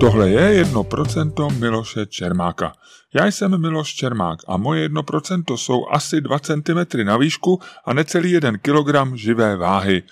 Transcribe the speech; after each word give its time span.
Tohle 0.00 0.30
je 0.30 0.64
1% 0.64 1.58
Miloše 1.58 2.06
Čermáka. 2.06 2.72
Já 3.14 3.26
jsem 3.26 3.60
Miloš 3.60 3.94
Čermák 3.94 4.38
a 4.48 4.56
moje 4.56 4.88
1% 4.88 5.56
jsou 5.56 5.86
asi 5.88 6.20
2 6.20 6.38
cm 6.38 7.04
na 7.04 7.16
výšku 7.16 7.60
a 7.84 7.92
necelý 7.92 8.30
1 8.30 8.52
kg 8.52 9.14
živé 9.14 9.56
váhy. 9.56 10.02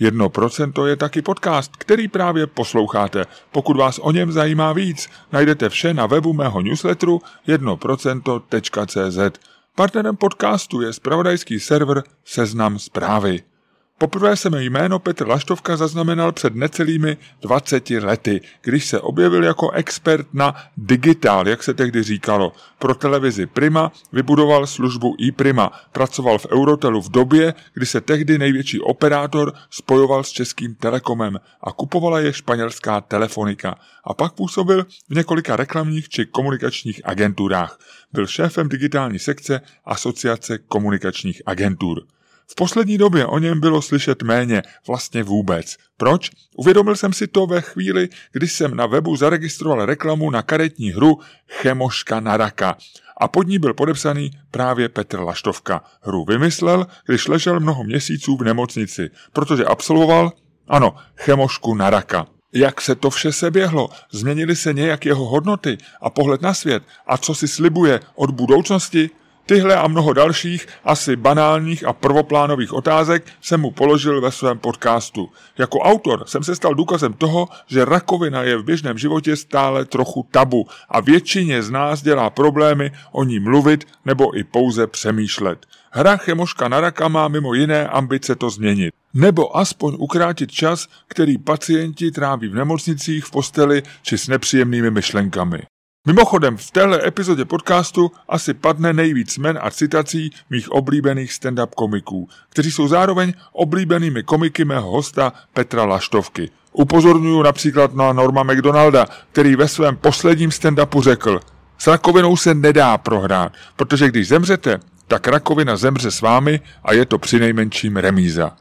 1% 0.00 0.86
je 0.86 0.96
taky 0.96 1.22
podcast, 1.22 1.76
který 1.76 2.08
právě 2.08 2.46
posloucháte. 2.46 3.26
Pokud 3.52 3.76
vás 3.76 3.98
o 4.02 4.12
něm 4.12 4.32
zajímá 4.32 4.72
víc, 4.72 5.10
najdete 5.32 5.68
vše 5.68 5.94
na 5.94 6.06
webu 6.06 6.32
mého 6.32 6.60
newsletteru 6.60 7.20
1%.cz. 7.48 9.38
Partnerem 9.76 10.16
podcastu 10.16 10.80
je 10.80 10.92
spravodajský 10.92 11.60
server 11.60 12.02
Seznam 12.24 12.78
zprávy. 12.78 13.53
Poprvé 13.98 14.36
jsem 14.36 14.54
jméno 14.54 14.98
Petr 14.98 15.28
Laštovka 15.28 15.76
zaznamenal 15.76 16.32
před 16.32 16.54
necelými 16.54 17.16
20 17.42 17.90
lety, 17.90 18.40
když 18.62 18.86
se 18.86 19.00
objevil 19.00 19.44
jako 19.44 19.70
expert 19.70 20.26
na 20.32 20.54
digitál, 20.76 21.48
jak 21.48 21.62
se 21.62 21.74
tehdy 21.74 22.02
říkalo. 22.02 22.52
Pro 22.78 22.94
televizi 22.94 23.46
Prima 23.46 23.92
vybudoval 24.12 24.66
službu 24.66 25.14
iPrima, 25.18 25.72
pracoval 25.92 26.38
v 26.38 26.46
Eurotelu 26.46 27.02
v 27.02 27.10
době, 27.10 27.54
kdy 27.74 27.86
se 27.86 28.00
tehdy 28.00 28.38
největší 28.38 28.80
operátor 28.80 29.52
spojoval 29.70 30.24
s 30.24 30.30
českým 30.30 30.74
telekomem 30.74 31.40
a 31.62 31.72
kupovala 31.72 32.20
je 32.20 32.32
španělská 32.32 33.00
telefonika. 33.00 33.78
A 34.04 34.14
pak 34.14 34.32
působil 34.32 34.86
v 35.08 35.14
několika 35.14 35.56
reklamních 35.56 36.08
či 36.08 36.26
komunikačních 36.26 37.00
agenturách. 37.04 37.78
Byl 38.12 38.26
šéfem 38.26 38.68
digitální 38.68 39.18
sekce 39.18 39.60
Asociace 39.84 40.58
komunikačních 40.58 41.42
agentur. 41.46 42.02
V 42.46 42.54
poslední 42.54 42.98
době 42.98 43.26
o 43.26 43.38
něm 43.38 43.60
bylo 43.60 43.82
slyšet 43.82 44.22
méně, 44.22 44.62
vlastně 44.86 45.22
vůbec. 45.22 45.76
Proč? 45.96 46.30
Uvědomil 46.56 46.96
jsem 46.96 47.12
si 47.12 47.26
to 47.26 47.46
ve 47.46 47.60
chvíli, 47.60 48.08
kdy 48.32 48.48
jsem 48.48 48.76
na 48.76 48.86
webu 48.86 49.16
zaregistroval 49.16 49.86
reklamu 49.86 50.30
na 50.30 50.42
karetní 50.42 50.90
hru 50.90 51.18
Chemoška 51.48 52.20
na 52.20 52.36
raka. 52.36 52.76
A 53.16 53.28
pod 53.28 53.46
ní 53.46 53.58
byl 53.58 53.74
podepsaný 53.74 54.30
právě 54.50 54.88
Petr 54.88 55.20
Laštovka. 55.20 55.84
Hru 56.02 56.24
vymyslel, 56.24 56.86
když 57.06 57.28
ležel 57.28 57.60
mnoho 57.60 57.84
měsíců 57.84 58.36
v 58.36 58.44
nemocnici, 58.44 59.10
protože 59.32 59.64
absolvoval, 59.64 60.32
ano, 60.68 60.94
chemošku 61.16 61.74
na 61.74 61.90
raka. 61.90 62.26
Jak 62.52 62.80
se 62.80 62.94
to 62.94 63.10
vše 63.10 63.32
seběhlo? 63.32 63.88
Změnily 64.12 64.56
se 64.56 64.72
nějak 64.72 65.06
jeho 65.06 65.24
hodnoty 65.24 65.78
a 66.00 66.10
pohled 66.10 66.42
na 66.42 66.54
svět? 66.54 66.82
A 67.06 67.18
co 67.18 67.34
si 67.34 67.48
slibuje 67.48 68.00
od 68.14 68.30
budoucnosti? 68.30 69.10
Tyhle 69.46 69.76
a 69.76 69.88
mnoho 69.88 70.12
dalších, 70.12 70.66
asi 70.84 71.16
banálních 71.16 71.84
a 71.84 71.92
prvoplánových 71.92 72.72
otázek 72.72 73.26
jsem 73.40 73.60
mu 73.60 73.70
položil 73.70 74.20
ve 74.20 74.32
svém 74.32 74.58
podcastu. 74.58 75.30
Jako 75.58 75.78
autor 75.78 76.24
jsem 76.26 76.44
se 76.44 76.56
stal 76.56 76.74
důkazem 76.74 77.12
toho, 77.12 77.48
že 77.66 77.84
rakovina 77.84 78.42
je 78.42 78.56
v 78.56 78.64
běžném 78.64 78.98
životě 78.98 79.36
stále 79.36 79.84
trochu 79.84 80.26
tabu 80.30 80.66
a 80.88 81.00
většině 81.00 81.62
z 81.62 81.70
nás 81.70 82.02
dělá 82.02 82.30
problémy 82.30 82.92
o 83.12 83.24
ní 83.24 83.40
mluvit 83.40 83.84
nebo 84.04 84.38
i 84.38 84.44
pouze 84.44 84.86
přemýšlet. 84.86 85.66
Hra 85.90 86.16
Chemoška 86.16 86.68
na 86.68 86.80
raka 86.80 87.08
má 87.08 87.28
mimo 87.28 87.54
jiné 87.54 87.88
ambice 87.88 88.34
to 88.34 88.50
změnit. 88.50 88.94
Nebo 89.14 89.56
aspoň 89.56 89.96
ukrátit 89.98 90.52
čas, 90.52 90.88
který 91.08 91.38
pacienti 91.38 92.10
tráví 92.10 92.48
v 92.48 92.54
nemocnicích, 92.54 93.24
v 93.24 93.30
posteli 93.30 93.82
či 94.02 94.18
s 94.18 94.28
nepříjemnými 94.28 94.90
myšlenkami. 94.90 95.62
Mimochodem, 96.06 96.56
v 96.56 96.70
téhle 96.70 97.06
epizodě 97.06 97.44
podcastu 97.44 98.10
asi 98.28 98.54
padne 98.54 98.92
nejvíc 98.92 99.38
men 99.38 99.58
a 99.62 99.70
citací 99.70 100.30
mých 100.50 100.72
oblíbených 100.72 101.32
stand-up 101.32 101.66
komiků, 101.76 102.28
kteří 102.48 102.72
jsou 102.72 102.88
zároveň 102.88 103.32
oblíbenými 103.52 104.22
komiky 104.22 104.64
mého 104.64 104.90
hosta 104.90 105.32
Petra 105.52 105.84
Laštovky. 105.84 106.50
Upozorňuji 106.72 107.42
například 107.42 107.94
na 107.94 108.12
Norma 108.12 108.42
McDonalda, 108.42 109.06
který 109.32 109.56
ve 109.56 109.68
svém 109.68 109.96
posledním 109.96 110.50
stand-upu 110.50 111.02
řekl 111.02 111.40
S 111.78 111.86
rakovinou 111.86 112.36
se 112.36 112.54
nedá 112.54 112.98
prohrát, 112.98 113.52
protože 113.76 114.08
když 114.08 114.28
zemřete, 114.28 114.80
tak 115.08 115.28
rakovina 115.28 115.76
zemře 115.76 116.10
s 116.10 116.20
vámi 116.20 116.60
a 116.84 116.92
je 116.92 117.04
to 117.04 117.18
přinejmenším 117.18 117.96
remíza. 117.96 118.56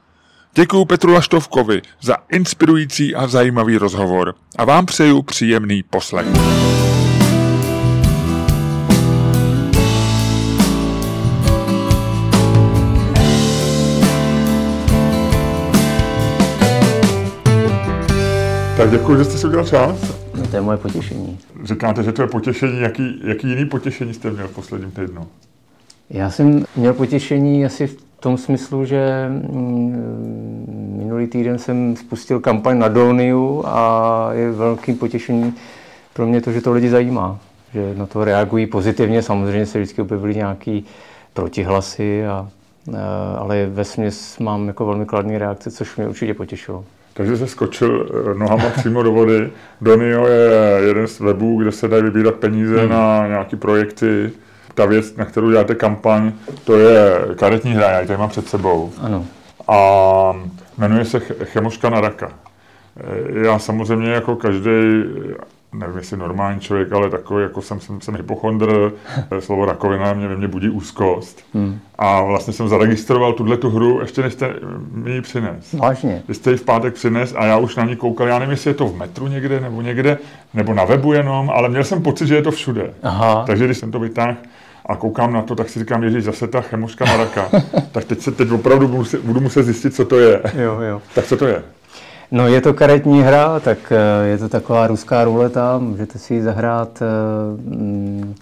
Děkuji 0.55 0.85
Petru 0.85 1.13
Laštovkovi 1.13 1.81
za 2.01 2.15
inspirující 2.31 3.15
a 3.15 3.27
zajímavý 3.27 3.77
rozhovor 3.77 4.35
a 4.57 4.65
vám 4.65 4.85
přeju 4.85 5.21
příjemný 5.21 5.83
poslech. 5.83 6.27
Tak 18.83 18.91
děkuji, 18.91 19.17
že 19.17 19.23
jste 19.23 19.37
si 19.37 19.47
udělal 19.47 19.65
čas. 19.65 20.19
No, 20.35 20.47
to 20.47 20.55
je 20.55 20.61
moje 20.61 20.77
potěšení. 20.77 21.39
Říkáte, 21.63 22.03
že 22.03 22.11
to 22.11 22.21
je 22.21 22.27
potěšení. 22.27 22.81
Jaký, 22.81 23.21
jaký 23.23 23.49
jiný 23.49 23.65
potěšení 23.65 24.13
jste 24.13 24.31
měl 24.31 24.47
v 24.47 24.55
posledním 24.55 24.91
týdnu? 24.91 25.27
Já 26.09 26.29
jsem 26.29 26.65
měl 26.75 26.93
potěšení 26.93 27.65
asi 27.65 27.87
v 27.87 27.97
tom 28.19 28.37
smyslu, 28.37 28.85
že 28.85 29.27
mm, 29.29 30.95
minulý 30.97 31.27
týden 31.27 31.59
jsem 31.59 31.95
spustil 31.95 32.39
kampaň 32.39 32.79
na 32.79 32.87
Dolniu 32.87 33.63
a 33.65 34.29
je 34.33 34.51
velkým 34.51 34.97
potěšení 34.97 35.53
pro 36.13 36.27
mě 36.27 36.41
to, 36.41 36.51
že 36.51 36.61
to 36.61 36.71
lidi 36.71 36.89
zajímá. 36.89 37.39
Že 37.73 37.95
na 37.95 38.05
to 38.05 38.23
reagují 38.23 38.67
pozitivně. 38.67 39.21
Samozřejmě 39.21 39.65
se 39.65 39.79
vždycky 39.79 40.01
objevily 40.01 40.35
nějaké 40.35 40.79
protihlasy, 41.33 42.25
a, 42.25 42.49
ale 43.37 43.65
ve 43.65 43.83
směs 43.83 44.39
mám 44.39 44.67
jako 44.67 44.85
velmi 44.85 45.05
kladné 45.05 45.39
reakce, 45.39 45.71
což 45.71 45.95
mě 45.95 46.07
určitě 46.07 46.33
potěšilo 46.33 46.85
takže 47.13 47.37
se 47.37 47.47
skočil 47.47 48.09
eh, 48.09 48.39
nohama 48.39 48.69
přímo 48.69 49.03
do 49.03 49.11
vody. 49.11 49.51
Donio 49.81 50.27
je 50.27 50.87
jeden 50.87 51.07
z 51.07 51.19
webů, 51.19 51.61
kde 51.61 51.71
se 51.71 51.87
dají 51.87 52.03
vybírat 52.03 52.35
peníze 52.35 52.79
hmm. 52.79 52.89
na 52.89 53.27
nějaké 53.27 53.55
projekty. 53.55 54.31
Ta 54.73 54.85
věc, 54.85 55.15
na 55.15 55.25
kterou 55.25 55.51
děláte 55.51 55.75
kampaň, 55.75 56.31
to 56.63 56.77
je 56.77 57.19
karetní 57.35 57.73
hra, 57.73 57.89
já 57.89 57.99
ji 58.01 58.07
tady 58.07 58.19
mám 58.19 58.29
před 58.29 58.47
sebou. 58.47 58.91
Ano. 59.01 59.25
A 59.67 60.33
jmenuje 60.77 61.05
se 61.05 61.19
Chemoška 61.19 61.89
na 61.89 62.01
raka. 62.01 62.31
Eh, 62.97 63.45
já 63.45 63.59
samozřejmě 63.59 64.11
jako 64.11 64.35
každý 64.35 65.03
nevím, 65.73 65.97
jestli 65.97 66.17
normální 66.17 66.59
člověk, 66.59 66.91
ale 66.91 67.09
takový, 67.09 67.43
jako 67.43 67.61
jsem, 67.61 67.79
jsem, 67.79 68.01
jsem 68.01 68.15
hypochondr, 68.15 68.91
slovo 69.39 69.65
rakovina 69.65 70.13
mě 70.13 70.27
ve 70.27 70.35
mně 70.35 70.47
budí 70.47 70.69
úzkost. 70.69 71.43
Hmm. 71.53 71.79
A 71.97 72.21
vlastně 72.21 72.53
jsem 72.53 72.67
zaregistroval 72.67 73.33
tuhle 73.33 73.57
tu 73.57 73.69
hru, 73.69 73.99
ještě 74.01 74.21
než 74.21 74.33
jste 74.33 74.53
mi 74.91 75.11
ji 75.11 75.21
přines. 75.21 75.73
Vážně. 75.73 76.23
Vy 76.27 76.33
jste 76.33 76.51
ji 76.51 76.57
v 76.57 76.63
pátek 76.63 76.93
přines 76.93 77.33
a 77.37 77.45
já 77.45 77.57
už 77.57 77.75
na 77.75 77.85
ní 77.85 77.95
koukal, 77.95 78.27
já 78.27 78.39
nevím, 78.39 78.51
jestli 78.51 78.69
je 78.69 78.73
to 78.73 78.87
v 78.87 78.95
metru 78.95 79.27
někde 79.27 79.59
nebo 79.59 79.81
někde, 79.81 80.17
nebo 80.53 80.73
na 80.73 80.85
webu 80.85 81.13
jenom, 81.13 81.49
ale 81.49 81.69
měl 81.69 81.83
jsem 81.83 82.01
pocit, 82.01 82.27
že 82.27 82.35
je 82.35 82.41
to 82.41 82.51
všude. 82.51 82.93
Aha. 83.03 83.43
Takže 83.47 83.65
když 83.65 83.77
jsem 83.77 83.91
to 83.91 83.99
vytáhl, 83.99 84.35
a 84.85 84.95
koukám 84.95 85.33
na 85.33 85.41
to, 85.41 85.55
tak 85.55 85.69
si 85.69 85.79
říkám, 85.79 86.03
ježíš, 86.03 86.23
zase 86.23 86.47
ta 86.47 86.61
chemoška 86.61 87.05
na 87.05 87.17
raka. 87.17 87.49
tak 87.91 88.05
teď 88.05 88.19
se 88.19 88.31
teď 88.31 88.51
opravdu 88.51 88.87
budu, 88.87 89.05
budu 89.23 89.39
muset 89.39 89.63
zjistit, 89.63 89.95
co 89.95 90.05
to 90.05 90.19
je. 90.19 90.41
Jo, 90.57 90.79
jo. 90.81 91.01
tak 91.15 91.25
co 91.25 91.37
to 91.37 91.47
je? 91.47 91.63
No 92.33 92.47
je 92.47 92.61
to 92.61 92.73
karetní 92.73 93.21
hra, 93.21 93.59
tak 93.59 93.77
eh, 93.91 94.27
je 94.27 94.37
to 94.37 94.49
taková 94.49 94.87
ruská 94.87 95.23
ruleta, 95.23 95.77
můžete 95.77 96.19
si 96.19 96.33
ji 96.33 96.41
zahrát 96.41 97.01
eh, 97.01 97.05
mm, 97.75 98.35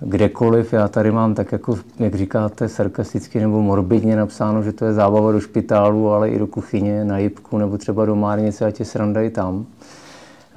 kdekoliv. 0.00 0.72
Já 0.72 0.88
tady 0.88 1.10
mám 1.10 1.34
tak 1.34 1.52
jako, 1.52 1.78
jak 1.98 2.14
říkáte, 2.14 2.68
sarkasticky 2.68 3.40
nebo 3.40 3.62
morbidně 3.62 4.16
napsáno, 4.16 4.62
že 4.62 4.72
to 4.72 4.84
je 4.84 4.92
zábava 4.92 5.32
do 5.32 5.40
špitálu, 5.40 6.10
ale 6.10 6.30
i 6.30 6.38
do 6.38 6.46
kuchyně, 6.46 7.04
na 7.04 7.18
jibku 7.18 7.58
nebo 7.58 7.78
třeba 7.78 8.06
do 8.06 8.16
márnice 8.16 8.66
a 8.66 8.70
tě 8.70 8.84
srandají 8.84 9.30
tam. 9.30 9.66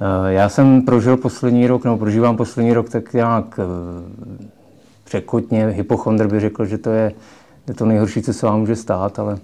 Eh, 0.00 0.32
já 0.32 0.48
jsem 0.48 0.82
prožil 0.82 1.16
poslední 1.16 1.66
rok, 1.66 1.84
nebo 1.84 1.96
prožívám 1.96 2.36
poslední 2.36 2.72
rok 2.72 2.88
tak 2.88 3.12
nějak 3.12 3.60
překotně. 5.04 5.66
Hypochondr 5.66 6.26
by 6.26 6.40
řekl, 6.40 6.64
že 6.64 6.78
to 6.78 6.90
je, 6.90 7.12
je 7.68 7.74
to 7.74 7.86
nejhorší, 7.86 8.22
co 8.22 8.32
se 8.32 8.46
vám 8.46 8.60
může 8.60 8.76
stát, 8.76 9.18
ale 9.18 9.38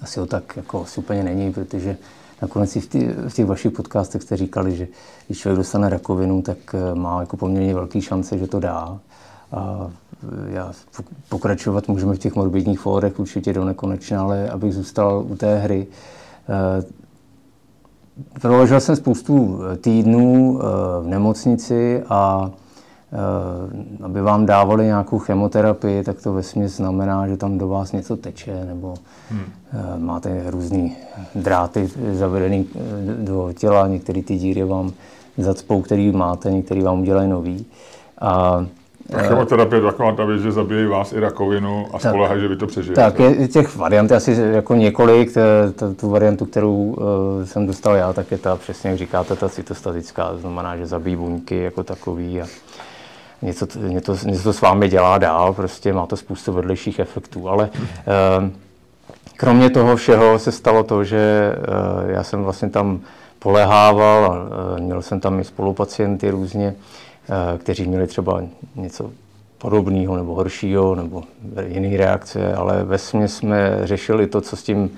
asi 0.00 0.20
ho 0.20 0.26
tak 0.26 0.56
jako 0.56 0.82
asi 0.82 1.00
úplně 1.00 1.22
není, 1.22 1.52
protože 1.52 1.96
nakonec 2.42 2.76
i 2.76 2.80
v, 2.80 2.88
v 3.28 3.34
těch 3.34 3.46
vašich 3.46 3.72
podcastech 3.72 4.22
jste 4.22 4.36
říkali, 4.36 4.76
že 4.76 4.88
když 5.26 5.38
člověk 5.38 5.58
dostane 5.58 5.88
rakovinu, 5.88 6.42
tak 6.42 6.58
eh, 6.74 6.94
má 6.94 7.20
jako 7.20 7.36
poměrně 7.36 7.74
velký 7.74 8.00
šance, 8.00 8.38
že 8.38 8.46
to 8.46 8.60
dá. 8.60 8.98
A 9.52 9.90
eh, 10.22 10.52
já 10.52 10.72
pokračovat 11.28 11.88
můžeme 11.88 12.14
v 12.14 12.18
těch 12.18 12.34
morbidních 12.34 12.80
fórech 12.80 13.20
určitě 13.20 13.52
do 13.52 13.64
nekonečna, 13.64 14.22
ale 14.22 14.48
abych 14.48 14.74
zůstal 14.74 15.24
u 15.28 15.36
té 15.36 15.58
hry. 15.58 15.86
Eh, 16.48 16.84
Proložil 18.40 18.80
jsem 18.80 18.96
spoustu 18.96 19.60
týdnů 19.80 20.58
v 21.02 21.06
nemocnici 21.06 22.02
a 22.08 22.50
aby 24.02 24.20
vám 24.20 24.46
dávali 24.46 24.84
nějakou 24.84 25.18
chemoterapii, 25.18 26.04
tak 26.04 26.22
to 26.22 26.32
vesměs 26.32 26.76
znamená, 26.76 27.28
že 27.28 27.36
tam 27.36 27.58
do 27.58 27.68
vás 27.68 27.92
něco 27.92 28.16
teče, 28.16 28.64
nebo 28.64 28.94
hmm. 29.30 29.42
Eh, 29.72 29.98
máte 29.98 30.42
různé 30.46 30.90
dráty 31.34 31.90
zavedené 32.12 32.56
eh, 32.56 32.78
do 33.24 33.52
těla, 33.58 33.86
některé 33.86 34.22
ty 34.22 34.36
díry 34.36 34.64
vám 34.64 34.92
zacpou, 35.38 35.82
který 35.82 36.12
máte, 36.12 36.50
některý 36.50 36.82
vám 36.82 37.00
udělají 37.00 37.28
nový. 37.28 37.66
A 38.20 38.64
A 39.14 39.18
chemoterapie 39.18 39.78
je 39.78 39.84
taková 39.84 40.12
ta 40.12 40.24
věc, 40.24 40.42
že 40.42 40.52
zabíjí 40.52 40.86
vás 40.86 41.12
i 41.12 41.20
rakovinu 41.20 41.86
a 41.92 41.98
spolehají, 41.98 42.40
že 42.40 42.48
vy 42.48 42.56
to 42.56 42.66
přežijete. 42.66 43.00
Tak, 43.00 43.18
je 43.18 43.48
těch 43.48 43.76
variant 43.76 44.12
asi 44.12 44.36
jako 44.52 44.74
několik. 44.74 45.34
Tu 45.96 46.10
variantu, 46.10 46.44
kterou 46.44 46.74
uh, 46.76 46.96
jsem 47.44 47.66
dostal 47.66 47.94
já, 47.96 48.12
tak 48.12 48.30
je 48.30 48.38
ta, 48.38 48.56
přesně 48.56 48.90
jak 48.90 48.98
říkáte, 48.98 49.36
ta 49.36 49.48
cytostatická. 49.48 50.30
To 50.32 50.38
znamená, 50.38 50.76
že 50.76 50.86
zabíjí 50.86 51.16
buňky 51.16 51.56
jako 51.56 51.84
takový 51.84 52.40
a 52.40 52.46
něco, 53.42 53.66
něco, 53.88 54.16
něco 54.24 54.42
to 54.42 54.52
s 54.52 54.60
vámi 54.60 54.88
dělá 54.88 55.18
dál, 55.18 55.54
prostě 55.54 55.92
má 55.92 56.06
to 56.06 56.16
spoustu 56.16 56.52
vedlejších 56.52 56.98
efektů. 56.98 57.48
Ale 57.48 57.70
uh, 58.42 58.50
kromě 59.36 59.70
toho 59.70 59.96
všeho 59.96 60.38
se 60.38 60.52
stalo 60.52 60.84
to, 60.84 61.04
že 61.04 61.54
uh, 61.58 62.10
já 62.10 62.24
jsem 62.24 62.42
vlastně 62.42 62.68
tam 62.70 63.00
polehával 63.38 64.24
a 64.24 64.28
uh, 64.28 64.80
měl 64.80 65.02
jsem 65.02 65.20
tam 65.20 65.40
i 65.40 65.44
spolupacienty 65.44 66.30
různě, 66.30 66.74
kteří 67.58 67.86
měli 67.86 68.06
třeba 68.06 68.42
něco 68.74 69.10
podobného 69.58 70.16
nebo 70.16 70.34
horšího 70.34 70.94
nebo 70.94 71.22
jiný 71.66 71.96
reakce, 71.96 72.54
ale 72.54 72.84
ve 72.84 72.98
jsme 73.28 73.78
řešili 73.82 74.26
to, 74.26 74.40
co 74.40 74.56
s 74.56 74.62
tím 74.62 74.90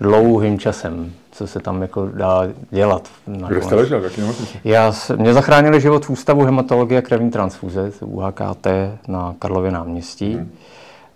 dlouhým 0.00 0.58
časem, 0.58 1.12
co 1.34 1.46
se 1.46 1.60
tam 1.60 1.82
jako 1.82 2.08
dá 2.14 2.42
dělat. 2.70 3.08
Kde 3.48 3.62
jste 3.62 3.74
ležel? 3.74 4.04
Jaký 4.04 4.22
Já, 4.64 4.92
mě 5.16 5.34
zachránili 5.34 5.80
život 5.80 6.06
v 6.06 6.10
Ústavu 6.10 6.44
hematologie 6.44 6.98
a 6.98 7.02
krevní 7.02 7.30
transfuze, 7.30 7.92
UHKT 8.00 8.66
na 9.08 9.34
Karlově 9.38 9.70
náměstí. 9.70 10.34
Hmm. 10.34 10.52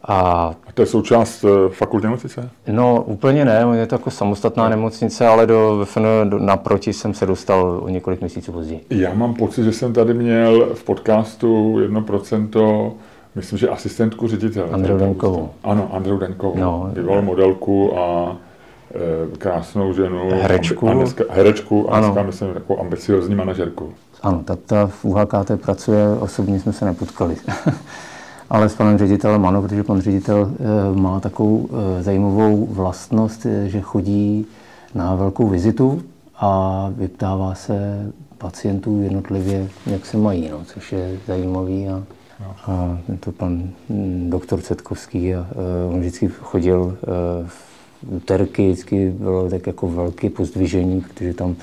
A, 0.03 0.21
a 0.67 0.73
to 0.75 0.83
je 0.83 0.87
součást 0.87 1.45
uh, 1.45 1.51
fakultní 1.69 2.07
nemocnice? 2.07 2.51
No 2.67 3.03
úplně 3.03 3.45
ne, 3.45 3.67
je 3.75 3.87
to 3.87 3.95
jako 3.95 4.11
samostatná 4.11 4.65
no. 4.65 4.71
nemocnice, 4.71 5.27
ale 5.27 5.47
do 5.47 5.85
VFN 5.85 6.07
do, 6.25 6.39
naproti 6.39 6.93
jsem 6.93 7.15
se 7.15 7.27
dostal 7.27 7.81
o 7.83 7.89
několik 7.89 8.21
měsíců 8.21 8.53
později. 8.53 8.85
Já 8.91 9.15
mám 9.15 9.35
pocit, 9.35 9.65
že 9.65 9.73
jsem 9.73 9.93
tady 9.93 10.15
měl 10.15 10.69
v 10.75 10.85
podcastu 10.85 11.77
1% 11.79 12.93
myslím, 13.35 13.59
že 13.59 13.69
asistentku 13.69 14.29
ředitele. 14.29 14.71
Andreu 14.71 14.99
Denkovou. 14.99 15.51
Ano, 15.65 15.91
Andreu 15.93 16.19
Denkovou. 16.19 16.59
No, 16.59 16.91
bývalou 16.95 17.23
modelku 17.23 17.99
a 17.99 18.37
krásnou 19.39 19.93
ženu. 19.93 20.31
Herečku. 20.31 20.89
A 20.89 20.95
dneska, 20.95 21.25
herečku 21.31 21.95
a 21.95 22.01
dneska, 22.01 22.23
myslím, 22.23 22.49
jako 22.55 22.81
ambiciozní 22.81 23.35
manažerku. 23.35 23.93
Ano, 24.23 24.43
ta, 24.45 24.57
ta 24.57 24.87
v 24.87 25.05
UHKT 25.05 25.51
pracuje, 25.63 26.09
osobně 26.21 26.61
jsme 26.61 26.73
se 26.73 26.85
nepotkali. 26.85 27.37
ale 28.51 28.69
s 28.69 28.75
panem 28.75 28.99
ředitelem 28.99 29.47
ano, 29.47 29.63
protože 29.63 29.85
pan 29.85 30.01
ředitel 30.01 30.53
eh, 30.53 30.99
má 31.01 31.21
takovou 31.21 31.69
eh, 31.71 32.03
zajímavou 32.03 32.67
vlastnost, 32.67 33.47
eh, 33.47 33.69
že 33.69 33.81
chodí 33.81 34.47
na 34.95 35.15
velkou 35.15 35.49
vizitu 35.49 36.03
a 36.37 36.91
vyptává 36.97 37.55
se 37.55 38.07
pacientů 38.39 39.03
jednotlivě, 39.03 39.69
jak 39.87 40.07
se 40.07 40.17
mají, 40.17 40.49
no, 40.49 40.65
což 40.65 40.93
je 40.93 41.19
zajímavý. 41.27 41.89
A, 41.89 42.03
a 42.67 42.99
to 43.21 43.33
pan 43.33 43.71
hm, 43.91 44.31
doktor 44.31 44.61
Cetkovský 44.61 45.35
a, 45.35 45.41
a 45.41 45.45
on 45.93 46.01
vždycky 46.01 46.29
chodil 46.29 46.97
v 47.47 47.68
úterky, 48.07 48.73
vždycky 48.73 49.11
bylo 49.11 49.51
tak 49.51 49.67
jako 49.67 49.89
velké 49.89 50.31
pozdvižení, 50.31 51.01
protože 51.01 51.35
tam 51.35 51.57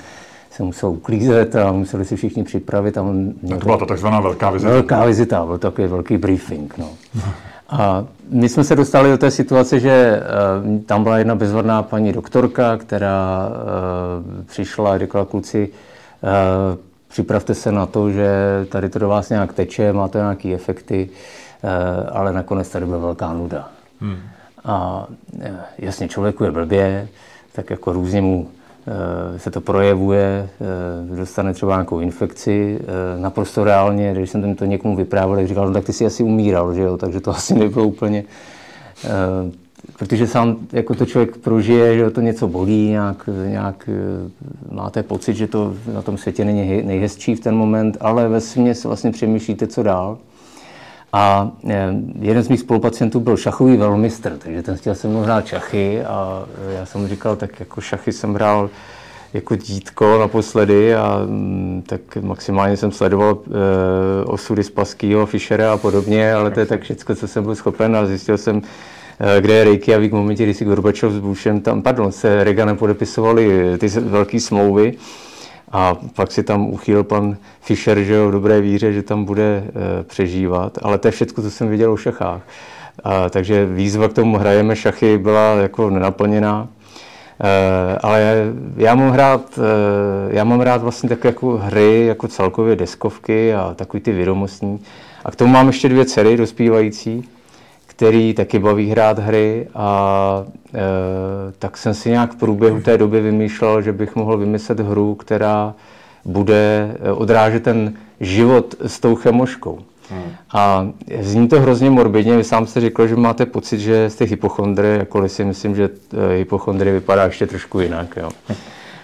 se 0.52 0.64
musel 0.64 0.90
uklízet 0.90 1.56
a 1.56 1.72
museli 1.72 2.06
si 2.06 2.16
všichni 2.16 2.44
připravit. 2.44 2.98
A, 2.98 3.02
on 3.02 3.34
to 3.50 3.66
byla 3.66 3.78
ta 3.78 3.86
takzvaná 3.86 4.20
velká 4.20 4.50
vizita? 4.50 4.72
Velká 4.72 5.06
vizita, 5.06 5.46
byl 5.46 5.58
takový 5.58 5.88
velký 5.88 6.18
briefing. 6.18 6.78
No. 6.78 6.90
A 7.70 8.06
my 8.30 8.50
jsme 8.50 8.64
se 8.64 8.76
dostali 8.76 9.10
do 9.10 9.18
té 9.18 9.32
situace, 9.32 9.80
že 9.80 10.22
uh, 10.66 10.80
tam 10.86 11.04
byla 11.04 11.18
jedna 11.18 11.36
bezvadná 11.36 11.84
paní 11.84 12.14
doktorka, 12.14 12.78
která 12.78 13.50
uh, 13.50 14.46
přišla 14.46 14.94
a 14.94 14.98
řekla 14.98 15.26
kluci, 15.26 15.70
uh, 16.24 16.30
připravte 17.08 17.56
se 17.56 17.72
na 17.72 17.86
to, 17.86 18.12
že 18.12 18.30
tady 18.70 18.90
to 18.90 19.00
do 19.00 19.08
vás 19.08 19.30
nějak 19.30 19.54
teče, 19.54 19.94
má 19.94 20.08
to 20.08 20.18
nějaké 20.18 20.54
efekty, 20.54 21.10
ale 22.12 22.34
nakonec 22.34 22.70
tady 22.70 22.86
byla 22.86 22.98
velká 22.98 23.34
nuda. 23.34 23.70
Hmm. 24.02 24.18
A 24.66 25.08
jasně, 25.78 26.08
člověku 26.08 26.44
je 26.44 26.52
blbě, 26.52 27.08
tak 27.54 27.70
jako 27.70 27.94
různě 27.94 28.22
mu 28.22 28.48
Eh, 28.88 29.40
se 29.40 29.52
to 29.52 29.62
projevuje, 29.62 30.50
eh, 30.62 31.16
dostane 31.16 31.54
třeba 31.54 31.76
nějakou 31.76 32.00
infekci. 32.00 32.80
Naprosto 33.18 33.64
reálně, 33.64 34.14
když 34.14 34.30
jsem 34.30 34.56
to 34.56 34.66
někomu 34.66 34.96
vyprávěl, 34.96 35.48
říkal, 35.48 35.68
no 35.68 35.74
tak 35.74 35.86
ty 35.86 35.94
si 35.94 36.06
asi 36.06 36.24
umíral, 36.24 36.74
že 36.74 36.82
jo? 36.82 36.98
takže 36.98 37.20
to 37.20 37.32
asi 37.36 37.54
nebylo 37.54 37.86
úplně... 37.86 38.24
Protože 40.00 40.28
sám 40.28 40.58
jako 40.74 40.96
to 40.96 41.06
člověk 41.06 41.38
prožije, 41.38 41.98
že 41.98 42.10
to 42.10 42.22
něco 42.22 42.48
bolí, 42.48 42.90
nějak, 42.90 43.30
nějak 43.46 43.90
máte 44.72 45.04
pocit, 45.04 45.34
že 45.34 45.48
to 45.48 45.74
na 45.94 46.02
tom 46.02 46.18
světě 46.18 46.46
není 46.46 46.84
nejhezčí 46.84 47.36
v 47.36 47.40
ten 47.40 47.56
moment, 47.56 47.98
ale 48.00 48.28
ve 48.30 48.42
směs 48.42 48.84
vlastně 48.84 49.12
přemýšlíte, 49.12 49.68
co 49.68 49.84
dál. 49.84 50.18
A 51.18 51.52
eh, 51.70 51.94
jeden 52.20 52.44
z 52.44 52.50
mých 52.50 52.60
spolupacientů 52.60 53.20
byl 53.20 53.38
šachový 53.38 53.78
velmistr, 53.78 54.38
takže 54.38 54.64
ten 54.64 54.78
chtěl 54.78 54.96
se 54.96 55.08
mnou 55.08 55.22
hrát 55.22 55.48
šachy 55.48 56.04
a 56.04 56.46
já 56.70 56.86
jsem 56.86 57.02
mu 57.02 57.08
říkal, 57.08 57.36
tak 57.36 57.60
jako 57.60 57.82
šachy 57.82 58.12
jsem 58.12 58.34
hrál 58.34 58.70
jako 59.34 59.56
dítko 59.56 60.20
naposledy 60.20 60.96
a 60.96 61.22
mm, 61.26 61.84
tak 61.86 62.02
maximálně 62.22 62.78
jsem 62.78 62.92
sledoval 62.92 63.38
e, 63.38 64.26
osudy 64.26 64.64
Spaskýho, 64.64 65.26
Fischera 65.26 65.74
a 65.74 65.78
podobně, 65.78 66.34
ale 66.34 66.52
to 66.52 66.60
je 66.60 66.66
tak 66.66 66.82
všechno, 66.82 67.16
co 67.16 67.28
jsem 67.28 67.44
byl 67.44 67.56
schopen 67.56 67.96
a 67.96 68.06
zjistil 68.06 68.38
jsem, 68.38 68.62
kde 69.40 69.54
je 69.54 69.64
Reykjavik 69.64 70.12
v 70.12 70.16
momentě, 70.16 70.44
kdy 70.44 70.54
si 70.54 70.66
Gorbačov 70.66 71.14
s 71.14 71.20
Bushem 71.20 71.62
tam, 71.62 71.82
pardon, 71.82 72.12
se 72.12 72.44
Reaganem 72.44 72.78
podepisovali 72.78 73.78
ty 73.78 73.88
velké 73.88 74.40
smlouvy 74.40 74.94
a 75.75 75.98
pak 76.16 76.31
si 76.31 76.44
tam 76.44 76.69
uchýlil 76.69 77.04
pan 77.04 77.38
Fischer, 77.62 78.00
že 78.00 78.13
jo, 78.13 78.27
v 78.27 78.31
dobré 78.31 78.62
víře, 78.62 78.94
že 78.94 79.04
tam 79.04 79.25
bude 79.25 79.44
e, 79.44 80.04
přežívat. 80.04 80.77
Ale 80.81 80.98
to 80.98 81.07
je 81.07 81.12
všechno, 81.12 81.44
co 81.44 81.51
jsem 81.51 81.68
viděl 81.68 81.92
o 81.92 81.98
šachách. 81.98 82.42
A, 83.04 83.30
takže 83.30 83.66
výzva 83.66 84.07
k 84.07 84.13
tomu 84.13 84.38
hrajeme 84.38 84.75
šachy 84.75 85.18
byla 85.18 85.56
jako 85.56 85.89
nenaplněná. 85.89 86.68
E, 87.44 87.98
ale 87.98 88.36
já 88.77 88.95
mám 88.95 89.13
rád, 89.13 89.60
e, 89.60 90.36
já 90.36 90.44
mám 90.44 90.62
rád 90.62 90.81
vlastně 90.81 91.10
tak 91.10 91.24
jako 91.24 91.57
hry, 91.57 92.06
jako 92.06 92.28
celkově 92.28 92.75
deskovky 92.75 93.54
a 93.54 93.74
takový 93.75 94.04
ty 94.04 94.12
vědomostní. 94.12 94.80
A 95.25 95.31
k 95.31 95.36
tomu 95.36 95.54
mám 95.54 95.68
ještě 95.68 95.89
dvě 95.89 96.06
dcery 96.06 96.38
dospívající 96.38 97.30
který 97.95 98.33
taky 98.33 98.59
baví 98.59 98.89
hrát 98.89 99.19
hry 99.19 99.68
a 99.75 100.44
e, 100.74 100.80
tak 101.59 101.77
jsem 101.77 101.94
si 101.94 102.09
nějak 102.09 102.33
v 102.33 102.36
průběhu 102.36 102.81
té 102.81 102.97
doby 102.97 103.21
vymýšlel, 103.21 103.81
že 103.81 103.94
bych 103.94 104.15
mohl 104.15 104.38
vymyslet 104.38 104.80
hru, 104.80 105.15
která 105.15 105.74
bude 106.25 106.95
e, 107.01 107.12
odrážet 107.12 107.63
ten 107.63 107.94
život 108.19 108.75
s 108.86 109.00
tou 109.00 109.15
chemoškou. 109.15 109.80
Hmm. 110.09 110.31
A 110.53 110.87
zní 111.21 111.47
to 111.47 111.61
hrozně 111.61 111.90
morbidně, 111.90 112.37
vy 112.37 112.44
sám 112.44 112.68
jste 112.68 112.81
řekl, 112.81 113.07
že 113.07 113.16
máte 113.16 113.45
pocit, 113.45 113.80
že 113.80 114.09
jste 114.09 114.25
hypochondry, 114.25 114.87
jakkoliv 114.87 115.31
si 115.31 115.45
myslím, 115.45 115.75
že 115.75 115.90
e, 116.33 116.37
hypochondry 116.37 116.92
vypadá 116.92 117.23
ještě 117.23 117.47
trošku 117.47 117.80
jinak. 117.80 118.18
Jo. 118.18 118.30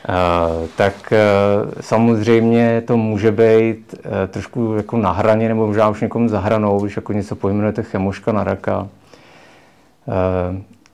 Uh, 0.09 0.67
tak 0.75 0.93
uh, 1.11 1.71
samozřejmě 1.81 2.83
to 2.87 2.97
může 2.97 3.31
být 3.31 3.95
uh, 4.05 4.11
trošku 4.27 4.73
jako 4.77 4.97
na 4.97 5.11
hraně, 5.11 5.47
nebo 5.47 5.67
možná 5.67 5.89
už 5.89 6.01
někomu 6.01 6.29
za 6.29 6.39
hranou, 6.39 6.79
když 6.79 6.95
jako 6.95 7.13
něco 7.13 7.35
pojmenujete 7.35 7.83
chemoška 7.83 8.31
na 8.31 8.43
raka. 8.43 8.87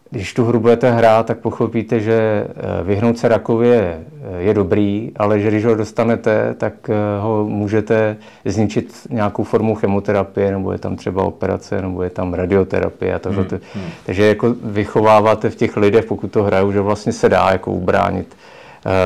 Když 0.09 0.33
tu 0.33 0.45
hru 0.45 0.59
budete 0.59 0.91
hrát, 0.91 1.25
tak 1.25 1.37
pochopíte, 1.37 1.99
že 1.99 2.47
vyhnout 2.83 3.17
se 3.17 3.27
rakově 3.27 3.99
je 4.37 4.53
dobrý, 4.53 5.11
ale 5.15 5.39
že 5.39 5.47
když 5.47 5.65
ho 5.65 5.75
dostanete, 5.75 6.55
tak 6.57 6.73
ho 7.19 7.45
můžete 7.45 8.17
zničit 8.45 8.93
nějakou 9.09 9.43
formou 9.43 9.75
chemoterapie, 9.75 10.51
nebo 10.51 10.71
je 10.71 10.77
tam 10.77 10.95
třeba 10.95 11.23
operace, 11.23 11.81
nebo 11.81 12.03
je 12.03 12.09
tam 12.09 12.33
radioterapie 12.33 13.15
a 13.15 13.19
takhle. 13.19 13.43
Hmm, 13.43 13.59
hmm. 13.75 13.91
Takže 14.05 14.25
jako 14.25 14.55
vychováváte 14.63 15.49
v 15.49 15.55
těch 15.55 15.77
lidech, 15.77 16.05
pokud 16.05 16.31
to 16.31 16.43
hrajou, 16.43 16.71
že 16.71 16.81
vlastně 16.81 17.11
se 17.11 17.29
dá 17.29 17.49
jako 17.51 17.71
ubránit 17.71 18.27
Eh, 18.27 18.56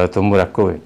tomu 0.09 0.35
rakovi. 0.35 0.79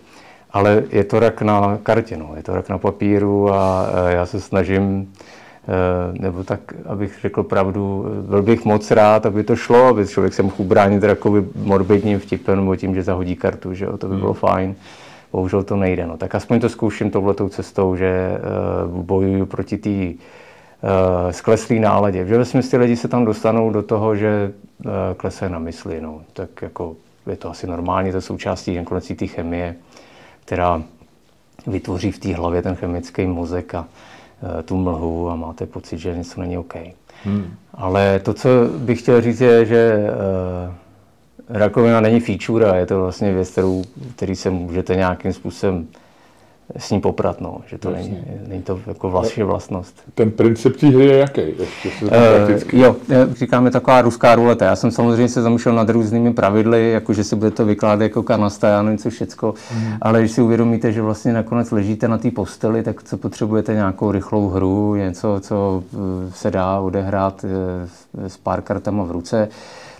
Ale 0.56 0.84
je 0.92 1.04
to 1.04 1.20
rak 1.20 1.42
na 1.42 1.80
kartě, 1.84 2.18
no. 2.18 2.32
je 2.36 2.44
to 2.44 2.56
rak 2.56 2.70
na 2.70 2.78
papíru 2.78 3.54
a 3.54 3.88
eh, 4.10 4.16
já 4.16 4.26
se 4.26 4.42
snažím, 4.42 5.14
eh, 5.14 6.22
nebo 6.22 6.44
tak, 6.44 6.60
abych 6.86 7.20
řekl 7.22 7.44
pravdu, 7.44 8.06
byl 8.22 8.44
bych 8.44 8.66
moc 8.66 8.92
rád, 8.92 9.26
aby 9.26 9.44
to 9.44 9.56
šlo, 9.56 9.88
aby 9.88 10.08
člověk 10.08 10.34
se 10.34 10.44
mohl 10.44 10.56
ubránit 10.58 11.04
rakovi 11.04 11.46
morbidním 11.56 12.20
vtipem 12.20 12.56
nebo 12.56 12.76
tím, 12.76 12.96
že 12.96 13.04
zahodí 13.04 13.36
kartu, 13.36 13.74
že 13.74 13.86
jo? 13.86 13.98
to 13.98 14.08
by 14.08 14.16
bylo 14.18 14.32
hmm. 14.32 14.40
fajn. 14.40 14.76
Bohužel 15.32 15.64
to 15.64 15.76
nejde. 15.76 16.08
No. 16.08 16.18
Tak 16.18 16.36
aspoň 16.36 16.60
to 16.60 16.70
zkouším 16.70 17.12
touhletou 17.12 17.50
cestou, 17.50 17.96
že 17.96 18.38
bojuju 18.88 19.46
proti 19.46 19.78
té 19.78 20.14
skleslý 21.32 21.80
náladě. 21.80 22.26
Že 22.26 22.38
ve 22.38 22.62
ty 22.62 22.78
lidi 22.78 22.96
se 22.96 23.08
tam 23.08 23.26
dostanou 23.26 23.70
do 23.70 23.82
toho, 23.82 24.16
že 24.16 24.52
klesají 25.18 25.52
na 25.52 25.60
mysli. 25.60 26.02
No. 26.02 26.22
Tak 26.34 26.62
jako 26.62 26.96
je 27.28 27.38
to 27.38 27.50
asi 27.50 27.68
normální, 27.68 28.12
to 28.12 28.18
je 28.18 28.22
součástí 28.22 28.76
nakonec 28.76 29.12
té 29.16 29.28
chemie, 29.28 29.76
která 30.46 30.84
vytvoří 31.68 32.12
v 32.12 32.20
té 32.20 32.36
hlavě 32.36 32.62
ten 32.62 32.76
chemický 32.76 33.26
mozek 33.26 33.76
a 33.76 33.88
e, 34.60 34.64
tu 34.64 34.78
mlhu 34.78 35.30
a 35.30 35.36
máte 35.36 35.66
pocit, 35.66 35.98
že 35.98 36.18
něco 36.18 36.42
není 36.42 36.58
OK. 36.58 36.76
Hmm. 37.24 37.56
Ale 37.74 38.20
to, 38.20 38.34
co 38.34 38.50
bych 38.78 39.00
chtěl 39.00 39.22
říct, 39.22 39.42
je, 39.42 39.66
že 39.66 39.78
e, 39.78 40.10
rakovina 41.50 42.00
není 42.00 42.20
feature, 42.20 42.80
je 42.80 42.86
to 42.86 43.02
vlastně 43.02 43.34
věc, 43.34 43.50
kterou, 43.50 43.84
který 44.16 44.36
se 44.36 44.50
můžete 44.50 44.96
nějakým 44.96 45.34
způsobem 45.34 45.88
s 46.78 46.92
ním 46.92 47.02
poprat, 47.02 47.42
no, 47.42 47.58
že 47.68 47.78
to 47.78 47.92
není, 47.92 48.24
není 48.48 48.62
to 48.62 48.80
jako 48.88 49.12
vaše 49.12 49.44
vlastnost. 49.44 50.04
Ten 50.16 50.32
princip 50.32 50.76
té 50.76 50.88
hry 50.88 51.06
je 51.06 51.18
jaký? 51.18 51.42
Ještě 51.42 51.90
uh, 52.06 52.10
jo, 52.74 52.96
říkáme 53.34 53.72
taková 53.72 54.02
ruská 54.02 54.36
ruleta. 54.36 54.66
Já 54.66 54.76
jsem 54.76 54.92
samozřejmě 54.92 55.30
se 55.30 55.42
zamýšlel 55.42 55.76
nad 55.76 55.90
různými 55.90 56.34
pravidly, 56.34 56.92
jako 56.92 57.14
že 57.14 57.24
si 57.24 57.36
budete 57.36 57.64
vykládat 57.64 58.04
jako 58.04 58.24
kanasta, 58.24 58.68
já 58.68 58.82
nevím 58.82 58.98
co 58.98 59.10
všecko, 59.10 59.54
mm. 59.76 59.94
ale 60.02 60.20
když 60.20 60.32
si 60.32 60.42
uvědomíte, 60.42 60.92
že 60.92 61.02
vlastně 61.02 61.34
nakonec 61.34 61.72
ležíte 61.72 62.08
na 62.08 62.18
té 62.18 62.32
posteli, 62.32 62.84
tak 62.84 63.04
co 63.04 63.18
potřebujete 63.18 63.74
nějakou 63.74 64.12
rychlou 64.12 64.50
hru, 64.50 64.96
něco, 64.96 65.40
co 65.42 65.84
eh, 65.94 65.98
se 66.32 66.52
dá 66.52 66.80
odehrát 66.80 67.46
eh, 67.46 68.30
s 68.30 68.38
pár 68.38 68.62
kartama 68.62 69.04
v 69.04 69.12
ruce. 69.12 69.50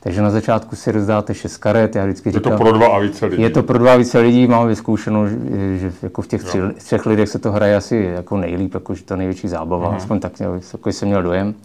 Takže 0.06 0.22
na 0.22 0.30
začátku 0.30 0.76
si 0.76 0.92
rozdáte 0.92 1.34
šest 1.34 1.58
karet. 1.58 1.96
Já 1.96 2.06
vždycky 2.06 2.32
říkám, 2.32 2.54
je 2.54 2.58
to 2.58 2.64
pro 2.64 2.72
dva 2.72 2.88
a 2.88 3.00
více 3.00 3.26
lidí. 3.26 3.44
Je 3.44 3.50
to 3.50 3.64
pro 3.64 3.78
dva 3.78 3.94
a 3.94 3.96
více 3.96 4.20
lidí. 4.20 4.48
Mám 4.48 4.68
vyzkoušeno, 4.68 5.28
že, 5.76 5.92
jako 6.02 6.22
v 6.22 6.28
těch 6.28 6.44
tři, 6.44 6.62
třech 6.78 7.06
lidech 7.06 7.30
se 7.30 7.40
to 7.40 7.52
hraje 7.52 7.76
asi 7.76 8.12
jako 8.16 8.38
nejlíp, 8.38 8.74
jakože 8.74 9.04
to 9.04 9.16
největší 9.16 9.48
zábava. 9.48 9.90
Mm. 9.90 9.96
Aspoň 9.96 10.20
tak 10.20 10.32
jako 10.74 10.92
jsem 10.92 11.08
měl 11.08 11.24
dojem. 11.24 11.56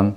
Uh, 0.00 0.12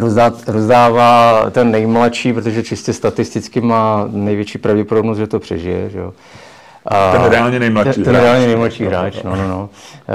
rozdát, 0.00 0.48
rozdává 0.48 1.42
ten 1.50 1.70
nejmladší, 1.70 2.32
protože 2.32 2.62
čistě 2.62 2.92
statisticky 2.92 3.60
má 3.60 4.08
největší 4.12 4.58
pravděpodobnost, 4.58 5.18
že 5.18 5.26
to 5.26 5.38
přežije. 5.38 5.90
Že 5.90 5.98
jo. 5.98 6.12
Ten 7.12 7.24
reálně 7.24 7.58
nejmladší 7.58 7.94
ten, 7.94 8.04
ten 8.04 8.22
reálně 8.22 8.46
nejmladší 8.46 8.84
hráč, 8.84 9.22
no, 9.22 9.36
no, 9.36 9.48
no. 9.48 9.68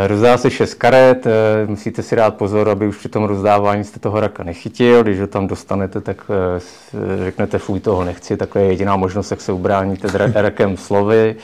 Rozdá 0.07 0.37
se 0.37 0.49
šest 0.49 0.73
karet, 0.73 1.27
eh, 1.27 1.31
musíte 1.65 2.03
si 2.03 2.15
dát 2.15 2.35
pozor, 2.35 2.69
aby 2.69 2.87
už 2.87 2.97
při 2.97 3.09
tom 3.09 3.23
rozdávání 3.23 3.83
jste 3.83 3.99
toho 3.99 4.19
raka 4.19 4.43
nechytil, 4.43 5.03
když 5.03 5.19
ho 5.19 5.27
tam 5.27 5.47
dostanete, 5.47 6.01
tak 6.01 6.17
eh, 6.29 7.23
řeknete 7.25 7.57
fuj, 7.57 7.79
toho 7.79 8.03
nechci, 8.03 8.37
takhle 8.37 8.61
je 8.61 8.67
jediná 8.67 8.95
možnost, 8.95 9.31
jak 9.31 9.41
se 9.41 9.51
ubráníte 9.51 10.31
rakem 10.33 10.77
slovy. 10.77 11.35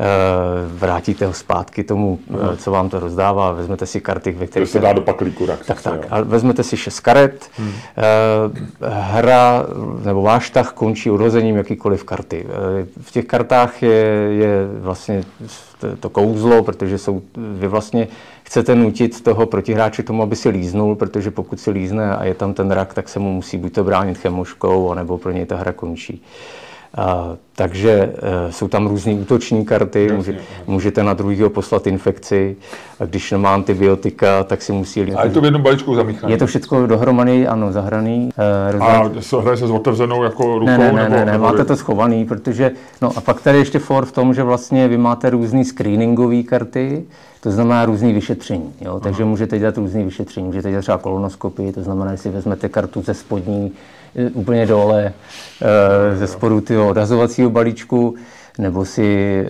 Eh, 0.00 0.04
vrátíte 0.66 1.26
ho 1.26 1.32
zpátky 1.32 1.84
tomu, 1.84 2.18
hmm. 2.30 2.56
co 2.56 2.70
vám 2.70 2.88
to 2.88 3.00
rozdává, 3.00 3.52
vezmete 3.52 3.86
si 3.86 4.00
karty, 4.00 4.32
ve 4.32 4.46
kterých... 4.46 4.68
se 4.68 4.80
dá 4.80 4.92
do 4.92 5.00
paklíku. 5.00 5.46
Tak, 5.46 5.66
tak, 5.66 5.82
tak. 5.82 6.06
A 6.10 6.20
vezmete 6.20 6.62
si 6.62 6.76
šest 6.76 7.00
karet, 7.00 7.50
hmm. 7.56 7.72
hra 8.80 9.66
nebo 10.04 10.22
váš 10.22 10.50
tah 10.50 10.72
končí 10.72 11.10
urozením 11.10 11.56
jakýkoliv 11.56 12.04
karty. 12.04 12.46
V 13.00 13.10
těch 13.10 13.24
kartách 13.24 13.82
je, 13.82 14.04
je 14.30 14.66
vlastně 14.80 15.22
to 16.00 16.10
kouzlo, 16.10 16.62
protože 16.62 16.98
jsou, 16.98 17.22
vy 17.36 17.68
vlastně 17.68 18.08
chcete 18.42 18.74
nutit 18.74 19.20
toho 19.20 19.46
protihráče 19.46 20.02
tomu, 20.02 20.22
aby 20.22 20.36
si 20.36 20.48
líznul, 20.48 20.94
protože 20.94 21.30
pokud 21.30 21.60
si 21.60 21.70
lízne 21.70 22.16
a 22.16 22.24
je 22.24 22.34
tam 22.34 22.54
ten 22.54 22.70
rak, 22.70 22.94
tak 22.94 23.08
se 23.08 23.18
mu 23.18 23.32
musí 23.32 23.58
buď 23.58 23.72
to 23.72 23.84
bránit 23.84 24.18
chemoškou, 24.18 24.90
anebo 24.90 25.18
pro 25.18 25.32
něj 25.32 25.46
ta 25.46 25.56
hra 25.56 25.72
končí. 25.72 26.22
A, 26.96 27.36
takže 27.56 27.90
e, 28.48 28.52
jsou 28.52 28.68
tam 28.68 28.86
různé 28.86 29.12
útoční 29.12 29.64
karty, 29.64 30.12
může, 30.12 30.38
můžete 30.66 31.02
na 31.02 31.14
druhého 31.14 31.50
poslat 31.50 31.86
infekci 31.86 32.56
a 33.00 33.04
když 33.04 33.32
nemá 33.32 33.54
antibiotika, 33.54 34.44
tak 34.44 34.62
si 34.62 34.72
musí... 34.72 35.12
A 35.14 35.24
je 35.24 35.30
to 35.30 35.40
v 35.40 35.44
jednom 35.44 35.62
balíčku 35.62 35.94
zamíchané? 35.94 36.32
Je 36.32 36.38
to 36.38 36.46
všechno 36.46 36.86
dohromady, 36.86 37.46
ano, 37.46 37.72
zahraný. 37.72 38.30
E, 38.68 38.72
rozdán... 38.72 39.12
A 39.36 39.40
hraje 39.40 39.56
se 39.56 39.66
s 39.66 39.70
otevřenou 39.70 40.22
jako 40.22 40.58
rukou? 40.58 40.66
Ne, 40.66 40.78
ne, 40.78 40.92
ne, 40.92 41.02
nebo, 41.02 41.16
ne, 41.16 41.24
ne, 41.24 41.38
máte 41.38 41.64
to 41.64 41.76
schovaný, 41.76 42.24
protože... 42.24 42.70
No 43.02 43.10
a 43.16 43.20
pak 43.20 43.40
tady 43.40 43.58
ještě 43.58 43.78
for 43.78 44.06
v 44.06 44.12
tom, 44.12 44.34
že 44.34 44.42
vlastně 44.42 44.88
vy 44.88 44.98
máte 44.98 45.30
různé 45.30 45.64
screeningové 45.64 46.42
karty, 46.42 47.04
to 47.40 47.50
znamená 47.50 47.84
různý 47.84 48.12
vyšetření. 48.12 48.72
Jo? 48.80 49.00
Takže 49.00 49.24
můžete 49.24 49.58
dělat 49.58 49.76
různý 49.76 50.04
vyšetření. 50.04 50.46
Můžete 50.46 50.70
dělat 50.70 50.82
třeba 50.82 50.98
kolonoskopii, 50.98 51.72
to 51.72 51.82
znamená, 51.82 52.10
že 52.10 52.16
si 52.16 52.30
vezmete 52.30 52.68
kartu 52.68 53.02
ze 53.02 53.14
spodní 53.14 53.72
úplně 54.32 54.66
dole 54.66 55.12
eh, 55.62 56.16
ze 56.16 56.26
spodu 56.26 56.60
toho 56.60 56.88
odhazovacího 56.88 57.50
balíčku, 57.50 58.14
nebo 58.58 58.84
si 58.84 59.44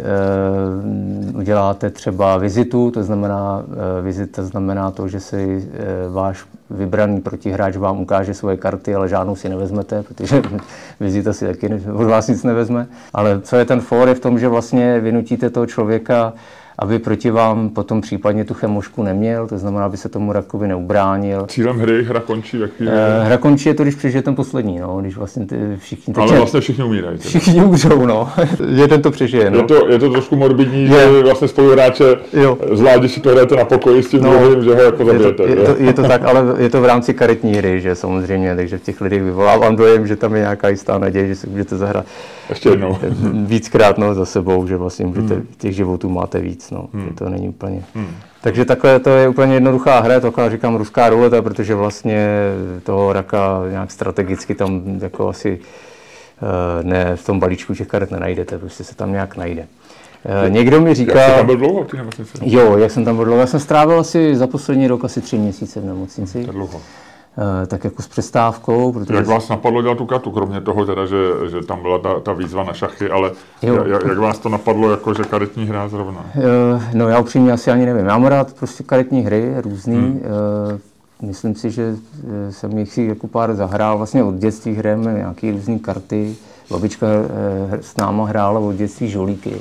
uh, 1.32 1.38
uděláte 1.38 1.90
třeba 1.90 2.36
vizitu, 2.36 2.90
to 2.90 3.02
znamená, 3.02 3.62
vizita 4.02 4.42
znamená 4.42 4.90
to, 4.90 5.08
že 5.08 5.20
si 5.20 5.68
váš 6.10 6.44
vybraný 6.70 7.20
protihráč 7.20 7.76
vám 7.76 8.00
ukáže 8.00 8.34
svoje 8.34 8.56
karty, 8.56 8.94
ale 8.94 9.08
žádnou 9.08 9.36
si 9.36 9.48
nevezmete, 9.48 10.02
protože 10.02 10.42
vizita 11.00 11.32
si 11.32 11.46
taky 11.46 11.80
od 11.92 12.04
vás 12.04 12.28
nic 12.28 12.44
nevezme. 12.44 12.86
Ale 13.12 13.40
co 13.40 13.56
je 13.56 13.64
ten 13.64 13.80
for, 13.80 14.08
je 14.08 14.14
v 14.14 14.20
tom, 14.20 14.38
že 14.38 14.48
vlastně 14.48 15.00
vynutíte 15.00 15.50
toho 15.50 15.66
člověka 15.66 16.32
aby 16.78 16.98
proti 16.98 17.30
vám 17.30 17.68
potom 17.68 18.00
případně 18.00 18.44
tu 18.44 18.54
chemošku 18.54 19.02
neměl, 19.02 19.46
to 19.46 19.58
znamená, 19.58 19.84
aby 19.84 19.96
se 19.96 20.08
tomu 20.08 20.32
rakovi 20.32 20.68
neubránil. 20.68 21.46
Cílem 21.48 21.78
hry 21.78 22.04
hra 22.04 22.20
končí 22.20 22.60
jak 22.60 22.70
chvíli? 22.70 22.92
Eh, 22.94 23.24
hra 23.24 23.36
končí 23.36 23.68
je 23.68 23.74
to, 23.74 23.82
když 23.82 23.94
přežije 23.94 24.22
ten 24.22 24.34
poslední, 24.34 24.78
no, 24.78 24.98
když 25.00 25.16
vlastně 25.16 25.46
ty 25.46 25.56
všichni... 25.78 26.14
Ale 26.14 26.36
vlastně 26.36 26.60
všichni 26.60 26.84
umírají. 26.84 27.18
Všichni 27.18 27.64
umřou, 27.64 28.06
no. 28.06 28.28
Jeden 28.68 29.02
to 29.02 29.10
přežije, 29.10 29.50
no. 29.50 29.58
Je 29.58 29.64
to, 29.64 29.88
je 29.88 29.98
to 29.98 30.10
trošku 30.10 30.36
morbidní, 30.36 30.82
je. 30.82 30.88
že 30.88 31.22
vlastně 31.22 31.48
spoluhráče 31.48 32.04
zvlášť, 32.72 32.98
když 32.98 33.12
si 33.12 33.20
to 33.20 33.30
hrajete 33.30 33.56
na 33.56 33.64
pokoji 33.64 34.02
s 34.02 34.08
tím 34.08 34.22
no, 34.22 34.30
druhým, 34.30 34.64
že 34.64 34.74
ho 34.74 34.82
jako 34.82 35.04
zabijete. 35.04 35.42
Je 35.42 35.56
to, 35.56 35.60
je, 35.60 35.66
to, 35.66 35.82
je 35.82 35.92
to 35.92 36.02
tak, 36.02 36.24
ale 36.24 36.44
je 36.58 36.70
to 36.70 36.80
v 36.80 36.84
rámci 36.84 37.14
karetní 37.14 37.54
hry, 37.54 37.80
že 37.80 37.94
samozřejmě, 37.94 38.56
takže 38.56 38.78
v 38.78 38.82
těch 38.82 39.00
lidech 39.00 39.22
vyvolávám 39.22 39.76
dojem, 39.76 40.06
že 40.06 40.16
tam 40.16 40.34
je 40.34 40.40
nějaká 40.40 40.68
jistá 40.68 40.98
naděje, 40.98 41.28
že 41.28 41.34
si 41.34 41.46
můžete 41.46 41.76
zahrát 41.76 42.06
ještě 42.50 42.68
jednou. 42.68 42.98
Víckrát 43.46 43.98
no, 43.98 44.14
za 44.14 44.24
sebou, 44.24 44.66
že 44.66 44.76
vlastně 44.76 45.06
můžete, 45.06 45.34
hmm. 45.34 45.46
těch 45.58 45.74
životů 45.74 46.08
máte 46.08 46.40
víc, 46.40 46.67
no. 46.70 46.88
Hmm. 46.92 47.14
To 47.14 47.28
není 47.28 47.48
úplně... 47.48 47.84
Hmm. 47.94 48.14
Takže 48.40 48.64
takhle 48.64 49.00
to 49.00 49.10
je 49.10 49.28
úplně 49.28 49.54
jednoduchá 49.54 50.00
hra, 50.00 50.20
to 50.20 50.32
říkám 50.48 50.76
ruská 50.76 51.08
ruleta, 51.08 51.42
protože 51.42 51.74
vlastně 51.74 52.28
toho 52.82 53.12
raka 53.12 53.62
nějak 53.70 53.90
strategicky 53.90 54.54
tam 54.54 54.82
jako 55.00 55.28
asi 55.28 55.60
eh, 56.42 56.82
ne, 56.82 57.16
v 57.16 57.26
tom 57.26 57.40
balíčku 57.40 57.74
těch 57.74 57.88
karet 57.88 58.10
nenajdete, 58.10 58.58
prostě 58.58 58.84
se 58.84 58.96
tam 58.96 59.12
nějak 59.12 59.36
najde. 59.36 59.66
Eh, 60.46 60.50
někdo 60.50 60.80
mi 60.80 60.94
říká... 60.94 61.20
Jak 61.20 61.30
jsi 61.30 61.36
tam 61.36 61.46
byl 61.46 61.56
dlouho 61.56 61.84
ty 61.84 61.96
nemocnici? 61.96 62.32
Jo, 62.42 62.78
jak 62.78 62.90
jsem 62.90 63.04
tam 63.04 63.16
byl 63.16 63.24
dlouho. 63.24 63.40
Já 63.40 63.46
jsem 63.46 63.60
strávil 63.60 64.00
asi 64.00 64.36
za 64.36 64.46
poslední 64.46 64.86
rok 64.88 65.04
asi 65.04 65.20
tři 65.20 65.38
měsíce 65.38 65.80
v 65.80 65.84
nemocnici. 65.84 66.44
To 66.44 66.52
dlouho. 66.52 66.80
Eh, 67.40 67.66
tak 67.66 67.84
jako 67.84 68.02
s 68.02 68.08
přestávkou. 68.08 68.92
Protože... 68.92 69.14
Jak 69.14 69.26
vás 69.26 69.48
napadlo 69.48 69.82
dělat 69.82 69.98
tu 69.98 70.06
kartu, 70.06 70.30
kromě 70.30 70.60
toho 70.60 70.86
teda, 70.86 71.06
že, 71.06 71.16
že 71.50 71.66
tam 71.66 71.82
byla 71.82 71.98
ta, 71.98 72.20
ta 72.20 72.32
výzva 72.32 72.64
na 72.64 72.72
šachy, 72.72 73.10
ale 73.10 73.32
jak, 73.62 73.86
jak 74.08 74.18
vás 74.18 74.38
to 74.38 74.48
napadlo, 74.48 74.90
jako 74.90 75.14
že 75.14 75.22
karetní 75.22 75.66
hra 75.66 75.88
zrovna? 75.88 76.24
Eh, 76.34 76.90
no 76.94 77.08
já 77.08 77.18
upřímně 77.18 77.52
asi 77.52 77.70
ani 77.70 77.86
nevím. 77.86 78.06
Já 78.06 78.18
mám 78.18 78.26
rád 78.26 78.52
prostě 78.52 78.84
karetní 78.84 79.22
hry, 79.22 79.54
různý. 79.60 79.96
Hmm. 79.96 80.20
Eh, 80.74 81.26
myslím 81.26 81.54
si, 81.54 81.70
že 81.70 81.96
jsem 82.50 82.78
jich 82.78 82.92
si 82.92 83.02
jako 83.02 83.26
pár 83.26 83.54
zahrál. 83.54 83.96
Vlastně 83.96 84.24
od 84.24 84.34
dětství 84.34 84.74
hrajeme 84.74 85.12
nějaké 85.12 85.52
různé 85.52 85.78
karty. 85.78 86.36
Babička 86.70 87.06
s 87.80 87.96
náma 87.96 88.26
hrála 88.26 88.60
od 88.60 88.72
dětství 88.72 89.08
žolíky. 89.08 89.54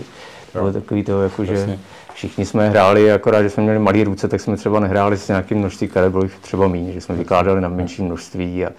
Bylo 0.54 0.74
takový 0.74 1.04
to, 1.04 1.22
jako, 1.22 1.46
že 1.46 1.80
všichni 2.18 2.46
jsme 2.46 2.70
hráli, 2.70 3.12
akorát, 3.12 3.44
že 3.44 3.50
jsme 3.50 3.64
měli 3.64 3.80
malé 3.80 4.04
ruce, 4.04 4.28
tak 4.28 4.42
jsme 4.42 4.58
třeba 4.58 4.80
nehráli 4.80 5.18
s 5.18 5.28
nějakým 5.28 5.58
množství 5.58 5.88
karet, 5.88 6.12
bylo 6.12 6.24
jich 6.24 6.40
třeba 6.42 6.68
méně, 6.68 6.92
že 6.92 7.02
jsme 7.02 7.16
vykládali 7.16 7.62
na 7.62 7.70
menší 7.70 8.04
množství 8.04 8.66
a 8.66 8.70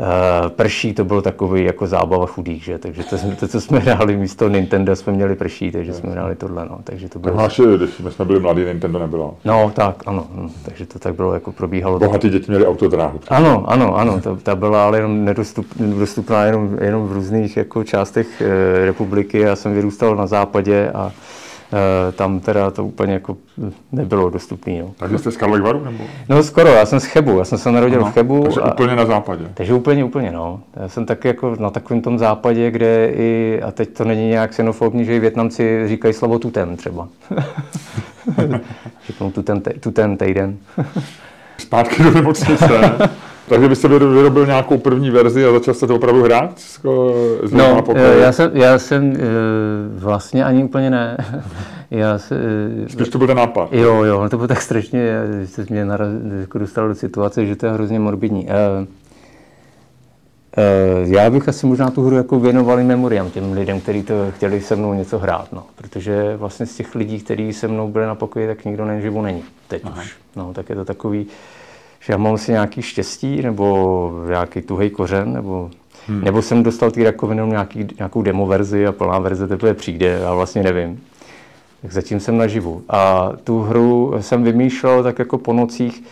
Uh, 0.00 0.48
prší 0.48 0.94
to 0.94 1.04
bylo 1.04 1.22
takový 1.22 1.64
jako 1.64 1.86
zábava 1.86 2.26
chudých, 2.26 2.64
že? 2.64 2.78
Takže 2.78 3.02
to, 3.04 3.16
to, 3.40 3.48
co 3.48 3.60
jsme 3.60 3.78
hráli 3.78 4.16
místo 4.16 4.48
Nintendo, 4.48 4.96
jsme 4.96 5.12
měli 5.12 5.34
prší, 5.34 5.70
takže 5.70 5.92
jsme 5.92 6.10
hráli 6.10 6.34
tohle, 6.34 6.64
no. 6.70 6.78
Takže 6.84 7.08
to 7.08 7.18
bylo... 7.18 7.34
Máš, 7.34 7.60
když 7.76 7.90
jsme 8.14 8.24
byli 8.24 8.40
mladí, 8.40 8.64
Nintendo 8.64 8.98
nebylo. 8.98 9.36
No, 9.44 9.72
tak, 9.74 10.02
ano, 10.06 10.26
no, 10.34 10.48
takže 10.64 10.86
to 10.86 10.98
tak 10.98 11.14
bylo, 11.14 11.34
jako 11.34 11.52
probíhalo. 11.52 11.98
Bohatí 11.98 12.28
děti 12.28 12.44
měli 12.48 12.66
autodráhu. 12.66 13.20
Ano, 13.28 13.64
ano, 13.66 13.96
ano, 13.96 14.20
to, 14.20 14.36
ta 14.36 14.56
byla 14.56 14.86
ale 14.86 14.98
jenom 14.98 15.24
nedostup, 15.24 15.66
nedostupná 15.78 16.44
jenom, 16.44 16.78
jenom 16.80 17.08
v 17.08 17.12
různých 17.12 17.56
jako 17.56 17.84
částech 17.84 18.40
e, 18.40 18.84
republiky. 18.84 19.38
Já 19.38 19.56
jsem 19.56 19.74
vyrůstal 19.74 20.16
na 20.16 20.26
západě 20.26 20.90
a 20.94 21.12
tam 22.12 22.40
teda 22.40 22.70
to 22.70 22.84
úplně 22.84 23.12
jako 23.12 23.36
nebylo 23.92 24.30
dostupné. 24.30 24.80
No. 24.80 24.92
Takže 24.96 25.18
jste 25.18 25.30
z 25.30 25.36
Karlovaru 25.36 25.84
nebo? 25.84 26.04
No 26.28 26.42
skoro, 26.42 26.68
já 26.68 26.86
jsem 26.86 27.00
z 27.00 27.04
Chebu, 27.04 27.38
já 27.38 27.44
jsem 27.44 27.58
se 27.58 27.72
narodil 27.72 28.00
ano, 28.00 28.10
v 28.10 28.14
Chebu. 28.14 28.42
Takže 28.42 28.60
a, 28.60 28.72
úplně 28.72 28.96
na 28.96 29.06
západě. 29.06 29.44
Takže 29.54 29.74
úplně, 29.74 30.04
úplně, 30.04 30.30
no. 30.30 30.60
Já 30.76 30.88
jsem 30.88 31.06
taky 31.06 31.28
jako 31.28 31.56
na 31.58 31.70
takovém 31.70 32.02
tom 32.02 32.18
západě, 32.18 32.70
kde 32.70 33.12
i, 33.14 33.60
a 33.62 33.70
teď 33.70 33.88
to 33.88 34.04
není 34.04 34.28
nějak 34.28 34.50
xenofobní, 34.50 35.04
že 35.04 35.16
i 35.16 35.20
Větnamci 35.20 35.88
říkají 35.88 36.14
slovo 36.14 36.38
tutem 36.38 36.76
třeba. 36.76 37.08
Řeknou 39.06 39.30
tuten, 39.30 39.62
tuten 39.80 40.16
týden. 40.16 40.56
Zpátky 41.58 42.02
do 42.02 42.10
nemocnice. 42.10 42.68
Takže 43.52 43.68
byste 43.68 43.88
vyrobil 43.88 44.46
nějakou 44.46 44.78
první 44.78 45.10
verzi 45.10 45.46
a 45.46 45.52
začal 45.52 45.74
jste 45.74 45.86
to 45.86 45.94
opravdu 45.94 46.22
hrát? 46.22 46.58
S 46.58 46.82
no, 47.52 47.84
eh, 47.94 48.18
já 48.18 48.32
jsem, 48.32 48.50
já 48.54 48.78
jsem 48.78 49.12
eh, 49.16 49.18
vlastně 49.98 50.44
ani 50.44 50.64
úplně 50.64 50.90
ne. 50.90 51.16
Já 51.90 52.18
se, 52.18 52.36
eh, 52.84 52.88
Spíš 52.88 53.08
to 53.08 53.18
byl 53.18 53.26
ten 53.26 53.36
nápad. 53.36 53.68
Jo, 53.72 54.04
jo, 54.04 54.28
to 54.28 54.36
bylo 54.36 54.48
tak 54.48 54.62
strašně, 54.62 55.12
že 55.56 55.64
mě 55.70 55.84
naraz, 55.84 56.08
jako 56.40 56.58
dostal 56.58 56.88
do 56.88 56.94
situace, 56.94 57.46
že 57.46 57.56
to 57.56 57.66
je 57.66 57.72
hrozně 57.72 57.98
morbidní. 57.98 58.48
Já 61.04 61.30
bych 61.30 61.48
asi 61.48 61.66
možná 61.66 61.90
tu 61.90 62.02
hru 62.02 62.16
jako 62.16 62.40
věnoval 62.40 62.80
i 62.80 62.84
memoriám 62.84 63.30
těm 63.30 63.52
lidem, 63.52 63.80
kteří 63.80 64.02
to 64.02 64.14
chtěli 64.36 64.60
se 64.60 64.76
mnou 64.76 64.94
něco 64.94 65.18
hrát, 65.18 65.52
no. 65.52 65.64
Protože 65.76 66.36
vlastně 66.36 66.66
z 66.66 66.76
těch 66.76 66.94
lidí, 66.94 67.20
kteří 67.20 67.52
se 67.52 67.68
mnou 67.68 67.88
byli 67.88 68.06
na 68.06 68.14
pokoji, 68.14 68.46
tak 68.46 68.64
nikdo 68.64 68.84
neživu 68.84 69.22
není. 69.22 69.42
Teď 69.68 69.82
Aha. 69.84 70.02
už. 70.02 70.16
No, 70.36 70.52
tak 70.54 70.68
je 70.68 70.74
to 70.74 70.84
takový, 70.84 71.26
že 72.06 72.12
já 72.12 72.16
mám 72.16 72.38
si 72.38 72.52
nějaký 72.52 72.82
štěstí, 72.82 73.42
nebo 73.42 74.10
nějaký 74.28 74.62
tuhej 74.62 74.90
kořen, 74.90 75.32
nebo, 75.32 75.70
hmm. 76.08 76.24
nebo 76.24 76.42
jsem 76.42 76.62
dostal 76.62 76.90
ty 76.90 77.04
rakoviny 77.04 77.42
nějaký, 77.46 77.86
nějakou 77.98 78.22
demo 78.22 78.46
verzi 78.46 78.86
a 78.86 78.92
plná 78.92 79.18
verze 79.18 79.48
teprve 79.48 79.74
přijde, 79.74 80.18
já 80.22 80.34
vlastně 80.34 80.62
nevím. 80.62 81.00
Tak 81.82 81.92
zatím 81.92 82.20
jsem 82.20 82.36
naživu. 82.36 82.82
A 82.88 83.32
tu 83.44 83.60
hru 83.60 84.14
jsem 84.20 84.42
vymýšlel 84.42 85.02
tak 85.02 85.18
jako 85.18 85.38
po 85.38 85.52
nocích, 85.52 86.04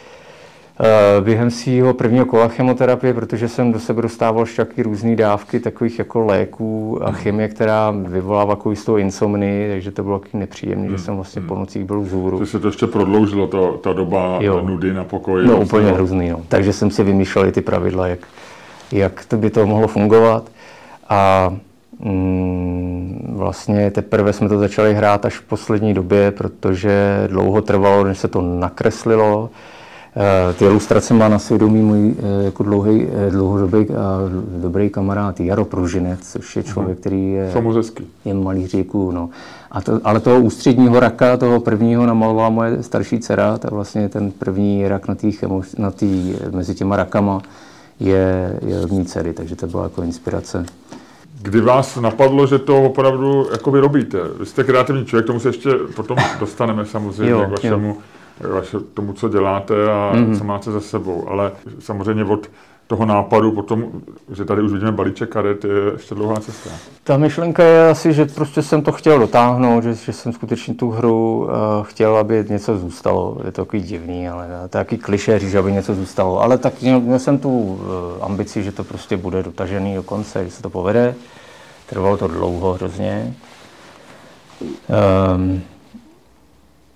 během 1.20 1.50
svého 1.50 1.94
prvního 1.94 2.24
kola 2.24 2.48
chemoterapie, 2.48 3.14
protože 3.14 3.48
jsem 3.48 3.72
do 3.72 3.80
sebe 3.80 4.02
dostával 4.02 4.46
šťaky 4.46 4.82
různé 4.82 5.16
dávky 5.16 5.60
takových 5.60 5.98
jako 5.98 6.20
léků 6.20 7.00
a 7.02 7.12
chemie, 7.12 7.48
která 7.48 7.90
vyvolává 7.90 8.54
takovou 8.54 8.70
jistou 8.70 8.96
insomnii, 8.96 9.70
takže 9.70 9.90
to 9.90 10.02
bylo 10.02 10.18
taky 10.18 10.36
nepříjemné, 10.36 10.86
hmm. 10.88 10.96
že 10.96 11.04
jsem 11.04 11.16
vlastně 11.16 11.42
po 11.42 11.54
nocích 11.54 11.84
byl 11.84 12.00
vzhůru. 12.00 12.38
To 12.38 12.46
se 12.46 12.60
to 12.60 12.68
ještě 12.68 12.86
prodloužilo, 12.86 13.46
to, 13.46 13.72
ta 13.72 13.92
doba 13.92 14.38
jo. 14.40 14.62
nudy 14.66 14.92
na 14.92 15.04
pokoji. 15.04 15.46
No 15.46 15.60
úplně 15.60 15.92
hrozný, 15.92 16.28
no. 16.28 16.40
Takže 16.48 16.72
jsem 16.72 16.90
si 16.90 17.04
vymýšlel 17.04 17.46
i 17.46 17.52
ty 17.52 17.60
pravidla, 17.60 18.06
jak, 18.06 18.20
jak 18.92 19.24
to 19.24 19.36
by 19.36 19.50
to 19.50 19.66
mohlo 19.66 19.88
fungovat. 19.88 20.50
A 21.08 21.52
mm, 21.98 23.34
vlastně 23.36 23.90
teprve 23.90 24.32
jsme 24.32 24.48
to 24.48 24.58
začali 24.58 24.94
hrát 24.94 25.24
až 25.24 25.34
v 25.34 25.42
poslední 25.42 25.94
době, 25.94 26.30
protože 26.30 27.24
dlouho 27.26 27.62
trvalo, 27.62 28.04
než 28.04 28.18
se 28.18 28.28
to 28.28 28.40
nakreslilo. 28.40 29.50
Eh, 30.16 30.54
ty 30.54 30.64
ilustrace 30.64 31.14
má 31.14 31.28
na 31.28 31.38
svědomí 31.38 31.82
můj 31.82 32.14
eh, 32.18 32.44
jako 32.44 32.62
dlouhý, 32.62 33.06
eh, 33.12 33.30
dlouhodobý 33.30 33.78
a 33.78 34.18
dobrý 34.62 34.90
kamarád 34.90 35.40
Jaro 35.40 35.64
Pružinec, 35.64 36.32
což 36.32 36.56
je 36.56 36.62
člověk, 36.62 36.96
mhm. 36.96 37.00
který 37.00 37.32
je, 37.32 37.52
je 38.24 38.34
malý 38.34 38.66
říků. 38.66 39.10
No. 39.10 39.30
A 39.70 39.80
to, 39.80 40.00
ale 40.04 40.20
toho 40.20 40.40
ústředního 40.40 41.00
raka, 41.00 41.36
toho 41.36 41.60
prvního 41.60 42.06
namalovala 42.06 42.48
moje 42.48 42.82
starší 42.82 43.18
dcera, 43.18 43.58
tak 43.58 43.70
vlastně 43.70 44.08
ten 44.08 44.30
první 44.30 44.88
rak 44.88 45.08
na 45.08 45.14
tý, 45.14 45.32
na 45.78 45.90
tý, 45.90 46.34
mezi 46.50 46.74
těma 46.74 46.96
rakama 46.96 47.42
je, 48.00 48.58
je 48.66 48.80
od 48.80 48.92
mý 48.92 49.04
dcery, 49.04 49.32
takže 49.32 49.56
to 49.56 49.66
byla 49.66 49.82
jako 49.82 50.02
inspirace. 50.02 50.66
Kdy 51.42 51.60
vás 51.60 51.96
napadlo, 51.96 52.46
že 52.46 52.58
to 52.58 52.82
opravdu 52.82 53.46
jako 53.52 53.70
vy 53.70 53.80
robíte? 53.80 54.18
Vy 54.38 54.46
jste 54.46 54.64
kreativní 54.64 55.04
člověk, 55.04 55.26
tomu 55.26 55.40
se 55.40 55.48
ještě 55.48 55.70
potom 55.96 56.16
dostaneme 56.40 56.86
samozřejmě 56.86 57.32
jo, 57.32 57.46
k 57.46 57.50
vašemu 57.50 57.88
jo 57.88 57.96
vaše, 58.48 58.80
tomu, 58.94 59.12
co 59.12 59.28
děláte 59.28 59.74
a 59.92 60.12
mm-hmm. 60.14 60.38
co 60.38 60.44
máte 60.44 60.70
za 60.70 60.80
sebou. 60.80 61.28
Ale 61.28 61.52
samozřejmě 61.78 62.24
od 62.24 62.50
toho 62.86 63.06
nápadu 63.06 63.52
potom, 63.52 63.84
že 64.32 64.44
tady 64.44 64.62
už 64.62 64.72
vidíme 64.72 64.92
balíček 64.92 65.28
karet, 65.28 65.64
je 65.64 65.70
ještě 65.92 66.14
dlouhá 66.14 66.40
cesta. 66.40 66.70
Ta 67.04 67.16
myšlenka 67.16 67.64
je 67.64 67.88
asi, 67.88 68.12
že 68.12 68.24
prostě 68.24 68.62
jsem 68.62 68.82
to 68.82 68.92
chtěl 68.92 69.18
dotáhnout, 69.18 69.84
že, 69.84 69.94
že 69.94 70.12
jsem 70.12 70.32
skutečně 70.32 70.74
tu 70.74 70.90
hru 70.90 71.42
uh, 71.42 71.50
chtěl, 71.82 72.16
aby 72.16 72.44
něco 72.48 72.78
zůstalo. 72.78 73.36
Je 73.44 73.52
to 73.52 73.64
takový 73.64 73.82
divný, 73.82 74.28
ale 74.28 74.46
to 74.46 74.78
je 74.78 74.84
takový 74.84 74.98
kliše 74.98 75.38
říct, 75.38 75.54
aby 75.54 75.72
něco 75.72 75.94
zůstalo. 75.94 76.42
Ale 76.42 76.58
tak 76.58 76.82
měl, 76.82 77.00
měl 77.00 77.18
jsem 77.18 77.38
tu 77.38 77.50
uh, 77.50 77.78
ambici, 78.20 78.62
že 78.62 78.72
to 78.72 78.84
prostě 78.84 79.16
bude 79.16 79.42
dotažený 79.42 79.94
do 79.94 80.02
konce, 80.02 80.44
že 80.44 80.50
se 80.50 80.62
to 80.62 80.70
povede. 80.70 81.14
Trvalo 81.86 82.16
to 82.16 82.28
dlouho 82.28 82.72
hrozně. 82.72 83.34
Um, 85.34 85.62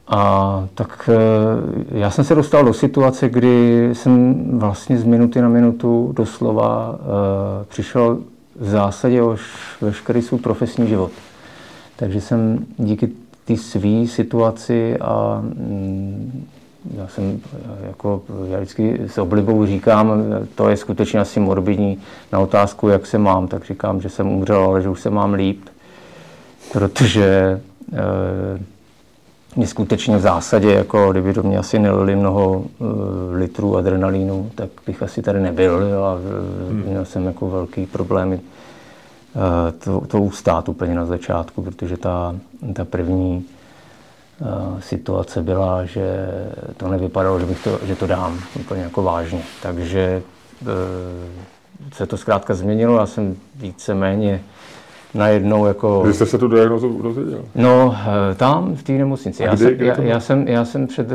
a 0.08 0.68
tak 0.75 1.11
eh, 1.12 1.99
já 1.99 2.11
jsem 2.11 2.25
se 2.25 2.34
dostal 2.34 2.64
do 2.64 2.73
situace, 2.73 3.28
kdy 3.28 3.88
jsem 3.92 4.44
vlastně 4.58 4.99
z 4.99 5.04
minuty 5.04 5.40
na 5.40 5.49
minutu 5.49 6.12
doslova 6.16 6.90
uh, 6.90 6.96
přišel 7.68 8.18
v 8.61 8.68
zásadě 8.68 9.23
o 9.23 9.37
veškerý 9.80 10.23
svůj 10.23 10.40
profesní 10.40 10.88
život. 10.88 11.11
Takže 11.96 12.20
jsem 12.20 12.66
díky 12.78 13.11
té 13.44 13.56
své 13.56 14.06
situaci 14.06 14.99
a 14.99 15.40
mm, 15.42 16.44
já 16.96 17.08
jsem 17.08 17.40
jako, 17.87 18.23
já 18.49 18.56
vždycky 18.56 19.00
s 19.06 19.18
oblibou 19.18 19.66
říkám, 19.66 20.25
to 20.54 20.68
je 20.68 20.76
skutečně 20.76 21.20
asi 21.20 21.40
morbidní 21.40 21.99
na 22.32 22.38
otázku, 22.38 22.88
jak 22.88 23.06
se 23.06 23.18
mám, 23.18 23.49
tak 23.49 23.64
říkám, 23.64 24.00
že 24.00 24.08
jsem 24.08 24.28
umřel, 24.28 24.64
ale 24.64 24.82
že 24.82 24.88
už 24.88 25.00
se 25.00 25.11
mám 25.11 25.34
líp, 25.34 25.61
protože 26.73 27.61
mě 29.56 29.66
skutečně 29.66 30.16
v 30.16 30.20
zásadě, 30.20 30.73
jako 30.73 31.12
kdyby 31.12 31.32
do 31.32 31.42
mě 31.42 31.58
asi 31.58 31.78
nelili 31.78 32.16
mnoho 32.16 32.52
uh, 32.52 32.88
litrů 33.34 33.76
adrenalínu, 33.76 34.50
tak 34.54 34.68
bych 34.87 35.02
asi 35.02 35.23
tady 35.23 35.40
nebyl. 35.40 35.82
Jo, 35.82 36.02
a 36.02 36.14
hmm. 36.69 36.82
měl 36.86 37.04
jsem 37.04 37.26
jako 37.26 37.50
velký 37.50 37.86
problémy 37.86 38.36
uh, 38.36 39.43
to, 39.84 40.06
to 40.06 40.21
ustát 40.21 40.69
úplně 40.69 40.95
na 40.95 41.06
začátku, 41.06 41.62
protože 41.62 41.97
ta, 41.97 42.36
ta 42.73 42.84
první 42.84 43.45
uh, 44.40 44.80
situace 44.80 45.43
byla, 45.43 45.84
že 45.84 46.28
to 46.76 46.88
nevypadalo, 46.88 47.40
že, 47.40 47.47
bych 47.47 47.64
to, 47.64 47.78
že 47.82 47.97
to 47.97 48.06
dám 48.06 48.38
úplně 48.60 48.82
jako 48.82 49.02
vážně. 49.02 49.43
Takže 49.62 50.23
uh, 50.62 50.69
se 51.93 52.06
to 52.06 52.17
zkrátka 52.17 52.54
změnilo, 52.54 52.99
já 52.99 53.06
jsem 53.06 53.36
víceméně 53.54 54.40
najednou 55.14 55.66
jako... 55.66 56.00
Kdy 56.04 56.14
jste 56.14 56.26
se 56.26 56.38
tu 56.38 56.48
diagnozu 56.48 57.02
dozvěděl? 57.02 57.44
No, 57.54 57.96
eh, 58.32 58.34
tam 58.34 58.76
v 58.76 58.82
té 58.82 58.92
nemocnici. 58.92 59.42
Já, 59.42 59.54
kdy, 59.54 59.64
jsem, 59.64 59.74
kdy 59.74 59.86
já, 59.86 60.00
já, 60.00 60.20
jsem, 60.20 60.48
já 60.48 60.64
jsem 60.64 60.86
před, 60.86 61.06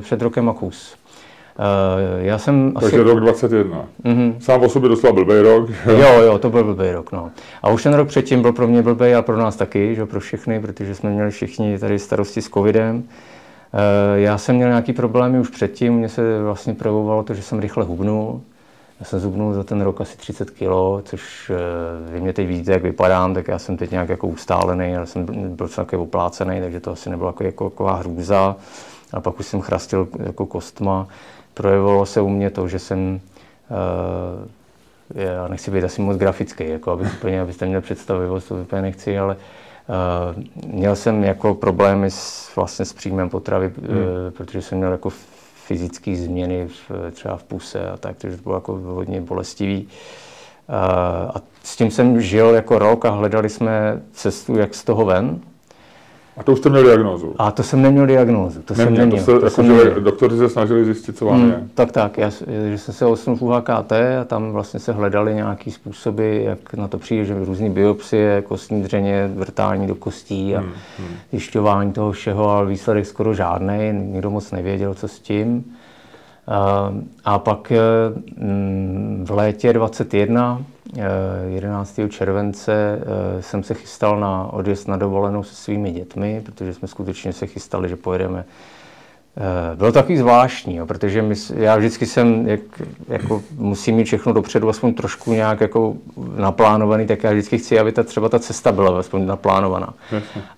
před 0.00 0.22
rokem 0.22 0.48
a 0.48 0.52
kus. 0.52 0.96
Uh, 1.58 2.24
já 2.24 2.38
jsem 2.38 2.72
Takže 2.80 2.96
asi... 2.96 3.02
rok 3.02 3.20
21. 3.20 3.84
Mm-hmm. 4.04 4.34
Sám 4.38 4.62
o 4.62 4.68
sobě 4.68 4.88
dostal 4.88 5.12
blbý 5.12 5.40
rok. 5.40 5.70
jo, 5.86 6.20
jo, 6.22 6.38
to 6.38 6.50
byl 6.50 6.64
blbý 6.64 6.90
rok, 6.92 7.12
no. 7.12 7.30
A 7.62 7.70
už 7.70 7.82
ten 7.82 7.94
rok 7.94 8.08
předtím 8.08 8.42
byl 8.42 8.52
pro 8.52 8.68
mě 8.68 8.82
blbý 8.82 9.14
a 9.14 9.22
pro 9.22 9.36
nás 9.36 9.56
taky, 9.56 9.94
že 9.94 10.06
pro 10.06 10.20
všechny, 10.20 10.60
protože 10.60 10.94
jsme 10.94 11.10
měli 11.10 11.30
všichni 11.30 11.78
tady 11.78 11.98
starosti 11.98 12.42
s 12.42 12.48
covidem. 12.48 12.96
Uh, 12.96 13.02
já 14.14 14.38
jsem 14.38 14.56
měl 14.56 14.68
nějaký 14.68 14.92
problémy 14.92 15.40
už 15.40 15.48
předtím, 15.48 15.94
mně 15.94 16.08
se 16.08 16.42
vlastně 16.42 16.74
projevovalo 16.74 17.22
to, 17.22 17.34
že 17.34 17.42
jsem 17.42 17.58
rychle 17.58 17.84
hubnul. 17.84 18.40
Já 19.00 19.06
jsem 19.06 19.20
zubnul 19.20 19.54
za 19.54 19.64
ten 19.64 19.80
rok 19.80 20.00
asi 20.00 20.16
30 20.16 20.50
kg, 20.50 21.04
což 21.04 21.50
eh, 21.50 22.12
vy 22.12 22.20
mě 22.20 22.32
teď 22.32 22.46
vidíte, 22.46 22.72
jak 22.72 22.82
vypadám, 22.82 23.34
tak 23.34 23.48
já 23.48 23.58
jsem 23.58 23.76
teď 23.76 23.90
nějak 23.90 24.08
jako 24.08 24.26
ustálený, 24.26 24.90
já 24.90 25.06
jsem 25.06 25.26
byl 25.56 25.68
celkem 25.68 26.00
oplácený, 26.00 26.60
takže 26.60 26.80
to 26.80 26.90
asi 26.90 27.10
nebyla 27.10 27.28
jako, 27.28 27.44
jako 27.44 27.70
taková 27.70 27.94
hrůza. 27.94 28.56
A 29.12 29.20
pak 29.20 29.40
už 29.40 29.46
jsem 29.46 29.60
chrastil 29.60 30.08
jako 30.18 30.46
kostma. 30.46 31.06
Projevilo 31.54 32.06
se 32.06 32.20
u 32.20 32.28
mě 32.28 32.50
to, 32.50 32.68
že 32.68 32.78
jsem 32.78 33.20
uh, 33.70 34.48
já 35.14 35.48
nechci 35.48 35.70
být 35.70 35.84
asi 35.84 36.02
moc 36.02 36.16
grafický, 36.16 36.68
jako 36.68 36.90
aby 36.90 37.04
úplně, 37.04 37.40
abyste 37.40 37.66
měli 37.66 37.82
představivost, 37.82 38.48
to 38.48 38.54
úplně 38.54 38.82
nechci, 38.82 39.18
ale 39.18 39.36
uh, 39.36 40.44
měl 40.72 40.96
jsem 40.96 41.24
jako 41.24 41.54
problémy 41.54 42.10
s, 42.10 42.56
vlastně 42.56 42.84
s 42.84 42.92
příjmem 42.92 43.30
potravy, 43.30 43.72
hmm. 43.88 43.98
uh, 43.98 44.04
protože 44.36 44.62
jsem 44.62 44.78
měl 44.78 44.92
jako 44.92 45.10
fyzické 45.68 46.16
změny 46.16 46.68
v, 46.68 46.90
třeba 47.12 47.36
v 47.36 47.44
puse 47.44 47.90
a 47.90 47.96
tak, 47.96 48.16
takže 48.18 48.36
to 48.36 48.42
bylo 48.42 48.54
jako 48.54 48.72
hodně 48.72 49.20
bolestivý. 49.20 49.88
A 51.34 51.34
s 51.62 51.76
tím 51.76 51.90
jsem 51.90 52.20
žil 52.20 52.54
jako 52.54 52.78
rok 52.78 53.04
a 53.04 53.10
hledali 53.10 53.48
jsme 53.48 54.02
cestu, 54.12 54.56
jak 54.56 54.74
z 54.74 54.84
toho 54.84 55.04
ven. 55.04 55.40
A 56.38 56.42
to 56.42 56.52
už 56.52 56.58
jste 56.58 56.70
měl 56.70 56.82
diagnózu? 56.82 57.34
A 57.38 57.50
to 57.50 57.62
jsem 57.62 57.82
neměl 57.82 58.06
diagnózu. 58.06 58.62
To 58.62 58.74
neměl, 58.74 58.86
jsem 58.86 58.94
neměl. 58.98 59.18
To 59.18 59.24
se, 59.24 59.38
to 59.38 59.46
jako, 59.46 59.50
jsem 59.50 59.94
že 59.94 60.00
doktory 60.00 60.36
se 60.36 60.48
snažili 60.48 60.84
zjistit, 60.84 61.16
co 61.16 61.26
vám 61.26 61.40
hmm, 61.40 61.50
je. 61.50 61.64
Tak, 61.74 61.92
tak. 61.92 62.18
Já, 62.18 62.30
že 62.70 62.78
jsem 62.78 62.94
se 62.94 63.06
osnul 63.06 63.36
v 63.36 63.42
UHKT 63.42 63.92
a 64.20 64.24
tam 64.26 64.52
vlastně 64.52 64.80
se 64.80 64.92
hledali 64.92 65.34
nějaký 65.34 65.70
způsoby, 65.70 66.44
jak 66.44 66.74
na 66.74 66.88
to 66.88 66.98
přijde, 66.98 67.24
že 67.24 67.44
různé 67.44 67.70
biopsie, 67.70 68.42
kostní 68.42 68.82
dřeně, 68.82 69.30
vrtání 69.34 69.86
do 69.86 69.94
kostí 69.94 70.56
a 70.56 70.60
hmm, 70.60 70.70
hmm. 70.98 71.16
zjišťování 71.30 71.92
toho 71.92 72.12
všeho, 72.12 72.50
ale 72.50 72.66
výsledek 72.66 73.06
skoro 73.06 73.34
žádný. 73.34 73.92
Nikdo 73.92 74.30
moc 74.30 74.52
nevěděl, 74.52 74.94
co 74.94 75.08
s 75.08 75.20
tím. 75.20 75.64
A 77.24 77.38
pak 77.38 77.72
eh, 77.72 77.78
mm, 78.36 79.24
v 79.28 79.30
létě 79.30 79.72
21 79.72 80.62
11. 80.96 81.98
Eh, 81.98 82.08
července 82.08 82.72
eh, 82.72 83.42
jsem 83.42 83.62
se 83.62 83.74
chystal 83.74 84.20
na 84.20 84.52
odjezd 84.52 84.88
na 84.88 84.96
dovolenou 84.96 85.42
se 85.42 85.54
svými 85.54 85.92
dětmi, 85.92 86.42
protože 86.44 86.74
jsme 86.74 86.88
skutečně 86.88 87.32
se 87.32 87.46
chystali, 87.46 87.88
že 87.88 87.96
pojedeme 87.96 88.44
bylo 89.74 89.92
to 89.92 89.98
takový 89.98 90.18
zvláštní, 90.18 90.76
jo, 90.76 90.86
protože 90.86 91.22
my, 91.22 91.34
já 91.54 91.76
vždycky 91.76 92.06
jsem, 92.06 92.48
jak, 92.48 92.60
jako 93.08 93.42
musím 93.56 93.96
mít 93.96 94.04
všechno 94.04 94.32
dopředu, 94.32 94.68
aspoň 94.68 94.94
trošku 94.94 95.32
nějak 95.32 95.60
jako 95.60 95.94
naplánovaný, 96.36 97.06
tak 97.06 97.24
já 97.24 97.30
vždycky 97.30 97.58
chci, 97.58 97.78
aby 97.78 97.92
ta, 97.92 98.02
třeba 98.02 98.28
ta 98.28 98.38
cesta 98.38 98.72
byla 98.72 98.98
aspoň 98.98 99.26
naplánovaná. 99.26 99.94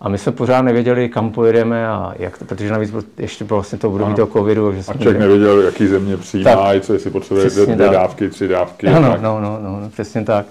A 0.01 0.09
my 0.09 0.19
jsme 0.19 0.33
pořád 0.33 0.63
nevěděli, 0.63 1.09
kam 1.09 1.31
pojedeme 1.31 1.89
a 1.89 2.15
jak 2.19 2.39
to, 2.39 2.45
protože 2.45 2.71
navíc 2.71 2.95
ještě 3.19 3.45
bylo 3.45 3.57
vlastně 3.57 3.79
to 3.79 3.89
období 3.89 4.15
toho 4.15 4.27
covidu. 4.27 4.73
Že 4.73 4.81
a 4.89 4.93
člověk 4.93 5.19
nevěděl, 5.19 5.61
jaký 5.61 5.87
země 5.87 6.17
přijímá, 6.17 6.81
co 6.81 6.93
jestli 6.93 7.11
potřebuje 7.11 7.51
dvě, 7.51 7.67
dvě 7.67 7.89
dávky, 7.89 8.29
tři 8.29 8.49
dávky. 8.49 8.87
Ano, 8.87 9.17
no, 9.21 9.41
no, 9.41 9.59
no, 9.63 9.81
no, 9.81 9.89
přesně 9.91 10.25
tak. 10.25 10.47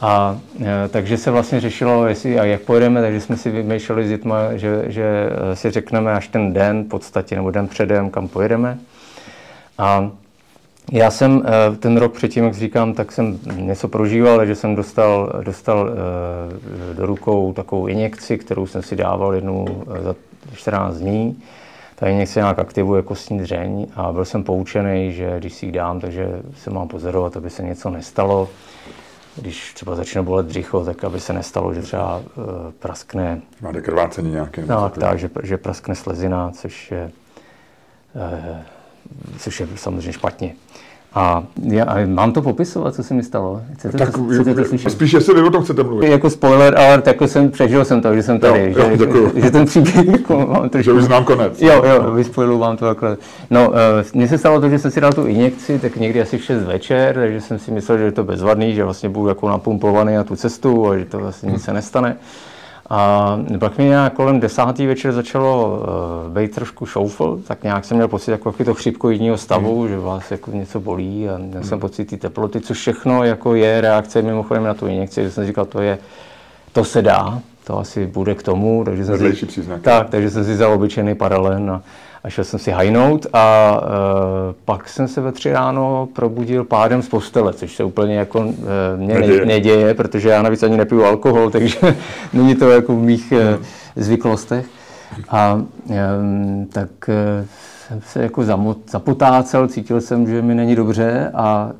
A 0.00 0.40
e, 0.60 0.88
takže 0.88 1.16
se 1.16 1.30
vlastně 1.30 1.60
řešilo, 1.60 2.06
jestli 2.06 2.40
a 2.40 2.44
jak 2.44 2.60
pojedeme, 2.60 3.00
takže 3.00 3.20
jsme 3.20 3.36
si 3.36 3.50
vymýšleli 3.50 4.06
s 4.06 4.08
dětma, 4.08 4.56
že, 4.56 4.84
že 4.86 5.30
e, 5.52 5.56
si 5.56 5.70
řekneme 5.70 6.12
až 6.12 6.28
ten 6.28 6.52
den 6.52 6.84
v 6.84 6.88
podstatě, 6.88 7.36
nebo 7.36 7.50
den 7.50 7.68
předem, 7.68 8.10
kam 8.10 8.28
pojedeme. 8.28 8.78
A 9.78 10.10
já 10.92 11.10
jsem 11.10 11.42
e, 11.46 11.76
ten 11.76 11.96
rok 11.96 12.12
předtím, 12.12 12.44
jak 12.44 12.54
říkám, 12.54 12.94
tak 12.94 13.12
jsem 13.12 13.38
něco 13.56 13.88
prožíval, 13.88 14.36
takže 14.36 14.54
jsem 14.54 14.74
dostal, 14.74 15.32
dostal 15.44 15.90
do 16.92 17.06
rukou 17.06 17.52
takovou 17.52 17.86
injekci, 17.86 18.38
kterou 18.38 18.66
jsem 18.66 18.82
si 18.82 18.96
dával 18.96 19.34
jednou 19.34 19.84
za 20.02 20.14
14 20.54 20.96
dní. 20.96 21.42
Ta 21.94 22.08
injekce 22.08 22.40
nějak 22.40 22.58
aktivuje 22.58 23.02
kostní 23.02 23.38
dřeň 23.38 23.86
a 23.94 24.12
byl 24.12 24.24
jsem 24.24 24.44
poučený, 24.44 25.12
že 25.12 25.36
když 25.38 25.54
si 25.54 25.66
ji 25.66 25.72
dám, 25.72 26.00
takže 26.00 26.28
se 26.56 26.70
mám 26.70 26.88
pozorovat, 26.88 27.36
aby 27.36 27.50
se 27.50 27.62
něco 27.62 27.90
nestalo 27.90 28.48
když 29.40 29.72
třeba 29.74 29.96
začne 29.96 30.22
bolet 30.22 30.46
břicho, 30.46 30.84
tak 30.84 31.04
aby 31.04 31.20
se 31.20 31.32
nestalo, 31.32 31.74
že 31.74 31.82
třeba 31.82 32.16
uh, 32.18 32.24
praskne... 32.78 33.42
Máte 33.60 33.80
krvácení 33.80 34.30
nějaké? 34.30 34.66
Tak, 34.66 34.98
tak, 34.98 35.18
že, 35.18 35.30
že 35.42 35.56
praskne 35.58 35.94
slezina, 35.94 36.50
což 36.50 36.90
je, 36.90 37.10
uh, 38.14 38.58
což 39.38 39.60
je 39.60 39.68
samozřejmě 39.74 40.12
špatně. 40.12 40.54
A 41.14 41.44
já 41.62 41.84
a 41.84 42.06
mám 42.06 42.32
to 42.32 42.42
popisovat, 42.42 42.94
co 42.94 43.02
se 43.02 43.14
mi 43.14 43.22
stalo? 43.22 43.62
Chcete, 43.74 43.98
tak, 43.98 44.12
to, 44.12 44.24
chcete 44.24 44.54
to 44.54 44.64
slyšet? 44.64 44.92
Spíš, 44.92 45.12
jestli 45.12 45.34
vy 45.34 45.42
o 45.42 45.50
tom 45.50 45.64
chcete 45.64 45.82
mluvit. 45.82 46.10
Jako 46.10 46.30
spoiler, 46.30 46.78
ale 46.78 47.02
jako 47.06 47.28
jsem, 47.28 47.50
přežil 47.50 47.84
jsem 47.84 48.00
to, 48.00 48.14
že 48.14 48.22
jsem 48.22 48.40
tady. 48.40 48.74
Jo, 48.76 48.96
že, 48.96 49.04
jo, 49.04 49.30
že, 49.34 49.40
že, 49.40 49.50
ten 49.50 49.66
příběh 49.66 50.06
jako 50.12 50.46
mám 50.46 50.68
trošku... 50.68 50.84
Že 50.84 50.92
už 50.92 51.04
znám 51.04 51.24
konec. 51.24 51.62
Jo, 51.62 51.84
jo, 51.84 52.12
vyspojilu 52.12 52.58
vám 52.58 52.76
to 52.76 52.86
takhle. 52.86 53.16
No, 53.50 53.68
uh, 53.68 53.76
mně 54.14 54.28
se 54.28 54.38
stalo 54.38 54.60
to, 54.60 54.68
že 54.68 54.78
jsem 54.78 54.90
si 54.90 55.00
dal 55.00 55.12
tu 55.12 55.26
injekci, 55.26 55.78
tak 55.78 55.96
někdy 55.96 56.22
asi 56.22 56.38
v 56.38 56.44
6 56.44 56.62
večer, 56.62 57.14
takže 57.14 57.40
jsem 57.40 57.58
si 57.58 57.70
myslel, 57.70 57.98
že 57.98 58.04
je 58.04 58.12
to 58.12 58.24
bezvadný, 58.24 58.74
že 58.74 58.84
vlastně 58.84 59.08
budu 59.08 59.28
jako 59.28 59.48
napumpovaný 59.48 60.14
na 60.14 60.24
tu 60.24 60.36
cestu 60.36 60.88
a 60.88 60.98
že 60.98 61.04
to 61.04 61.18
vlastně 61.18 61.52
nic 61.52 61.62
se 61.62 61.72
nestane. 61.72 62.16
A 62.90 63.38
pak 63.58 63.78
mi 63.78 63.84
nějak 63.84 64.12
kolem 64.12 64.40
desátý 64.40 64.86
večer 64.86 65.12
začalo 65.12 65.78
uh, 66.26 66.32
být 66.32 66.54
trošku 66.54 66.86
šoufl, 66.86 67.40
tak 67.46 67.62
nějak 67.62 67.84
jsem 67.84 67.96
měl 67.96 68.08
pocit 68.08 68.30
jako 68.30 68.52
to 68.64 68.74
chřipkoidního 68.74 69.38
stavu, 69.38 69.82
mm. 69.82 69.88
že 69.88 69.98
vás 69.98 70.30
jako 70.30 70.50
něco 70.50 70.80
bolí 70.80 71.28
a 71.28 71.38
měl 71.38 71.60
mm. 71.60 71.66
jsem 71.66 71.80
pocit 71.80 72.04
ty 72.04 72.16
teploty, 72.16 72.60
co 72.60 72.74
všechno 72.74 73.24
jako 73.24 73.54
je 73.54 73.80
reakce 73.80 74.22
mimochodem 74.22 74.64
na 74.64 74.74
tu 74.74 74.86
injekci, 74.86 75.22
že 75.22 75.30
jsem 75.30 75.46
říkal, 75.46 75.64
to 75.64 75.80
je, 75.80 75.98
to 76.72 76.84
se 76.84 77.02
dá, 77.02 77.40
to 77.64 77.78
asi 77.78 78.06
bude 78.06 78.34
k 78.34 78.42
tomu, 78.42 78.84
takže 78.84 79.04
jsem 79.04 79.34
si, 79.34 79.46
příznak. 79.46 79.82
tak, 79.82 80.10
takže 80.10 80.30
jsem 80.30 80.44
si 80.44 80.54
vzal 80.54 80.72
obyčejný 80.72 81.14
paralen 81.14 81.70
a 81.70 81.82
a 82.24 82.30
šel 82.30 82.44
jsem 82.44 82.58
si 82.58 82.70
hajnout 82.70 83.26
a 83.32 83.76
e, 83.82 84.54
pak 84.64 84.88
jsem 84.88 85.08
se 85.08 85.20
ve 85.20 85.32
tři 85.32 85.52
ráno 85.52 86.08
probudil 86.12 86.64
pádem 86.64 87.02
z 87.02 87.08
postele, 87.08 87.52
což 87.52 87.76
se 87.76 87.84
úplně 87.84 88.14
jako 88.14 88.44
e, 88.94 88.96
mě 88.96 89.14
neděje. 89.14 89.46
neděje, 89.46 89.94
protože 89.94 90.28
já 90.28 90.42
navíc 90.42 90.62
ani 90.62 90.76
nepiju 90.76 91.04
alkohol, 91.04 91.50
takže 91.50 91.96
není 92.32 92.54
to 92.54 92.70
jako 92.70 92.96
v 92.96 93.02
mých 93.02 93.32
e, 93.32 93.58
zvyklostech. 93.96 94.66
A 95.28 95.62
e, 95.90 95.96
tak 96.72 96.90
e, 97.08 97.46
jsem 97.88 98.00
se 98.06 98.22
jako 98.22 98.44
zapotácel, 98.90 99.68
cítil 99.68 100.00
jsem, 100.00 100.26
že 100.26 100.42
mi 100.42 100.54
není 100.54 100.76
dobře 100.76 101.30
a 101.34 101.70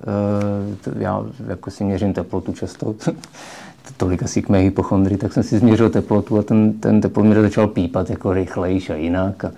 e, 0.97 1.03
já 1.03 1.25
jako 1.47 1.71
si 1.71 1.85
měřím 1.85 2.13
teplotu 2.13 2.53
často, 2.53 2.95
tolik 3.97 4.23
asi 4.23 4.43
k 4.43 4.49
mé 4.49 4.59
hypochondrii, 4.59 5.19
tak 5.19 5.33
jsem 5.33 5.43
si 5.43 5.59
změřil 5.59 5.91
teplotu 5.91 6.39
a 6.39 6.43
ten, 6.43 6.73
ten 6.73 7.01
teploměr 7.01 7.41
začal 7.41 7.67
pípat 7.67 8.11
jako 8.11 8.33
rychlejš 8.33 8.91
a 8.91 8.95
jinak. 8.95 9.45
A, 9.45 9.51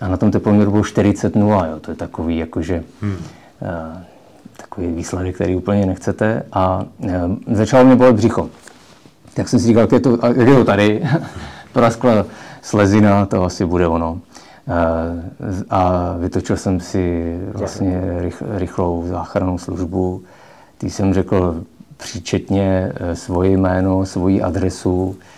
a 0.00 0.08
na 0.08 0.16
tom 0.16 0.30
teploměru 0.30 0.70
bylo 0.70 0.84
40 0.84 1.36
0, 1.36 1.66
jo. 1.66 1.80
to 1.80 1.90
je 1.90 1.94
takový 1.94 2.36
jakože 2.36 2.84
hmm. 3.02 3.12
uh, 3.12 3.18
takový 4.56 4.86
výsledek, 4.86 5.34
který 5.34 5.56
úplně 5.56 5.86
nechcete 5.86 6.42
a 6.52 6.84
uh, 6.98 7.10
začalo 7.52 7.84
mě 7.84 7.96
bolet 7.96 8.16
břicho. 8.16 8.50
Tak 9.34 9.48
jsem 9.48 9.58
si 9.58 9.66
říkal, 9.66 9.80
jak 9.80 9.92
je 9.92 10.00
to, 10.00 10.18
jak 10.26 10.48
je 10.48 10.54
to 10.54 10.64
tady, 10.64 11.02
praskla 11.72 12.26
slezina, 12.62 13.26
to 13.26 13.44
asi 13.44 13.64
bude 13.64 13.86
ono. 13.86 14.12
Uh, 14.12 14.20
a 15.70 16.14
vytočil 16.18 16.56
jsem 16.56 16.80
si 16.80 17.36
vlastně 17.52 18.02
rych, 18.18 18.42
rychlou 18.48 19.04
záchrannou 19.06 19.58
službu. 19.58 20.22
Tý 20.78 20.90
jsem 20.90 21.14
řekl 21.14 21.62
příčetně 21.96 22.92
svoje 23.14 23.50
jméno, 23.50 24.06
svoji 24.06 24.42
adresu, 24.42 25.16
Eh, 25.16 25.37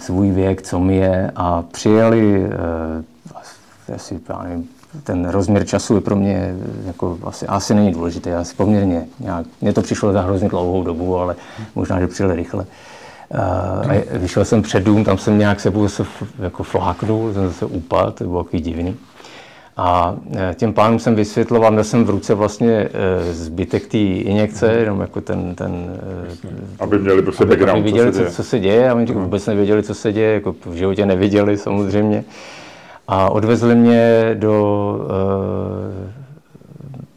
svůj 0.00 0.30
věk, 0.30 0.62
co 0.62 0.80
mi 0.80 0.96
je 0.96 1.30
a 1.36 1.62
přijeli 1.62 2.46
eh, 2.46 3.94
asi, 3.94 4.20
já 4.28 4.42
nevím, 4.42 4.68
ten 5.02 5.28
rozměr 5.28 5.66
času 5.66 5.94
je 5.94 6.00
pro 6.00 6.16
mě 6.16 6.54
jako 6.86 7.18
asi, 7.24 7.46
asi 7.46 7.74
není 7.74 7.92
důležitý, 7.92 8.30
asi 8.30 8.54
poměrně 8.54 9.06
nějak, 9.20 9.46
mně 9.60 9.72
to 9.72 9.82
přišlo 9.82 10.12
za 10.12 10.20
hrozně 10.20 10.48
dlouhou 10.48 10.84
dobu, 10.84 11.16
ale 11.18 11.36
možná, 11.74 12.00
že 12.00 12.06
přijeli 12.06 12.36
rychle. 12.36 12.66
A 13.88 13.92
vyšel 14.10 14.44
jsem 14.44 14.62
před 14.62 14.84
dům, 14.84 15.04
tam 15.04 15.18
jsem 15.18 15.38
nějak 15.38 15.60
sebou 15.60 15.82
zase 15.82 16.04
jako 16.38 16.62
fláknul, 16.62 17.32
jsem 17.32 17.46
zase 17.46 17.66
upadl, 17.66 18.10
to 18.10 18.24
bylo 18.24 18.44
takový 18.44 18.62
divný. 18.62 18.96
A 19.76 20.16
e, 20.36 20.54
těm 20.54 20.72
pánům 20.72 20.98
jsem 20.98 21.14
vysvětloval, 21.14 21.70
měl 21.70 21.84
jsem 21.84 22.04
v 22.04 22.10
ruce 22.10 22.34
vlastně 22.34 22.72
e, 22.72 22.88
zbytek 23.32 23.86
té 23.86 23.98
injekce, 23.98 24.72
jenom 24.72 25.00
jako 25.00 25.20
ten... 25.20 25.54
ten 25.54 26.00
e, 26.78 26.82
aby 26.84 26.98
měli 26.98 27.22
prostě 27.22 27.44
aby, 27.44 27.70
aby 27.70 27.82
viděli, 27.82 28.12
co 28.12 28.18
se 28.18 28.22
děje. 28.22 28.30
Co, 28.30 28.36
co 28.36 28.44
se 28.44 28.58
děje 28.58 28.90
a 28.90 28.94
oni 28.94 29.06
uh-huh. 29.06 29.22
vůbec 29.22 29.46
nevěděli, 29.46 29.82
co 29.82 29.94
se 29.94 30.12
děje, 30.12 30.34
jako 30.34 30.54
v 30.64 30.74
životě 30.74 31.06
neviděli 31.06 31.56
samozřejmě. 31.56 32.24
A 33.08 33.30
odvezli 33.30 33.74
mě 33.74 34.30
do, 34.34 34.98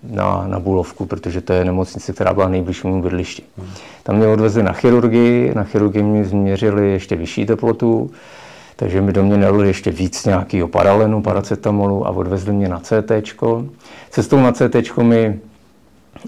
na, 0.03 0.43
na 0.47 0.59
Bulovku, 0.59 1.05
protože 1.05 1.41
to 1.41 1.53
je 1.53 1.65
nemocnice, 1.65 2.13
která 2.13 2.33
byla 2.33 2.49
nejbližšímu 2.49 3.01
bydlišti. 3.01 3.43
Uh-huh. 3.59 3.65
Tam 4.03 4.15
mě 4.15 4.27
odvezli 4.27 4.63
na 4.63 4.71
chirurgii, 4.71 5.51
na 5.55 5.63
chirurgii 5.63 6.03
mě 6.03 6.25
změřili 6.25 6.91
ještě 6.91 7.15
vyšší 7.15 7.45
teplotu, 7.45 8.11
takže 8.79 9.01
mi 9.01 9.13
do 9.13 9.23
mě 9.23 9.37
nalili 9.37 9.67
ještě 9.67 9.91
víc 9.91 10.25
nějakého 10.25 10.67
paralenu, 10.67 11.21
paracetamolu 11.21 12.07
a 12.07 12.09
odvezli 12.09 12.53
mě 12.53 12.69
na 12.69 12.79
CT. 12.79 13.11
Cestou 14.09 14.39
na 14.39 14.51
CT 14.51 14.97
mi 15.01 15.39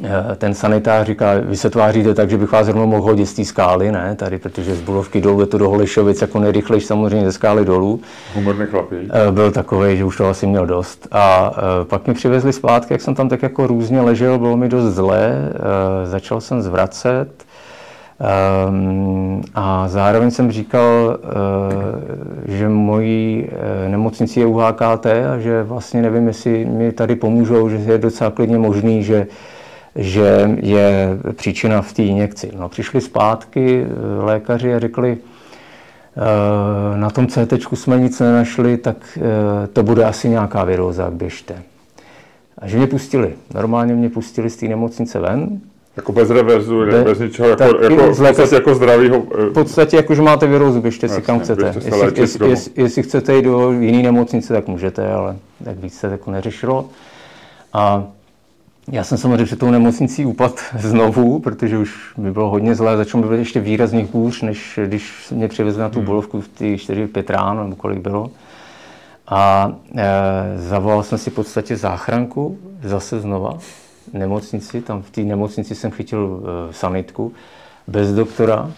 eh, 0.03 0.35
ten 0.35 0.53
sanitář 0.53 1.07
říká, 1.07 1.33
vy 1.41 1.57
se 1.57 1.69
tváříte 1.69 2.13
tak, 2.13 2.29
že 2.29 2.37
bych 2.37 2.51
vás 2.51 2.67
rovnou 2.67 2.87
mohl 2.87 3.01
hodit 3.01 3.25
z 3.25 3.33
té 3.33 3.45
skály, 3.45 3.91
ne, 3.91 4.15
tady, 4.15 4.37
protože 4.37 4.75
z 4.75 4.81
Bulovky 4.81 5.21
dolů 5.21 5.41
je 5.41 5.47
to 5.47 5.57
do 5.57 5.69
Holešovic 5.69 6.21
jako 6.21 6.39
nejrychlejší 6.39 6.87
samozřejmě 6.87 7.25
ze 7.25 7.31
skály 7.31 7.65
dolů. 7.65 8.01
Humorný 8.35 8.65
chlapí. 8.65 8.95
Eh, 8.95 9.31
byl 9.31 9.51
takový, 9.51 9.97
že 9.97 10.05
už 10.05 10.17
to 10.17 10.27
asi 10.27 10.47
měl 10.47 10.65
dost. 10.65 11.07
A 11.11 11.53
eh, 11.57 11.85
pak 11.85 12.05
mě 12.05 12.13
přivezli 12.13 12.53
zpátky, 12.53 12.93
jak 12.93 13.01
jsem 13.01 13.15
tam 13.15 13.29
tak 13.29 13.43
jako 13.43 13.67
různě 13.67 14.01
ležel, 14.01 14.37
bylo 14.37 14.57
mi 14.57 14.69
dost 14.69 14.93
zlé, 14.95 15.53
začal 16.03 16.41
jsem 16.41 16.61
zvracet, 16.61 17.45
Um, 18.19 19.41
a 19.55 19.87
zároveň 19.87 20.31
jsem 20.31 20.51
říkal, 20.51 21.19
uh, 21.19 22.55
že 22.55 22.69
mojí 22.69 23.47
uh, 23.47 23.91
nemocnici 23.91 24.39
je 24.39 24.45
UHKT 24.45 25.05
a 25.05 25.39
že 25.39 25.63
vlastně 25.63 26.01
nevím, 26.01 26.27
jestli 26.27 26.65
mi 26.65 26.91
tady 26.91 27.15
pomůžou, 27.15 27.69
že 27.69 27.75
je 27.75 27.97
docela 27.97 28.31
klidně 28.31 28.57
možný, 28.57 29.03
že, 29.03 29.27
že 29.95 30.49
je 30.61 31.17
příčina 31.33 31.81
v 31.81 31.93
té 31.93 32.03
injekci. 32.03 32.51
No, 32.57 32.69
přišli 32.69 33.01
zpátky 33.01 33.85
uh, 33.85 34.25
lékaři 34.25 34.73
a 34.75 34.79
řekli, 34.79 35.17
uh, 35.17 36.97
na 36.97 37.09
tom 37.09 37.27
CT 37.27 37.53
jsme 37.73 37.99
nic 37.99 38.19
nenašli, 38.19 38.77
tak 38.77 39.19
to 39.73 39.83
bude 39.83 40.05
asi 40.05 40.29
nějaká 40.29 40.63
viróza, 40.63 41.11
běžte. 41.11 41.55
A 42.57 42.67
že 42.67 42.77
mě 42.77 42.87
pustili. 42.87 43.33
Normálně 43.53 43.93
mě 43.93 44.09
pustili 44.09 44.49
z 44.49 44.57
té 44.57 44.67
nemocnice 44.67 45.19
ven, 45.19 45.59
jako 45.99 46.11
bez 46.11 46.29
reverzu, 46.29 46.85
Be, 46.85 47.03
bez 47.03 47.19
ničeho, 47.19 47.49
jako, 47.49 47.63
jako, 47.63 48.13
v 48.13 48.17
podstatě 48.17 48.55
jako 48.55 48.75
zdravýho... 48.75 49.21
V 49.21 49.53
podstatě 49.53 49.97
jako, 49.97 50.15
že 50.15 50.21
máte 50.21 50.47
virózu, 50.47 50.81
běžte 50.81 51.09
si 51.09 51.21
kam 51.21 51.39
chcete. 51.39 51.65
Jestli, 51.65 52.21
jestli, 52.21 52.49
jestli, 52.49 52.71
jestli, 52.75 53.03
chcete 53.03 53.35
jít 53.35 53.41
do 53.41 53.71
jiné 53.71 54.03
nemocnice, 54.03 54.53
tak 54.53 54.67
můžete, 54.67 55.11
ale 55.13 55.35
tak 55.63 55.77
víc 55.77 55.99
se 55.99 56.07
jako 56.07 56.31
neřešilo. 56.31 56.85
A 57.73 58.03
já 58.91 59.03
jsem 59.03 59.17
samozřejmě 59.17 59.45
před 59.45 59.59
tou 59.59 59.71
nemocnicí 59.71 60.25
upad 60.25 60.59
znovu, 60.79 61.39
protože 61.39 61.77
už 61.77 62.13
mi 62.17 62.31
bylo 62.31 62.49
hodně 62.49 62.75
zlé, 62.75 62.97
začalo 62.97 63.23
mi 63.23 63.29
být 63.29 63.39
ještě 63.39 63.59
výrazně 63.59 64.07
hůř, 64.13 64.41
než 64.41 64.79
když 64.85 65.29
mě 65.31 65.47
přivezli 65.47 65.81
na 65.81 65.89
tu 65.89 65.99
hmm. 65.99 66.05
bolovku 66.05 66.41
v 66.41 66.47
ty 66.47 66.75
4-5 66.75 67.23
ráno, 67.29 67.63
nebo 67.63 67.75
kolik 67.75 67.99
bylo. 67.99 68.31
A 69.27 69.71
e, 69.95 70.07
zavolal 70.55 71.03
jsem 71.03 71.17
si 71.17 71.29
v 71.29 71.33
podstatě 71.33 71.77
záchranku, 71.77 72.57
zase 72.83 73.19
znova, 73.19 73.57
nemocnici, 74.13 74.81
tam 74.81 75.01
v 75.01 75.11
té 75.11 75.21
nemocnici 75.21 75.75
jsem 75.75 75.91
chytil 75.91 76.25
uh, 76.25 76.47
sanitku 76.71 77.33
bez 77.87 78.13
doktora 78.13 78.71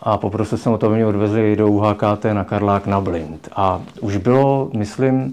a 0.00 0.18
poprosil 0.18 0.58
jsem 0.58 0.72
o 0.72 0.78
to, 0.78 0.86
aby 0.86 0.94
mě 0.94 1.06
odvezli 1.06 1.56
do 1.56 1.68
UHKT 1.68 2.24
na 2.32 2.44
Karlák 2.44 2.86
na 2.86 3.00
Blind. 3.00 3.48
A 3.56 3.82
už 4.00 4.16
bylo, 4.16 4.70
myslím, 4.72 5.24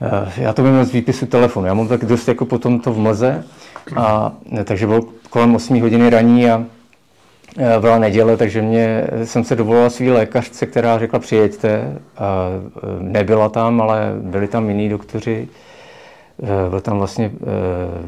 uh, 0.00 0.28
já 0.36 0.52
to 0.52 0.62
vím 0.62 0.84
z 0.84 0.92
výpisu 0.92 1.26
telefonu, 1.26 1.66
já 1.66 1.74
mám 1.74 1.88
tak 1.88 2.04
dost 2.04 2.28
jako 2.28 2.44
potom 2.44 2.80
to 2.80 2.92
v 2.92 2.98
mlze, 2.98 3.44
a, 3.96 4.32
takže 4.64 4.86
bylo 4.86 5.00
kolem 5.30 5.54
8 5.54 5.80
hodiny 5.80 6.10
raní 6.10 6.50
a 6.50 6.64
eh, 7.58 7.80
byla 7.80 7.98
neděle, 7.98 8.36
takže 8.36 8.62
mě, 8.62 9.06
jsem 9.24 9.44
se 9.44 9.56
dovolila 9.56 9.90
svý 9.90 10.10
lékařce, 10.10 10.66
která 10.66 10.98
řekla 10.98 11.18
přijeďte. 11.18 11.98
Nebyla 13.00 13.48
tam, 13.48 13.80
ale 13.80 14.12
byli 14.20 14.48
tam 14.48 14.68
jiní 14.68 14.88
doktoři. 14.88 15.48
Eh, 16.42 16.70
byl 16.70 16.80
tam 16.80 16.98
vlastně 16.98 17.30
eh, 17.34 17.46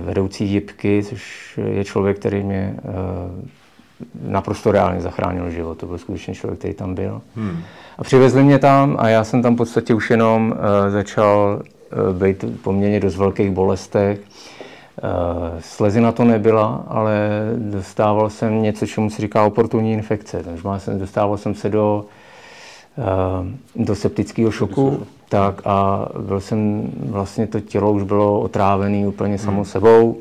vedoucí 0.04 0.52
jipky, 0.52 1.02
což 1.02 1.58
je 1.64 1.84
člověk, 1.84 2.18
který 2.18 2.42
mě 2.42 2.74
eh, 2.78 2.82
naprosto 4.22 4.72
reálně 4.72 5.00
zachránil 5.00 5.50
život. 5.50 5.78
To 5.78 5.86
byl 5.86 5.98
skutečně 5.98 6.34
člověk, 6.34 6.58
který 6.58 6.74
tam 6.74 6.94
byl. 6.94 7.22
Hmm. 7.36 7.62
A 7.98 8.04
přivezli 8.04 8.42
mě 8.42 8.58
tam 8.58 8.96
a 8.98 9.08
já 9.08 9.24
jsem 9.24 9.42
tam 9.42 9.54
v 9.54 9.56
podstatě 9.56 9.94
už 9.94 10.10
jenom 10.10 10.54
začal 10.88 11.62
být 12.12 12.44
poměrně 12.62 13.00
dost 13.00 13.16
velkých 13.16 13.50
bolestech. 13.50 14.20
Slezina 15.60 16.12
to 16.12 16.24
nebyla, 16.24 16.84
ale 16.88 17.30
dostával 17.56 18.30
jsem 18.30 18.62
něco, 18.62 18.86
čemu 18.86 19.10
se 19.10 19.22
říká 19.22 19.44
oportunní 19.44 19.92
infekce. 19.92 20.42
Takže 20.42 20.62
dostával 20.98 21.36
jsem 21.36 21.54
se 21.54 21.68
do, 21.68 22.04
do 23.76 23.94
septického 23.94 24.50
šoku 24.50 25.06
tak 25.28 25.62
a 25.64 26.08
byl 26.18 26.40
jsem, 26.40 26.90
vlastně 27.06 27.46
to 27.46 27.60
tělo 27.60 27.92
už 27.92 28.02
bylo 28.02 28.40
otrávené 28.40 29.08
úplně 29.08 29.34
hmm. 29.34 29.44
samo 29.44 29.64
sebou. 29.64 30.16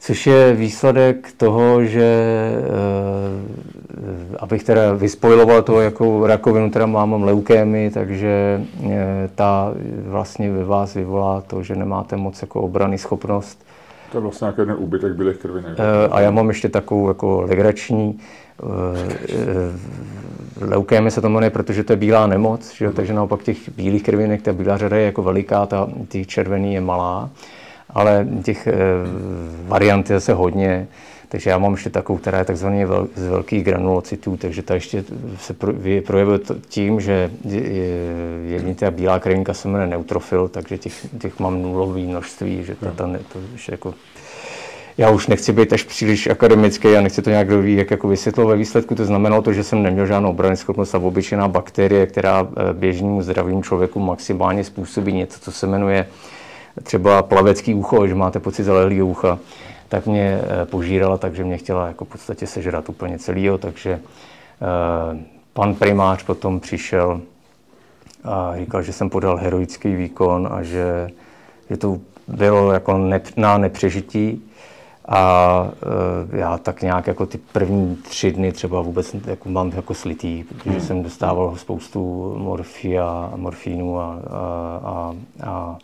Což 0.00 0.26
je 0.26 0.54
výsledek 0.54 1.32
toho, 1.36 1.84
že 1.84 2.14
abych 4.38 4.64
teda 4.64 4.92
vyspojiloval 4.92 5.62
to, 5.62 5.80
jakou 5.80 6.26
rakovinu 6.26 6.70
teda 6.70 6.86
mám, 6.86 7.10
mám 7.10 7.22
leukémy, 7.22 7.90
takže 7.90 8.62
ta 9.34 9.74
vlastně 10.06 10.52
ve 10.52 10.64
vás 10.64 10.94
vyvolá 10.94 11.40
to, 11.40 11.62
že 11.62 11.76
nemáte 11.76 12.16
moc 12.16 12.42
jako 12.42 12.62
obrany 12.62 12.98
schopnost. 12.98 13.64
To 14.12 14.18
je 14.18 14.22
vlastně 14.22 14.48
nějaký 14.56 14.82
úbytek 14.82 15.12
bílých 15.12 15.36
krvinek. 15.36 15.78
A 16.10 16.20
já 16.20 16.30
mám 16.30 16.48
ještě 16.48 16.68
takovou 16.68 17.08
jako 17.08 17.40
legrační 17.40 18.18
leukémie 20.60 21.10
se 21.10 21.20
to 21.20 21.28
jmenuje, 21.28 21.50
protože 21.50 21.84
to 21.84 21.92
je 21.92 21.96
bílá 21.96 22.26
nemoc, 22.26 22.74
že 22.74 22.84
jo? 22.84 22.92
takže 22.92 23.12
naopak 23.12 23.42
těch 23.42 23.68
bílých 23.76 24.02
krvinek, 24.02 24.42
ta 24.42 24.52
bílá 24.52 24.76
řada 24.76 24.96
je 24.96 25.04
jako 25.04 25.22
veliká, 25.22 25.66
ta, 25.66 25.88
těch 26.08 26.26
červený 26.26 26.74
je 26.74 26.80
malá, 26.80 27.30
ale 27.90 28.28
těch 28.44 28.66
e, 28.66 28.74
variant 29.66 30.10
je 30.10 30.16
zase 30.16 30.32
hodně, 30.32 30.88
takže 31.28 31.50
já 31.50 31.58
mám 31.58 31.72
ještě 31.72 31.90
takovou, 31.90 32.18
která 32.18 32.38
je 32.38 32.44
takzvaně 32.44 32.86
vel, 32.86 33.08
z 33.16 33.26
velkých 33.26 33.64
granulocytů, 33.64 34.36
takže 34.36 34.62
ta 34.62 34.74
ještě 34.74 35.04
se 35.38 35.54
pro, 35.54 35.72
projevuje 36.06 36.38
tím, 36.68 37.00
že 37.00 37.30
jední 38.46 38.74
ta 38.74 38.90
bílá 38.90 39.18
krvinka 39.18 39.54
se 39.54 39.68
jmenuje 39.68 39.86
neutrofil, 39.86 40.48
takže 40.48 40.78
těch, 40.78 41.06
těch 41.18 41.38
mám 41.40 41.62
nulový 41.62 42.06
množství, 42.06 42.64
že 42.64 42.74
ta, 42.74 42.90
ta, 42.90 43.10
to 43.32 43.38
ještě 43.52 43.72
jako 43.72 43.94
já 44.98 45.10
už 45.10 45.26
nechci 45.26 45.52
být 45.52 45.72
až 45.72 45.82
příliš 45.82 46.26
akademický, 46.26 46.90
já 46.90 47.00
nechci 47.00 47.22
to 47.22 47.30
nějak 47.30 47.46
kdo 47.46 47.62
ví, 47.62 47.76
jak 47.76 47.90
jako 47.90 48.08
vysvětlo 48.08 48.46
ve 48.46 48.56
výsledku. 48.56 48.94
To 48.94 49.04
znamenalo 49.04 49.42
to, 49.42 49.52
že 49.52 49.64
jsem 49.64 49.82
neměl 49.82 50.06
žádnou 50.06 50.30
obrany 50.30 50.56
schopnost 50.56 50.94
a 50.94 50.98
obyčejná 50.98 51.48
bakterie, 51.48 52.06
která 52.06 52.48
eh, 52.48 52.72
běžnému 52.72 53.22
zdravým 53.22 53.62
člověku 53.62 54.00
maximálně 54.00 54.64
způsobí 54.64 55.12
něco, 55.12 55.40
co 55.40 55.52
se 55.52 55.66
jmenuje 55.66 56.06
třeba 56.82 57.22
plavecký 57.22 57.74
ucho, 57.74 58.06
že 58.06 58.14
máte 58.14 58.40
pocit 58.40 58.64
zalehlého 58.64 59.06
ucha, 59.06 59.38
tak 59.88 60.06
mě 60.06 60.40
eh, 60.42 60.66
požírala, 60.66 61.18
takže 61.18 61.44
mě 61.44 61.56
chtěla 61.56 61.86
jako 61.86 62.04
v 62.04 62.08
podstatě 62.08 62.46
sežrat 62.46 62.88
úplně 62.88 63.18
celýho, 63.18 63.58
takže 63.58 63.90
eh, 63.92 65.18
pan 65.52 65.74
primář 65.74 66.22
potom 66.22 66.60
přišel 66.60 67.20
a 68.24 68.52
říkal, 68.58 68.82
že 68.82 68.92
jsem 68.92 69.10
podal 69.10 69.36
heroický 69.36 69.94
výkon 69.94 70.48
a 70.52 70.62
že, 70.62 71.10
že 71.70 71.76
to 71.76 71.98
bylo 72.28 72.72
jako 72.72 73.10
na 73.36 73.58
nepřežití 73.58 74.42
a 75.08 75.68
e, 76.32 76.38
já 76.38 76.58
tak 76.58 76.82
nějak 76.82 77.06
jako 77.06 77.26
ty 77.26 77.38
první 77.52 77.96
tři 77.96 78.32
dny 78.32 78.52
třeba 78.52 78.80
vůbec 78.80 79.16
jako 79.26 79.48
mám 79.48 79.72
jako 79.76 79.94
slitý, 79.94 80.44
protože 80.44 80.70
hmm. 80.70 80.80
jsem 80.80 81.02
dostával 81.02 81.56
spoustu 81.56 82.34
morfia, 82.38 83.32
morfínu 83.36 84.00
a, 84.00 84.04
a, 84.04 84.80
a, 84.84 85.14
a 85.50 85.78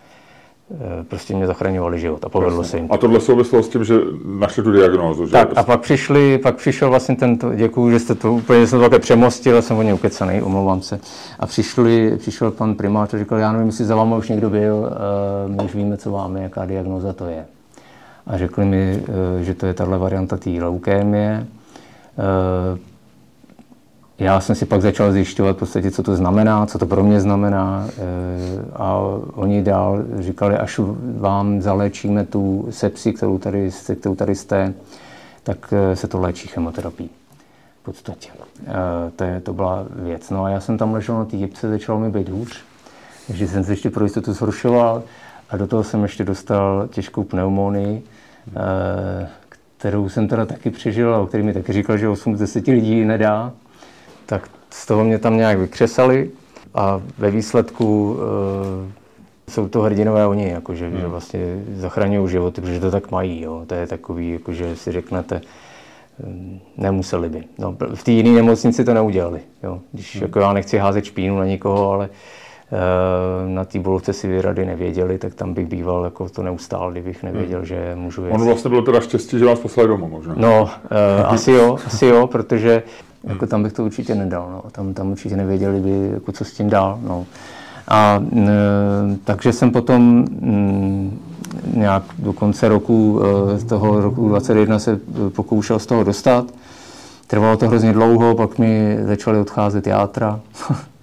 e, 1.01 1.05
prostě 1.05 1.35
mě 1.35 1.47
zachraňovali 1.47 2.01
život 2.01 2.25
a 2.25 2.29
povedlo 2.29 2.61
Jasně. 2.63 2.71
se 2.71 2.77
jim. 2.77 2.89
A 2.91 2.97
tohle 2.97 3.21
souvislo 3.21 3.63
s 3.63 3.69
tím, 3.69 3.85
že 3.85 3.95
našli 4.39 4.63
tu 4.63 4.73
diagnózu, 4.73 5.27
že? 5.27 5.33
Tak 5.33 5.49
a 5.57 5.63
pak 5.63 5.81
přišli, 5.81 6.39
pak 6.39 6.57
přišel 6.57 6.91
vlastně 6.91 7.17
tento, 7.17 7.55
děkuju, 7.55 7.91
že 7.91 7.99
jste 7.99 8.15
to 8.15 8.33
úplně, 8.33 8.67
jsem 8.67 8.79
to 8.79 8.85
také 8.85 8.99
přemostil, 8.99 9.63
jsem 9.63 9.77
o 9.77 9.83
něj 9.83 9.95
ukecaný, 9.95 10.43
omlouvám 10.43 10.83
se. 10.83 11.01
A 11.39 11.47
přišli, 11.47 12.17
přišel 12.19 12.51
pan 12.51 12.75
primář 12.75 13.15
a 13.15 13.19
říkal, 13.19 13.39
já 13.39 13.53
nevím, 13.53 13.67
jestli 13.67 13.85
za 13.85 13.97
váma 13.97 14.17
už 14.17 14.29
někdo 14.29 14.51
byl, 14.51 14.91
e, 15.47 15.49
my 15.49 15.65
už 15.65 15.75
víme, 15.75 15.97
co 15.97 16.11
máme, 16.11 16.43
jaká 16.43 16.67
diagnóza 16.67 17.13
to 17.13 17.27
je 17.27 17.47
a 18.29 18.39
řekli 18.39 18.65
mi, 18.65 19.03
eh, 19.41 19.45
že 19.45 19.55
to 19.55 19.67
je 19.67 19.75
tahle 19.75 19.99
varianta 19.99 20.37
té 20.37 20.51
leukémie. 20.51 21.47
Eh, 22.19 22.79
já 24.19 24.41
jsem 24.41 24.55
si 24.55 24.67
pak 24.67 24.83
začal 24.83 25.13
zjišťovat 25.13 25.57
v 25.57 25.59
podstatě, 25.59 25.91
co 25.91 26.03
to 26.03 26.17
znamená, 26.17 26.67
co 26.67 26.79
to 26.79 26.87
pro 26.87 27.05
mě 27.05 27.21
znamená 27.21 27.89
eh, 27.89 28.03
a 28.75 28.99
oni 29.35 29.63
dál 29.63 30.05
říkali, 30.19 30.57
až 30.57 30.81
vám 31.19 31.63
zaléčíme 31.63 32.25
tu 32.25 32.69
sepsi, 32.71 33.13
kterou 33.13 33.39
tady, 33.39 33.71
kterou 34.01 34.15
tady 34.15 34.35
jste, 34.35 34.75
tak 35.43 35.75
se 35.95 36.09
to 36.09 36.21
léčí 36.21 36.49
chemoterapií. 36.49 37.11
V 37.83 37.85
podstatě. 37.85 38.31
To, 39.17 39.25
je, 39.25 39.41
to 39.41 39.53
byla 39.53 39.87
věc. 39.91 40.31
No 40.31 40.45
a 40.45 40.51
já 40.51 40.61
jsem 40.61 40.79
tam 40.79 40.95
ležel 40.95 41.19
na 41.19 41.25
té 41.25 41.37
jipce, 41.37 41.69
začalo 41.69 42.01
mi 42.01 42.11
být 42.11 42.29
hůř, 42.29 42.61
takže 43.27 43.49
jsem 43.49 43.65
se 43.65 43.73
ještě 43.73 43.91
pro 43.91 44.05
jistotu 44.05 44.33
zhoršoval 44.33 45.03
a 45.51 45.57
do 45.57 45.67
toho 45.67 45.85
jsem 45.85 46.03
ještě 46.03 46.25
dostal 46.25 46.89
těžkou 46.93 47.25
pneumonii, 47.25 48.03
kterou 49.79 50.09
jsem 50.09 50.29
teda 50.29 50.47
taky 50.47 50.71
přežil 50.71 51.15
a 51.15 51.19
o 51.19 51.27
který 51.27 51.43
mi 51.43 51.53
taky 51.53 51.73
říkal, 51.73 51.99
že 51.99 52.09
8 52.09 52.37
z 52.37 52.39
10 52.39 52.67
lidí 52.67 53.05
nedá, 53.05 53.53
tak 54.27 54.49
z 54.71 54.87
toho 54.87 55.05
mě 55.05 55.19
tam 55.19 55.37
nějak 55.37 55.59
vykřesali 55.59 56.31
a 56.75 57.01
ve 57.19 57.31
výsledku 57.31 58.17
e, 59.49 59.53
jsou 59.53 59.69
to 59.69 59.81
hrdinové 59.81 60.27
oni, 60.27 60.49
jakože, 60.49 60.89
hmm. 60.89 61.01
že 61.01 61.07
vlastně 61.07 61.41
zachraňují 61.75 62.31
životy, 62.31 62.61
protože 62.61 62.81
to 62.81 62.91
tak 62.91 63.11
mají. 63.11 63.41
Jo. 63.41 63.65
To 63.67 63.75
je 63.75 63.87
takový, 63.87 64.33
jakože 64.33 64.77
si 64.77 64.93
řeknete, 64.93 65.41
eh, 65.41 66.25
nemuseli 66.77 67.29
by. 67.29 67.45
No, 67.59 67.77
v 67.95 68.05
té 68.05 68.11
jiné 68.11 68.31
nemocnici 68.31 68.85
to 68.85 68.95
neudělali. 68.95 69.41
Jo. 69.63 69.81
Když 69.93 70.15
hmm. 70.15 70.23
jako 70.23 70.41
já 70.41 70.53
nechci 70.53 70.79
házet 70.79 71.05
špínu 71.05 71.39
na 71.39 71.45
nikoho, 71.45 71.91
ale 71.91 72.09
Eh, 72.09 72.13
na 73.47 73.65
té 73.65 73.79
bolovce 73.79 74.13
si 74.13 74.29
vyrady 74.29 74.67
nevěděli, 74.67 75.19
tak 75.19 75.35
tam 75.35 75.55
bych 75.55 75.67
býval 75.67 76.05
jako 76.05 76.29
to 76.29 76.43
neustál, 76.43 76.93
kdybych 76.93 77.23
nevěděl, 77.23 77.59
hmm. 77.59 77.67
že 77.67 77.93
můžu 77.95 78.25
jet. 78.25 78.35
Ono 78.35 78.45
vlastně 78.45 78.69
bylo 78.69 78.83
teda 78.83 79.01
štěstí, 79.01 79.39
že 79.39 79.45
vás 79.45 79.59
poslali 79.59 79.89
domů 79.89 80.09
možná. 80.09 80.35
No, 80.37 80.63
uh, 80.63 81.27
asi 81.27 81.53
jo, 81.53 81.79
asi 81.87 82.07
jo, 82.07 82.27
protože 82.27 82.83
jako 83.25 83.47
tam 83.47 83.63
bych 83.63 83.73
to 83.73 83.85
určitě 83.85 84.15
nedal, 84.15 84.51
no. 84.51 84.71
tam, 84.71 84.95
tam 84.95 85.11
určitě 85.11 85.37
nevěděli 85.37 85.81
by, 85.81 86.11
jako 86.15 86.33
co 86.33 86.45
s 86.45 86.53
tím 86.53 86.71
dál. 86.71 86.99
No. 87.03 87.27
A 87.89 88.25
e, 88.37 88.49
takže 89.25 89.53
jsem 89.53 89.71
potom 89.71 90.25
m, 90.43 91.19
nějak 91.75 92.03
do 92.19 92.33
konce 92.33 92.69
roku, 92.69 93.21
e, 93.57 93.65
toho 93.65 94.01
roku 94.01 94.29
21 94.29 94.79
se 94.79 95.01
pokoušel 95.29 95.79
z 95.79 95.87
toho 95.87 96.05
dostat. 96.05 96.45
Trvalo 97.27 97.57
to 97.57 97.69
hrozně 97.69 97.93
dlouho, 97.93 98.35
pak 98.35 98.59
mi 98.59 98.99
začaly 99.03 99.39
odcházet 99.39 99.87
játra. 99.87 100.41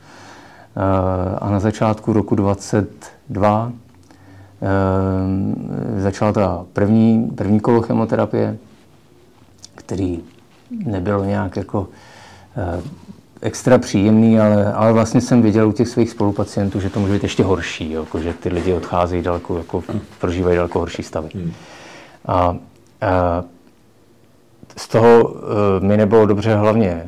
Eh, 0.78 1.36
a 1.42 1.50
na 1.50 1.60
začátku 1.60 2.14
roku 2.14 2.36
22 2.36 3.72
eh, 4.62 6.02
začala 6.02 6.32
ta 6.32 6.66
první, 6.74 7.32
první 7.36 7.60
kolo 7.60 7.82
chemoterapie, 7.82 8.58
který 9.76 10.20
nebylo 10.86 11.24
nějak 11.24 11.58
jako 11.58 11.88
eh, 12.58 12.82
extra 13.42 13.78
příjemný, 13.78 14.40
ale, 14.40 14.74
ale 14.74 14.94
vlastně 14.94 15.22
jsem 15.22 15.42
viděl 15.42 15.70
u 15.70 15.72
těch 15.72 15.88
svých 15.88 16.10
spolupacientů, 16.10 16.80
že 16.80 16.90
to 16.90 17.00
může 17.00 17.14
být 17.14 17.24
ještě 17.24 17.44
horší, 17.44 17.92
jako, 17.92 18.20
že 18.20 18.34
ty 18.34 18.50
lidi 18.50 18.74
odcházejí 18.74 19.24
daleko, 19.24 19.58
jako, 19.58 19.84
prožívají 20.20 20.56
daleko 20.56 20.80
horší 20.80 21.04
stavy. 21.04 21.30
Hmm. 21.34 21.52
A, 22.26 22.34
a 22.36 22.58
z 24.78 24.88
toho 24.88 25.24
uh, 25.24 25.40
mi 25.80 25.98
nebylo 25.98 26.26
dobře 26.26 26.56
hlavně. 26.56 27.04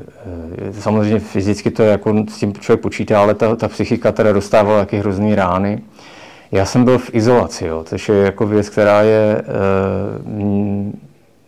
Uh, 0.66 0.72
samozřejmě 0.80 1.20
fyzicky 1.20 1.72
to 1.72 1.84
jako 1.84 2.14
s 2.30 2.38
tím 2.38 2.54
člověk 2.54 2.82
počítá, 2.82 3.22
ale 3.22 3.34
ta, 3.34 3.56
ta 3.56 3.68
psychika 3.68 4.12
teda 4.12 4.34
dostávala 4.34 4.80
taky 4.80 4.98
hrozný 4.98 5.36
rány. 5.36 5.82
Já 6.52 6.66
jsem 6.66 6.84
byl 6.84 6.98
v 6.98 7.10
izolaci, 7.14 7.66
jo, 7.66 7.84
což 7.84 8.10
je 8.10 8.16
jako 8.16 8.48
věc, 8.48 8.70
která 8.70 9.02
je 9.02 9.42
uh, 9.42 10.92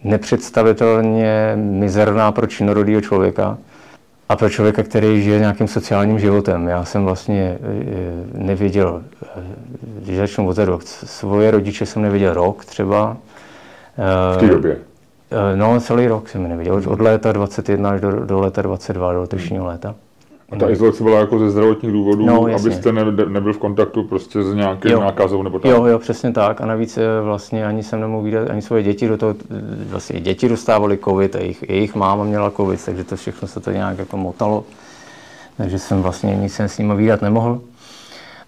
nepředstavitelně 0.04 1.54
mizerná 1.56 2.32
pro 2.32 2.48
činorodýho 2.48 3.02
člověka 3.02 3.58
a 4.30 4.36
pro 4.36 4.50
člověka, 4.50 4.84
který 4.84 5.22
žije 5.22 5.40
nějakým 5.40 5.68
sociálním 5.68 6.20
životem. 6.20 6.68
Já 6.68 6.86
jsem 6.86 7.06
vlastně 7.06 7.58
nevěděl, 8.34 9.04
když 10.04 10.18
začnu 10.18 10.48
od 10.48 10.84
svoje 10.84 11.52
rodiče 11.52 11.86
jsem 11.86 12.02
neviděl 12.02 12.34
rok 12.34 12.66
třeba. 12.66 13.18
V 14.34 14.38
té 14.38 14.48
době? 14.48 14.78
Eh, 15.32 15.56
no, 15.56 15.80
celý 15.80 16.08
rok 16.08 16.30
jsem 16.30 16.50
neviděl. 16.50 16.82
Od 16.88 17.02
léta 17.02 17.32
21 17.32 17.90
až 17.90 18.02
do, 18.02 18.12
do 18.26 18.40
léta 18.40 18.62
22, 18.62 19.14
do 19.14 19.22
letošního 19.22 19.66
léta. 19.66 19.96
A 20.52 20.56
ta 20.56 20.70
izolace 20.70 21.04
byla 21.04 21.20
jako 21.20 21.40
ze 21.40 21.50
zdravotních 21.50 21.92
důvodů, 21.92 22.26
no, 22.26 22.46
abyste 22.56 22.92
ne, 22.92 23.06
nebyl 23.06 23.54
v 23.54 23.58
kontaktu 23.58 24.04
prostě 24.04 24.44
s 24.44 24.54
nějakým 24.54 24.92
jo. 24.92 25.00
nákazou 25.00 25.44
nebo 25.44 25.60
tak? 25.60 25.72
Jo, 25.72 25.86
jo, 25.86 26.00
přesně 26.00 26.32
tak. 26.32 26.62
A 26.62 26.66
navíc 26.66 26.98
eh, 26.98 27.22
vlastně 27.22 27.66
ani 27.66 27.84
jsem 27.84 28.02
nemohl 28.02 28.24
vidět, 28.24 28.50
ani 28.50 28.62
svoje 28.62 28.84
děti 28.84 29.08
do 29.08 29.18
toho, 29.18 29.36
vlastně 29.90 30.20
děti 30.20 30.50
dostávali 30.50 30.98
covid 30.98 31.36
a 31.36 31.40
jejich, 31.40 31.70
jejich 31.70 31.96
máma 31.96 32.24
měla 32.24 32.52
covid, 32.52 32.86
takže 32.86 33.04
to 33.04 33.16
všechno 33.16 33.48
se 33.48 33.60
to 33.60 33.72
nějak 33.72 33.98
jako 33.98 34.18
motalo. 34.18 34.64
Takže 35.58 35.80
jsem 35.80 36.02
vlastně 36.02 36.36
nic 36.36 36.54
jsem 36.54 36.68
s 36.68 36.78
nimi 36.78 36.96
výdat 36.96 37.22
nemohl. 37.22 37.62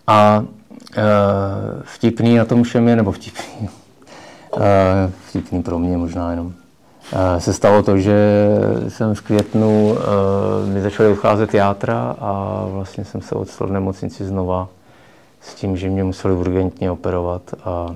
A 0.08 0.46
e, 0.98 1.04
vtipný 1.84 2.36
na 2.36 2.46
tom 2.46 2.64
všem 2.64 2.88
je, 2.88 2.96
nebo 2.96 3.12
vtipný, 3.12 3.70
e, 4.58 5.12
vtipný 5.28 5.64
pro 5.64 5.80
mě 5.80 5.98
možná 5.98 6.32
jenom, 6.32 6.54
se 7.38 7.54
stalo 7.54 7.84
to, 7.84 7.98
že 7.98 8.48
jsem 8.88 9.16
v 9.16 9.22
květnu 9.22 9.96
mi 10.74 10.82
začaly 10.82 11.10
odcházet 11.10 11.54
játra 11.54 12.16
a 12.20 12.66
vlastně 12.72 13.06
jsem 13.06 13.22
se 13.22 13.36
odstal 13.36 13.68
v 13.68 13.72
nemocnici 13.72 14.26
znova 14.26 14.68
s 15.42 15.56
tím, 15.56 15.78
že 15.78 15.90
mě 15.90 16.04
museli 16.04 16.34
urgentně 16.34 16.92
operovat 16.92 17.42
a 17.66 17.96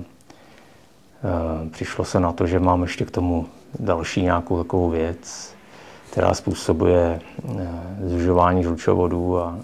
přišlo 1.70 2.04
se 2.04 2.20
na 2.20 2.32
to, 2.32 2.46
že 2.46 2.60
mám 2.60 2.82
ještě 2.82 3.04
k 3.04 3.10
tomu 3.10 3.46
další 3.80 4.22
nějakou 4.22 4.58
takovou 4.62 4.90
věc, 4.90 5.54
která 6.10 6.34
způsobuje 6.34 7.20
zužování 8.06 8.62
žlučovodů 8.62 9.38
a 9.38 9.56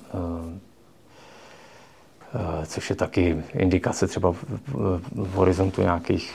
což 2.67 2.91
je 2.91 2.97
taky 2.97 3.37
indikace 3.55 4.07
třeba 4.07 4.33
v, 4.33 4.45
horizontu 5.35 5.83
nějakých 5.83 6.35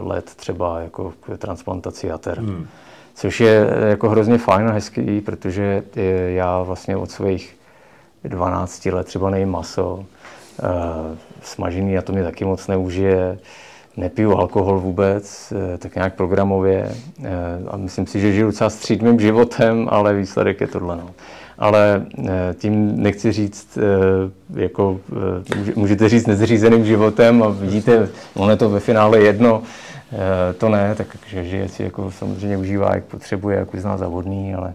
let 0.00 0.24
třeba 0.36 0.80
jako 0.80 1.12
k 1.20 1.38
transplantaci 1.38 2.06
jater. 2.06 2.38
Hmm. 2.38 2.66
Což 3.14 3.40
je 3.40 3.66
jako 3.88 4.08
hrozně 4.08 4.38
fajn 4.38 4.68
a 4.68 4.72
hezký, 4.72 5.20
protože 5.20 5.82
já 6.28 6.62
vlastně 6.62 6.96
od 6.96 7.10
svých 7.10 7.56
12 8.24 8.86
let 8.86 9.06
třeba 9.06 9.30
nejím 9.30 9.50
maso, 9.50 10.04
smažený 11.42 11.98
a 11.98 12.02
to 12.02 12.12
mě 12.12 12.24
taky 12.24 12.44
moc 12.44 12.66
neužije 12.66 13.38
nepiju 13.96 14.36
alkohol 14.36 14.80
vůbec, 14.80 15.52
eh, 15.74 15.78
tak 15.78 15.94
nějak 15.94 16.14
programově 16.14 16.92
eh, 17.24 17.30
a 17.68 17.76
myslím 17.76 18.06
si, 18.06 18.20
že 18.20 18.32
žiju 18.32 18.46
docela 18.46 18.70
střídmým 18.70 19.20
životem, 19.20 19.88
ale 19.90 20.14
výsledek 20.14 20.60
je 20.60 20.66
tohle. 20.66 20.96
No. 20.96 21.10
Ale 21.58 22.06
eh, 22.18 22.54
tím 22.58 23.02
nechci 23.02 23.32
říct, 23.32 23.78
jako 24.54 25.00
můžete 25.76 26.08
říct 26.08 26.26
nezřízeným 26.26 26.84
životem 26.84 27.42
a 27.42 27.48
vidíte, 27.48 28.08
ono 28.34 28.50
je 28.50 28.56
to 28.56 28.70
ve 28.70 28.80
finále 28.80 29.20
jedno, 29.20 29.62
to 30.58 30.68
ne, 30.68 30.94
takže 30.94 31.44
žije 31.44 31.68
si 31.68 31.82
jako 31.82 32.10
samozřejmě 32.10 32.56
užívá, 32.56 32.94
jak 32.94 33.04
potřebuje, 33.04 33.58
jak 33.58 33.74
uzná 33.74 33.96
za 33.96 34.08
ale 34.56 34.74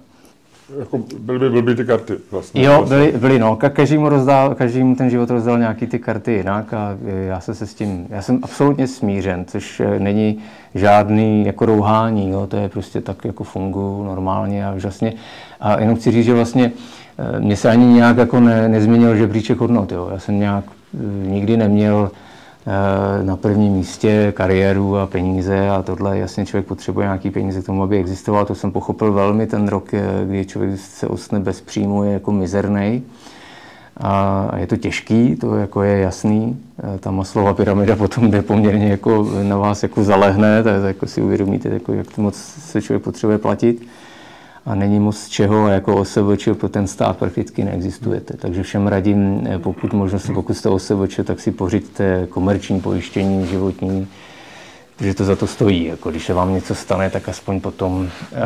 jako 0.79 0.99
byly 1.19 1.39
by 1.39 1.49
blbý 1.49 1.75
ty 1.75 1.85
karty 1.85 2.13
vlastně. 2.31 2.63
Jo, 2.63 2.85
byly, 2.87 3.13
byly 3.17 3.39
no. 3.39 3.55
Každý 3.55 3.97
mu, 3.97 4.09
rozdál, 4.09 4.55
každý 4.55 4.83
mu 4.83 4.95
ten 4.95 5.09
život 5.09 5.29
rozdal 5.29 5.59
nějaký 5.59 5.87
ty 5.87 5.99
karty 5.99 6.31
jinak 6.31 6.73
a 6.73 6.97
já 7.27 7.39
se, 7.39 7.55
se 7.55 7.67
s 7.67 7.73
tím, 7.73 8.07
já 8.09 8.21
jsem 8.21 8.39
absolutně 8.43 8.87
smířen, 8.87 9.45
což 9.45 9.79
eh, 9.79 9.99
není 9.99 10.39
žádný 10.75 11.45
jako 11.45 11.65
rouhání, 11.65 12.29
jo. 12.29 12.47
to 12.47 12.57
je 12.57 12.69
prostě 12.69 13.01
tak 13.01 13.25
jako 13.25 13.43
funguji 13.43 14.03
normálně 14.03 14.65
a 14.65 14.73
úžasně. 14.73 15.13
A 15.59 15.79
jenom 15.79 15.95
chci 15.95 16.11
říct, 16.11 16.25
že 16.25 16.33
vlastně 16.33 16.71
eh, 17.17 17.39
mě 17.39 17.55
se 17.55 17.69
ani 17.69 17.85
nějak 17.85 18.17
jako 18.17 18.39
ne, 18.39 18.69
nezměnil 18.69 19.15
žebříček 19.15 19.57
hodnot, 19.57 19.91
jo. 19.91 20.09
Já 20.11 20.19
jsem 20.19 20.39
nějak 20.39 20.63
eh, 20.93 21.27
nikdy 21.27 21.57
neměl 21.57 22.11
na 23.23 23.37
prvním 23.37 23.73
místě 23.73 24.33
kariéru 24.35 24.97
a 24.97 25.07
peníze 25.07 25.69
a 25.69 25.81
tohle. 25.81 26.17
Jasně 26.17 26.45
člověk 26.45 26.65
potřebuje 26.65 27.05
nějaký 27.05 27.31
peníze 27.31 27.61
k 27.61 27.65
tomu, 27.65 27.83
aby 27.83 27.99
existoval. 27.99 28.45
To 28.45 28.55
jsem 28.55 28.71
pochopil 28.71 29.13
velmi 29.13 29.47
ten 29.47 29.67
rok, 29.67 29.93
eh, 29.93 30.01
kdy 30.25 30.45
člověk 30.45 30.79
se 30.79 31.07
ostne 31.07 31.39
bez 31.39 31.61
příjmu, 31.61 32.03
je 32.03 32.11
jako 32.11 32.31
mizerný. 32.31 33.03
A 33.97 34.51
je 34.57 34.67
to 34.67 34.77
těžký, 34.77 35.35
to 35.35 35.55
jako 35.55 35.83
je 35.83 35.99
jasný. 35.99 36.59
Eh, 36.79 36.97
ta 36.97 37.11
maslová 37.11 37.53
pyramida 37.53 37.95
potom 37.95 38.31
jde 38.31 38.41
poměrně 38.41 38.87
jako 38.87 39.27
na 39.43 39.57
vás 39.57 39.83
jako 39.83 40.03
zalehne, 40.03 40.63
tak 40.63 40.83
jako 40.83 41.07
si 41.07 41.21
uvědomíte, 41.21 41.69
jako 41.69 41.93
jak 41.93 42.07
to 42.15 42.21
moc 42.21 42.35
se 42.35 42.81
člověk 42.81 43.03
potřebuje 43.03 43.37
platit 43.37 43.87
a 44.65 44.75
není 44.75 44.99
moc 44.99 45.17
z 45.17 45.29
čeho 45.29 45.67
jako 45.67 45.95
OSVČ 45.97 46.49
pro 46.59 46.69
ten 46.69 46.87
stát 46.87 47.17
prakticky 47.17 47.63
neexistujete. 47.63 48.37
Takže 48.37 48.63
všem 48.63 48.87
radím, 48.87 49.47
eh, 49.49 49.59
pokud 49.59 49.93
možno, 49.93 50.19
pokud 50.33 50.53
jste 50.53 50.69
OSVČ, 50.69 51.19
tak 51.23 51.39
si 51.39 51.51
pořiďte 51.51 52.27
komerční 52.29 52.81
pojištění 52.81 53.47
životní, 53.47 54.07
že 54.99 55.13
to 55.13 55.25
za 55.25 55.35
to 55.35 55.47
stojí. 55.47 55.85
Jako 55.85 56.11
když 56.11 56.25
se 56.25 56.33
vám 56.33 56.53
něco 56.53 56.75
stane, 56.75 57.09
tak 57.09 57.29
aspoň 57.29 57.61
potom 57.61 58.09
eh, 58.33 58.37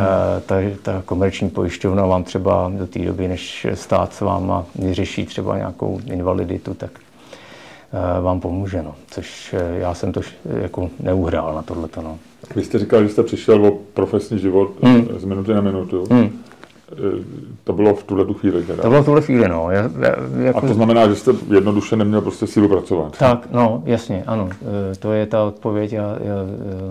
ta, 0.46 0.56
ta 0.82 1.04
komerční 1.06 1.50
pojišťovna 1.50 2.06
vám 2.06 2.24
třeba 2.24 2.72
do 2.78 2.88
té 2.88 3.00
doby, 3.00 3.28
než 3.28 3.68
stát 3.74 4.14
s 4.14 4.22
váma 4.22 4.66
vyřeší 4.76 5.26
třeba 5.26 5.58
nějakou 5.58 6.00
invaliditu, 6.06 6.74
tak 6.74 6.92
eh, 7.00 8.22
vám 8.22 8.40
pomůže. 8.40 8.84
No. 8.84 8.96
Což 9.12 9.56
já 9.78 9.94
jsem 9.94 10.12
to 10.12 10.22
jako 10.62 10.90
neuhrál 11.00 11.56
na 11.56 11.62
tohleto. 11.62 12.02
No. 12.02 12.18
Vy 12.56 12.64
jste 12.64 12.80
říkal, 12.80 13.04
že 13.04 13.10
jste 13.10 13.24
přišel 13.24 13.66
o 13.66 13.80
profesní 13.94 14.40
život 14.40 14.72
hmm. 14.82 15.08
z 15.18 15.26
minuty 15.26 15.54
na 15.54 15.62
minutu. 15.62 16.04
Hmm. 16.12 16.42
To 17.64 17.74
bylo 17.74 17.96
v 17.96 18.04
tuhle 18.04 18.26
tu 18.26 18.34
chvíli 18.34 18.64
teda. 18.64 18.82
To 18.82 18.90
bylo 18.90 19.02
v 19.02 19.06
tuhle 19.06 19.22
chvíli, 19.22 19.50
no. 19.50 19.72
Já, 19.72 19.90
já, 20.00 20.16
jako... 20.40 20.58
A 20.58 20.62
to 20.62 20.74
znamená, 20.74 21.08
že 21.08 21.16
jste 21.16 21.32
jednoduše 21.54 21.96
neměl 21.96 22.22
prostě 22.22 22.48
sílu 22.48 22.68
pracovat. 22.68 23.18
Tak, 23.18 23.48
no, 23.52 23.84
jasně, 23.86 24.24
ano. 24.28 24.50
E, 24.92 24.96
to 24.96 25.14
je 25.14 25.26
ta 25.26 25.44
odpověď. 25.44 25.94
Já, 25.94 26.04
já, 26.04 26.36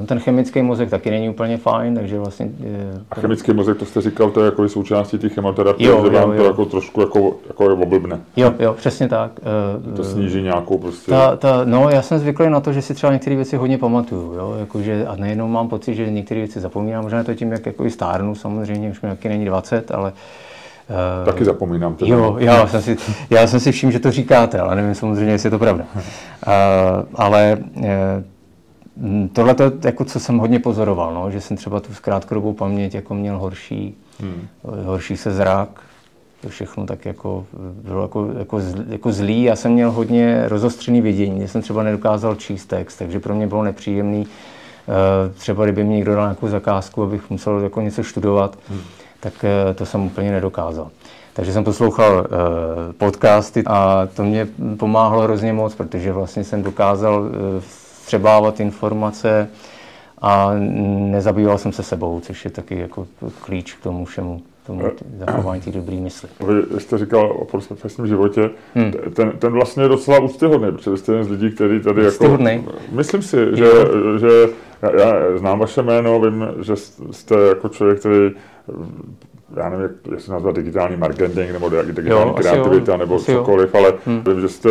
e, 0.03 0.07
ten 0.07 0.19
chemický 0.19 0.63
mozek 0.63 0.91
taky 0.91 1.11
není 1.11 1.29
úplně 1.29 1.57
fajn, 1.57 1.95
takže 1.95 2.19
vlastně... 2.19 2.51
A 3.11 3.15
chemický 3.15 3.53
mozek, 3.53 3.79
to 3.79 3.85
jste 3.85 4.01
říkal, 4.01 4.31
to 4.31 4.41
je 4.41 4.45
jako 4.45 4.69
součástí 4.69 5.19
těch 5.19 5.35
chemoterapie, 5.35 5.91
jo, 5.91 6.05
že 6.05 6.11
vám 6.11 6.31
jo, 6.31 6.37
jo. 6.37 6.43
to 6.43 6.47
jako 6.47 6.65
trošku 6.65 7.01
jako, 7.01 7.37
jako 7.49 7.65
je 7.65 7.71
oblbne. 7.71 8.21
Jo, 8.37 8.55
jo, 8.59 8.75
přesně 8.75 9.09
tak. 9.09 9.41
To 9.97 10.05
sníží 10.05 10.43
nějakou 10.43 10.79
prostě... 10.79 11.11
Ta, 11.11 11.37
ta, 11.37 11.61
no, 11.65 11.89
já 11.91 12.03
jsem 12.03 12.19
zvyklý 12.19 12.51
na 12.51 12.61
to, 12.61 12.73
že 12.73 12.83
si 12.83 12.95
třeba 12.95 13.13
některé 13.13 13.37
věci 13.37 13.57
hodně 13.57 13.79
pamatuju, 13.79 14.33
jo, 14.33 14.57
jakože, 14.61 15.07
a 15.07 15.17
nejenom 15.17 15.53
mám 15.53 15.69
pocit, 15.69 15.95
že 15.95 16.11
některé 16.11 16.41
věci 16.41 16.61
zapomínám, 16.61 17.05
možná 17.05 17.25
to 17.25 17.35
tím, 17.35 17.53
jak 17.53 17.67
jako 17.67 17.85
i 17.85 17.91
stárnu, 17.91 18.35
samozřejmě, 18.35 18.91
už 18.91 19.01
mi 19.01 19.09
taky 19.09 19.29
není 19.29 19.45
20, 19.45 19.91
ale 19.95 20.13
Uh, 21.21 21.27
Taky 21.27 21.45
zapomínám. 21.45 21.95
Teda. 21.95 22.17
Jo, 22.17 22.37
já 22.39 22.67
jsem, 22.67 22.83
si, 22.83 22.97
já 23.31 23.47
jsem 23.47 23.61
si 23.61 23.73
všiml, 23.73 23.93
že 23.93 23.99
to 23.99 24.11
říkáte, 24.11 24.61
ale 24.61 24.77
nevím 24.77 24.95
samozřejmě, 24.95 25.33
jestli 25.33 25.47
je 25.47 25.51
to 25.51 25.59
pravda. 25.59 25.85
Uh, 25.95 26.03
ale 27.15 27.59
uh, 27.75 27.85
tohle 29.33 29.55
to 29.55 29.73
jako 29.85 30.05
co 30.05 30.21
jsem 30.21 30.39
hodně 30.39 30.59
pozoroval, 30.59 31.15
no, 31.15 31.31
že 31.31 31.41
jsem 31.41 31.57
třeba 31.57 31.81
tu 31.81 31.89
krátkodobou 32.01 32.53
paměť 32.53 32.95
jako 32.95 33.15
měl 33.15 33.39
horší, 33.39 33.95
hmm. 34.21 34.47
horší 34.85 35.17
se 35.17 35.31
zrak, 35.33 35.69
to 36.41 36.49
všechno 36.49 36.87
tak 36.87 37.05
jako 37.05 37.47
bylo 37.83 38.03
jako, 38.03 38.29
jako, 38.39 38.61
jako 38.89 39.13
zlý. 39.13 39.43
Já 39.43 39.57
jsem 39.57 39.73
měl 39.73 39.91
hodně 39.91 40.49
rozostřený 40.49 41.01
vidění, 41.01 41.41
že 41.41 41.49
jsem 41.49 41.63
třeba 41.63 41.83
nedokázal 41.83 42.35
číst 42.35 42.67
text, 42.67 42.97
takže 42.97 43.21
pro 43.21 43.35
mě 43.35 43.47
bylo 43.47 43.63
nepříjemný. 43.63 44.27
Třeba 45.35 45.65
kdyby 45.65 45.85
mi 45.85 45.95
někdo 45.95 46.15
dal 46.15 46.25
nějakou 46.25 46.49
zakázku, 46.49 47.03
abych 47.03 47.31
musel 47.31 47.61
jako 47.61 47.81
něco 47.81 48.05
studovat, 48.05 48.59
hmm 48.69 48.81
tak 49.25 49.45
eh, 49.45 49.75
to 49.75 49.87
jsem 49.87 50.07
úplně 50.07 50.33
nedokázal. 50.33 50.91
Takže 51.33 51.53
jsem 51.53 51.65
poslouchal 51.65 52.27
eh, 52.27 52.93
podcasty 52.93 53.63
a 53.67 54.09
to 54.17 54.25
mě 54.25 54.49
pomáhalo 54.79 55.23
hrozně 55.23 55.53
moc, 55.53 55.75
protože 55.75 56.13
vlastně 56.13 56.45
jsem 56.45 56.63
dokázal 56.63 57.25
eh, 57.27 57.61
střebávat 58.03 58.61
informace 58.61 59.49
a 60.21 60.51
nezabýval 61.11 61.59
jsem 61.59 61.73
se 61.73 61.83
sebou, 61.83 62.21
což 62.21 62.45
je 62.45 62.51
taky 62.51 62.79
jako 62.79 63.07
klíč 63.41 63.75
k 63.75 63.83
tomu 63.83 64.05
všemu 64.05 64.43
tomu 64.67 64.83
zachování 65.19 65.61
té 65.61 65.71
dobré 65.71 65.97
mysli. 65.97 66.29
Vy 66.71 66.81
jste 66.81 66.99
říkal 66.99 67.33
o 67.39 67.45
profesním 67.45 68.07
životě, 68.07 68.51
hmm. 68.75 68.93
ten, 69.15 69.33
ten 69.39 69.53
vlastně 69.53 69.83
je 69.83 69.89
docela 69.89 70.21
úctyhodný, 70.21 70.73
protože 70.73 70.97
jste 70.97 71.13
jeden 71.13 71.25
z 71.25 71.31
lidí, 71.31 71.51
který 71.51 71.81
tady 71.81 72.05
jako... 72.05 72.39
Myslím 72.93 73.23
si, 73.23 73.37
že, 73.53 73.67
že 74.21 74.29
já, 74.83 75.01
já 75.01 75.39
znám 75.39 75.59
vaše 75.59 75.83
jméno, 75.83 76.21
vím, 76.21 76.47
že 76.61 76.77
jste 77.11 77.35
jako 77.35 77.69
člověk, 77.69 77.99
který 77.99 78.31
já 79.57 79.69
nevím, 79.69 79.89
se 80.19 80.33
nazvat 80.33 80.55
digitální 80.55 80.97
marketing 80.97 81.53
nebo 81.53 81.69
digitální 81.69 82.31
jo, 82.31 82.37
kreativita 82.41 82.93
jo, 82.93 82.99
nebo 82.99 83.19
cokoliv, 83.19 83.75
jo. 83.75 83.81
ale 83.81 83.93
hmm. 84.07 84.23
vím, 84.25 84.41
že 84.41 84.49
jste, 84.49 84.69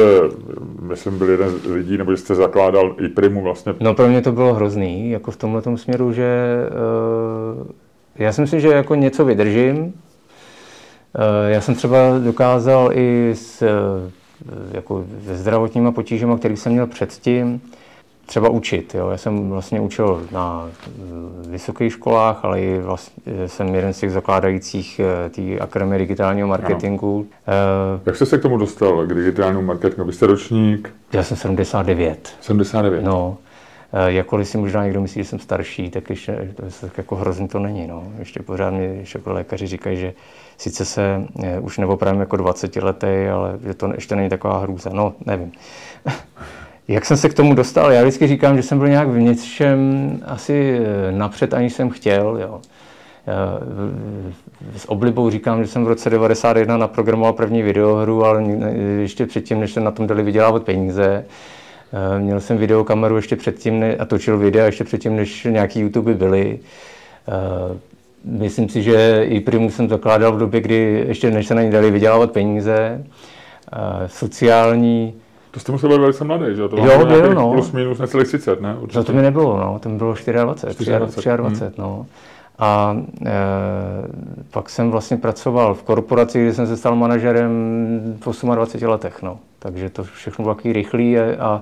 myslím, 0.81 1.17
byl 1.17 1.29
jeden 1.29 1.49
z 1.49 1.65
lidí, 1.65 1.97
nebo 1.97 2.11
že 2.11 2.17
jste 2.17 2.35
zakládal 2.35 2.95
i 2.99 3.07
Primu 3.07 3.41
vlastně. 3.41 3.73
No 3.79 3.93
pro 3.93 4.07
mě 4.07 4.21
to 4.21 4.31
bylo 4.31 4.53
hrozný, 4.53 5.11
jako 5.11 5.31
v 5.31 5.37
tomhle 5.37 5.61
směru, 5.75 6.11
že 6.11 6.57
uh, 7.59 7.67
já 8.15 8.33
si 8.33 8.41
myslím, 8.41 8.59
že 8.59 8.67
jako 8.67 8.95
něco 8.95 9.25
vydržím. 9.25 9.77
Uh, 9.83 9.91
já 11.47 11.61
jsem 11.61 11.75
třeba 11.75 11.97
dokázal 12.23 12.89
i 12.93 13.31
s 13.35 13.61
uh, 13.61 13.67
jako 14.71 15.05
se 15.25 15.37
zdravotníma 15.37 15.91
potížemi, 15.91 16.37
který 16.37 16.57
jsem 16.57 16.71
měl 16.71 16.87
předtím, 16.87 17.61
třeba 18.25 18.49
učit. 18.49 18.95
Jo. 18.95 19.09
Já 19.09 19.17
jsem 19.17 19.49
vlastně 19.49 19.79
učil 19.79 20.27
na 20.31 20.69
eh, 20.87 21.49
vysokých 21.49 21.93
školách, 21.93 22.45
ale 22.45 22.61
i 22.61 22.79
vlastně 22.79 23.13
jsem 23.47 23.75
jeden 23.75 23.93
z 23.93 23.99
těch 23.99 24.11
zakládajících 24.11 24.99
eh, 24.99 25.29
té 25.29 25.59
Akademie 25.59 25.99
digitálního 25.99 26.47
marketingu. 26.47 27.27
Ano. 27.47 27.55
Jak 28.05 28.15
jste 28.15 28.25
se 28.25 28.37
k 28.37 28.41
tomu 28.41 28.57
dostal, 28.57 29.05
k 29.07 29.13
digitálnímu 29.13 29.61
marketingu? 29.61 30.03
Vy 30.05 30.13
jste 30.13 30.27
ročník? 30.27 30.93
Já 31.13 31.23
jsem 31.23 31.37
79. 31.37 32.33
79? 32.41 33.03
No. 33.03 33.37
Jakkoliv 34.07 34.47
si 34.47 34.57
možná 34.57 34.83
někdo 34.83 35.01
myslí, 35.01 35.23
že 35.23 35.29
jsem 35.29 35.39
starší, 35.39 35.89
tak 35.89 36.09
ještě 36.09 36.53
tak 36.81 36.97
jako 36.97 37.15
hrozně 37.15 37.47
to 37.47 37.59
není. 37.59 37.87
No. 37.87 38.03
Ještě 38.19 38.43
pořád 38.43 38.69
mi 38.69 38.97
ještě 38.99 39.17
jako 39.17 39.33
lékaři 39.33 39.67
říkají, 39.67 39.97
že 39.97 40.13
sice 40.57 40.85
se 40.85 41.23
už 41.61 41.77
neopravím 41.77 42.19
jako 42.19 42.37
20 42.37 42.75
letý, 42.75 43.27
ale 43.33 43.59
že 43.65 43.73
to 43.73 43.93
ještě 43.95 44.15
není 44.15 44.29
taková 44.29 44.57
hrůza. 44.57 44.89
No, 44.93 45.13
nevím. 45.25 45.51
Jak 46.87 47.05
jsem 47.05 47.17
se 47.17 47.29
k 47.29 47.33
tomu 47.33 47.53
dostal? 47.53 47.91
Já 47.91 48.01
vždycky 48.01 48.27
říkám, 48.27 48.57
že 48.57 48.63
jsem 48.63 48.77
byl 48.77 48.87
nějak 48.87 49.07
v 49.07 49.19
něčem 49.19 50.09
asi 50.25 50.79
eh, 50.79 51.11
napřed, 51.11 51.53
aniž 51.53 51.73
jsem 51.73 51.89
chtěl. 51.89 52.37
Jo. 52.41 52.61
S 54.77 54.89
oblibou 54.89 55.29
říkám, 55.29 55.63
že 55.63 55.67
jsem 55.67 55.85
v 55.85 55.87
roce 55.87 56.09
91 56.09 56.77
naprogramoval 56.77 57.33
první 57.33 57.61
videohru, 57.61 58.25
ale 58.25 58.43
ještě 59.01 59.25
předtím, 59.25 59.59
než 59.59 59.71
jsem 59.71 59.83
na 59.83 59.91
tom 59.91 60.07
dali 60.07 60.23
vydělávat 60.23 60.63
peníze. 60.63 61.25
Eh, 61.93 62.19
měl 62.19 62.39
jsem 62.39 62.57
videokameru 62.57 63.15
ještě 63.15 63.35
předtím 63.35 63.83
a 63.99 64.05
točil 64.05 64.37
videa 64.37 64.65
ještě 64.65 64.83
předtím, 64.83 65.15
než 65.15 65.43
nějaký 65.43 65.79
YouTube 65.79 66.13
byly. 66.13 66.59
Eh, 67.27 67.77
myslím 68.25 68.69
si, 68.69 68.83
že 68.83 69.23
i 69.23 69.39
Primu 69.39 69.69
jsem 69.69 69.89
zakládal 69.89 70.31
v 70.31 70.39
době, 70.39 70.61
kdy 70.61 71.05
ještě 71.07 71.31
než 71.31 71.47
se 71.47 71.55
na 71.55 71.61
ní 71.61 71.71
dali 71.71 71.91
vydělávat 71.91 72.31
peníze. 72.31 73.03
Sociální 74.07 75.13
to 75.53 75.59
jste 75.59 75.71
musel 75.71 75.89
být 75.89 75.97
velice 75.97 76.23
mladý, 76.23 76.45
že? 76.55 76.67
To 76.67 76.77
jo, 76.77 77.05
byl, 77.05 77.33
no. 77.33 77.51
Plus 77.51 77.71
minus 77.71 77.99
necelých 77.99 78.27
30, 78.27 78.61
ne? 78.61 78.75
Určitě. 78.75 78.97
No 78.97 79.03
to 79.03 79.13
mi 79.13 79.21
nebylo, 79.21 79.57
no. 79.57 79.79
To 79.79 79.89
mi 79.89 79.97
bylo 79.97 80.13
24, 80.13 80.37
24, 80.43 80.91
24, 80.91 81.37
24 81.37 81.65
hmm. 81.65 81.73
no. 81.77 82.05
A 82.59 82.97
e, 83.25 83.31
pak 84.51 84.69
jsem 84.69 84.91
vlastně 84.91 85.17
pracoval 85.17 85.73
v 85.73 85.83
korporaci, 85.83 86.41
kde 86.41 86.53
jsem 86.53 86.67
se 86.67 86.77
stal 86.77 86.95
manažerem 86.95 87.49
v 88.19 88.45
28 88.55 88.89
letech. 88.89 89.21
No. 89.21 89.39
Takže 89.59 89.89
to 89.89 90.03
všechno 90.03 90.43
bylo 90.43 90.55
takový 90.55 90.73
rychlý 90.73 91.19
a, 91.19 91.23
a 91.39 91.61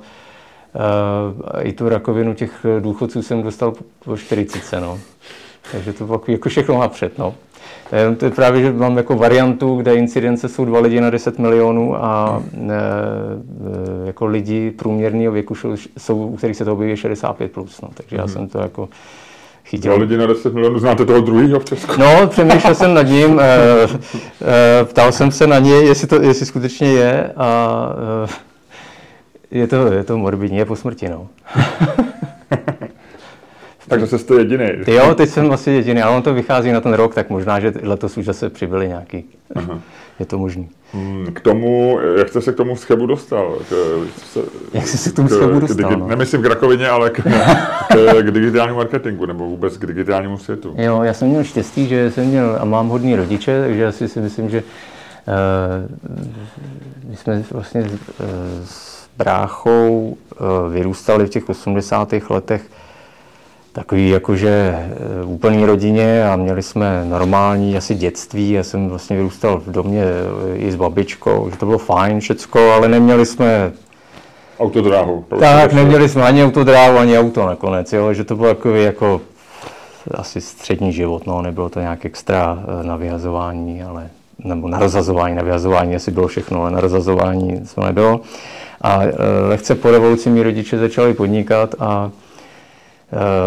i 1.61 1.73
tu 1.73 1.89
rakovinu 1.89 2.33
těch 2.33 2.65
důchodců 2.79 3.21
jsem 3.21 3.43
dostal 3.43 3.73
po 4.05 4.17
40. 4.17 4.79
No. 4.79 4.99
Takže 5.71 5.93
to 5.93 6.05
bylo 6.05 6.21
jako 6.27 6.49
všechno 6.49 6.79
napřed. 6.79 7.17
No. 7.17 7.35
To 8.17 8.25
je 8.25 8.31
právě, 8.31 8.61
že 8.61 8.73
mám 8.73 8.97
jako 8.97 9.15
variantu, 9.15 9.75
kde 9.75 9.95
incidence 9.95 10.49
jsou 10.49 10.65
dva 10.65 10.79
lidi 10.79 11.01
na 11.01 11.09
10 11.09 11.39
milionů 11.39 12.05
a 12.05 12.43
e, 12.53 12.67
jako 14.05 14.25
lidi 14.25 14.71
průměrného 14.71 15.31
věku 15.31 15.55
jsou, 15.97 16.15
u 16.15 16.35
kterých 16.35 16.57
se 16.57 16.65
to 16.65 16.73
objeví 16.73 16.93
65+. 16.93 17.47
Plus, 17.47 17.81
no. 17.81 17.89
Takže 17.93 18.15
já 18.15 18.23
mhm. 18.23 18.31
jsem 18.31 18.47
to 18.47 18.59
jako 18.59 18.89
chytil. 19.65 19.91
Dva 19.91 20.01
lidi 20.01 20.17
na 20.17 20.25
10 20.25 20.53
milionů, 20.53 20.79
znáte 20.79 21.05
toho 21.05 21.21
druhého 21.21 21.59
v 21.59 21.65
Česku? 21.65 21.93
No, 21.99 22.27
přemýšlel 22.27 22.75
jsem 22.75 22.93
nad 22.93 23.01
ním, 23.01 23.39
e, 23.39 23.43
e, 24.81 24.85
ptal 24.85 25.11
jsem 25.11 25.31
se 25.31 25.47
na 25.47 25.59
něj, 25.59 25.85
jestli, 25.85 26.07
to, 26.07 26.21
jestli 26.21 26.45
skutečně 26.45 26.87
je 26.87 27.33
a 27.37 27.79
e, 28.27 28.50
je, 29.51 29.67
to, 29.67 29.93
je 29.93 30.03
to 30.03 30.17
morbidní, 30.17 30.57
je 30.57 30.65
po 30.65 30.75
smrti, 30.75 31.09
no. 31.09 31.27
Takže 33.87 34.07
jsi 34.07 34.25
to 34.25 34.37
jediný. 34.37 34.65
Jo, 34.87 35.15
teď 35.15 35.29
jsem 35.29 35.51
asi 35.51 35.71
jediný, 35.71 36.01
ale 36.01 36.15
on 36.15 36.21
to 36.21 36.33
vychází 36.33 36.71
na 36.71 36.81
ten 36.81 36.93
rok, 36.93 37.15
tak 37.15 37.29
možná, 37.29 37.59
že 37.59 37.73
letos 37.83 38.17
už 38.17 38.25
zase 38.25 38.49
přibyli 38.49 38.87
nějaký. 38.87 39.25
Aha. 39.55 39.79
Je 40.19 40.25
to 40.25 40.37
možný. 40.37 40.69
Hmm, 40.93 41.27
k 41.33 41.41
tomu, 41.41 41.99
jak 42.17 42.29
jste 42.29 42.41
se 42.41 42.51
k 42.51 42.55
tomu 42.55 42.75
schebu 42.75 43.05
dostal? 43.05 43.57
K, 43.69 43.73
se, 44.25 44.39
jak 44.73 44.87
jsi 44.87 44.97
se 44.97 45.09
k 45.09 45.13
tomu 45.15 45.27
schebu 45.27 45.59
dostal? 45.59 45.89
K, 45.89 45.97
no? 45.97 46.07
Nemyslím 46.07 46.41
k 46.41 46.45
rakovině, 46.45 46.89
ale 46.89 47.09
k, 47.09 47.23
k, 47.23 48.21
k 48.21 48.31
digitálnímu 48.31 48.77
marketingu 48.77 49.25
nebo 49.25 49.45
vůbec 49.45 49.77
k 49.77 49.85
digitálnímu 49.85 50.37
světu. 50.37 50.75
Jo, 50.77 51.01
já 51.03 51.13
jsem 51.13 51.27
měl 51.27 51.43
štěstí, 51.43 51.87
že 51.87 52.11
jsem 52.11 52.25
měl 52.25 52.57
a 52.59 52.65
mám 52.65 52.87
hodný 52.87 53.15
rodiče, 53.15 53.61
takže 53.61 53.87
asi 53.87 54.07
si 54.07 54.19
myslím, 54.19 54.49
že 54.49 54.63
uh, 55.27 57.09
my 57.09 57.15
jsme 57.15 57.43
vlastně 57.51 57.81
uh, 57.81 57.87
bráchou 59.23 60.17
uh, 60.39 60.73
vyrůstali 60.73 61.25
v 61.25 61.29
těch 61.29 61.49
80. 61.49 62.13
letech 62.29 62.61
takový 63.73 64.09
jakože 64.09 64.75
eh, 64.75 65.25
úplný 65.25 65.65
rodině 65.65 66.25
a 66.29 66.35
měli 66.35 66.63
jsme 66.63 67.05
normální 67.05 67.77
asi 67.77 67.95
dětství. 67.95 68.51
Já 68.51 68.63
jsem 68.63 68.89
vlastně 68.89 69.15
vyrůstal 69.15 69.61
v 69.65 69.71
domě 69.71 70.03
eh, 70.03 70.57
i 70.57 70.71
s 70.71 70.75
babičkou, 70.75 71.49
že 71.49 71.57
to 71.57 71.65
bylo 71.65 71.77
fajn 71.77 72.19
všecko, 72.19 72.71
ale 72.71 72.87
neměli 72.87 73.25
jsme 73.25 73.71
autodráhu. 74.59 75.25
Tak, 75.39 75.73
neměli 75.73 76.09
jsme 76.09 76.23
ani 76.23 76.43
autodráhu, 76.43 76.97
ani 76.97 77.19
auto 77.19 77.45
nakonec, 77.45 77.93
jo, 77.93 78.13
že 78.13 78.23
to 78.23 78.35
bylo 78.35 78.47
takový 78.47 78.83
jako 78.83 79.21
asi 80.15 80.41
střední 80.41 80.93
život, 80.93 81.27
no, 81.27 81.41
nebylo 81.41 81.69
to 81.69 81.79
nějak 81.79 82.05
extra 82.05 82.63
eh, 82.63 82.83
na 82.83 82.95
vyhazování, 82.95 83.83
ale 83.83 84.09
nebo 84.43 84.67
na 84.67 84.79
rozhazování, 84.79 85.35
na 85.35 85.43
vyhazování 85.43 85.95
asi 85.95 86.11
bylo 86.11 86.27
všechno, 86.27 86.61
ale 86.61 86.71
na 86.71 86.81
rozhazování 86.81 87.63
to 87.75 87.81
nebylo. 87.81 88.21
A 88.81 89.01
lehce 89.47 89.75
po 89.75 89.91
revoluci 89.91 90.29
mi 90.29 90.43
rodiče 90.43 90.77
začali 90.77 91.13
podnikat 91.13 91.75
a 91.79 92.09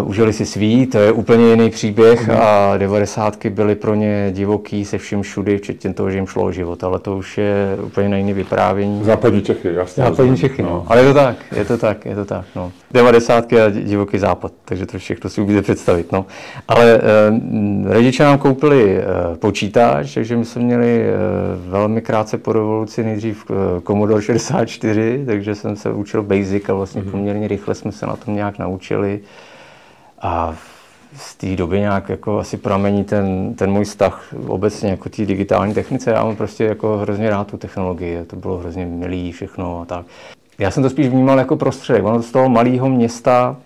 Uh, 0.01 0.09
užili 0.09 0.33
si 0.33 0.47
svý, 0.47 0.87
to 0.87 0.99
je 0.99 1.13
úplně 1.13 1.51
jiný 1.51 1.71
příběh 1.71 2.29
mm. 2.29 2.37
a 2.41 2.77
devadesátky 2.77 3.51
byly 3.51 3.75
pro 3.75 3.95
ně 3.95 4.29
divoký 4.31 4.85
se 4.85 4.99
vším 4.99 5.23
všudy, 5.23 5.59
včetně 5.59 5.95
toho, 5.95 6.11
že 6.11 6.19
jim 6.19 6.27
šlo 6.27 6.45
o 6.45 6.53
život, 6.53 6.85
ale 6.85 6.99
to 6.99 7.17
už 7.17 7.39
je 7.39 7.77
úplně 7.83 8.09
na 8.09 8.17
jiný 8.17 8.33
vyprávění. 8.33 9.05
Západní 9.05 9.43
Čechy, 9.43 9.75
jasně. 9.75 10.05
Západní 10.05 10.37
Čechy, 10.37 10.63
no. 10.63 10.69
no. 10.69 10.85
Ale 10.89 11.01
je 11.01 11.07
to 11.07 11.15
tak, 11.15 11.37
je 11.57 11.65
to 11.65 11.79
tak, 11.79 12.07
je 12.07 12.15
to 12.15 12.25
tak, 12.25 12.45
no. 12.57 12.73
Devadesátky 12.91 13.61
a 13.61 13.71
divoký 13.71 14.19
západ, 14.19 14.53
takže 14.65 14.87
to 14.87 14.99
všechno 14.99 15.31
si 15.31 15.41
můžete 15.41 15.63
představit, 15.63 16.13
no. 16.13 16.27
Ale 16.69 17.01
uh, 17.01 17.93
rodiče 17.93 18.25
nám 18.25 18.39
koupili 18.39 18.99
uh, 18.99 19.37
počítač, 19.37 20.15
takže 20.15 20.37
my 20.37 20.45
jsme 20.45 20.63
měli 20.63 21.05
uh, 21.05 21.71
velmi 21.71 22.01
krátce 22.01 22.39
po 22.39 22.53
revoluci 22.53 23.05
nejdřív 23.05 23.51
uh, 23.51 23.57
Commodore 23.87 24.23
64, 24.23 25.25
takže 25.27 25.55
jsem 25.55 25.77
se 25.77 25.93
učil 25.93 26.23
Basic 26.23 26.69
a 26.69 26.75
vlastně 26.75 27.03
mm. 27.03 27.11
poměrně 27.11 27.49
rychle 27.49 27.75
jsme 27.75 27.93
se 27.93 28.07
na 28.07 28.17
tom 28.17 28.35
nějak 28.35 28.59
naučili. 28.59 29.21
A 30.25 30.55
z 31.17 31.35
té 31.35 31.57
doby 31.57 31.81
nějak 31.81 32.09
jako 32.09 32.39
asi 32.39 32.57
pramení 32.57 33.05
ten, 33.05 33.55
ten 33.55 33.71
můj 33.71 33.85
vztah 33.85 34.35
obecně 34.47 34.91
jako 34.91 35.09
té 35.09 35.27
digitální 35.27 35.75
technice. 35.75 36.11
Já 36.11 36.25
mám 36.25 36.37
prostě 36.37 36.65
jako 36.65 36.97
hrozně 36.97 37.31
rád 37.31 37.47
tu 37.47 37.57
technologii, 37.57 38.25
to 38.25 38.37
bylo 38.37 38.59
hrozně 38.59 38.87
milý 38.87 39.33
všechno 39.33 39.81
a 39.81 39.85
tak. 39.85 40.07
Já 40.59 40.71
jsem 40.71 40.83
to 40.83 40.91
spíš 40.91 41.09
vnímal 41.09 41.39
jako 41.39 41.57
prostředek. 41.57 42.05
Ono 42.05 42.23
z 42.23 42.31
toho 42.31 42.49
malého 42.49 42.89
města 42.89 43.57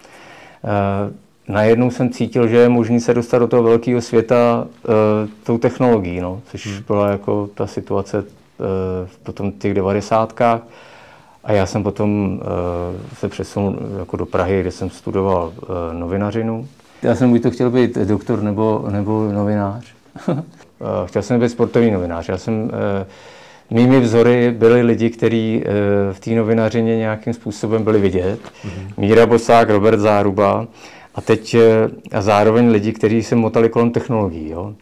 eh, 0.65 1.13
najednou 1.49 1.91
jsem 1.91 2.11
cítil, 2.11 2.49
že 2.49 2.57
je 2.57 2.69
možný 2.69 3.01
se 3.01 3.15
dostat 3.15 3.39
do 3.39 3.47
toho 3.47 3.63
velkého 3.63 4.01
světa 4.01 4.67
eh, 4.85 4.89
tou 5.45 5.59
technologií, 5.59 6.21
no, 6.21 6.41
což 6.51 6.67
hmm. 6.67 6.83
byla 6.87 7.09
jako 7.09 7.51
ta 7.55 7.67
situace 7.67 8.25
eh, 8.25 9.09
potom 9.23 9.53
těch 9.53 9.75
devadesátkách. 9.75 10.61
A 11.49 11.53
já 11.53 11.67
jsem 11.67 11.83
potom 11.83 12.33
uh, 12.33 13.17
se 13.19 13.29
přesunul 13.29 13.79
jako 13.99 14.17
do 14.17 14.27
Prahy, 14.27 14.61
kde 14.61 14.71
jsem 14.71 14.91
studoval 14.91 15.53
uh, 15.63 15.69
novinařinu. 15.99 16.69
Já 17.03 17.15
jsem 17.15 17.31
buď 17.31 17.43
to 17.43 17.51
chtěl 17.51 17.71
být 17.71 17.99
doktor 17.99 18.43
nebo, 18.43 18.85
nebo 18.91 19.33
novinář. 19.33 19.93
chtěl 21.07 21.23
jsem 21.23 21.41
být 21.41 21.49
sportovní 21.49 21.91
novinář. 21.91 22.29
Já 22.29 22.39
jsem, 22.39 22.71
mými 23.71 24.01
vzory 24.01 24.51
byli 24.51 24.83
lidi, 24.83 25.11
kteří 25.11 25.65
v 26.13 26.21
té 26.21 26.31
novinařině 26.31 26.97
nějakým 26.97 27.33
způsobem 27.33 27.85
byli 27.85 28.01
vidět. 28.01 28.41
Mm-hmm. 28.45 28.93
Míra 28.97 29.27
Bosák, 29.27 29.71
Robert 29.71 29.99
Záruba 29.99 30.67
a 31.15 31.21
teď 31.21 31.57
a 32.13 32.23
zároveň 32.23 32.71
lidi, 32.71 32.93
kteří 32.93 33.23
se 33.23 33.37
motali 33.37 33.69
kolem 33.69 33.91
technologií. 33.91 34.51
Jo? 34.51 34.75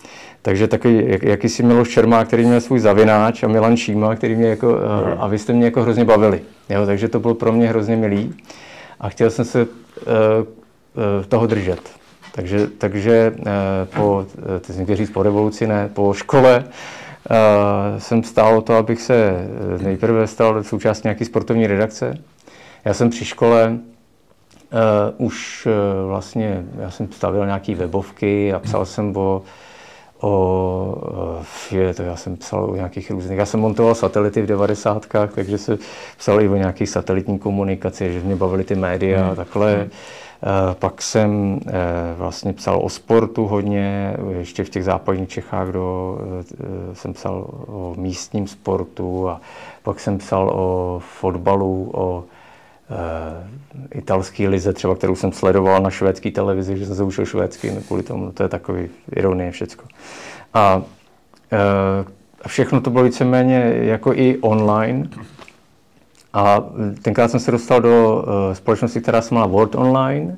Takže 0.47 0.69
takový 0.69 1.03
jak, 1.07 1.23
jakýsi 1.23 1.63
Miloš 1.63 1.89
Čermák, 1.89 2.27
který 2.27 2.45
měl 2.45 2.61
svůj 2.61 2.81
zavináč 2.81 3.43
a 3.43 3.49
Milan 3.49 3.77
Šíma, 3.77 4.15
který 4.15 4.35
mě 4.37 4.49
jako, 4.49 4.69
mm. 4.69 5.13
a 5.19 5.27
vy 5.27 5.39
jste 5.39 5.53
mě 5.53 5.65
jako 5.65 5.83
hrozně 5.83 6.05
bavili. 6.05 6.41
Jo, 6.69 6.87
takže 6.87 7.09
to 7.09 7.21
bylo 7.21 7.35
pro 7.35 7.53
mě 7.53 7.69
hrozně 7.69 7.97
milý 7.97 8.35
a 9.01 9.09
chtěl 9.09 9.31
jsem 9.31 9.45
se 9.45 9.63
uh, 9.63 9.69
uh, 9.69 11.25
toho 11.29 11.47
držet. 11.47 11.81
Takže, 12.33 12.67
takže 12.79 13.35
uh, 13.39 13.45
po, 13.97 14.27
ty 14.61 14.73
jsem 14.73 14.87
říct 14.87 15.11
po 15.11 15.23
revoluci, 15.23 15.67
ne, 15.67 15.91
po 15.93 16.15
škole 16.15 16.65
uh, 16.65 17.99
jsem 17.99 18.23
stál 18.23 18.59
o 18.59 18.63
to, 18.63 18.75
abych 18.75 19.03
se 19.03 19.49
nejprve 19.83 20.27
stal 20.27 20.63
součástí 20.63 21.09
nějaké 21.09 21.25
sportovní 21.25 21.67
redakce. 21.67 22.19
Já 22.85 22.95
jsem 22.95 23.11
při 23.11 23.25
škole 23.25 23.79
uh, 25.19 25.27
už 25.27 25.67
uh, 25.67 26.09
vlastně, 26.09 26.65
já 26.79 26.91
jsem 26.91 27.13
stavil 27.13 27.47
nějaké 27.47 27.75
webovky 27.75 28.53
a 28.53 28.59
psal 28.59 28.87
jsem 28.87 29.17
o 29.17 29.43
o, 30.21 30.95
je, 31.71 31.95
to 31.95 32.03
já 32.03 32.17
jsem 32.17 32.37
psal 32.37 32.65
o 32.65 32.77
nějakých 32.77 33.11
různých, 33.11 33.39
já 33.39 33.47
jsem 33.47 33.61
montoval 33.61 33.95
satelity 33.95 34.43
v 34.43 34.47
90. 34.47 35.07
takže 35.35 35.59
se 35.59 35.79
psal 36.19 36.41
i 36.41 36.49
o 36.49 36.57
nějakých 36.57 36.89
satelitní 36.89 37.39
komunikaci, 37.39 38.13
že 38.13 38.21
mě 38.21 38.37
bavily 38.37 38.65
ty 38.65 38.75
média 38.75 39.25
a 39.25 39.27
hmm. 39.27 39.37
takhle. 39.37 39.75
Hmm. 39.75 39.91
Pak 40.79 41.03
jsem 41.03 41.61
eh, 41.67 41.73
vlastně 42.17 42.53
psal 42.53 42.81
o 42.83 42.89
sportu 42.89 43.47
hodně, 43.47 44.17
ještě 44.39 44.65
v 44.65 44.71
těch 44.71 44.85
západních 44.85 45.29
Čechách 45.29 45.69
do, 45.69 46.19
eh, 46.91 46.95
jsem 46.95 47.13
psal 47.13 47.47
o 47.67 47.95
místním 47.99 48.47
sportu 48.47 49.29
a 49.29 49.41
pak 49.83 50.01
jsem 50.01 50.19
psal 50.19 50.51
o 50.55 51.01
fotbalu, 51.21 51.91
o 51.95 52.25
italský 53.91 54.49
lize, 54.49 54.73
třeba 54.73 54.95
kterou 54.95 55.17
jsem 55.17 55.33
sledoval 55.33 55.83
na 55.83 55.91
švédské 55.91 56.31
televizi, 56.31 56.79
že 56.79 56.87
jsem 56.87 56.97
se 56.97 57.03
učil 57.03 57.27
švédsky, 57.27 57.71
no 57.71 57.81
kvůli 57.81 58.03
tomu, 58.03 58.33
to 58.33 58.43
je 58.43 58.49
takový 58.49 58.89
ironie 59.13 59.51
všecko. 59.51 59.85
A 60.55 60.77
uh, 60.77 60.83
všechno 62.47 62.81
to 62.81 62.91
bylo 62.91 63.05
víceméně 63.05 63.75
jako 63.77 64.13
i 64.13 64.39
online. 64.41 65.09
A 66.33 66.65
tenkrát 67.03 67.31
jsem 67.31 67.41
se 67.41 67.51
dostal 67.51 67.81
do 67.81 68.25
uh, 68.27 68.55
společnosti, 68.55 69.01
která 69.01 69.23
se 69.23 69.35
jmenovala 69.35 69.53
World 69.53 69.75
Online, 69.75 70.37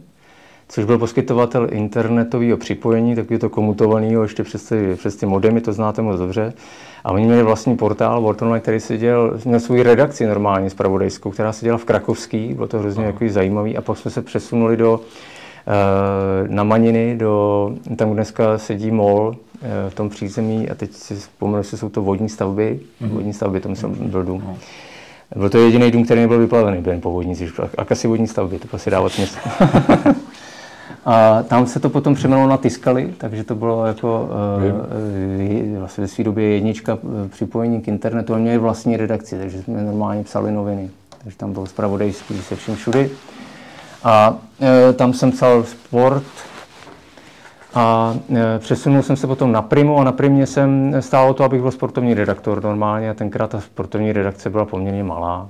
což 0.68 0.84
byl 0.84 0.98
poskytovatel 0.98 1.68
internetového 1.70 2.56
připojení, 2.56 3.14
takového 3.14 3.38
to 3.38 3.50
komutovaného 3.50 4.22
ještě 4.22 4.44
přes 4.44 4.64
ty, 4.64 4.94
přes 4.96 5.16
ty 5.16 5.26
modemy, 5.26 5.60
to 5.60 5.72
znáte 5.72 6.02
moc 6.02 6.18
dobře. 6.18 6.52
A 7.04 7.12
oni 7.12 7.26
měli 7.26 7.42
vlastní 7.42 7.76
portál 7.76 8.20
World 8.20 8.42
který 8.60 8.80
se 8.80 8.98
dělal, 8.98 9.38
měl 9.44 9.60
svou 9.60 9.82
redakci 9.82 10.26
normálně 10.26 10.70
spravodajskou, 10.70 11.30
která 11.30 11.52
se 11.52 11.64
dělala 11.64 11.78
v 11.78 11.84
Krakovský, 11.84 12.54
bylo 12.54 12.68
to 12.68 12.78
hrozně 12.78 13.04
jako 13.04 13.24
zajímavý. 13.28 13.76
A 13.76 13.80
pak 13.82 13.98
jsme 13.98 14.10
se 14.10 14.22
přesunuli 14.22 14.76
do, 14.76 15.00
eh, 15.66 16.48
na 16.48 16.62
Maniny, 16.62 17.16
do, 17.16 17.72
tam 17.96 18.12
dneska 18.12 18.58
sedí 18.58 18.90
MOL, 18.90 19.36
eh, 19.62 19.90
v 19.90 19.94
tom 19.94 20.08
přízemí 20.08 20.70
a 20.70 20.74
teď 20.74 20.92
si 20.92 21.14
vzpomenu, 21.14 21.62
že 21.62 21.76
jsou 21.76 21.88
to 21.88 22.02
vodní 22.02 22.28
stavby, 22.28 22.80
mm-hmm. 23.02 23.08
vodní 23.08 23.32
stavby, 23.32 23.60
to 23.60 23.68
myslím 23.68 23.94
byl 23.94 24.22
dům. 24.22 24.40
Mm-hmm. 24.40 24.56
Byl 25.36 25.50
to 25.50 25.58
jediný 25.58 25.90
dům, 25.90 26.04
který 26.04 26.20
nebyl 26.20 26.38
vyplavený 26.38 26.82
během 26.82 27.00
po 27.00 27.10
vodnici, 27.10 27.48
a 27.78 27.82
asi 27.90 28.08
vodní 28.08 28.26
stavby, 28.26 28.58
to 28.58 28.68
asi 28.72 28.90
dávat 28.90 29.12
smysl. 29.12 29.38
A 31.10 31.42
tam 31.42 31.66
se 31.66 31.80
to 31.80 31.90
potom 31.90 32.14
přeměnilo 32.14 32.48
na 32.48 32.56
Tiskali, 32.56 33.14
takže 33.18 33.44
to 33.44 33.54
bylo 33.54 33.86
jako 33.86 34.28
uh, 35.72 35.78
vlastně 35.78 36.02
ve 36.02 36.08
své 36.08 36.24
době 36.24 36.48
jednička 36.48 36.98
eh, 37.02 37.28
připojení 37.28 37.80
k 37.80 37.88
internetu 37.88 38.34
a 38.34 38.38
měli 38.38 38.58
vlastní 38.58 38.96
redakci, 38.96 39.38
takže 39.38 39.62
jsme 39.62 39.82
normálně 39.82 40.24
psali 40.24 40.52
noviny. 40.52 40.90
Takže 41.22 41.38
tam 41.38 41.52
byl 41.52 41.66
zpravodajský 41.66 42.38
se 42.38 42.56
vším 42.56 42.76
všudy. 42.76 43.10
A 44.04 44.30
uh, 44.30 44.66
tam 44.96 45.12
jsem 45.12 45.32
psal 45.32 45.64
sport 45.64 46.24
A 47.74 48.14
e, 48.36 48.58
přesunul 48.58 49.02
jsem 49.02 49.16
se 49.16 49.26
potom 49.26 49.52
na 49.52 49.62
Primu 49.62 49.98
a 49.98 50.04
na 50.04 50.12
Primě 50.12 50.46
jsem 50.46 50.96
stálo 51.00 51.34
to, 51.34 51.44
abych 51.44 51.60
byl 51.60 51.70
sportovní 51.70 52.14
redaktor 52.14 52.64
normálně 52.64 53.10
a 53.10 53.14
tenkrát 53.14 53.50
ta 53.50 53.60
sportovní 53.60 54.12
redakce 54.12 54.50
byla 54.50 54.64
poměrně 54.64 55.04
malá, 55.04 55.48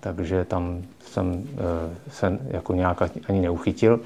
takže 0.00 0.44
tam 0.44 0.82
jsem 1.00 1.32
e, 1.34 2.10
se 2.10 2.38
jako 2.50 2.74
nějak 2.74 3.02
ani 3.28 3.40
neuchytil. 3.40 4.00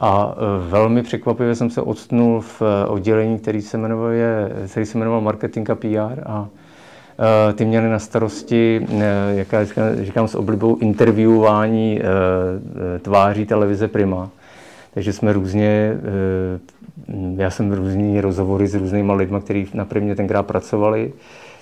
A 0.00 0.34
e, 0.36 0.70
velmi 0.70 1.02
překvapivě 1.02 1.54
jsem 1.54 1.70
se 1.70 1.80
odstnul 1.82 2.40
v 2.40 2.62
oddělení, 2.88 3.38
který 3.38 3.62
se 3.62 3.78
jmenoval, 3.78 4.10
který 4.70 4.86
se 4.86 4.98
jmenoval 4.98 5.20
Marketing 5.20 5.70
a 5.70 5.74
PR 5.74 6.22
a 6.26 6.48
ty 7.54 7.64
měli 7.64 7.88
na 7.88 7.98
starosti, 7.98 8.86
jak 9.28 9.52
já 9.52 9.64
říkám 10.02 10.28
s 10.28 10.34
oblibou, 10.34 10.76
interviewování 10.76 12.00
tváří 13.02 13.46
televize 13.46 13.88
Prima. 13.88 14.30
Takže 14.94 15.12
jsme 15.12 15.32
různě 15.32 15.98
já 17.36 17.50
jsem 17.50 17.72
různý 17.72 18.20
rozhovory 18.20 18.68
s 18.68 18.74
různýma 18.74 19.14
lidmi, 19.14 19.40
kteří 19.40 19.68
na 19.74 19.84
Primě 19.84 20.14
tenkrát 20.14 20.42
pracovali. 20.42 21.12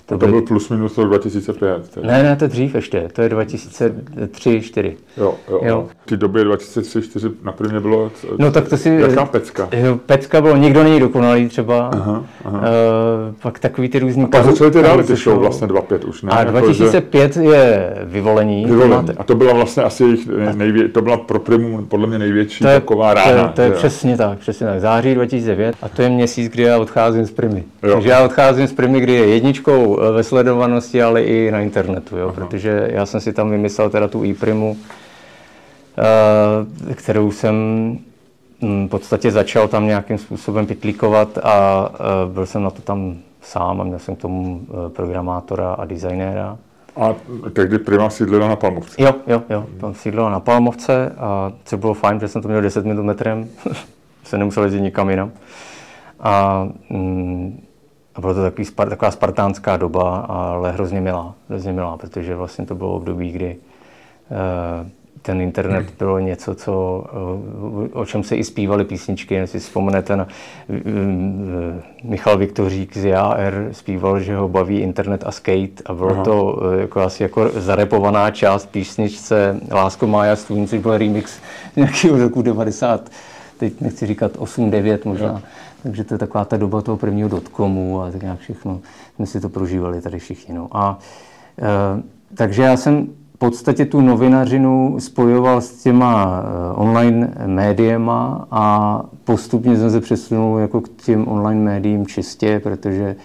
To, 0.07 0.15
a 0.15 0.17
to 0.17 0.27
byl 0.27 0.41
plus 0.41 0.69
minus 0.69 0.97
rok 0.97 1.07
2005. 1.07 1.89
Tedy. 1.89 2.07
Ne, 2.07 2.23
ne, 2.23 2.35
to 2.35 2.43
je 2.43 2.47
dřív 2.47 2.75
ještě, 2.75 3.09
to 3.13 3.21
je 3.21 3.29
2003 3.29 3.89
2004 4.15 4.97
Jo, 5.17 5.35
jo, 5.49 5.59
jo. 5.63 5.87
V 6.05 6.09
té 6.09 6.17
době 6.17 6.43
2003 6.43 6.99
2004 6.99 7.29
na 7.43 7.51
prvně 7.51 7.79
bylo, 7.79 8.11
no, 8.37 8.51
tak 8.51 8.67
to 8.69 8.77
si, 8.77 8.89
jaká 8.89 9.25
pecka? 9.25 9.69
Jo, 9.71 9.99
pecka 10.05 10.41
bylo, 10.41 10.57
nikdo 10.57 10.83
není 10.83 10.99
dokonalý 10.99 11.47
třeba. 11.47 11.87
Aha, 11.93 12.25
aha. 12.45 12.59
Uh, 12.59 13.35
pak 13.41 13.59
takový 13.59 13.89
ty 13.89 13.99
různý... 13.99 14.23
A 14.23 14.27
pak 14.27 14.45
začaly 14.45 14.71
ty 14.71 14.81
reality 14.81 15.15
show 15.15 15.39
vlastně 15.39 15.67
2005 15.67 16.05
už, 16.05 16.21
ne? 16.21 16.31
A 16.31 16.43
2005 16.43 17.37
jako, 17.37 17.51
je 17.51 17.95
vyvolení. 18.03 18.65
Vyvolení. 18.65 19.09
A 19.17 19.23
to 19.23 19.35
byla 19.35 19.53
vlastně 19.53 19.83
asi 19.83 20.03
jejich 20.03 20.27
nejvě, 20.55 20.87
to 20.87 21.01
byla 21.01 21.17
pro 21.17 21.39
Primu 21.39 21.85
podle 21.85 22.07
mě 22.07 22.19
největší 22.19 22.63
to 22.63 22.67
je, 22.67 22.79
taková 22.79 23.13
rána. 23.13 23.31
To 23.31 23.37
je, 23.37 23.51
to 23.53 23.61
je 23.61 23.71
přesně 23.71 24.17
tak, 24.17 24.39
přesně 24.39 24.67
tak. 24.67 24.79
Září 24.79 25.15
2009 25.15 25.75
a 25.81 25.89
to 25.89 26.01
je 26.01 26.09
měsíc, 26.09 26.51
kdy 26.51 26.63
já 26.63 26.77
odcházím 26.77 27.25
z 27.25 27.31
Primy. 27.31 27.63
Jo. 27.83 27.93
Takže 27.93 28.09
já 28.09 28.25
odcházím 28.25 28.67
z 28.67 28.73
Primy, 28.73 28.99
kdy 28.99 29.13
je 29.13 29.27
jedničkou 29.27 29.96
Eh, 29.97 30.11
ve 30.11 30.23
sledovanosti, 30.23 31.03
ale 31.03 31.23
i 31.23 31.51
na 31.51 31.59
internetu, 31.59 32.17
jo? 32.17 32.31
protože 32.31 32.89
já 32.91 33.05
jsem 33.05 33.21
si 33.21 33.33
tam 33.33 33.49
vymyslel 33.49 33.89
teda 33.89 34.07
tu 34.07 34.25
e-primu, 34.25 34.77
eh, 35.97 36.93
kterou 36.93 37.31
jsem 37.31 37.55
hm, 38.61 38.87
v 38.87 38.89
podstatě 38.89 39.31
začal 39.31 39.67
tam 39.67 39.87
nějakým 39.87 40.17
způsobem 40.17 40.65
pitlíkovat 40.65 41.37
a 41.43 41.89
eh, 41.93 42.33
byl 42.33 42.45
jsem 42.45 42.63
na 42.63 42.69
to 42.69 42.81
tam 42.81 43.17
sám 43.41 43.81
a 43.81 43.83
měl 43.83 43.99
jsem 43.99 44.15
k 44.15 44.19
tomu 44.19 44.67
programátora 44.95 45.73
a 45.73 45.85
designéra. 45.85 46.57
A 46.95 47.15
tehdy 47.53 47.79
Prima 47.79 48.09
sídlila 48.09 48.47
na 48.47 48.55
Palmovce? 48.55 49.03
Jo, 49.03 49.15
jo, 49.27 49.43
jo. 49.49 49.65
Tam 49.79 49.93
sídlila 49.93 50.29
na 50.29 50.39
Palmovce 50.39 51.11
a 51.17 51.51
co 51.65 51.77
bylo 51.77 51.93
fajn, 51.93 52.19
že 52.19 52.27
jsem 52.27 52.41
to 52.41 52.47
měl 52.47 52.61
10 52.61 52.85
minut 52.85 53.03
metrem, 53.03 53.49
se 54.23 54.37
nemusel 54.37 54.63
jezdit 54.63 54.81
nikam 54.81 55.09
jinam. 55.09 55.31
A 56.19 56.63
mm, 56.89 57.67
a 58.17 58.21
bylo 58.21 58.33
to 58.33 58.41
takový, 58.41 58.67
taková 58.89 59.11
spartánská 59.11 59.77
doba, 59.77 60.17
ale 60.17 60.71
hrozně 60.71 61.01
milá, 61.01 61.35
hrozně 61.49 61.73
milá, 61.73 61.97
protože 61.97 62.35
vlastně 62.35 62.65
to 62.65 62.75
bylo 62.75 62.95
období, 62.95 63.31
kdy 63.31 63.55
uh, 64.29 64.87
ten 65.21 65.41
internet 65.41 65.85
bylo 65.99 66.19
něco, 66.19 66.55
co, 66.55 67.05
uh, 67.71 67.87
o 67.93 68.05
čem 68.05 68.23
se 68.23 68.35
i 68.35 68.43
zpívaly 68.43 68.83
písničky. 68.83 69.33
Jestli 69.33 69.59
si 69.59 69.67
vzpomenete 69.67 70.15
na 70.15 70.27
uh, 70.69 70.77
Michal 72.03 72.37
Viktořík 72.37 72.97
z 72.97 73.05
JR 73.05 73.69
zpíval, 73.71 74.19
že 74.19 74.35
ho 74.35 74.47
baví 74.47 74.79
internet 74.79 75.23
a 75.25 75.31
skate 75.31 75.83
a 75.85 75.93
bylo 75.93 76.09
Aha. 76.09 76.23
to 76.23 76.61
jako 76.79 77.01
asi 77.01 77.23
jako 77.23 77.49
zarepovaná 77.55 78.31
část 78.31 78.65
písničce 78.65 79.59
Lásko 79.71 80.07
Mája 80.07 80.35
Stvůn, 80.35 80.67
což 80.67 80.79
byl 80.79 80.97
remix 80.97 81.39
nějakého 81.75 82.17
roku 82.17 82.41
90, 82.41 83.09
teď 83.57 83.81
nechci 83.81 84.07
říkat 84.07 84.37
8-9 84.37 84.99
možná. 85.05 85.27
Ja 85.27 85.41
takže 85.87 86.03
to 86.03 86.13
je 86.13 86.17
taková 86.17 86.45
ta 86.45 86.57
doba 86.57 86.81
toho 86.81 86.97
prvního 86.97 87.29
dotkomu 87.29 88.01
a 88.01 88.11
tak 88.11 88.21
nějak 88.21 88.39
všechno. 88.39 88.79
Jsme 89.15 89.25
si 89.25 89.41
to 89.41 89.49
prožívali 89.49 90.01
tady 90.01 90.19
všichni. 90.19 90.55
No. 90.55 90.67
A, 90.71 90.99
e, 91.61 92.03
takže 92.35 92.63
já 92.63 92.77
jsem 92.77 93.07
v 93.35 93.37
podstatě 93.37 93.85
tu 93.85 94.01
novinařinu 94.01 94.99
spojoval 94.99 95.61
s 95.61 95.83
těma 95.83 96.43
e, 96.43 96.73
online 96.73 97.33
médiema 97.45 98.47
a 98.51 99.03
postupně 99.23 99.77
jsem 99.77 99.91
se 99.91 100.01
přesunul 100.01 100.59
jako 100.59 100.81
k 100.81 100.89
těm 100.89 101.27
online 101.27 101.61
médiím 101.61 102.07
čistě, 102.07 102.59
protože 102.59 103.15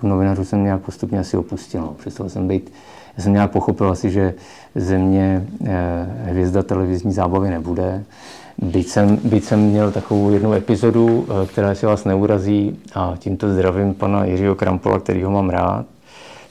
tu 0.00 0.08
novinařu 0.08 0.44
jsem 0.44 0.64
nějak 0.64 0.80
postupně 0.80 1.18
asi 1.18 1.36
opustil. 1.36 1.80
No. 1.80 1.94
Přestal 1.98 2.28
jsem 2.28 2.48
být, 2.48 2.72
já 3.16 3.22
jsem 3.22 3.32
nějak 3.32 3.50
pochopil 3.50 3.90
asi, 3.90 4.10
že 4.10 4.34
země 4.74 5.46
e, 5.66 6.06
hvězda 6.24 6.62
televizní 6.62 7.12
zábavy 7.12 7.50
nebude. 7.50 8.04
Byť 8.58 8.88
jsem, 8.88 9.18
byť 9.24 9.44
jsem 9.44 9.60
měl 9.60 9.92
takovou 9.92 10.30
jednu 10.30 10.52
epizodu, 10.52 11.26
eh, 11.28 11.46
která 11.46 11.74
si 11.74 11.86
vás 11.86 12.04
neurazí 12.04 12.78
a 12.94 13.14
tímto 13.18 13.52
zdravím 13.52 13.94
pana 13.94 14.24
Jiřího 14.24 14.54
Krampola, 14.54 15.00
který 15.00 15.22
ho 15.22 15.30
mám 15.30 15.50
rád. 15.50 15.86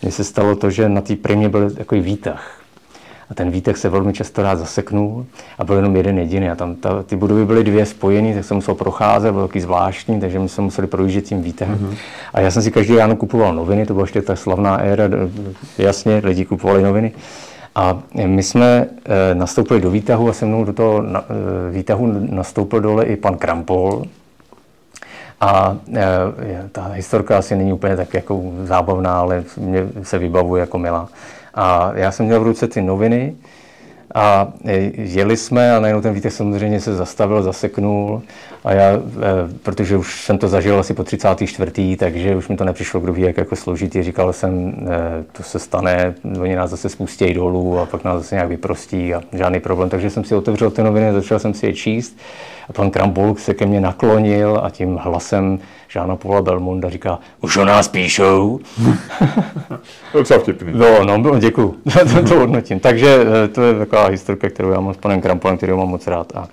Mně 0.02 0.12
se 0.12 0.24
stalo 0.24 0.56
to, 0.56 0.70
že 0.70 0.90
na 0.90 1.02
té 1.02 1.16
primě 1.16 1.50
byl 1.50 1.72
takový 1.72 2.02
výtah. 2.02 2.60
A 3.30 3.34
ten 3.34 3.52
výtah 3.52 3.78
se 3.78 3.90
velmi 3.90 4.14
často 4.14 4.44
rád 4.44 4.56
zaseknul 4.56 5.26
a 5.58 5.64
byl 5.64 5.76
jenom 5.76 5.96
jeden 5.96 6.20
jediný. 6.20 6.50
A 6.50 6.56
tam 6.56 6.76
ta, 6.76 7.04
ty 7.04 7.16
budovy 7.16 7.46
byly 7.46 7.64
dvě 7.64 7.86
spojené, 7.86 8.34
tak 8.34 8.46
jsem 8.46 8.56
musel 8.56 8.76
procházet, 8.76 9.32
byl 9.32 9.48
takový 9.48 9.62
zvláštní, 9.62 10.20
takže 10.20 10.40
my 10.40 10.50
jsme 10.50 10.64
museli 10.64 10.88
projíždět 10.88 11.26
tím 11.26 11.42
výtahem. 11.42 11.78
Mm-hmm. 11.78 11.98
A 12.34 12.42
já 12.42 12.52
jsem 12.52 12.62
si 12.62 12.72
každý 12.72 12.96
ráno 12.96 13.16
kupoval 13.16 13.56
noviny, 13.56 13.86
to 13.86 13.94
byla 13.94 14.04
ještě 14.04 14.22
ta 14.22 14.36
slavná 14.36 14.78
éra, 14.78 15.04
jasně, 15.78 16.22
lidi 16.24 16.46
kupovali 16.46 16.84
noviny. 16.84 17.12
A 17.76 18.04
my 18.26 18.44
jsme 18.44 18.88
eh, 19.06 19.36
nastoupili 19.36 19.82
do 19.82 19.92
výtahu 19.92 20.30
a 20.30 20.34
se 20.34 20.46
mnou 20.46 20.64
do 20.66 20.74
toho 20.74 21.04
eh, 21.04 21.22
výtahu 21.72 22.08
nastoupil 22.20 22.82
dole 22.82 23.06
i 23.06 23.16
pan 23.16 23.38
Krampol. 23.38 24.04
A 25.42 25.78
eh, 25.96 26.10
ta 26.72 26.88
historka 26.88 27.38
asi 27.38 27.56
není 27.56 27.74
úplně 27.74 27.96
tak 27.96 28.14
jako 28.14 28.42
zábavná, 28.64 29.20
ale 29.20 29.44
mě 29.58 29.88
se 30.04 30.18
vybavuje 30.18 30.60
jako 30.60 30.78
milá. 30.78 31.10
A 31.54 31.92
já 31.96 32.12
jsem 32.12 32.26
měl 32.26 32.40
v 32.40 32.44
ruce 32.44 32.68
ty 32.68 32.82
noviny 32.82 33.36
a 34.14 34.54
jeli 34.94 35.38
jsme 35.38 35.76
a 35.76 35.80
najednou 35.80 36.02
ten 36.02 36.14
výtah 36.14 36.34
samozřejmě 36.34 36.82
se 36.82 36.96
zastavil, 36.96 37.44
zaseknul 37.44 38.22
a 38.64 38.74
já, 38.74 39.00
protože 39.64 39.98
už 39.98 40.26
jsem 40.26 40.38
to 40.38 40.48
zažil 40.48 40.80
asi 40.80 40.94
po 40.94 41.04
34. 41.04 41.98
takže 41.98 42.36
už 42.36 42.48
mi 42.48 42.58
to 42.58 42.64
nepřišlo 42.64 43.00
kdo 43.00 43.14
ví, 43.14 43.22
jak 43.22 43.38
jako 43.38 43.56
složitý. 43.56 44.04
Říkal 44.04 44.34
jsem, 44.34 44.76
to 45.32 45.44
se 45.44 45.60
stane, 45.60 46.16
oni 46.42 46.56
nás 46.56 46.70
zase 46.70 46.90
spustějí 46.90 47.34
dolů 47.34 47.80
a 47.80 47.86
pak 47.86 48.04
nás 48.04 48.18
zase 48.18 48.36
nějak 48.36 48.50
vyprostí 48.50 49.14
a 49.14 49.22
žádný 49.34 49.60
problém. 49.60 49.90
Takže 49.90 50.10
jsem 50.10 50.24
si 50.24 50.36
otevřel 50.36 50.72
ty 50.72 50.84
noviny, 50.84 51.14
začal 51.14 51.40
jsem 51.40 51.54
si 51.54 51.66
je 51.66 51.74
číst 51.74 52.18
a 52.70 52.74
pan 52.74 52.92
Krambol 52.92 53.36
se 53.36 53.54
ke 53.54 53.66
mně 53.66 53.82
naklonil 53.82 54.62
a 54.64 54.70
tím 54.70 54.96
hlasem 54.96 55.60
Žána 55.94 56.16
Pavla 56.16 56.42
Belmonda 56.42 56.90
říká, 56.90 57.20
už 57.42 57.58
o 57.58 57.66
nás 57.66 57.88
píšou. 57.88 58.60
Docela 60.14 60.40
vtipný. 60.40 60.72
No, 60.76 61.06
no, 61.06 61.18
no 61.18 61.40
děkuju, 61.40 61.76
to, 62.14 62.24
to 62.28 62.40
hodnotím. 62.40 62.80
Takže 62.80 63.26
eh, 63.46 63.48
to 63.48 63.62
je 63.62 63.74
taková 63.74 64.08
historka, 64.08 64.50
kterou 64.50 64.72
já 64.72 64.80
mám 64.80 64.94
s 64.94 64.98
panem 64.98 65.22
Krampolem, 65.22 65.58
který 65.58 65.74
mám 65.74 65.88
moc 65.88 66.08
rád. 66.08 66.36
A 66.36 66.48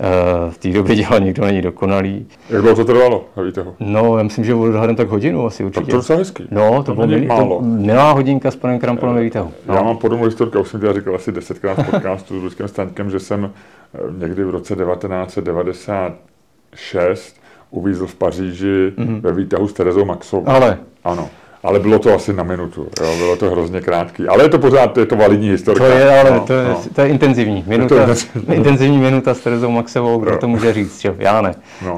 eh, 0.00 0.04
v 0.50 0.58
té 0.58 0.68
době 0.68 0.96
dělal 0.96 1.20
nikdo 1.20 1.44
není 1.44 1.62
dokonalý. 1.62 2.26
Jak 2.50 2.62
dlouho 2.62 2.76
to 2.76 2.84
trvalo, 2.84 3.24
víte 3.44 3.62
ho? 3.62 3.74
No, 3.80 4.16
já 4.16 4.22
myslím, 4.22 4.44
že 4.44 4.54
odhadem 4.54 4.96
tak 4.96 5.08
hodinu 5.08 5.46
asi 5.46 5.64
určitě. 5.64 5.80
Tak 5.80 5.90
to 5.90 5.96
docela 5.96 6.18
hezký. 6.18 6.44
No, 6.50 6.76
to, 6.76 6.82
to 6.82 6.94
bylo 6.94 7.06
milý, 7.06 7.26
málo. 7.26 7.58
To 7.58 7.64
milá 7.64 8.12
hodinka 8.12 8.50
s 8.50 8.56
panem 8.56 8.78
Krampolem 8.78 9.14
ve 9.14 9.22
výtahu. 9.22 9.52
No. 9.66 9.74
Já 9.74 9.82
mám 9.82 9.96
podobnou 9.96 10.24
historku, 10.24 10.60
už 10.60 10.68
jsem 10.68 10.80
to 10.80 10.92
říkal 10.92 11.14
asi 11.14 11.32
desetkrát 11.32 11.78
v 11.78 11.90
podcastu 11.90 12.40
s 12.40 12.42
Luďkem 12.42 12.68
Staňkem, 12.68 13.10
že 13.10 13.20
jsem 13.20 13.50
eh, 13.94 13.98
někdy 14.18 14.44
v 14.44 14.50
roce 14.50 14.76
1996 14.76 17.43
uvízl 17.74 18.06
v 18.06 18.14
Paříži 18.14 18.92
mm-hmm. 18.96 19.20
ve 19.20 19.32
výtahu 19.32 19.68
s 19.68 19.72
Terezou 19.72 20.04
Maxovou. 20.04 20.48
Ale. 20.48 20.78
Ano. 21.04 21.28
Ale 21.62 21.78
bylo 21.78 21.98
to 21.98 22.14
asi 22.14 22.32
na 22.32 22.42
minutu, 22.42 22.88
jo, 23.00 23.16
bylo 23.16 23.36
to 23.36 23.50
hrozně 23.50 23.80
krátký. 23.80 24.28
Ale 24.28 24.44
je 24.44 24.48
to 24.48 24.58
pořád, 24.58 24.98
je 24.98 25.06
to 25.06 25.16
validní 25.16 25.50
historka. 25.50 25.84
To 25.84 25.90
je, 25.90 26.20
ale 26.20 26.30
no, 26.30 26.40
to, 26.40 26.52
je, 26.52 26.68
no. 26.68 26.80
to 26.94 27.00
je 27.00 27.08
intenzivní. 27.08 27.64
Minuta, 27.66 27.94
je 27.94 28.06
to 28.46 28.52
intenzivní 28.52 28.98
minuta 28.98 29.34
s 29.34 29.40
Terezou 29.40 29.70
Maxovou, 29.70 30.18
kdo 30.18 30.30
jo. 30.30 30.38
to 30.38 30.48
může 30.48 30.72
říct, 30.72 31.00
že? 31.00 31.14
Já 31.18 31.40
ne. 31.40 31.54
No. 31.84 31.96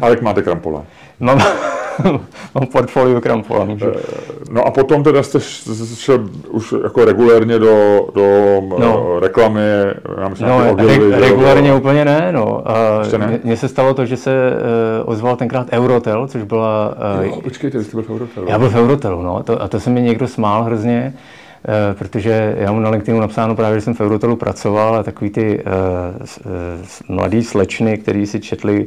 Ale 0.00 0.10
jak 0.10 0.22
máte 0.22 0.42
krampola? 0.42 0.84
Mám, 1.20 1.38
mám 2.54 2.66
portfolio 2.72 3.20
krampola. 3.20 3.64
Můžu. 3.64 3.86
Eh, 3.86 4.00
no 4.50 4.66
a 4.66 4.70
potom 4.70 5.02
teda 5.02 5.22
jste 5.22 5.40
šel 5.94 6.28
už 6.48 6.74
jako 6.82 7.04
regulérně 7.04 7.58
do, 7.58 8.06
do 8.14 8.60
no. 8.78 9.20
reklamy, 9.20 9.60
já 10.20 10.28
myslím, 10.28 10.48
no, 10.48 10.76
re- 10.76 11.20
regulérně 11.20 11.70
do... 11.70 11.76
úplně 11.76 12.04
ne, 12.04 12.32
no. 12.32 12.64
ne? 13.18 13.40
Mně 13.44 13.56
se 13.56 13.68
stalo 13.68 13.94
to, 13.94 14.06
že 14.06 14.16
se 14.16 14.30
uh, 15.02 15.12
ozval 15.12 15.36
tenkrát 15.36 15.72
Eurotel, 15.72 16.26
což 16.26 16.42
byla... 16.42 16.94
Uh, 17.18 17.24
jo, 17.24 17.40
počkejte, 17.40 17.78
vy 17.78 17.84
jste 17.84 17.96
byl 17.96 18.02
v 18.02 18.10
Eurotelu. 18.10 18.46
Já 18.48 18.58
byl 18.58 18.70
v 18.70 18.74
Eurotelu, 18.74 19.22
no. 19.22 19.42
To, 19.42 19.62
a 19.62 19.68
to 19.68 19.80
se 19.80 19.90
mi 19.90 20.02
někdo 20.02 20.28
smál 20.28 20.64
hrozně, 20.64 21.14
uh, 21.14 21.98
protože 21.98 22.56
já 22.58 22.72
mu 22.72 22.80
na 22.80 22.90
LinkedInu 22.90 23.20
napsáno 23.20 23.56
právě, 23.56 23.80
že 23.80 23.84
jsem 23.84 23.94
v 23.94 24.00
Eurotelu 24.00 24.36
pracoval 24.36 24.96
a 24.96 25.02
takový 25.02 25.30
ty 25.30 25.64
uh, 25.64 26.52
uh, 27.08 27.16
mladý 27.16 27.42
slečny, 27.42 27.98
kteří 27.98 28.26
si 28.26 28.40
četli 28.40 28.86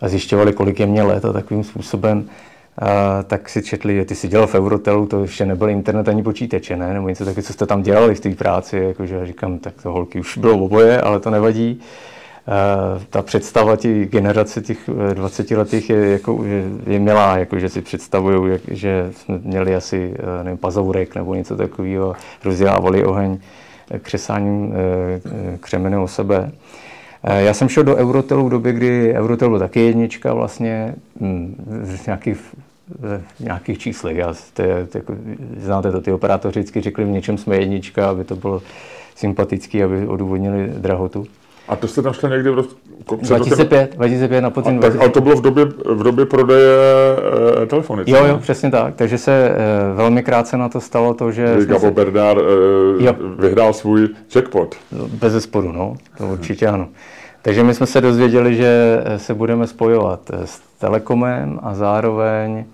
a 0.00 0.08
zjišťovali, 0.08 0.52
kolik 0.52 0.80
je 0.80 0.86
mě 0.86 1.02
let 1.02 1.24
a 1.24 1.32
takovým 1.32 1.64
způsobem, 1.64 2.24
a, 2.78 3.22
tak 3.22 3.48
si 3.48 3.62
četli, 3.62 3.96
že 3.96 4.04
ty 4.04 4.14
si 4.14 4.28
dělal 4.28 4.46
v 4.46 4.54
Eurotelu, 4.54 5.06
to 5.06 5.22
ještě 5.22 5.46
nebyl 5.46 5.70
internet 5.70 6.08
ani 6.08 6.22
počítače, 6.22 6.76
ne? 6.76 6.94
nebo 6.94 7.08
něco 7.08 7.24
taky, 7.24 7.42
co 7.42 7.52
jste 7.52 7.66
tam 7.66 7.82
dělali 7.82 8.14
v 8.14 8.20
té 8.20 8.30
práci, 8.30 8.76
jakože 8.76 9.26
říkám, 9.26 9.58
tak 9.58 9.82
to 9.82 9.92
holky 9.92 10.20
už 10.20 10.38
bylo 10.38 10.58
oboje, 10.58 11.00
ale 11.00 11.20
to 11.20 11.30
nevadí. 11.30 11.80
ta 13.10 13.22
představa 13.22 13.76
těch 13.76 14.10
generace 14.10 14.60
těch 14.62 14.90
20 15.14 15.50
letých 15.50 15.90
je, 15.90 16.10
jako, 16.10 16.44
je, 16.44 16.64
je 16.86 16.98
milá, 16.98 17.38
jako, 17.38 17.58
že 17.58 17.68
si 17.68 17.82
představují, 17.82 18.58
že 18.68 19.10
jsme 19.16 19.38
měli 19.38 19.74
asi 19.74 20.14
nevím, 20.42 20.58
pazourek 20.58 21.14
nebo 21.14 21.34
něco 21.34 21.56
takového, 21.56 22.14
rozdělávali 22.44 23.04
oheň 23.04 23.38
křesáním 24.02 24.74
křemene 25.60 25.98
o 25.98 26.08
sebe. 26.08 26.52
Já 27.26 27.54
jsem 27.54 27.68
šel 27.68 27.84
do 27.84 27.96
Eurotelu 27.96 28.46
v 28.46 28.50
době, 28.50 28.72
kdy 28.72 29.14
Eurotel 29.14 29.50
byl 29.50 29.58
taky 29.58 29.80
jednička 29.80 30.34
vlastně, 30.34 30.94
hm, 31.20 31.54
v 31.66 32.06
nějakých, 32.06 32.54
v 32.98 33.20
nějakých 33.40 33.78
číslech. 33.78 34.16
Já, 34.16 34.34
to 34.54 34.62
je, 34.62 34.86
to, 34.86 34.98
jako, 34.98 35.14
znáte 35.58 35.92
to, 35.92 36.00
ty 36.00 36.12
operátoři 36.12 36.60
vždycky 36.60 36.80
řekli, 36.80 37.04
v 37.04 37.08
něčem 37.08 37.38
jsme 37.38 37.56
jednička, 37.56 38.10
aby 38.10 38.24
to 38.24 38.36
bylo 38.36 38.62
sympatický, 39.16 39.82
aby 39.82 40.06
odůvodnili 40.06 40.72
drahotu. 40.76 41.26
A 41.68 41.76
to 41.76 41.88
jste 41.88 42.02
tam 42.02 42.12
šli 42.12 42.30
někdy 42.30 42.50
v 42.50 42.54
roce... 42.54 42.74
2005, 43.22 43.96
2005 43.96 44.40
na 44.40 44.50
podzim. 44.50 44.78
A, 44.78 44.90
tak, 44.90 45.12
to 45.12 45.20
bylo 45.20 45.36
v 45.36 45.42
době, 45.42 45.64
v 45.84 46.02
době 46.02 46.26
prodeje 46.26 46.76
e, 47.62 47.66
telefonice. 47.66 48.10
Jo, 48.10 48.24
jo, 48.24 48.38
přesně 48.38 48.70
tak. 48.70 48.94
Takže 48.94 49.18
se 49.18 49.32
e, 49.32 49.54
velmi 49.94 50.22
krátce 50.22 50.56
na 50.56 50.68
to 50.68 50.80
stalo 50.80 51.14
to, 51.14 51.32
že... 51.32 51.56
Gabo. 51.64 51.90
Bernard 51.90 52.38
e, 52.38 53.12
vyhrál 53.38 53.72
svůj 53.72 54.08
jackpot. 54.34 54.76
Bez 54.92 55.32
zesporu, 55.32 55.72
no. 55.72 55.94
To 56.18 56.26
určitě 56.26 56.66
ano. 56.66 56.88
Takže 57.46 57.64
my 57.64 57.74
jsme 57.74 57.86
se 57.86 58.00
dozvěděli, 58.00 58.56
že 58.56 59.02
se 59.16 59.34
budeme 59.34 59.66
spojovat 59.66 60.30
s 60.44 60.60
Telekomem 60.78 61.60
a 61.62 61.74
zároveň 61.74 62.52
uh, 62.58 62.64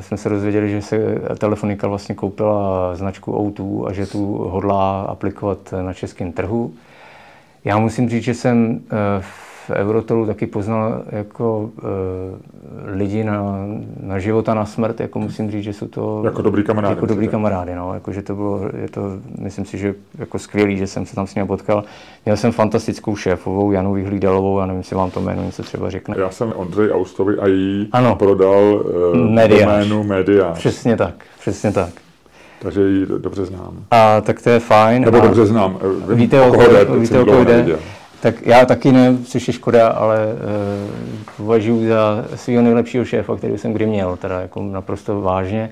jsme 0.00 0.16
se 0.16 0.28
dozvěděli, 0.28 0.70
že 0.70 0.82
se 0.82 0.98
Telefonika 1.38 1.88
vlastně 1.88 2.14
koupila 2.14 2.94
značku 2.96 3.32
O2 3.32 3.86
a 3.86 3.92
že 3.92 4.06
tu 4.06 4.36
hodlá 4.36 5.02
aplikovat 5.02 5.58
na 5.82 5.92
českém 5.92 6.32
trhu. 6.32 6.72
Já 7.64 7.78
musím 7.78 8.08
říct, 8.08 8.22
že 8.22 8.34
jsem 8.34 8.70
uh, 8.74 9.24
v 9.66 9.70
Eurotolu 9.70 10.26
taky 10.26 10.46
poznal 10.46 11.02
jako 11.06 11.60
uh, 11.60 11.88
lidi 12.84 13.24
na, 13.24 13.56
na 14.00 14.18
život 14.18 14.48
a 14.48 14.54
na 14.54 14.64
smrt, 14.64 15.00
jako 15.00 15.18
musím 15.18 15.50
říct, 15.50 15.64
že 15.64 15.72
jsou 15.72 15.86
to... 15.86 16.22
Jako 16.24 16.42
dobrý 16.42 16.62
kamarádi. 16.62 16.94
Jako 16.94 17.06
dobrý 17.06 17.28
kamarádi, 17.28 17.74
no. 17.74 17.94
Jako, 17.94 18.12
že 18.12 18.22
to 18.22 18.34
bylo, 18.34 18.60
je 18.82 18.88
to, 18.88 19.00
myslím 19.38 19.64
si, 19.64 19.78
že 19.78 19.94
jako 20.18 20.38
skvělý, 20.38 20.76
že 20.76 20.86
jsem 20.86 21.06
se 21.06 21.14
tam 21.14 21.26
s 21.26 21.34
ním 21.34 21.46
potkal. 21.46 21.84
Měl 22.24 22.36
jsem 22.36 22.52
fantastickou 22.52 23.16
šéfovou, 23.16 23.72
Janu 23.72 23.92
Vyhlídalovou, 23.92 24.58
já 24.58 24.66
nevím, 24.66 24.80
jestli 24.80 24.96
vám 24.96 25.10
to 25.10 25.20
jméno 25.20 25.44
něco 25.44 25.62
třeba 25.62 25.90
řekne. 25.90 26.16
Já 26.18 26.30
jsem 26.30 26.52
Ondřej 26.56 26.90
Austovi 26.90 27.38
a 27.38 27.46
jí 27.46 27.88
ano. 27.92 28.16
prodal 28.16 28.62
uh, 28.64 29.48
doménu 29.48 30.04
Mediář. 30.04 30.58
Přesně 30.58 30.96
tak, 30.96 31.24
přesně 31.40 31.72
tak 31.72 31.90
takže 32.62 32.80
ji 32.80 33.06
dobře 33.18 33.44
znám. 33.44 33.84
A 33.90 34.20
tak 34.20 34.42
to 34.42 34.50
je 34.50 34.60
fajn. 34.60 35.04
Nebo 35.04 35.18
a 35.18 35.20
dobře 35.20 35.46
znám. 35.46 35.78
Vím, 36.08 36.18
víte, 36.18 36.40
o 36.40 36.52
koho 36.52 36.68
jde, 36.68 36.84
víte, 36.98 37.20
o 37.20 37.24
koho 37.24 37.44
jde. 37.44 37.78
Tak 38.22 38.46
já 38.46 38.66
taky 38.66 38.92
ne, 38.92 39.16
což 39.24 39.48
je 39.48 39.54
škoda, 39.54 39.88
ale 39.88 40.26
uh, 40.26 41.36
považuji 41.36 41.88
za 41.88 42.24
svého 42.34 42.62
nejlepšího 42.62 43.04
šéfa, 43.04 43.36
který 43.36 43.58
jsem 43.58 43.72
kdy 43.72 43.86
měl, 43.86 44.16
teda 44.16 44.40
jako 44.40 44.62
naprosto 44.62 45.20
vážně. 45.20 45.70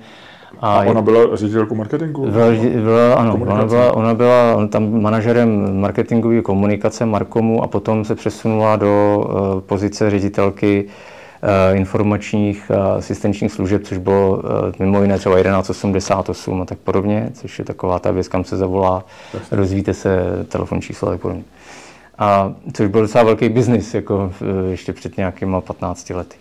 A, 0.59 0.79
a 0.79 0.83
ona 0.83 1.01
byla 1.01 1.35
ředitelkou 1.35 1.75
marketingu? 1.75 2.31
Byla, 2.31 2.47
byla, 2.83 3.13
ano, 3.13 3.37
ona 3.41 3.65
byla, 3.65 3.93
ona 3.93 4.13
byla 4.13 4.67
tam 4.67 5.01
manažerem 5.01 5.79
marketingové 5.81 6.41
komunikace 6.41 7.05
Markomu 7.05 7.63
a 7.63 7.67
potom 7.67 8.05
se 8.05 8.15
přesunula 8.15 8.75
do 8.75 9.23
uh, 9.25 9.61
pozice 9.61 10.09
ředitelky 10.09 10.85
uh, 10.85 11.77
informačních 11.77 12.71
a 12.71 12.93
asistenčních 12.93 13.51
služeb, 13.51 13.83
což 13.83 13.97
bylo 13.97 14.29
uh, 14.31 14.41
mimo 14.79 15.01
jiné 15.01 15.17
třeba 15.17 15.43
1188 15.43 16.61
a 16.61 16.65
tak 16.65 16.77
podobně, 16.77 17.29
což 17.33 17.59
je 17.59 17.65
taková 17.65 17.99
ta 17.99 18.11
věc, 18.11 18.27
kam 18.27 18.43
se 18.43 18.57
zavolá, 18.57 19.05
Jasně. 19.33 19.57
rozvíte 19.57 19.93
se 19.93 20.19
telefon 20.47 20.81
číslo 20.81 21.07
a 21.07 21.11
tak 21.11 21.21
podobně. 21.21 21.43
A 22.17 22.53
což 22.73 22.87
byl 22.87 23.01
docela 23.01 23.23
velký 23.23 23.49
biznis, 23.49 23.93
jako 23.93 24.33
ještě 24.69 24.93
před 24.93 25.17
nějakýma 25.17 25.61
15 25.61 26.09
lety. 26.09 26.37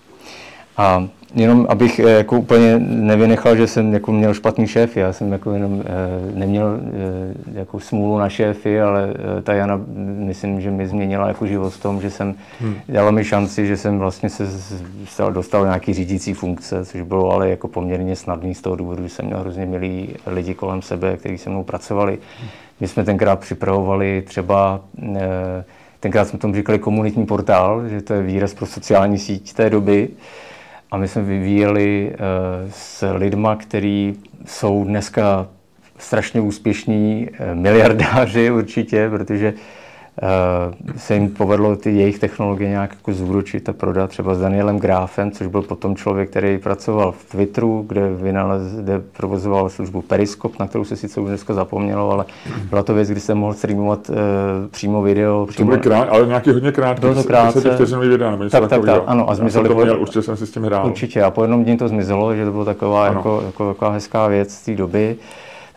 A 0.77 1.09
jenom 1.35 1.67
abych 1.69 1.99
eh, 1.99 2.11
jako 2.11 2.39
úplně 2.39 2.79
nevynechal, 2.79 3.57
že 3.57 3.67
jsem 3.67 3.93
jako 3.93 4.13
měl 4.13 4.35
špatný 4.35 4.67
šéf, 4.67 4.97
já 4.97 5.13
jsem 5.13 5.33
jako 5.33 5.53
jenom 5.53 5.83
eh, 5.85 6.39
neměl 6.39 6.81
eh, 6.81 7.59
jako 7.59 7.81
smůlu 7.81 8.19
na 8.19 8.29
šéfy, 8.29 8.81
ale 8.81 9.15
ta 9.43 9.53
Jana, 9.53 9.81
myslím, 10.19 10.61
že 10.61 10.71
mi 10.71 10.89
změnila 10.89 11.29
jako 11.29 11.47
život 11.47 11.71
v 11.71 11.83
tom, 11.83 12.01
že 12.01 12.11
jsem, 12.11 12.35
hmm. 12.61 12.75
dala 12.89 13.11
mi 13.11 13.25
šanci, 13.25 13.67
že 13.67 13.77
jsem 13.77 13.99
vlastně 13.99 14.31
se 14.31 14.45
dostal 15.31 15.65
nějaký 15.65 15.95
řídící 15.95 16.35
funkce, 16.35 16.85
což 16.85 17.03
bylo 17.03 17.31
ale 17.31 17.51
jako 17.51 17.69
poměrně 17.69 18.17
snadný 18.17 18.55
z 18.55 18.61
toho 18.61 18.77
důvodu, 18.77 19.03
že 19.03 19.09
jsem 19.09 19.27
měl 19.27 19.41
hrozně 19.41 19.67
milí 19.67 20.15
lidi 20.27 20.55
kolem 20.55 20.83
sebe, 20.83 21.17
kteří 21.17 21.39
se 21.39 21.51
mnou 21.51 21.65
pracovali. 21.65 22.19
Hmm. 22.41 22.49
My 22.81 22.89
jsme 22.89 23.05
tenkrát 23.05 23.41
připravovali 23.41 24.23
třeba 24.27 24.81
tenkrát 26.01 26.29
jsme 26.29 26.39
tomu 26.39 26.55
říkali 26.55 26.79
komunitní 26.79 27.27
portál, 27.27 27.89
že 27.89 28.03
to 28.03 28.15
je 28.15 28.23
výraz 28.23 28.55
pro 28.55 28.67
sociální 28.67 29.19
síť 29.19 29.53
té 29.53 29.71
doby. 29.71 30.09
A 30.91 30.97
my 30.97 31.09
jsme 31.09 31.23
vyvíjeli 31.23 32.13
uh, 32.13 32.71
s 32.71 33.13
lidma, 33.13 33.57
kteří 33.57 34.19
jsou 34.47 34.85
dneska 34.85 35.47
strašně 35.99 36.41
úspěšní 36.41 37.29
uh, 37.31 37.55
miliardáři 37.55 38.51
určitě, 38.61 39.11
protože 39.11 39.55
se 40.97 41.15
jim 41.15 41.29
povedlo 41.29 41.77
ty 41.77 41.91
jejich 41.91 42.19
technologie 42.19 42.71
nějak 42.71 42.91
jako 42.91 43.13
zúročit 43.13 43.69
a 43.69 43.73
prodat 43.73 44.11
třeba 44.11 44.35
s 44.35 44.41
Danielem 44.41 44.79
Gráfem, 44.79 45.31
což 45.31 45.47
byl 45.47 45.63
potom 45.63 45.97
člověk, 45.97 46.31
který 46.31 46.59
pracoval 46.59 47.13
v 47.13 47.31
Twitteru, 47.31 47.85
kde, 47.89 48.11
vynalez, 48.15 48.63
kde 48.73 49.03
provozoval 49.17 49.69
službu 49.69 50.03
Periscope, 50.03 50.57
na 50.61 50.67
kterou 50.67 50.85
se 50.85 50.97
sice 50.97 51.21
už 51.21 51.29
dneska 51.29 51.55
zapomnělo, 51.55 52.11
ale 52.11 52.25
byla 52.71 52.83
to 52.83 52.95
věc, 52.95 53.11
kdy 53.11 53.21
se 53.21 53.35
mohl 53.35 53.55
streamovat 53.55 54.11
uh, 54.11 54.17
přímo 54.71 55.03
video. 55.03 55.47
Přímo... 55.47 55.71
To 55.71 55.79
krát, 55.79 56.09
ale 56.11 56.27
nějaký 56.27 56.51
hodně 56.51 56.73
krátký, 56.73 57.01
bylo 57.01 57.15
to 57.15 57.25
krátce. 57.25 57.75
vteřinový 57.75 58.09
video, 58.09 58.31
nebo 58.31 58.49
tak, 58.49 58.69
tak, 58.69 58.85
tak, 58.85 59.03
ano, 59.07 59.31
a 59.31 59.35
jsem 59.35 59.51
to 59.51 59.75
měl, 59.75 60.01
určitě 60.01 60.23
jsem 60.23 60.37
si 60.37 60.47
s 60.47 60.51
tím 60.51 60.63
hrál. 60.63 60.87
Určitě, 60.87 61.23
a 61.23 61.31
po 61.31 61.43
jednom 61.43 61.65
dní 61.65 61.77
to 61.77 61.89
zmizelo, 61.89 62.35
že 62.35 62.45
to 62.45 62.51
byla 62.51 62.65
taková, 62.65 63.07
jako, 63.07 63.43
jako, 63.47 63.69
taková 63.69 63.91
hezká 63.91 64.27
věc 64.27 64.55
z 64.55 64.65
té 64.65 64.75
doby. 64.75 65.17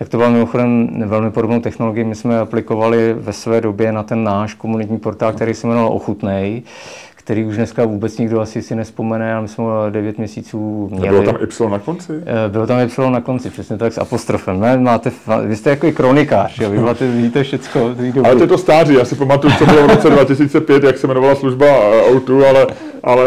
Tak 0.04 0.10
to 0.10 0.18
byla 0.18 0.30
mimochodem 0.30 0.90
velmi 1.06 1.32
podobnou 1.32 1.60
technologii. 1.60 2.04
My 2.04 2.16
jsme 2.16 2.40
aplikovali 2.40 3.16
ve 3.18 3.34
své 3.34 3.62
době 3.62 3.92
na 3.92 4.04
ten 4.04 4.24
náš 4.24 4.54
komunitní 4.54 5.00
portál, 5.00 5.34
který 5.34 5.54
se 5.54 5.68
jmenoval 5.68 5.94
Ochutnej, 5.94 6.64
který 7.16 7.46
už 7.46 7.56
dneska 7.56 7.86
vůbec 7.86 8.18
nikdo 8.18 8.42
asi 8.42 8.62
si 8.62 8.76
nespomene, 8.76 9.34
ale 9.34 9.42
my 9.42 9.48
jsme 9.48 9.64
9 9.90 10.18
měsíců 10.18 10.90
měli. 10.92 11.10
Bylo 11.10 11.24
tam 11.24 11.36
Y 11.42 11.70
na 11.70 11.80
konci? 11.80 12.14
Eh, 12.26 12.50
bylo 12.50 12.68
tam 12.68 12.80
Y 12.80 13.10
na 13.12 13.22
konci, 13.22 13.50
přesně 13.50 13.78
tak 13.78 13.94
s 13.94 13.98
apostrofem. 13.98 14.60
Ne, 14.60 14.78
máte, 14.78 15.12
vy 15.46 15.56
jste 15.56 15.70
jako 15.70 15.88
i 15.88 15.92
kronikář, 15.92 16.60
jo? 16.60 16.70
vy 16.70 16.80
máte, 16.80 17.12
víte 17.12 17.44
všecko. 17.44 17.80
Ale 18.24 18.36
to 18.36 18.44
je 18.44 18.48
to 18.48 18.58
stáří, 18.58 18.94
já 18.94 19.06
si 19.06 19.16
pamatuju, 19.16 19.54
co 19.58 19.66
bylo 19.66 19.88
v 19.88 19.90
roce 19.90 20.10
2005, 20.10 20.84
jak 20.84 20.98
se 20.98 21.08
jmenovala 21.08 21.36
služba 21.36 21.66
O2, 22.12 22.46
ale, 22.50 22.68
ale 23.04 23.26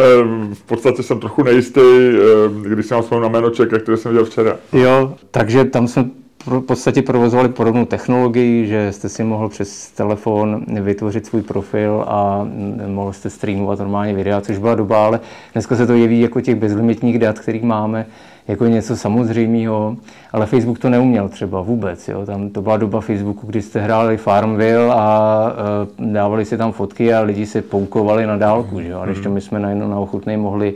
v 0.52 0.62
podstatě 0.66 1.02
jsem 1.02 1.20
trochu 1.20 1.42
nejistý, 1.42 1.80
eh, 1.80 2.68
když 2.68 2.86
jsem 2.86 3.00
mám 3.10 3.22
na 3.22 3.28
jméno 3.28 3.50
Čeka, 3.50 3.78
který 3.78 3.98
jsem 3.98 4.12
viděl 4.12 4.24
včera. 4.24 4.56
Jo, 4.72 5.14
takže 5.30 5.64
tam 5.64 5.88
jsme 5.88 6.04
v 6.46 6.60
podstatě 6.60 7.02
provozovali 7.02 7.48
podobnou 7.48 7.84
technologii, 7.84 8.66
že 8.66 8.92
jste 8.92 9.08
si 9.08 9.24
mohl 9.24 9.48
přes 9.48 9.90
telefon 9.90 10.64
vytvořit 10.80 11.26
svůj 11.26 11.42
profil 11.42 12.04
a 12.08 12.48
mohl 12.86 13.12
jste 13.12 13.30
streamovat 13.30 13.78
normálně 13.78 14.14
videa, 14.14 14.40
což 14.40 14.58
byla 14.58 14.74
doba, 14.74 15.06
ale 15.06 15.20
dneska 15.52 15.76
se 15.76 15.86
to 15.86 15.94
jeví 15.94 16.20
jako 16.20 16.40
těch 16.40 16.54
bezlimitních 16.54 17.18
dat, 17.18 17.38
kterých 17.38 17.62
máme, 17.62 18.06
jako 18.48 18.66
něco 18.66 18.96
samozřejmého, 18.96 19.96
ale 20.32 20.46
Facebook 20.46 20.78
to 20.78 20.90
neuměl 20.90 21.28
třeba 21.28 21.60
vůbec. 21.60 22.08
Jo? 22.08 22.26
Tam 22.26 22.50
to 22.50 22.62
byla 22.62 22.76
doba 22.76 23.00
Facebooku, 23.00 23.46
kdy 23.46 23.62
jste 23.62 23.80
hráli 23.80 24.16
Farmville 24.16 24.94
a 24.94 25.52
e, 26.00 26.12
dávali 26.12 26.44
si 26.44 26.56
tam 26.56 26.72
fotky 26.72 27.14
a 27.14 27.20
lidi 27.20 27.46
se 27.46 27.62
poukovali 27.62 28.26
na 28.26 28.36
dálku. 28.36 28.80
Že 28.80 28.88
jo? 28.88 29.00
A 29.00 29.06
když 29.06 29.20
to 29.20 29.30
my 29.30 29.40
jsme 29.40 29.58
na, 29.60 29.74
na 29.74 29.98
ochutnej 29.98 30.36
mohli 30.36 30.74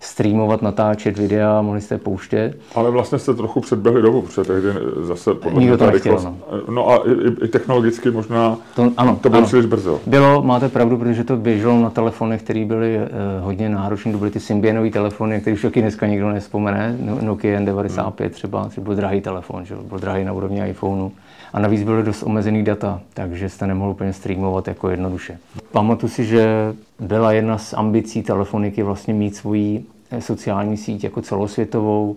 streamovat, 0.00 0.62
natáčet 0.62 1.18
videa, 1.18 1.62
mohli 1.62 1.80
jste 1.80 1.98
pouštět. 1.98 2.58
Ale 2.74 2.90
vlastně 2.90 3.18
jste 3.18 3.34
trochu 3.34 3.60
předběhli 3.60 4.02
dobu, 4.02 4.22
protože 4.22 4.44
tehdy 4.44 4.68
zase 5.00 5.34
podle 5.34 5.60
Nikdo 5.60 5.78
to 5.78 5.86
nechtěl, 5.86 6.20
no. 6.24 6.36
no. 6.70 6.90
a 6.90 6.96
i, 6.96 7.44
i, 7.44 7.48
technologicky 7.48 8.10
možná 8.10 8.56
to, 8.76 8.92
ano, 8.96 9.18
to 9.22 9.28
bylo 9.28 9.38
ano. 9.38 9.46
příliš 9.46 9.66
brzo. 9.66 10.00
Bylo, 10.06 10.42
máte 10.42 10.68
pravdu, 10.68 10.98
protože 10.98 11.24
to 11.24 11.36
běželo 11.36 11.80
na 11.80 11.90
telefonech, 11.90 12.42
které 12.42 12.64
byly 12.64 12.98
uh, 12.98 13.04
hodně 13.44 13.68
náročné, 13.68 14.12
to 14.12 14.18
byly 14.18 14.30
ty 14.30 14.40
Symbianové 14.40 14.90
telefony, 14.90 15.40
které 15.40 15.54
už 15.54 15.62
taky 15.62 15.80
dneska 15.80 16.06
nikdo 16.06 16.30
nespomene, 16.30 16.96
no, 17.00 17.18
Nokia 17.22 17.60
N95 17.60 18.12
hmm. 18.20 18.30
třeba, 18.30 18.68
třeba 18.68 18.84
byl 18.84 18.94
drahý 18.94 19.20
telefon, 19.20 19.64
že? 19.64 19.74
byl 19.88 19.98
drahý 19.98 20.24
na 20.24 20.32
úrovni 20.32 20.68
iPhoneu. 20.68 21.10
A 21.52 21.60
navíc 21.60 21.82
byly 21.82 22.02
dost 22.02 22.22
omezený 22.22 22.64
data, 22.64 23.00
takže 23.14 23.48
jste 23.48 23.66
nemohl 23.66 23.90
úplně 23.90 24.12
streamovat 24.12 24.68
jako 24.68 24.90
jednoduše. 24.90 25.38
Pamatuju 25.72 26.10
si, 26.10 26.24
že 26.24 26.74
byla 27.00 27.32
jedna 27.32 27.58
z 27.58 27.72
ambicí 27.72 28.22
telefoniky 28.22 28.82
vlastně 28.82 29.14
mít 29.14 29.36
svoji 29.36 29.84
eh, 30.10 30.20
sociální 30.20 30.76
síť 30.76 31.04
jako 31.04 31.22
celosvětovou, 31.22 32.16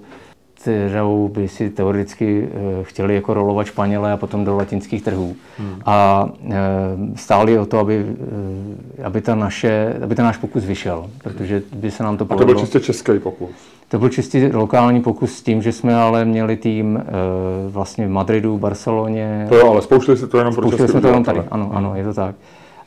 kterou 0.54 1.28
by 1.28 1.48
si 1.48 1.70
teoreticky 1.70 2.50
eh, 2.52 2.84
chtěli 2.84 3.16
jako 3.16 3.34
rolovat 3.34 3.68
Španělé 3.68 4.12
a 4.12 4.18
potom 4.18 4.46
do 4.46 4.56
latinských 4.56 5.04
trhů. 5.04 5.36
Hmm. 5.58 5.82
A 5.86 6.30
eh, 6.50 6.58
stáli 7.16 7.60
o 7.60 7.66
to, 7.66 7.80
aby, 7.80 8.06
aby, 9.04 9.22
ta 9.22 9.36
naše, 9.36 9.96
aby 10.04 10.16
ten 10.16 10.26
náš 10.26 10.38
pokus 10.38 10.66
vyšel, 10.66 11.10
protože 11.24 11.62
by 11.76 11.92
se 11.92 12.04
nám 12.04 12.18
to 12.18 12.26
povedlo. 12.26 12.46
A 12.46 12.48
to 12.48 12.54
byl 12.54 12.62
čistě 12.62 12.80
český 12.80 13.20
pokus? 13.20 13.81
To 13.92 14.00
byl 14.00 14.10
čistě 14.10 14.52
lokální 14.54 15.02
pokus 15.02 15.34
s 15.34 15.42
tím, 15.42 15.62
že 15.62 15.72
jsme 15.72 15.96
ale 15.96 16.26
měli 16.26 16.58
tým 16.58 16.98
e, 16.98 17.04
vlastně 17.70 18.08
v 18.08 18.10
Madridu, 18.10 18.58
v 18.58 18.60
Barceloně. 18.60 19.46
To 19.50 19.56
jo, 19.56 19.72
ale 19.72 19.82
spouštěli 19.82 20.18
se 20.18 20.28
to 20.28 20.38
jenom 20.38 20.56
pro 20.56 20.62
Spouštěli 20.62 20.90
jsme 20.90 21.02
to 21.02 21.08
jenom 21.08 21.24
tady, 21.24 21.40
ano, 21.52 21.72
ano, 21.74 21.96
je 21.96 22.04
to 22.04 22.14
tak. 22.14 22.36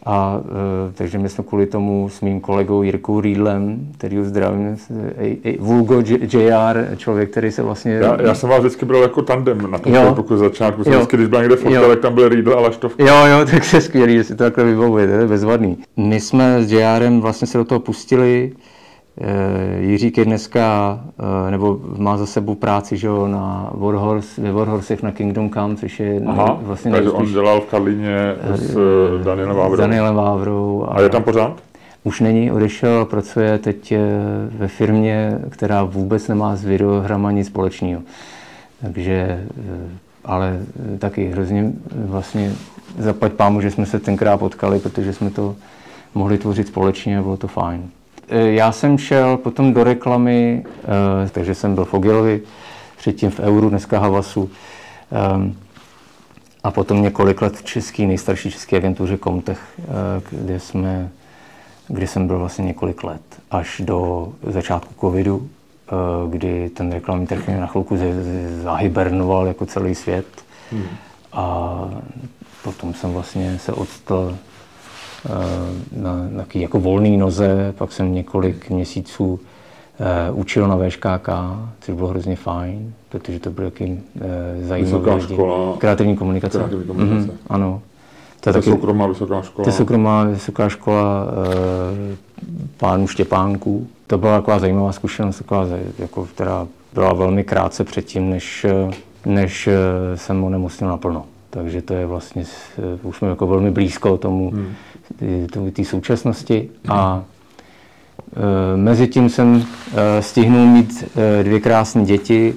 A 0.07 0.41
e, 0.89 0.93
takže 0.93 1.19
my 1.19 1.29
jsme 1.29 1.45
kvůli 1.45 1.67
tomu 1.67 2.09
s 2.09 2.21
mým 2.21 2.41
kolegou 2.41 2.83
Jirkou 2.83 3.21
Rýdlem, 3.21 3.89
který 3.99 4.17
ho 4.17 4.25
zdravím, 4.25 4.77
Vulgo 5.59 6.03
JR, 6.33 6.97
člověk, 6.97 7.31
který 7.31 7.51
se 7.51 7.63
vlastně... 7.63 7.93
Já, 7.93 8.23
já 8.23 8.35
jsem 8.35 8.49
vás 8.49 8.61
vždycky 8.61 8.87
byl 8.87 8.97
jako 8.97 9.23
tandem 9.23 9.71
na 9.71 9.79
tom 9.79 9.93
Facebooku 9.93 10.37
začátku. 10.37 10.85
Jsem 10.85 10.93
vždycky, 10.93 11.17
když 11.17 11.29
byl 11.29 11.41
někde 11.41 11.57
fotka, 11.57 11.89
tak 11.89 12.01
tam 12.01 12.15
byl 12.15 12.29
Rýdl 12.29 12.53
a 12.53 12.61
Laštovka. 12.61 13.05
Jo, 13.05 13.27
jo, 13.27 13.47
tak 13.51 13.65
se 13.65 13.81
skvělý, 13.81 14.15
že 14.17 14.25
si 14.25 14.37
to 14.37 14.45
takhle 14.45 14.65
vybavuje, 14.65 15.07
to 15.07 15.13
je 15.13 15.27
bezvadný. 15.27 15.79
My 15.97 16.21
jsme 16.21 16.65
s 16.65 16.73
JRem 16.73 17.21
vlastně 17.21 17.47
se 17.47 17.59
do 17.59 17.65
toho 17.65 17.81
pustili, 17.81 18.53
Jiřík 19.81 20.19
je 20.19 20.25
dneska, 20.25 21.01
eh, 21.47 21.51
nebo 21.51 21.81
má 21.97 22.17
za 22.17 22.27
sebou 22.27 22.55
práci 22.55 22.97
že 22.97 23.07
jo, 23.07 23.29
na 23.29 23.71
Warhorse, 23.75 24.43
ve 24.43 24.53
Warhorsech 24.53 25.03
na 25.03 25.13
Kingdom 25.13 25.51
Come, 25.51 25.77
což 25.77 26.01
je 26.01 26.23
Aha, 26.27 26.59
vlastně 26.63 26.93
takže 26.93 27.11
on 27.11 27.27
dělal 27.27 27.61
v 27.61 27.65
Karlíně 27.65 28.35
s 28.55 28.77
eh, 28.77 29.25
Danielem 29.25 29.57
Vávrou. 29.57 29.77
S 29.77 29.79
Danielem 29.79 30.15
Vávrou. 30.15 30.87
A, 30.89 30.95
a 30.95 31.01
je 31.01 31.09
tam 31.09 31.23
pořád? 31.23 31.63
Už 32.05 32.21
není, 32.21 32.53
odešel, 32.53 33.05
pracuje 33.05 33.59
teď 33.59 33.95
ve 34.51 34.69
firmě, 34.69 35.39
která 35.51 35.85
vůbec 35.85 36.29
nemá 36.29 36.57
s 36.57 36.65
videohrama 36.65 37.31
nic 37.31 37.47
společného. 37.47 38.03
Takže, 38.83 39.45
ale 40.25 40.61
taky 40.99 41.29
hrozně 41.29 41.73
vlastně 41.95 42.53
zaplať 42.99 43.33
pámu, 43.33 43.61
že 43.61 43.71
jsme 43.71 43.87
se 43.87 43.99
tenkrát 43.99 44.37
potkali, 44.37 44.79
protože 44.79 45.13
jsme 45.13 45.31
to 45.31 45.55
mohli 46.15 46.39
tvořit 46.39 46.69
společně 46.69 47.19
a 47.19 47.23
bylo 47.23 47.37
to 47.37 47.49
fajn. 47.49 47.91
Eh, 48.29 48.53
já 48.53 48.73
jsem 48.73 48.99
šel 48.99 49.37
potom 49.37 49.73
do 49.73 49.85
reklamy, 49.85 50.65
eh, 50.67 51.29
takže 51.29 51.55
jsem 51.55 51.75
byl 51.75 51.85
v 51.85 51.95
Ogilovi, 51.95 52.41
předtím 52.97 53.31
v 53.31 53.41
Euru, 53.41 53.71
dneska 53.71 53.99
Havasu. 53.99 54.51
Ehm, 55.13 55.57
a 56.65 56.71
potom 56.71 57.03
několik 57.03 57.43
let 57.43 57.57
v 57.57 57.65
český, 57.65 58.07
nejstarší 58.07 58.51
české 58.51 58.77
agentuře 58.77 59.19
Comtech, 59.19 59.61
eh, 59.79 59.85
kde, 60.31 60.61
jsme, 60.61 61.09
kde 61.89 62.07
jsem 62.07 62.27
byl 62.27 62.39
vlastně 62.39 62.65
několik 62.65 63.05
let, 63.05 63.23
až 63.51 63.83
do 63.85 64.29
začátku 64.43 64.95
covidu, 65.01 65.49
kdy 66.29 66.69
ten 66.69 66.93
reklamní 66.93 67.27
trh 67.27 67.49
na 67.49 67.67
chvilku 67.67 67.99
zahybernoval 68.63 69.47
jako 69.47 69.67
celý 69.67 69.95
svět. 69.95 70.27
Hmm. 70.73 70.87
A 71.33 71.75
potom 72.65 72.95
jsem 72.95 73.13
vlastně 73.13 73.59
se 73.59 73.73
odstal 73.73 74.37
Eh, 75.27 76.01
na 76.01 76.29
taky 76.37 76.61
jako 76.61 76.81
volný 76.81 77.17
noze, 77.17 77.75
pak 77.79 77.93
jsem 77.93 78.15
několik 78.15 78.71
měsíců 78.71 79.25
uh, 79.25 80.39
učil 80.39 80.69
na 80.69 80.77
VŠKK, 80.77 81.29
což 81.81 81.95
bylo 81.95 82.09
hrozně 82.09 82.37
fajn, 82.37 82.95
protože 83.09 83.41
to 83.41 83.51
bylo 83.51 83.71
taky 83.71 83.85
uh, 83.85 84.23
zajímavé. 84.69 85.21
škola. 85.21 85.77
Kreativní 85.79 86.17
komunikace. 86.17 86.59
Kreativní 86.59 86.85
komunikace. 86.85 87.29
Mm-hmm, 87.29 87.37
ano. 87.49 87.83
To 88.41 88.49
je 88.49 88.53
taky, 88.53 88.71
soukromá 88.71 89.07
vysoká 89.07 89.43
škola. 89.43 89.65
To 89.65 89.69
je 89.69 89.73
soukromá 89.73 90.25
vysoká 90.25 90.69
škola 90.69 91.25
uh, 91.25 92.17
pánů 92.77 93.07
Štěpánků. 93.07 93.87
To 94.07 94.19
byla 94.19 94.37
taková 94.39 94.59
zajímavá 94.59 94.93
zkušenost, 94.93 95.39
taková, 95.39 95.67
jako, 95.99 96.25
která 96.25 96.67
byla 96.95 97.13
velmi 97.13 97.45
krátce 97.45 97.85
předtím, 97.85 98.31
než, 98.31 98.67
než 99.27 99.69
jsem 100.15 100.45
onemocnil 100.45 100.91
naplno. 100.91 101.25
Takže 101.51 101.83
to 101.83 101.95
je 101.95 102.07
vlastně, 102.07 102.45
už 103.03 103.17
jsme 103.17 103.29
jako 103.29 103.47
velmi 103.47 103.71
blízko 103.71 104.17
tomu, 104.17 104.51
hmm 104.51 104.73
té 105.73 105.85
současnosti 105.85 106.71
a 106.89 107.25
e, 108.37 108.77
mezi 108.77 109.07
tím 109.07 109.29
jsem 109.29 109.65
e, 109.95 110.23
stihnul 110.23 110.67
mít 110.67 111.05
e, 111.17 111.45
dvě 111.45 111.61
krásné 111.61 112.05
děti. 112.05 112.55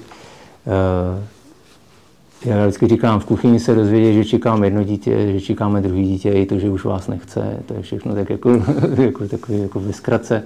Já 2.46 2.62
vždycky 2.62 2.88
říkám, 2.88 3.20
v 3.20 3.26
kuchyni 3.26 3.60
se 3.60 3.76
dozvědět, 3.76 4.14
že 4.14 4.26
čekám 4.26 4.64
jedno 4.64 4.84
dítě, 4.84 5.32
že 5.32 5.42
čekáme 5.42 5.82
druhé 5.82 6.02
dítě, 6.02 6.32
i 6.32 6.46
to, 6.46 6.60
že 6.60 6.70
už 6.70 6.86
vás 6.86 7.08
nechce, 7.08 7.60
to 7.66 7.74
je 7.74 7.82
všechno 7.82 8.16
tak 8.16 8.30
jako, 8.30 8.50
jako, 9.02 9.28
takový, 9.28 9.62
jako 9.62 9.80
ve 9.80 9.94
zkratce. 9.94 10.44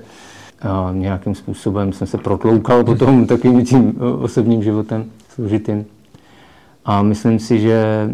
A 0.62 0.90
nějakým 0.94 1.36
způsobem 1.36 1.94
jsem 1.94 2.08
se 2.08 2.18
protloukal 2.18 2.84
potom 2.84 3.26
takovým 3.28 3.66
tím 3.66 3.96
osobním 4.22 4.64
životem 4.64 5.06
složitým. 5.30 5.86
A 6.86 7.02
myslím 7.02 7.40
si, 7.40 7.60
že 7.60 8.10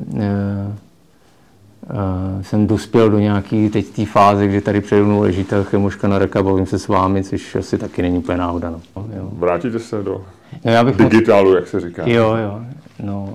jsem 2.41 2.67
dospěl 2.67 3.09
do 3.09 3.19
nějaký 3.19 3.69
teď 3.69 3.85
té 3.85 4.05
fáze, 4.05 4.47
kdy 4.47 4.61
tady 4.61 4.81
přede 4.81 5.03
mnou 5.03 5.21
leží 5.21 5.43
ta 5.43 5.63
chemoška 5.63 6.07
na 6.07 6.19
raka, 6.19 6.43
bavím 6.43 6.65
se 6.65 6.79
s 6.79 6.87
vámi, 6.87 7.23
což 7.23 7.55
asi 7.55 7.77
taky 7.77 8.01
není 8.01 8.17
úplně 8.17 8.37
náhoda. 8.37 8.69
No. 8.69 8.81
Jo. 8.95 9.29
Vrátíte 9.31 9.79
se 9.79 10.03
do 10.03 10.21
no, 10.65 10.71
já 10.71 10.83
bych 10.83 10.95
digitálu, 10.95 11.49
moc... 11.49 11.55
jak 11.55 11.67
se 11.67 11.79
říká. 11.79 12.03
Jo, 12.05 12.35
jo. 12.35 12.61
No, 12.99 13.23
uh, 13.23 13.33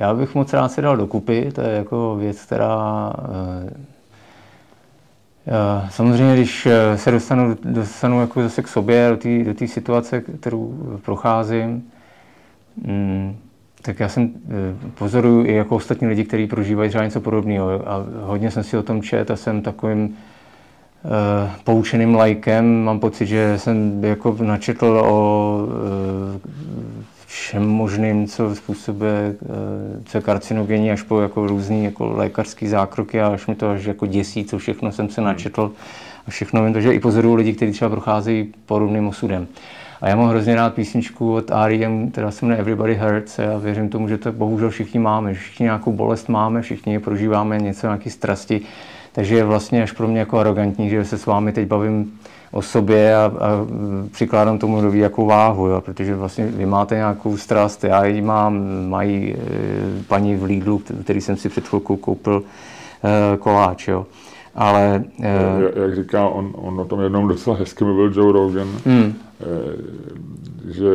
já 0.00 0.14
bych 0.14 0.34
moc 0.34 0.52
rád 0.52 0.68
se 0.68 0.82
dal 0.82 0.96
dokupy, 0.96 1.52
to 1.52 1.60
je 1.60 1.70
jako 1.70 2.16
věc, 2.16 2.42
která 2.42 3.12
uh, 3.18 3.70
Samozřejmě, 5.90 6.34
když 6.34 6.68
se 6.96 7.10
dostanu, 7.10 7.56
dostanu 7.64 8.20
jako 8.20 8.42
zase 8.42 8.62
k 8.62 8.68
sobě, 8.68 9.10
do 9.10 9.16
té 9.54 9.64
do 9.64 9.68
situace, 9.68 10.20
kterou 10.20 10.74
procházím, 11.04 11.82
mm, 12.86 13.36
tak 13.84 14.00
já 14.00 14.08
jsem 14.08 14.30
eh, 14.34 14.90
pozoruju 14.94 15.46
i 15.46 15.52
jako 15.52 15.76
ostatní 15.76 16.08
lidi, 16.08 16.24
kteří 16.24 16.46
prožívají 16.46 16.88
třeba 16.88 17.04
něco 17.04 17.20
podobného. 17.20 17.88
A 17.88 18.06
hodně 18.20 18.50
jsem 18.50 18.64
si 18.64 18.76
o 18.76 18.82
tom 18.82 19.02
čet 19.02 19.30
a 19.30 19.36
jsem 19.36 19.62
takovým 19.62 20.02
uh, 20.04 21.10
poučeným 21.64 22.14
lajkem. 22.14 22.84
Mám 22.84 23.00
pocit, 23.00 23.26
že 23.26 23.58
jsem 23.58 24.04
jako 24.04 24.36
načetl 24.40 25.02
o 25.06 25.58
uh, 25.66 26.40
všem 27.26 27.68
možným, 27.68 28.26
co 28.26 28.54
způsobuje, 28.54 29.34
co 30.04 30.18
je 30.18 30.22
karcinogenní, 30.22 30.90
až 30.90 31.02
po 31.02 31.20
jako 31.20 31.46
různý 31.46 31.84
jako 31.84 32.06
lékařský 32.06 32.68
zákroky 32.68 33.20
a 33.20 33.28
až 33.28 33.46
mi 33.46 33.54
to 33.54 33.70
až 33.70 33.84
jako 33.84 34.06
děsí, 34.06 34.44
co 34.44 34.58
všechno 34.58 34.92
jsem 34.92 35.08
se 35.08 35.20
hmm. 35.20 35.28
načetl. 35.28 35.72
A 36.26 36.30
všechno 36.30 36.64
vím, 36.64 36.80
že 36.80 36.94
i 36.94 37.00
pozoruju 37.00 37.34
lidi, 37.34 37.52
kteří 37.52 37.72
třeba 37.72 37.90
procházejí 37.90 38.54
podobným 38.66 39.08
osudem. 39.08 39.42
Uh, 39.42 39.48
a 40.04 40.08
já 40.08 40.16
mám 40.16 40.28
hrozně 40.28 40.54
rád 40.54 40.74
písničku 40.74 41.34
od 41.34 41.50
R.E.M., 41.50 42.10
která 42.10 42.30
se 42.30 42.44
jmenuje 42.44 42.60
Everybody 42.60 42.94
Hurts 42.94 43.38
a 43.38 43.58
věřím 43.58 43.88
tomu, 43.88 44.08
že 44.08 44.18
to 44.18 44.32
bohužel 44.32 44.70
všichni 44.70 45.00
máme. 45.00 45.34
Všichni 45.34 45.64
nějakou 45.64 45.92
bolest 45.92 46.28
máme, 46.28 46.62
všichni 46.62 46.98
prožíváme 46.98 47.58
něco, 47.58 47.86
nějaké 47.86 48.10
strasti. 48.10 48.60
Takže 49.12 49.36
je 49.36 49.44
vlastně 49.44 49.82
až 49.82 49.92
pro 49.92 50.08
mě 50.08 50.18
jako 50.18 50.38
arrogantní, 50.38 50.90
že 50.90 51.04
se 51.04 51.18
s 51.18 51.26
vámi 51.26 51.52
teď 51.52 51.68
bavím 51.68 52.18
o 52.52 52.62
sobě 52.62 53.16
a, 53.16 53.24
a 53.24 53.48
přikládám 54.12 54.58
tomu 54.58 54.80
nový 54.80 54.98
jako 54.98 55.26
váhu, 55.26 55.66
jo, 55.66 55.80
protože 55.80 56.14
vlastně 56.16 56.46
vy 56.46 56.66
máte 56.66 56.94
nějakou 56.94 57.36
strast, 57.36 57.84
já 57.84 58.04
ji 58.04 58.22
mám, 58.22 58.64
mají 58.88 59.34
e, 59.34 59.38
paní 60.08 60.36
v 60.36 60.44
Lidlu, 60.44 60.82
který 61.04 61.20
jsem 61.20 61.36
si 61.36 61.48
před 61.48 61.68
chvilkou 61.68 61.96
koupil 61.96 62.42
e, 63.04 63.36
koláč, 63.36 63.88
jo. 63.88 64.06
Ale... 64.54 65.04
E, 65.22 65.62
jak, 65.64 65.76
jak 65.76 65.94
říká, 65.94 66.28
on, 66.28 66.52
on 66.54 66.80
o 66.80 66.84
tom 66.84 67.00
jednou 67.00 67.28
docela 67.28 67.56
hezky 67.56 67.84
mluvil 67.84 68.12
Joe 68.14 68.32
Rogan, 68.32 68.68
hmm. 68.84 69.14
Eh, 69.40 70.72
že 70.72 70.88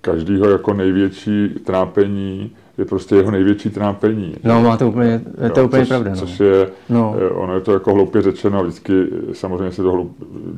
každýho 0.00 0.50
jako 0.50 0.74
největší 0.74 1.48
trápení 1.48 2.50
je 2.78 2.84
prostě 2.84 3.14
jeho 3.14 3.30
největší 3.30 3.70
trápení. 3.70 4.34
No, 4.44 4.62
má 4.62 4.76
to 4.76 4.88
úplně, 4.88 5.20
je 5.44 5.50
to 5.50 5.60
jo, 5.60 5.66
úplně 5.66 5.82
což, 5.82 5.88
pravda. 5.88 6.10
No. 6.10 6.16
Což 6.16 6.40
je, 6.40 6.68
no. 6.88 7.14
Eh, 7.18 7.30
ono 7.30 7.54
je 7.54 7.60
to 7.60 7.72
jako 7.72 7.94
hloupě 7.94 8.22
řečeno, 8.22 8.62
vždycky 8.62 8.92
samozřejmě 9.32 9.72
se 9.72 9.82
to 9.82 9.92
hloup, 9.92 10.16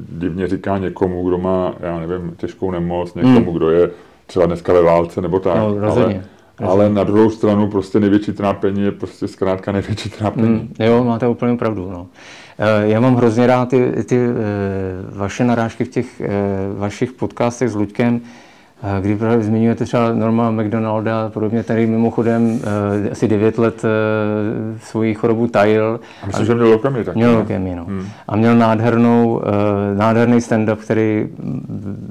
divně 0.09 0.47
říká 0.47 0.79
někomu, 0.79 1.29
kdo 1.29 1.39
má, 1.39 1.75
já 1.81 2.01
nevím, 2.01 2.35
těžkou 2.37 2.71
nemoc, 2.71 3.15
někomu, 3.15 3.35
hmm. 3.35 3.55
kdo 3.55 3.71
je 3.71 3.91
třeba 4.27 4.47
dneska 4.47 4.73
ve 4.73 4.83
válce 4.83 5.21
nebo 5.21 5.39
tak. 5.39 5.57
No, 5.57 5.79
rozhodně. 5.79 6.15
Ale, 6.15 6.25
ale 6.63 6.91
na 6.91 7.05
druhou 7.05 7.31
stranu 7.31 7.69
prostě 7.69 8.01
největší 8.01 8.33
trápení 8.33 8.83
je 8.83 8.93
prostě 8.93 9.29
zkrátka 9.29 9.73
největší 9.73 10.11
trápení. 10.11 10.47
Hmm, 10.47 10.73
jo, 10.79 11.05
máte 11.05 11.29
úplně 11.29 11.57
pravdu. 11.57 11.91
No. 11.91 12.07
Eh, 12.59 12.89
já 12.89 13.01
mám 13.01 13.17
hrozně 13.17 13.47
rád 13.47 13.69
ty, 13.69 13.93
ty 14.05 14.17
eh, 14.17 14.31
vaše 15.17 15.45
narážky 15.45 15.85
v 15.85 15.89
těch 15.89 16.21
eh, 16.21 16.29
vašich 16.77 17.13
podcastech 17.13 17.69
s 17.69 17.75
Luďkem, 17.75 18.21
kdy 19.01 19.17
právě 19.17 19.45
zmiňujete 19.45 19.85
třeba 19.85 20.13
Norma 20.13 20.51
McDonalda 20.51 21.27
a 21.27 21.29
podobně, 21.29 21.63
tady 21.63 21.87
mimochodem 21.87 22.61
asi 23.13 23.29
9 23.29 23.59
let 23.59 23.83
svoji 24.83 25.15
chorobu 25.15 25.47
tajil. 25.47 26.01
A 26.23 26.27
myslím, 26.27 26.43
a, 26.43 26.47
že 26.47 26.55
měl 26.55 26.69
leukemii 26.69 27.05
taky. 27.05 27.19
Měl 27.19 27.31
leukemii, 27.37 27.75
no. 27.75 27.85
Hmm. 27.85 28.07
A 28.29 28.37
měl 28.37 28.57
nádhernou, 28.57 29.43
nádherný 29.95 30.39
stand-up, 30.39 30.77
který 30.77 31.29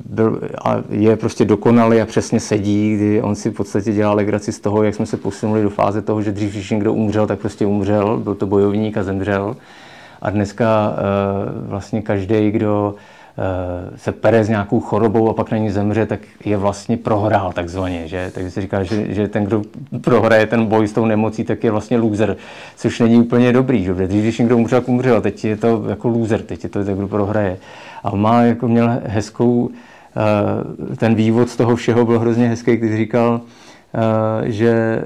byl, 0.06 0.40
a 0.66 0.78
je 0.90 1.16
prostě 1.16 1.46
dokonalý 1.46 2.02
a 2.02 2.06
přesně 2.06 2.40
sedí, 2.40 2.96
kdy 2.96 3.22
on 3.22 3.36
si 3.36 3.50
v 3.50 3.54
podstatě 3.54 3.94
dělal 3.94 4.16
legraci 4.16 4.52
z 4.52 4.60
toho, 4.60 4.84
jak 4.84 4.96
jsme 4.96 5.06
se 5.06 5.18
posunuli 5.18 5.64
do 5.64 5.70
fáze 5.70 6.02
toho, 6.02 6.22
že 6.22 6.32
dřív, 6.32 6.52
když 6.52 6.70
někdo 6.70 6.94
umřel, 6.94 7.28
tak 7.28 7.40
prostě 7.40 7.66
umřel, 7.66 8.18
byl 8.18 8.36
to 8.36 8.48
bojovník 8.48 8.98
a 8.98 9.04
zemřel. 9.04 9.56
A 10.22 10.30
dneska 10.30 10.94
eh, 10.94 11.02
vlastně 11.68 12.02
každý, 12.02 12.52
kdo 12.52 12.96
eh, 12.98 13.02
se 13.96 14.12
pere 14.12 14.44
s 14.44 14.50
nějakou 14.50 14.80
chorobou 14.80 15.30
a 15.30 15.34
pak 15.34 15.52
na 15.52 15.58
ní 15.58 15.72
zemře, 15.72 16.06
tak 16.06 16.20
je 16.46 16.58
vlastně 16.58 16.98
prohrál 16.98 17.52
takzvaně. 17.52 18.08
Že? 18.08 18.32
Takže 18.34 18.52
se 18.52 18.62
říká, 18.62 18.84
že, 18.84 19.14
že 19.14 19.28
ten, 19.28 19.44
kdo 19.44 19.62
prohraje 20.02 20.46
ten 20.46 20.66
boj 20.66 20.88
s 20.88 20.94
tou 20.94 21.06
nemocí, 21.06 21.44
tak 21.44 21.64
je 21.64 21.72
vlastně 21.72 21.98
loser, 21.98 22.38
což 22.76 23.00
není 23.00 23.20
úplně 23.20 23.54
dobrý. 23.54 23.84
Že? 23.84 23.94
Dřív, 23.94 24.22
když 24.22 24.40
někdo 24.40 24.58
umřel, 24.58 24.82
tak 24.82 24.90
umřel, 24.90 25.22
teď 25.22 25.46
je 25.46 25.58
to 25.58 25.84
jako 25.90 26.08
loser, 26.08 26.42
teď 26.42 26.64
je 26.64 26.70
to 26.70 26.84
ten, 26.84 26.98
kdo 26.98 27.08
prohraje. 27.08 27.58
A 28.04 28.16
má 28.16 28.42
jako 28.42 28.68
měl 28.68 29.00
hezkou, 29.06 29.70
eh, 29.70 30.96
ten 30.96 31.16
vývod 31.16 31.50
z 31.50 31.56
toho 31.56 31.76
všeho 31.76 32.06
byl 32.06 32.20
hrozně 32.20 32.48
hezký, 32.48 32.76
když 32.76 32.96
říkal, 32.96 33.42
že 34.44 35.04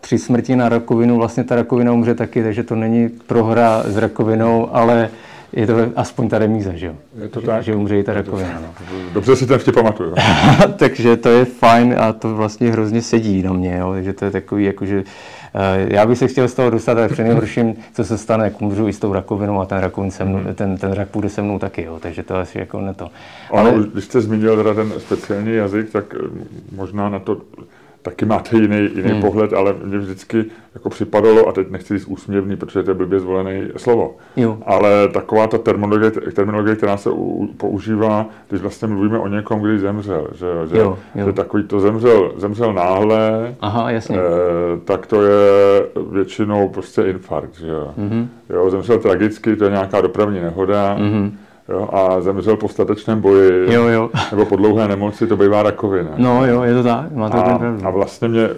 tři 0.00 0.18
smrti 0.18 0.56
na 0.56 0.68
rakovinu, 0.68 1.16
vlastně 1.16 1.44
ta 1.44 1.54
rakovina 1.54 1.92
umře 1.92 2.14
taky, 2.14 2.42
takže 2.42 2.62
to 2.62 2.74
není 2.74 3.08
prohra 3.08 3.82
s 3.86 3.96
rakovinou, 3.96 4.68
ale 4.72 5.08
je 5.56 5.66
to 5.66 5.74
aspoň 5.96 6.28
ta 6.28 6.38
remíza, 6.38 6.72
že 6.74 6.86
jo? 6.86 6.94
Je 7.22 7.28
to 7.28 7.40
že, 7.40 7.46
tak? 7.46 7.62
Že 7.62 7.74
umře 7.74 7.98
i 7.98 8.02
ta 8.02 8.12
rakovina, 8.14 8.60
no. 8.62 8.74
Dobře 9.12 9.36
si 9.36 9.46
ten 9.46 9.58
vtip 9.58 9.74
pamatuju. 9.74 10.14
takže 10.76 11.16
to 11.16 11.28
je 11.28 11.44
fajn 11.44 11.94
a 11.98 12.12
to 12.12 12.34
vlastně 12.34 12.70
hrozně 12.70 13.02
sedí 13.02 13.42
na 13.42 13.52
mě, 13.52 13.76
jo? 13.76 13.92
takže 13.92 14.12
to 14.12 14.24
je 14.24 14.30
takový, 14.30 14.64
jakože 14.64 15.04
eh, 15.54 15.86
já 15.94 16.06
bych 16.06 16.18
se 16.18 16.28
chtěl 16.28 16.48
z 16.48 16.54
toho 16.54 16.70
dostat, 16.70 16.98
ale 16.98 17.08
přinejhorším, 17.08 17.74
co 17.92 18.04
se 18.04 18.18
stane, 18.18 18.44
jak 18.44 18.62
umřu 18.62 18.88
i 18.88 18.92
s 18.92 18.98
tou 18.98 19.12
rakovinou 19.12 19.60
a 19.60 19.66
ten, 19.66 19.78
rakovin 19.78 20.10
se 20.10 20.24
mnou, 20.24 20.40
ten, 20.54 20.78
ten 20.78 20.92
rak 20.92 21.08
půjde 21.08 21.28
se 21.28 21.42
mnou 21.42 21.58
taky, 21.58 21.82
jo? 21.82 21.98
takže 22.00 22.22
to 22.22 22.36
asi 22.36 22.58
jako 22.58 22.80
ne 22.80 22.94
to. 22.94 23.10
Ale... 23.50 23.70
Ano, 23.70 23.82
když 23.82 24.04
jste 24.04 24.20
zmínil 24.20 24.56
teda 24.56 24.74
ten 24.74 24.92
speciální 24.98 25.54
jazyk, 25.54 25.90
tak 25.90 26.14
eh, 26.14 26.28
možná 26.76 27.08
na 27.08 27.18
to 27.18 27.36
taky 28.04 28.24
máte 28.24 28.56
jiný, 28.56 28.76
jiný 28.94 29.10
hmm. 29.10 29.20
pohled, 29.20 29.52
ale 29.52 29.74
mě 29.84 29.98
vždycky 29.98 30.44
jako 30.74 30.90
připadalo, 30.90 31.48
a 31.48 31.52
teď 31.52 31.70
nechci 31.70 31.98
říct 31.98 32.06
úsměvný, 32.06 32.56
protože 32.56 32.82
to 32.82 32.90
je 32.90 32.94
blbě 32.94 33.20
zvolené 33.20 33.68
slovo, 33.76 34.16
jo. 34.36 34.58
ale 34.66 35.08
taková 35.08 35.46
ta 35.46 35.58
terminologie, 35.58 36.10
terminologie 36.10 36.76
která 36.76 36.96
se 36.96 37.10
u, 37.10 37.48
používá, 37.56 38.26
když 38.48 38.62
vlastně 38.62 38.88
mluvíme 38.88 39.18
o 39.18 39.28
někom, 39.28 39.60
když 39.60 39.80
zemřel, 39.80 40.28
že, 40.32 40.46
že, 40.70 40.78
jo, 40.78 40.98
jo. 41.14 41.26
že 41.26 41.32
takový 41.32 41.64
to 41.64 41.80
zemřel, 41.80 42.32
zemřel 42.36 42.72
náhle, 42.72 43.54
Aha, 43.60 43.90
jasně. 43.90 44.18
Eh, 44.18 44.80
tak 44.84 45.06
to 45.06 45.22
je 45.22 45.38
většinou 46.10 46.68
prostě 46.68 47.02
infarkt, 47.02 47.54
že 47.54 47.68
jo. 47.68 47.94
Mm-hmm. 47.98 48.26
jo. 48.50 48.70
Zemřel 48.70 48.98
tragicky, 48.98 49.56
to 49.56 49.64
je 49.64 49.70
nějaká 49.70 50.00
dopravní 50.00 50.40
nehoda, 50.40 50.96
mm-hmm 50.98 51.30
jo, 51.68 51.88
a 51.92 52.20
zemřel 52.20 52.56
po 52.56 52.68
statečném 52.68 53.20
boji, 53.20 53.74
jo, 53.74 53.88
jo. 53.88 54.10
nebo 54.30 54.46
po 54.46 54.56
dlouhé 54.56 54.88
nemoci, 54.88 55.26
to 55.26 55.36
bývá 55.36 55.62
rakovina. 55.62 56.10
No 56.16 56.46
jo, 56.46 56.62
je 56.62 56.74
to 56.74 56.82
tak, 56.82 57.12
má 57.12 57.30
to 57.30 57.36
a, 57.36 57.60
a 57.84 57.90
vlastně 57.90 58.28
mě 58.28 58.48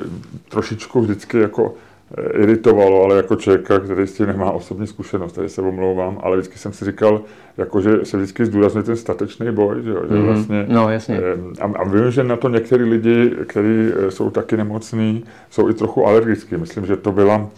trošičku 0.48 1.00
vždycky 1.00 1.38
jako 1.38 1.74
eh, 2.18 2.42
iritovalo, 2.42 3.04
ale 3.04 3.16
jako 3.16 3.36
člověka, 3.36 3.78
který 3.78 4.06
s 4.06 4.14
tím 4.14 4.26
nemá 4.26 4.50
osobní 4.50 4.86
zkušenost, 4.86 5.32
tady 5.32 5.48
se 5.48 5.62
omlouvám, 5.62 6.18
ale 6.22 6.36
vždycky 6.36 6.58
jsem 6.58 6.72
si 6.72 6.84
říkal, 6.84 7.20
jako, 7.56 7.80
že 7.80 8.04
se 8.04 8.16
vždycky 8.16 8.46
zdůrazňuje 8.46 8.84
ten 8.84 8.96
statečný 8.96 9.50
boj, 9.50 9.82
že, 9.82 9.92
mm-hmm. 9.92 10.16
že 10.16 10.22
vlastně, 10.22 10.66
no, 10.68 10.90
jasně. 10.90 11.18
Eh, 11.18 11.62
a, 11.62 11.64
a 11.64 11.84
vím, 11.84 12.10
že 12.10 12.24
na 12.24 12.36
to 12.36 12.48
některý 12.48 12.84
lidi, 12.84 13.30
kteří 13.46 13.92
eh, 13.96 14.10
jsou 14.10 14.30
taky 14.30 14.56
nemocní, 14.56 15.24
jsou 15.50 15.68
i 15.68 15.74
trochu 15.74 16.06
alergický. 16.06 16.56
Myslím, 16.56 16.86
že 16.86 16.96
to 16.96 17.12
byla 17.12 17.48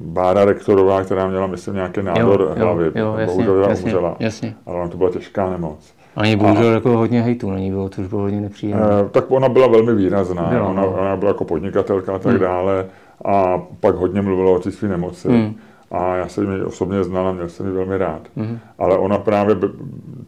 Bára 0.00 0.44
Rektorová, 0.44 1.04
která 1.04 1.28
měla, 1.28 1.46
myslím, 1.46 1.74
nějaký 1.74 2.02
nádor 2.02 2.40
jo, 2.40 2.64
hlavy. 2.64 2.84
Jo, 2.84 2.92
jo, 2.94 3.14
jasně, 3.18 3.44
bohužel 3.44 3.70
jasně, 3.70 3.84
umřela. 3.84 4.16
Jasně. 4.18 4.54
Ale 4.66 4.76
ona 4.76 4.88
to 4.88 4.96
byla 4.96 5.10
těžká 5.10 5.50
nemoc. 5.50 5.94
Ani 6.16 6.36
bohužel 6.36 6.68
a, 6.68 6.72
jako 6.72 6.96
hodně 6.96 7.22
hejtu 7.22 7.50
na 7.50 7.58
ní 7.58 7.70
bylo, 7.70 7.88
což 7.88 8.06
bylo 8.06 8.20
hodně 8.22 8.40
nepříjemné. 8.40 8.86
Eh, 9.06 9.08
tak 9.10 9.30
ona 9.30 9.48
byla 9.48 9.66
velmi 9.66 9.94
výrazná. 9.94 10.42
Byla, 10.42 10.68
ona, 10.68 10.82
no. 10.82 10.90
ona 10.90 11.16
byla 11.16 11.30
jako 11.30 11.44
podnikatelka 11.44 12.14
a 12.14 12.18
tak 12.18 12.32
hmm. 12.32 12.40
dále. 12.40 12.86
A 13.24 13.62
pak 13.80 13.94
hodně 13.94 14.22
mluvila 14.22 14.50
o 14.50 14.58
té 14.58 14.70
své 14.70 14.88
nemoci. 14.88 15.28
Hmm. 15.28 15.54
A 15.90 16.16
já 16.16 16.28
jsem 16.28 16.52
ji 16.52 16.62
osobně 16.62 17.04
znal 17.04 17.28
a 17.28 17.32
měl 17.32 17.48
jsem 17.48 17.66
ji 17.66 17.72
velmi 17.72 17.98
rád. 17.98 18.20
Hmm. 18.36 18.58
Ale 18.78 18.98
ona 18.98 19.18
právě 19.18 19.56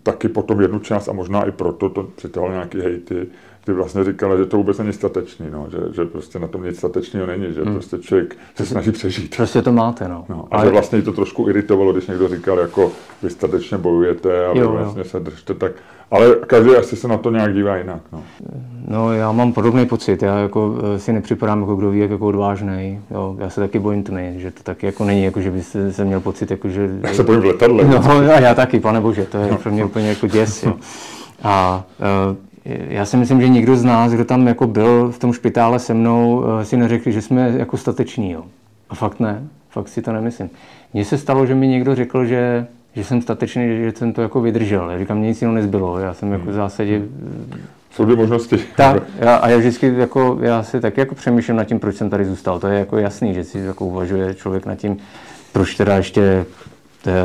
taky 0.02 0.28
potom 0.28 0.60
jednu 0.60 0.78
část, 0.78 1.08
a 1.08 1.12
možná 1.12 1.44
i 1.44 1.50
proto 1.50 1.88
to 1.88 2.02
přitahovala 2.02 2.54
nějaký 2.54 2.80
hejty, 2.80 3.26
ty 3.64 3.72
vlastně 3.72 4.04
říkala, 4.04 4.36
že 4.36 4.46
to 4.46 4.56
vůbec 4.56 4.78
není 4.78 4.92
statečný, 4.92 5.46
no, 5.50 5.66
že, 5.70 5.78
že 5.94 6.04
prostě 6.04 6.38
na 6.38 6.46
tom 6.46 6.64
nic 6.64 6.78
statečného 6.78 7.26
není, 7.26 7.54
že 7.54 7.62
hmm. 7.62 7.72
prostě 7.72 7.98
člověk 7.98 8.36
se 8.54 8.66
snaží 8.66 8.92
přežít. 8.92 9.36
Prostě 9.36 9.62
to 9.62 9.72
máte, 9.72 10.08
no. 10.08 10.24
no 10.28 10.48
a 10.50 10.56
Ale... 10.56 10.66
že 10.66 10.72
vlastně 10.72 11.02
to 11.02 11.12
trošku 11.12 11.48
iritovalo, 11.48 11.92
když 11.92 12.06
někdo 12.06 12.28
říkal, 12.28 12.58
jako 12.58 12.92
vy 13.22 13.30
statečně 13.30 13.78
bojujete 13.78 14.46
a 14.46 14.52
vy 14.52 14.58
jo, 14.58 14.72
vlastně 14.72 15.00
jo. 15.00 15.04
se 15.04 15.20
držte, 15.20 15.54
tak 15.54 15.72
ale 16.10 16.36
každý 16.46 16.70
asi 16.70 16.96
se 16.96 17.08
na 17.08 17.16
to 17.16 17.30
nějak 17.30 17.54
dívá 17.54 17.76
jinak. 17.76 18.02
No. 18.12 18.22
no 18.88 19.12
já 19.12 19.32
mám 19.32 19.52
podobný 19.52 19.86
pocit. 19.86 20.22
Já 20.22 20.38
jako 20.38 20.74
eh, 20.94 20.98
si 20.98 21.12
nepřipadám 21.12 21.60
jako 21.60 21.76
kdo 21.76 21.90
ví, 21.90 21.98
jak 21.98 22.10
jako 22.10 22.26
odvážný. 22.26 23.00
Jo, 23.10 23.36
já 23.38 23.50
se 23.50 23.60
taky 23.60 23.78
bojím 23.78 24.02
tmy, 24.02 24.34
že 24.36 24.50
to 24.50 24.62
taky 24.62 24.86
jako 24.86 25.04
není, 25.04 25.24
jako 25.24 25.40
že 25.40 25.50
byste 25.50 25.92
se 25.92 26.04
měl 26.04 26.20
pocit, 26.20 26.50
jako 26.50 26.68
že... 26.68 26.90
Já 27.02 27.14
se 27.14 27.22
bojím 27.22 27.40
v 27.40 27.44
letadle. 27.44 27.84
No 27.84 28.32
a 28.34 28.40
já 28.40 28.54
taky, 28.54 28.80
pane 28.80 29.00
bože, 29.00 29.24
to 29.24 29.38
je 29.38 29.58
pro 29.62 29.72
mě 29.72 29.84
úplně 29.84 30.08
jako 30.08 30.26
děs. 30.26 30.62
Jo. 30.62 30.76
A 31.42 31.84
uh, 32.30 32.36
já 32.88 33.04
si 33.04 33.16
myslím, 33.16 33.40
že 33.40 33.48
nikdo 33.48 33.76
z 33.76 33.84
nás, 33.84 34.12
kdo 34.12 34.24
tam 34.24 34.46
jako 34.46 34.66
byl 34.66 35.10
v 35.10 35.18
tom 35.18 35.32
špitále 35.32 35.78
se 35.78 35.94
mnou, 35.94 36.44
eh, 36.60 36.64
si 36.64 36.76
neřekl, 36.76 37.10
že 37.10 37.22
jsme 37.22 37.54
jako 37.56 37.76
stateční. 37.76 38.30
Jo. 38.30 38.44
A 38.90 38.94
fakt 38.94 39.20
ne, 39.20 39.42
fakt 39.70 39.88
si 39.88 40.02
to 40.02 40.12
nemyslím. 40.12 40.50
Mně 40.94 41.04
se 41.04 41.18
stalo, 41.18 41.46
že 41.46 41.54
mi 41.54 41.68
někdo 41.68 41.94
řekl, 41.94 42.24
že, 42.24 42.66
že 42.94 43.04
jsem 43.04 43.22
statečný, 43.22 43.68
že 43.84 43.92
jsem 43.96 44.12
to 44.12 44.22
jako 44.22 44.40
vydržel. 44.40 44.90
Já 44.90 44.98
říkám, 44.98 45.18
mě 45.18 45.28
nic 45.28 45.42
jiného 45.42 45.54
nezbylo. 45.54 45.98
Já 45.98 46.14
jsem 46.14 46.32
jako 46.32 46.50
v 46.50 46.52
zásadě... 46.52 47.02
Jsou 47.90 48.04
dvě 48.04 48.16
možnosti. 48.16 48.58
Tak, 48.76 49.02
já, 49.18 49.36
a 49.36 49.48
já 49.48 49.58
vždycky 49.58 49.94
jako, 49.96 50.38
já 50.40 50.62
si 50.62 50.80
taky 50.80 51.00
jako 51.00 51.14
přemýšlím 51.14 51.56
nad 51.56 51.64
tím, 51.64 51.80
proč 51.80 51.96
jsem 51.96 52.10
tady 52.10 52.24
zůstal. 52.24 52.60
To 52.60 52.66
je 52.66 52.78
jako 52.78 52.98
jasný, 52.98 53.34
že 53.34 53.44
si 53.44 53.58
jako 53.58 53.86
uvažuje 53.86 54.34
člověk 54.34 54.66
nad 54.66 54.74
tím, 54.74 54.96
proč 55.52 55.74
teda 55.74 55.96
ještě 55.96 56.46
to 57.02 57.10
je, 57.10 57.16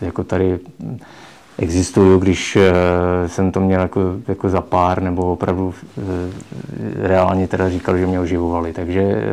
jako 0.00 0.24
tady 0.24 0.58
existují, 1.58 2.20
když 2.20 2.56
eh, 2.56 3.28
jsem 3.28 3.52
to 3.52 3.60
měl 3.60 3.80
jako, 3.80 4.00
jako 4.28 4.48
za 4.48 4.60
pár, 4.60 5.02
nebo 5.02 5.32
opravdu 5.32 5.74
eh, 5.98 6.02
reálně 7.08 7.48
teda 7.48 7.70
říkal, 7.70 7.98
že 7.98 8.06
mě 8.06 8.20
oživovali. 8.20 8.72
Takže 8.72 9.00
eh, 9.00 9.24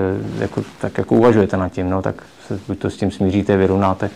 jako, 0.42 0.64
tak 0.82 0.98
jako 0.98 1.16
uvažujete 1.16 1.58
nad 1.58 1.70
tím, 1.70 1.90
no, 1.90 2.02
tak 2.02 2.16
se 2.48 2.60
buď 2.68 2.80
to 2.80 2.90
s 2.90 2.98
tím 2.98 3.12
smíříte, 3.12 3.58
vyrovnáte, 3.58 4.10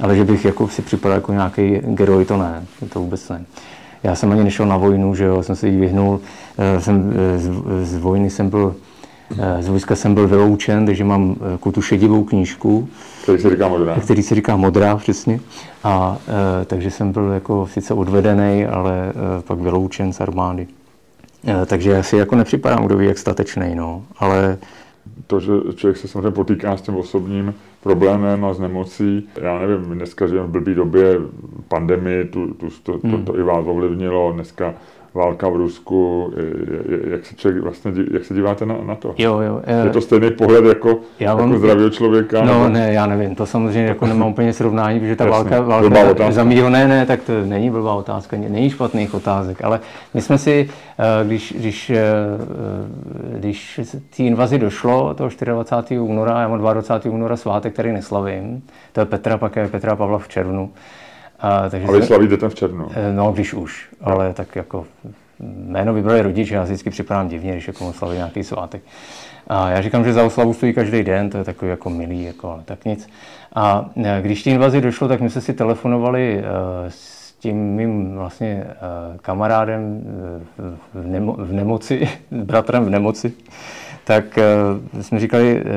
ale 0.00 0.16
že 0.16 0.24
bych 0.24 0.44
jako 0.44 0.68
si 0.68 0.82
připadal 0.82 1.18
jako 1.18 1.32
nějaký 1.32 1.78
geroj, 1.78 2.24
to 2.24 2.36
ne, 2.36 2.64
to 2.92 3.00
vůbec 3.00 3.28
ne. 3.28 3.44
Já 4.02 4.14
jsem 4.14 4.32
ani 4.32 4.44
nešel 4.44 4.66
na 4.66 4.76
vojnu, 4.76 5.14
že 5.14 5.24
jo, 5.24 5.42
jsem 5.42 5.56
se 5.56 5.68
jí 5.68 5.80
vyhnul. 5.80 6.20
Jsem, 6.78 7.12
z, 7.36 7.50
z 7.82 7.96
vojny 7.96 8.30
jsem 8.30 8.50
byl 8.50 8.74
z 9.60 9.68
vojska 9.68 9.96
jsem 9.96 10.14
byl 10.14 10.28
vyloučen, 10.28 10.86
takže 10.86 11.04
mám 11.04 11.36
jako 11.52 11.72
tu 11.72 11.82
šedivou 11.82 12.24
knížku. 12.24 12.88
Který 13.22 13.38
se 13.38 13.50
říká 13.50 13.68
modrá. 13.68 13.94
Který 14.00 14.22
se 14.22 14.34
říká 14.34 14.56
modrá, 14.56 14.96
přesně. 14.96 15.40
A 15.84 16.18
e, 16.62 16.64
takže 16.64 16.90
jsem 16.90 17.12
byl 17.12 17.30
jako 17.30 17.66
sice 17.66 17.94
odvedený, 17.94 18.66
ale 18.66 19.08
e, 19.08 19.42
pak 19.42 19.58
vyloučen 19.58 20.12
z 20.12 20.20
armády. 20.20 20.66
E, 21.48 21.66
takže 21.66 21.90
já 21.90 22.02
si 22.02 22.16
jako 22.16 22.36
nepřipadám, 22.36 22.86
kdo 22.86 22.96
ví, 22.96 23.06
jak 23.06 23.18
statečný, 23.18 23.74
no. 23.74 24.02
Ale 24.18 24.58
to, 25.26 25.40
že 25.40 25.52
člověk 25.74 25.96
se 25.96 26.08
samozřejmě 26.08 26.30
potýká 26.30 26.76
s 26.76 26.82
tím 26.82 26.96
osobním 26.96 27.54
problémem 27.82 28.44
a 28.44 28.54
s 28.54 28.58
nemocí. 28.58 29.28
Já 29.42 29.58
nevím, 29.58 29.84
dneska 29.84 30.26
žijeme 30.26 30.46
v 30.46 30.50
blbý 30.50 30.74
době 30.74 31.18
pandemii, 31.68 32.24
tu, 32.24 32.54
tu, 32.54 32.68
to, 32.82 32.98
to, 32.98 33.08
to, 33.08 33.18
to 33.18 33.38
i 33.38 33.42
vás 33.42 33.64
ovlivnilo. 33.66 34.32
Dneska 34.32 34.74
válka 35.16 35.48
v 35.48 35.56
Rusku, 35.56 36.32
jak 37.10 37.26
se, 37.26 37.34
člověk 37.34 37.62
vlastně, 37.62 37.92
jak 38.12 38.24
se 38.24 38.34
díváte 38.34 38.66
na, 38.66 38.76
na 38.82 38.94
to? 38.94 39.14
Jo, 39.18 39.40
jo. 39.40 39.62
Je 39.84 39.90
to 39.90 40.00
stejný 40.00 40.30
pohled 40.30 40.64
jako, 40.64 40.98
já 41.20 41.34
vám, 41.34 41.48
jako 41.48 41.58
zdravého 41.58 41.90
člověka? 41.90 42.44
No 42.44 42.52
nebo? 42.52 42.68
ne, 42.68 42.92
já 42.92 43.06
nevím, 43.06 43.34
to 43.34 43.46
samozřejmě 43.46 43.88
jako 43.88 44.06
nemám 44.06 44.28
úplně 44.28 44.52
srovnání, 44.52 45.00
protože 45.00 45.16
ta 45.16 45.24
Jasně, 45.24 45.60
válka, 45.60 45.88
válka 45.88 46.30
za 46.32 46.44
mýho, 46.44 46.70
ne, 46.70 46.88
ne, 46.88 47.06
tak 47.06 47.22
to 47.22 47.32
není 47.44 47.70
blbá 47.70 47.94
otázka, 47.94 48.36
není 48.36 48.70
špatných 48.70 49.14
otázek, 49.14 49.64
ale 49.64 49.80
my 50.14 50.20
jsme 50.20 50.38
si, 50.38 50.68
eh, 50.98 51.24
když, 51.24 51.54
když, 51.58 51.90
eh, 51.90 52.04
když 53.38 53.80
té 54.16 54.22
invazi 54.22 54.58
došlo, 54.58 55.14
toho 55.14 55.30
24. 55.44 56.00
února, 56.00 56.40
já 56.40 56.48
mám 56.48 56.58
22. 56.58 57.10
února 57.10 57.36
svátek, 57.36 57.72
který 57.72 57.92
neslavím, 57.92 58.62
to 58.92 59.00
je 59.00 59.06
Petra, 59.06 59.38
pak 59.38 59.56
je 59.56 59.68
Petra 59.68 59.96
Pavla 59.96 60.18
v 60.18 60.28
červnu, 60.28 60.70
a, 61.40 61.70
takže 61.70 61.86
ale 61.88 62.02
slavíte 62.02 62.36
ten 62.36 62.48
v 62.48 62.54
červnu? 62.54 62.88
Eh, 62.94 63.12
no, 63.12 63.32
když 63.32 63.54
už, 63.54 63.88
no. 64.00 64.08
ale 64.08 64.32
tak 64.34 64.56
jako 64.56 64.86
jméno 65.40 65.94
vybrali 65.94 66.22
rodiče, 66.22 66.54
já 66.54 66.62
vždycky 66.62 66.90
připadám 66.90 67.28
divně, 67.28 67.52
když 67.52 67.66
jako 67.66 67.92
slaví 67.92 68.16
nějaký 68.16 68.44
svátek. 68.44 68.82
A 69.46 69.70
já 69.70 69.82
říkám, 69.82 70.04
že 70.04 70.12
za 70.12 70.24
oslavu 70.24 70.54
stojí 70.54 70.74
každý 70.74 71.02
den, 71.02 71.30
to 71.30 71.38
je 71.38 71.44
takový 71.44 71.70
jako 71.70 71.90
milý, 71.90 72.24
jako, 72.24 72.50
ale 72.50 72.62
tak 72.64 72.84
nic. 72.84 73.08
A 73.54 73.90
eh, 74.04 74.18
když 74.22 74.42
té 74.42 74.50
invazi 74.50 74.80
došlo, 74.80 75.08
tak 75.08 75.20
my 75.20 75.30
jsme 75.30 75.40
si 75.40 75.54
telefonovali 75.54 76.38
uh, 76.38 76.44
s 76.88 77.32
tím 77.32 77.56
mým 77.56 78.16
vlastně 78.16 78.64
kamarádem 79.22 80.04
v, 80.94 81.06
nemo, 81.06 81.32
v 81.32 81.52
nemoci, 81.52 82.08
bratrem 82.30 82.84
v 82.84 82.90
nemoci, 82.90 83.32
tak 84.08 84.38
uh, 84.94 85.02
jsme 85.02 85.20
říkali, 85.20 85.62
uh, 85.64 85.70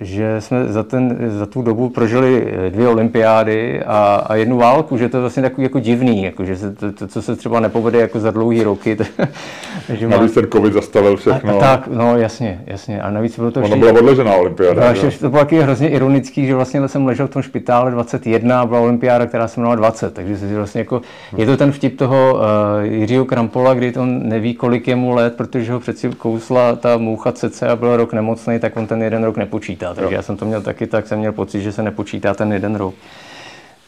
že 0.00 0.40
jsme 0.40 0.64
za, 0.64 0.82
ten, 0.82 1.16
za 1.28 1.46
tu 1.46 1.62
dobu 1.62 1.88
prožili 1.88 2.46
eh, 2.46 2.70
dvě 2.70 2.88
olympiády 2.88 3.82
a, 3.86 4.24
a 4.26 4.34
jednu 4.34 4.56
válku, 4.56 4.96
že 4.96 5.08
to 5.08 5.16
je 5.16 5.20
vlastně 5.20 5.42
takový 5.42 5.62
jako 5.62 5.78
divný, 5.78 6.22
jako, 6.22 6.44
že 6.44 6.56
se 6.56 6.74
to, 6.74 6.92
to, 6.92 7.06
co 7.06 7.22
se 7.22 7.36
třeba 7.36 7.60
nepovede 7.60 8.00
jako 8.00 8.20
za 8.20 8.30
dlouhý 8.30 8.62
roky. 8.62 8.96
že 9.94 10.08
navíc 10.08 10.34
ten 10.34 10.46
covid 10.52 10.72
zastavil 10.72 11.16
všechno. 11.16 11.54
A, 11.54 11.56
a 11.56 11.60
tak, 11.60 11.88
no 11.88 12.18
jasně, 12.18 12.62
jasně. 12.66 13.02
A 13.02 13.10
navíc 13.10 13.38
bylo 13.38 13.50
to 13.50 13.60
Ono 13.60 13.76
byla 13.76 13.92
odležená 13.92 14.34
olympiáda. 14.34 14.92
No, 14.92 15.10
to 15.20 15.30
bylo 15.30 15.42
taky 15.42 15.60
hrozně 15.60 15.88
ironický, 15.88 16.46
že 16.46 16.54
vlastně 16.54 16.88
jsem 16.88 17.06
ležel 17.06 17.26
v 17.26 17.30
tom 17.30 17.42
špitále 17.42 17.90
21 17.90 18.60
a 18.60 18.66
byla 18.66 18.80
olympiáda, 18.80 19.26
která 19.26 19.48
se 19.48 19.60
jmenovala 19.60 19.76
20, 19.76 20.14
takže 20.14 20.38
se 20.38 20.56
vlastně 20.56 20.80
jako, 20.80 21.02
je 21.36 21.46
to 21.46 21.56
ten 21.56 21.72
vtip 21.72 21.98
toho 21.98 22.34
uh, 22.34 22.40
Jiřího 22.82 23.24
Krampola, 23.24 23.74
kdy 23.74 23.94
on 23.94 24.28
neví, 24.28 24.54
kolik 24.54 24.88
je 24.88 24.96
mu 24.96 25.14
let, 25.14 25.36
protože 25.36 25.72
ho 25.72 25.80
přeci 25.80 26.10
kousla 26.18 26.76
ta 26.76 26.96
moucha 26.96 27.32
a 27.66 27.76
byl 27.76 27.96
rok 27.96 28.12
nemocný, 28.12 28.58
tak 28.58 28.76
on 28.76 28.86
ten 28.86 29.02
jeden 29.02 29.24
rok 29.24 29.36
nepočítá. 29.36 29.94
Takže 29.94 30.14
jo. 30.14 30.16
já 30.16 30.22
jsem 30.22 30.36
to 30.36 30.44
měl 30.44 30.62
taky, 30.62 30.86
tak 30.86 31.06
jsem 31.06 31.18
měl 31.18 31.32
pocit, 31.32 31.60
že 31.60 31.72
se 31.72 31.82
nepočítá 31.82 32.34
ten 32.34 32.52
jeden 32.52 32.74
rok. 32.74 32.94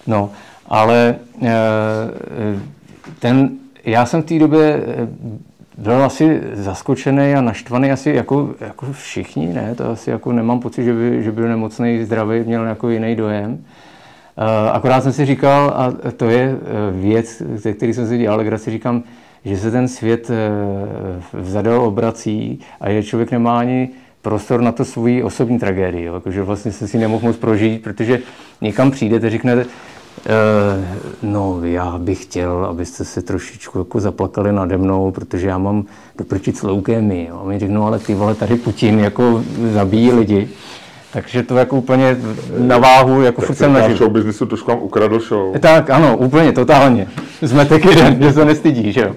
No, 0.07 0.31
ale 0.69 1.17
eh, 1.43 1.51
ten, 3.19 3.51
já 3.85 4.07
jsem 4.07 4.23
v 4.23 4.25
té 4.25 4.39
době 4.39 4.83
eh, 4.87 5.09
byl 5.79 6.05
asi 6.05 6.41
zaskočený 6.53 7.35
a 7.35 7.41
naštvaný 7.41 7.93
asi 7.93 8.11
jako, 8.11 8.55
jako 8.61 8.93
všichni, 8.93 9.53
ne? 9.53 9.75
To 9.75 9.91
asi 9.91 10.11
jako 10.11 10.33
nemám 10.33 10.61
pocit, 10.61 10.85
že 10.85 10.93
by, 10.93 11.23
že 11.23 11.33
byl 11.33 11.49
nemocný, 11.49 12.05
zdravý, 12.05 12.41
měl 12.41 12.65
jako 12.65 12.89
jiný 12.89 13.17
dojem. 13.17 13.65
Akorát 14.73 15.03
jsem 15.03 15.13
si 15.13 15.25
říkal, 15.25 15.73
a 15.77 15.93
to 16.17 16.25
je 16.25 16.57
věc, 16.93 17.43
ze 17.55 17.73
který 17.73 17.95
jsem 17.95 18.09
si 18.09 18.19
dělal 18.19 18.59
si 18.59 18.71
říkám, 18.71 19.03
že 19.45 19.57
se 19.57 19.71
ten 19.71 19.89
svět 19.89 20.31
vzadal 21.33 21.81
obrací 21.81 22.61
a 22.81 22.91
že 22.91 23.03
člověk 23.03 23.31
nemá 23.31 23.59
ani 23.59 23.89
prostor 24.23 24.61
na 24.61 24.73
to 24.73 24.85
svoji 24.85 25.23
osobní 25.23 25.59
tragédii. 25.59 26.05
Jo? 26.05 26.15
Jako, 26.15 26.31
že 26.31 26.43
vlastně 26.43 26.73
se 26.73 26.89
si 26.89 26.99
nemohl 26.99 27.27
moc 27.27 27.37
prožít, 27.37 27.83
protože 27.83 28.19
někam 28.61 28.91
přijdete, 28.91 29.31
řeknete, 29.31 29.67
Uh, 30.21 30.85
no, 31.23 31.65
já 31.65 31.99
bych 31.99 32.23
chtěl, 32.23 32.65
abyste 32.65 33.05
se 33.05 33.23
trošičku 33.23 33.79
jako 33.79 34.01
zaplakali 34.01 34.53
nade 34.53 34.77
mnou, 34.77 35.11
protože 35.11 35.49
já 35.49 35.59
mám 35.59 35.85
doprčit 36.19 36.57
s 36.57 36.63
leukémii. 36.63 37.31
A 37.31 37.45
mi 37.45 37.59
řeknou, 37.59 37.83
ale 37.83 37.99
ty 37.99 38.15
vole, 38.15 38.35
tady 38.35 38.57
Putin 38.57 38.99
jako 38.99 39.45
zabíjí 39.73 40.13
lidi. 40.13 40.49
Takže 41.13 41.43
to 41.43 41.57
jako 41.57 41.77
úplně 41.77 42.17
na 42.59 42.79
váhu, 42.79 43.23
jako 43.23 43.43
furt 43.43 43.55
jsem 43.55 43.73
naživ. 43.73 43.99
show 43.99 44.11
businessu 44.11 44.47
trošku 44.47 44.71
vám 44.71 44.83
ukradl 44.83 45.21
show. 45.21 45.59
Tak, 45.59 45.91
ano, 45.91 46.17
úplně, 46.17 46.53
totálně. 46.53 47.09
Zmetek 47.43 47.85
jeden, 47.85 48.23
že 48.23 48.33
se 48.33 48.45
nestydí, 48.45 48.93
že 48.93 49.01
jo. 49.01 49.15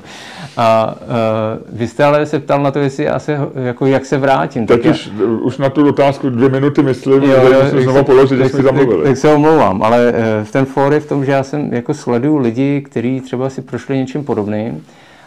A 0.57 0.95
uh, 1.01 1.77
vy 1.79 1.87
jste 1.87 2.03
ale 2.03 2.25
se 2.25 2.39
ptal 2.39 2.63
na 2.63 2.71
to, 2.71 2.79
jestli 2.79 3.03
já 3.03 3.19
se, 3.19 3.37
jako 3.55 3.85
jak 3.85 4.05
se 4.05 4.17
vrátím. 4.17 4.65
Tak, 4.65 4.81
tak 4.81 4.91
už, 4.91 5.11
já... 5.19 5.25
už 5.25 5.57
na 5.57 5.69
tu 5.69 5.87
otázku 5.87 6.29
dvě 6.29 6.49
minuty 6.49 6.83
myslím, 6.83 7.23
jo, 7.23 7.49
že 7.49 7.63
musím 7.63 7.81
znovu 7.81 8.03
položit, 8.03 8.37
že 8.37 8.49
jsme 8.49 8.63
zamluvili. 8.63 8.97
Tak, 8.97 9.07
tak 9.07 9.17
se 9.17 9.33
omlouvám, 9.33 9.83
ale 9.83 10.13
uh, 10.41 10.47
ten 10.51 10.65
for 10.65 10.93
je 10.93 10.99
v 10.99 11.05
tom, 11.05 11.25
že 11.25 11.31
já 11.31 11.43
jsem 11.43 11.73
jako 11.73 11.93
sleduju 11.93 12.37
lidi, 12.37 12.81
kteří 12.81 13.21
třeba 13.21 13.49
si 13.49 13.61
prošli 13.61 13.97
něčím 13.97 14.23
podobným 14.23 14.83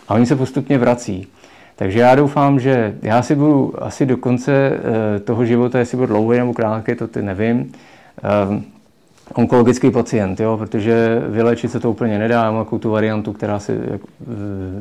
a 0.09 0.15
oni 0.15 0.27
se 0.27 0.37
postupně 0.37 0.79
vrací. 0.79 1.27
Takže 1.77 2.01
já 2.01 2.15
doufám, 2.15 2.61
že 2.61 2.95
já 3.03 3.23
si 3.23 3.35
budu 3.35 3.73
asi 3.79 4.07
do 4.07 4.17
konce 4.17 4.71
uh, 4.71 5.21
toho 5.25 5.45
života, 5.45 5.79
jestli 5.79 5.97
budu 5.97 6.07
dlouhý 6.07 6.39
nebo 6.39 6.55
krátký, 6.55 6.95
to 6.95 7.09
ty 7.09 7.23
nevím, 7.23 7.73
uh, 8.51 8.63
onkologický 9.35 9.91
pacient, 9.91 10.41
jo, 10.41 10.57
protože 10.57 11.23
vylečit 11.29 11.73
se 11.73 11.81
to 11.81 11.91
úplně 11.91 12.19
nedá. 12.19 12.45
Já 12.45 12.51
mám 12.51 12.65
takovou 12.65 12.79
tu 12.79 12.91
variantu, 12.91 13.33
která 13.33 13.59
se 13.59 13.79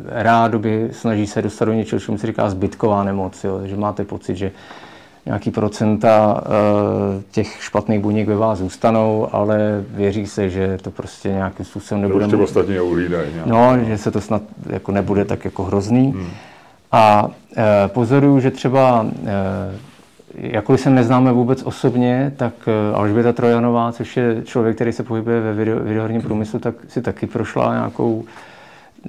rádoby 0.08 0.89
snaží 0.91 1.28
se 1.28 1.41
dostat 1.41 1.66
do 1.66 1.74
něčeho, 1.74 2.00
čemu 2.00 2.18
se 2.18 2.28
říká 2.28 2.50
zbytková 2.50 3.04
nemoc, 3.04 3.43
jo, 3.43 3.62
že 3.66 3.76
máte 3.76 4.04
pocit, 4.04 4.36
že 4.36 4.52
nějaký 5.26 5.52
procenta 5.52 6.43
těch 7.32 7.64
špatných 7.64 8.00
buněk 8.00 8.28
ve 8.28 8.36
vás 8.36 8.60
zůstanou, 8.60 9.28
ale 9.32 9.84
věří 9.89 10.28
se, 10.28 10.50
že 10.50 10.78
to 10.82 10.91
prostě 10.91 11.30
nějakým 11.30 11.66
způsobem 11.66 12.02
nebude... 12.02 12.28
To 12.28 12.39
ostatně 12.39 12.82
uhlídají. 12.82 13.30
No, 13.46 13.78
že 13.86 13.98
se 13.98 14.12
to 14.12 14.22
snad 14.22 14.41
jako 14.70 14.91
nebude 14.91 15.26
tak 15.26 15.46
jako 15.46 15.64
hrozný. 15.64 16.12
Hmm. 16.12 16.28
A 16.92 17.26
uh, 17.26 17.32
pozoruju, 17.88 18.40
že 18.40 18.52
třeba 18.52 19.02
uh, 19.02 19.10
jakkoliv 20.38 20.82
se 20.82 20.90
neznáme 20.90 21.32
vůbec 21.32 21.64
osobně, 21.64 22.34
tak 22.38 22.54
eh, 22.68 22.96
Alžběta 22.96 23.34
Trojanová, 23.34 23.92
což 23.92 24.18
je 24.18 24.42
člověk, 24.44 24.76
který 24.76 24.92
se 24.92 25.04
pohybuje 25.04 25.42
ve 25.42 25.54
video, 25.54 25.80
videoherním 25.80 26.22
průmyslu, 26.22 26.60
tak 26.60 26.76
si 26.88 27.02
taky 27.02 27.28
prošla 27.28 27.74
nějakou 27.74 28.24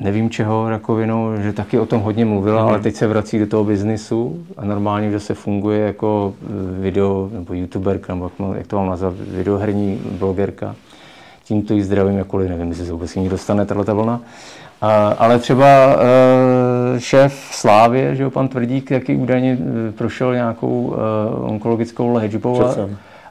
nevím 0.01 0.31
čeho 0.31 0.71
rakovinou, 0.71 1.31
že 1.43 1.53
taky 1.53 1.79
o 1.79 1.87
tom 1.87 2.01
hodně 2.01 2.25
mluvila, 2.25 2.63
mm. 2.63 2.69
ale 2.69 2.81
teď 2.81 2.95
se 2.95 3.07
vrací 3.07 3.39
do 3.39 3.47
toho 3.47 3.65
biznisu 3.65 4.47
a 4.57 4.65
normálně 4.65 5.13
zase 5.13 5.35
funguje 5.35 5.81
jako 5.81 6.35
eh, 6.43 6.81
video 6.81 7.31
nebo 7.33 7.55
youtuberka, 7.55 8.15
nebo 8.15 8.31
jak 8.55 8.67
to 8.67 8.77
mám 8.77 8.89
nazvat, 8.89 9.15
videoherní 9.19 10.01
blogerka. 10.19 10.75
Tímto 11.45 11.75
jí 11.75 11.83
zdravím, 11.83 12.19
jakkoliv 12.19 12.49
nevím, 12.49 12.69
jestli 12.69 12.87
se 12.87 12.93
vůbec 12.93 13.15
ní 13.15 13.29
dostane 13.29 13.67
tato 13.67 13.95
vlna. 13.95 14.21
A, 14.81 15.09
ale 15.19 15.39
třeba 15.39 15.67
e, 15.67 15.97
šéf 16.99 17.49
Slávě, 17.53 18.17
že 18.17 18.23
jo, 18.23 18.31
pan 18.31 18.49
Tvrdík, 18.49 18.91
jaký 18.91 19.17
údajně 19.17 19.59
eh, 19.61 19.93
prošel 19.93 20.35
nějakou 20.35 20.95
e, 20.95 21.31
onkologickou 21.35 22.13
léčbou. 22.13 22.63
A, 22.63 22.75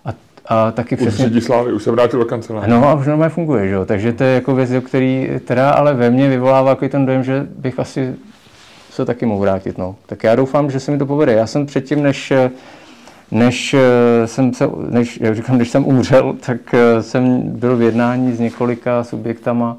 a, 0.06 0.14
a 0.46 0.72
taky 0.72 0.96
přesně... 0.96 1.28
Už 1.28 1.44
Slávy, 1.44 1.74
už 1.74 1.84
se 1.84 1.92
vrátil 1.92 2.20
do 2.20 2.26
kanceláře. 2.26 2.68
No 2.68 2.88
a 2.88 2.94
už 2.94 3.08
normálně 3.08 3.30
funguje, 3.30 3.68
že 3.68 3.74
jo. 3.74 3.86
Takže 3.86 4.14
to 4.14 4.24
je 4.24 4.34
jako 4.34 4.56
věc, 4.56 4.70
který 4.86 5.30
teda 5.46 5.72
ale 5.72 5.94
ve 5.94 6.10
mně 6.10 6.30
vyvolává 6.30 6.70
jako 6.70 6.90
ten 6.90 7.06
dojem, 7.06 7.24
že 7.24 7.48
bych 7.58 7.80
asi 7.80 8.16
se 8.92 9.06
taky 9.06 9.26
mohl 9.26 9.42
vrátit. 9.42 9.78
No. 9.78 9.96
Tak 10.06 10.24
já 10.24 10.36
doufám, 10.36 10.72
že 10.72 10.80
se 10.80 10.92
mi 10.92 10.98
to 10.98 11.06
povede. 11.06 11.34
Já 11.34 11.48
jsem 11.48 11.66
předtím, 11.66 12.04
než 12.04 12.34
než 13.32 13.76
jsem 14.26 14.54
se, 14.54 14.70
než, 14.90 15.20
jak 15.22 15.36
říkám, 15.36 15.58
než 15.58 15.70
jsem 15.70 15.86
umřel, 15.86 16.36
tak 16.46 16.76
jsem 17.02 17.42
byl 17.42 17.78
v 17.78 17.82
jednání 17.82 18.34
s 18.34 18.40
několika 18.40 19.04
subjektama, 19.04 19.78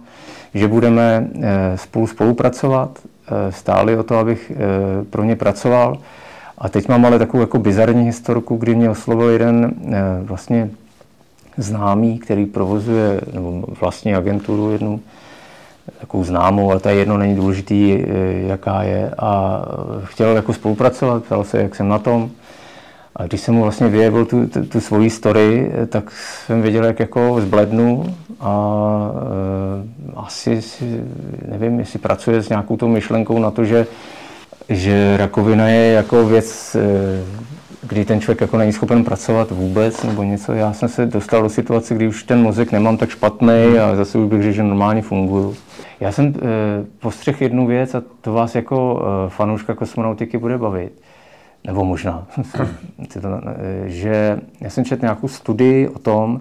že 0.56 0.68
budeme 0.68 1.28
eh, 1.42 1.78
spolu 1.78 2.06
spolupracovat, 2.06 2.98
eh, 3.04 3.08
stáli 3.50 3.96
o 3.96 4.02
to, 4.02 4.18
abych 4.18 4.52
eh, 4.54 5.04
pro 5.10 5.24
ně 5.24 5.36
pracoval. 5.36 5.98
A 6.58 6.68
teď 6.68 6.88
mám 6.88 7.06
ale 7.06 7.18
takovou 7.18 7.40
jako 7.40 7.58
bizarní 7.58 8.04
historku, 8.04 8.56
kdy 8.56 8.74
mě 8.74 8.90
oslovil 8.90 9.28
jeden 9.30 9.74
vlastně 10.22 10.70
známý, 11.56 12.18
který 12.18 12.46
provozuje, 12.46 13.20
nebo 13.32 13.64
vlastně 13.80 14.16
agenturu 14.16 14.70
jednu, 14.70 15.00
takovou 16.00 16.24
známou, 16.24 16.70
ale 16.70 16.80
to 16.80 16.88
je 16.88 16.94
jedno, 16.94 17.18
není 17.18 17.34
důležitý, 17.34 18.04
jaká 18.46 18.82
je. 18.82 19.10
A 19.18 19.62
chtěl 20.04 20.36
jako 20.36 20.52
spolupracovat, 20.52 21.24
ptal 21.24 21.44
se, 21.44 21.62
jak 21.62 21.74
jsem 21.74 21.88
na 21.88 21.98
tom. 21.98 22.30
A 23.16 23.22
když 23.26 23.40
jsem 23.40 23.54
mu 23.54 23.62
vlastně 23.62 23.88
vyjevil 23.88 24.24
tu, 24.24 24.46
tu, 24.46 24.64
tu 24.64 24.80
svoji 24.80 25.10
story, 25.10 25.72
tak 25.88 26.10
jsem 26.46 26.62
věděl, 26.62 26.84
jak 26.84 27.00
jako 27.00 27.40
zblednu 27.40 28.14
a 28.40 29.10
e, 30.12 30.12
asi 30.16 30.62
si, 30.62 31.00
nevím, 31.48 31.78
jestli 31.78 31.98
pracuje 31.98 32.42
s 32.42 32.48
nějakou 32.48 32.76
tou 32.76 32.88
myšlenkou 32.88 33.38
na 33.38 33.50
to, 33.50 33.64
že, 33.64 33.86
že 34.68 35.16
rakovina 35.16 35.68
je 35.68 35.92
jako 35.92 36.26
věc, 36.26 36.76
e, 36.76 37.46
kdy 37.88 38.04
ten 38.04 38.20
člověk 38.20 38.40
jako 38.40 38.56
není 38.56 38.72
schopen 38.72 39.04
pracovat 39.04 39.50
vůbec 39.50 40.02
nebo 40.02 40.22
něco. 40.22 40.52
Já 40.52 40.72
jsem 40.72 40.88
se 40.88 41.06
dostal 41.06 41.42
do 41.42 41.48
situace, 41.48 41.94
kdy 41.94 42.08
už 42.08 42.22
ten 42.22 42.42
mozek 42.42 42.72
nemám 42.72 42.96
tak 42.96 43.10
špatný 43.10 43.78
a 43.82 43.96
zase 43.96 44.18
už 44.18 44.28
bych 44.28 44.42
řekl, 44.42 44.54
že 44.54 44.62
normálně 44.62 45.02
funguju. 45.02 45.54
Já 46.00 46.12
jsem 46.12 46.26
e, 46.26 46.32
postřeh 46.98 47.40
jednu 47.40 47.66
věc 47.66 47.94
a 47.94 48.02
to 48.20 48.32
vás 48.32 48.54
jako 48.54 49.02
e, 49.26 49.30
fanouška 49.30 49.74
kosmonautiky 49.74 50.38
bude 50.38 50.58
bavit 50.58 50.92
nebo 51.66 51.84
možná, 51.84 52.26
že 53.84 54.40
já 54.60 54.70
jsem 54.70 54.84
četl 54.84 55.02
nějakou 55.02 55.28
studii 55.28 55.88
o 55.88 55.98
tom, 55.98 56.40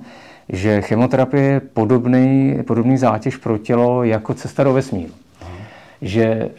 že 0.49 0.81
chemoterapie 0.81 1.43
je 1.43 1.59
podobný, 1.59 2.57
podobný 2.67 2.97
zátěž 2.97 3.37
pro 3.37 3.57
tělo 3.57 4.03
jako 4.03 4.33
cesta 4.33 4.63
do 4.63 4.73
vesmíru. 4.73 5.13
Že 6.01 6.23
e, 6.23 6.49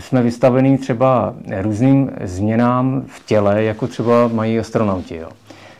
jsme 0.00 0.22
vystavení 0.22 0.78
třeba 0.78 1.34
různým 1.60 2.10
změnám 2.24 3.04
v 3.06 3.26
těle, 3.26 3.62
jako 3.62 3.86
třeba 3.86 4.28
mají 4.28 4.58
astronauti. 4.58 5.16
Jo. 5.16 5.28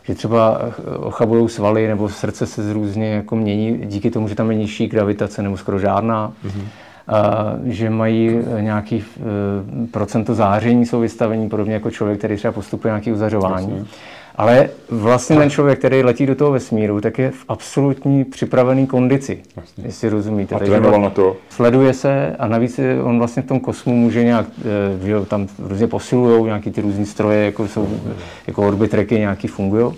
Že 0.03 0.15
třeba 0.15 0.61
ochabují 0.97 1.49
svaly 1.49 1.89
nebo 1.89 2.09
srdce 2.09 2.47
se 2.47 2.73
různě 2.73 3.11
jako 3.11 3.37
mění 3.37 3.79
díky 3.87 4.11
tomu, 4.11 4.29
že 4.29 4.35
tam 4.35 4.51
je 4.51 4.57
nižší 4.57 4.87
gravitace 4.87 5.43
nebo 5.43 5.57
skoro 5.57 5.79
žádná. 5.79 6.33
Mm-hmm 6.47 6.65
že 7.65 7.91
mají 7.91 8.39
nějaký 8.61 8.97
e, 8.97 9.87
procento 9.87 10.35
záření, 10.35 10.87
jsou 10.87 11.01
vystavení 11.01 11.49
podobně 11.49 11.75
jako 11.75 11.91
člověk, 11.91 12.19
který 12.19 12.37
třeba 12.37 12.53
postupuje 12.53 12.91
nějaké 12.91 13.13
uzařování. 13.13 13.71
Jasně. 13.71 13.87
Ale 14.37 14.71
vlastně 14.91 15.37
ten 15.37 15.51
člověk, 15.51 15.79
který 15.79 16.03
letí 16.03 16.27
do 16.27 16.35
toho 16.35 16.53
vesmíru, 16.53 17.01
tak 17.01 17.19
je 17.19 17.31
v 17.31 17.45
absolutní 17.49 18.25
připravený 18.25 18.87
kondici, 18.87 19.43
Jasně. 19.57 19.85
jestli 19.87 20.09
rozumíte. 20.09 20.55
A 20.55 20.59
trénoval 20.59 21.01
na 21.01 21.11
to? 21.11 21.37
Sleduje 21.51 21.93
se 21.93 22.37
a 22.39 22.47
navíc 22.49 22.81
on 23.03 23.19
vlastně 23.19 23.43
v 23.43 23.47
tom 23.47 23.61
kosmu 23.61 23.97
může 23.97 24.25
nějak, 24.25 24.47
e, 25.03 25.07
že 25.07 25.15
tam 25.29 25.47
různě 25.59 25.87
posilují 25.87 26.45
nějaký 26.45 26.71
ty 26.71 26.81
různé 26.81 27.07
stroje, 27.07 27.45
jako 27.45 27.69
jsou 27.69 27.89
jako 28.47 28.67
orbitreky 28.67 29.19
nějaký 29.19 29.49
fungují. 29.49 29.95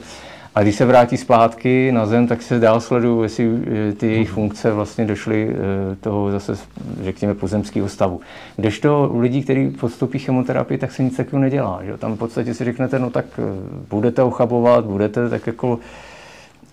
A 0.59 0.63
když 0.63 0.75
se 0.75 0.87
vrátí 0.87 1.17
zpátky 1.17 1.93
na 1.93 2.07
Zem, 2.07 2.27
tak 2.27 2.43
se 2.43 2.59
dál 2.59 2.81
sledují, 2.81 3.23
jestli 3.23 3.51
eh, 3.91 3.93
ty 3.93 4.07
jejich 4.07 4.31
funkce 4.31 4.73
vlastně 4.73 5.05
došly 5.05 5.51
eh, 5.51 5.97
toho 6.01 6.31
zase, 6.31 6.59
řekněme, 7.03 7.35
pozemského 7.35 7.89
stavu. 7.89 8.21
Kdežto 8.57 9.11
u 9.13 9.19
lidí, 9.19 9.43
kteří 9.43 9.71
podstoupí 9.71 10.19
chemoterapii, 10.19 10.79
tak 10.79 10.93
se 10.93 11.03
nic 11.03 11.17
takového 11.17 11.43
nedělá. 11.43 11.81
Že? 11.85 11.97
Tam 11.97 12.15
v 12.15 12.19
podstatě 12.19 12.55
si 12.55 12.65
řeknete, 12.65 12.99
no 12.99 13.11
tak 13.11 13.25
eh, 13.39 13.43
budete 13.91 14.23
ochabovat, 14.23 14.85
budete 14.85 15.29
tak 15.29 15.47
jako 15.47 15.79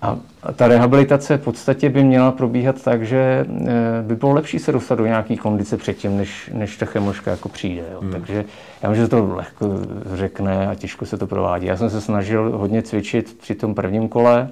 a 0.06 0.51
ta 0.56 0.68
rehabilitace 0.68 1.38
v 1.38 1.41
podstatě 1.41 1.89
by 1.89 2.03
měla 2.03 2.32
probíhat 2.32 2.84
tak, 2.84 3.06
že 3.06 3.45
eh, 3.49 3.74
by 4.01 4.16
bylo 4.16 4.34
lepší 4.34 4.60
se 4.60 4.72
dostat 4.72 4.95
do 4.95 5.06
nějaké 5.06 5.38
kondice 5.38 5.78
předtím, 5.78 6.18
než, 6.18 6.51
než 6.53 6.78
ta 6.78 6.86
chemoška 6.86 7.32
jako 7.32 7.49
přijde. 7.49 7.84
Jo. 7.91 7.99
Hmm. 8.01 8.12
Takže 8.12 8.45
já 8.82 8.89
vím, 8.89 9.01
že 9.01 9.08
to 9.08 9.36
lehko 9.36 9.68
řekne 10.14 10.68
a 10.68 10.76
těžko 10.76 11.06
se 11.06 11.18
to 11.18 11.28
provádí. 11.28 11.66
Já 11.66 11.78
jsem 11.78 11.89
se 11.89 12.01
snažil 12.01 12.58
hodně 12.58 12.82
cvičit 12.82 13.38
při 13.38 13.56
tom 13.56 13.76
prvním 13.76 14.10
kole, 14.10 14.49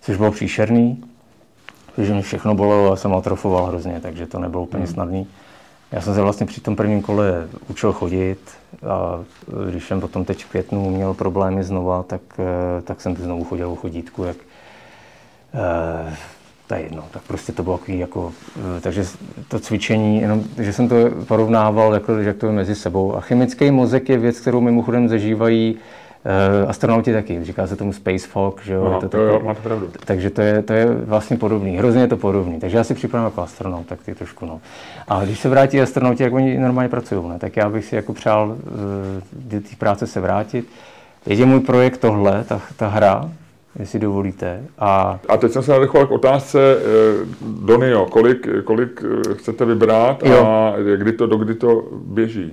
což 0.00 0.16
bylo 0.16 0.30
příšerný, 0.30 1.04
protože 1.86 2.14
mi 2.14 2.22
všechno 2.22 2.54
bylo 2.54 2.92
a 2.92 2.96
jsem 2.96 3.14
atrofoval 3.14 3.66
hrozně, 3.66 4.00
takže 4.00 4.26
to 4.26 4.38
nebylo 4.38 4.62
úplně 4.62 4.84
hmm. 4.84 4.94
snadný. 4.94 5.26
Já 5.94 6.00
jsem 6.00 6.14
se 6.14 6.20
vlastně 6.20 6.46
při 6.46 6.60
tom 6.60 6.76
prvním 6.76 7.02
kole 7.02 7.48
učil 7.68 7.92
chodit 7.92 8.38
a 8.88 9.24
když 9.68 9.88
jsem 9.88 10.00
potom 10.00 10.24
teď 10.24 10.44
v 10.44 10.50
květnu 10.50 10.90
měl 10.90 11.14
problémy 11.14 11.64
znova, 11.64 12.02
tak, 12.02 12.20
eh, 12.38 12.82
tak 12.82 13.00
jsem 13.00 13.16
znovu 13.16 13.44
chodil 13.44 13.70
o 13.70 13.76
chodítku, 13.76 14.24
jak, 14.24 14.36
eh, 15.54 16.16
to 16.66 16.74
je 16.74 16.80
jedno, 16.80 17.04
tak 17.10 17.22
prostě 17.22 17.52
to 17.52 17.62
bylo 17.62 17.78
takový 17.78 17.98
jako, 17.98 18.32
eh, 18.76 18.80
takže 18.80 19.04
to 19.48 19.58
cvičení, 19.58 20.20
jenom, 20.20 20.44
že 20.58 20.72
jsem 20.72 20.88
to 20.88 20.96
porovnával, 21.28 21.94
jako, 21.94 22.22
že 22.22 22.34
to 22.34 22.46
je 22.46 22.52
mezi 22.52 22.74
sebou. 22.74 23.16
A 23.16 23.20
chemický 23.20 23.70
mozek 23.70 24.08
je 24.08 24.18
věc, 24.18 24.40
kterou 24.40 24.60
mimochodem 24.60 25.08
zažívají 25.08 25.78
uh, 26.24 26.70
astronauti 26.70 27.12
taky, 27.12 27.44
říká 27.44 27.66
se 27.66 27.76
tomu 27.76 27.92
space 27.92 28.26
fog, 28.26 28.60
že 28.64 28.74
jo, 28.74 28.84
Aha, 28.84 28.98
je 29.02 29.08
to 29.08 29.16
jo, 29.16 29.22
jo, 29.22 29.40
máte 29.44 29.60
pravdu. 29.60 29.88
takže 30.04 30.30
to 30.30 30.42
je, 30.42 30.62
to 30.62 30.72
je 30.72 30.86
vlastně 30.86 31.36
podobný, 31.36 31.76
hrozně 31.76 32.00
je 32.00 32.08
to 32.08 32.16
podobný, 32.16 32.60
takže 32.60 32.76
já 32.76 32.84
si 32.84 32.94
připadám 32.94 33.24
jako 33.24 33.42
astronaut, 33.42 33.86
tak 33.86 34.02
ty 34.02 34.14
trošku 34.14 34.46
no. 34.46 34.60
A 35.08 35.24
když 35.24 35.40
se 35.40 35.48
vrátí 35.48 35.80
astronauti, 35.80 36.22
jak 36.22 36.32
oni 36.32 36.58
normálně 36.58 36.88
pracují, 36.88 37.28
ne? 37.28 37.38
tak 37.38 37.56
já 37.56 37.68
bych 37.68 37.84
si 37.84 37.96
jako 37.96 38.12
přál 38.12 38.48
uh, 38.48 38.56
do 39.32 39.60
té 39.60 39.76
práce 39.78 40.06
se 40.06 40.20
vrátit. 40.20 40.68
Je 41.26 41.46
můj 41.46 41.60
projekt 41.60 41.98
tohle, 41.98 42.44
ta, 42.44 42.60
ta 42.76 42.88
hra, 42.88 43.30
jestli 43.78 43.98
dovolíte. 43.98 44.60
A, 44.78 45.20
a 45.28 45.36
teď 45.36 45.52
jsem 45.52 45.62
se 45.62 45.72
nadechoval 45.72 46.06
k 46.06 46.10
otázce, 46.10 46.76
eh, 46.76 47.26
Donio, 47.42 48.06
kolik, 48.06 48.48
kolik 48.64 49.04
eh, 49.04 49.34
chcete 49.34 49.64
vybrat 49.64 50.22
jo. 50.22 50.44
a 50.46 50.74
kdy 50.96 51.12
to, 51.12 51.26
do 51.26 51.36
kdy 51.36 51.54
to 51.54 51.84
běží? 52.06 52.52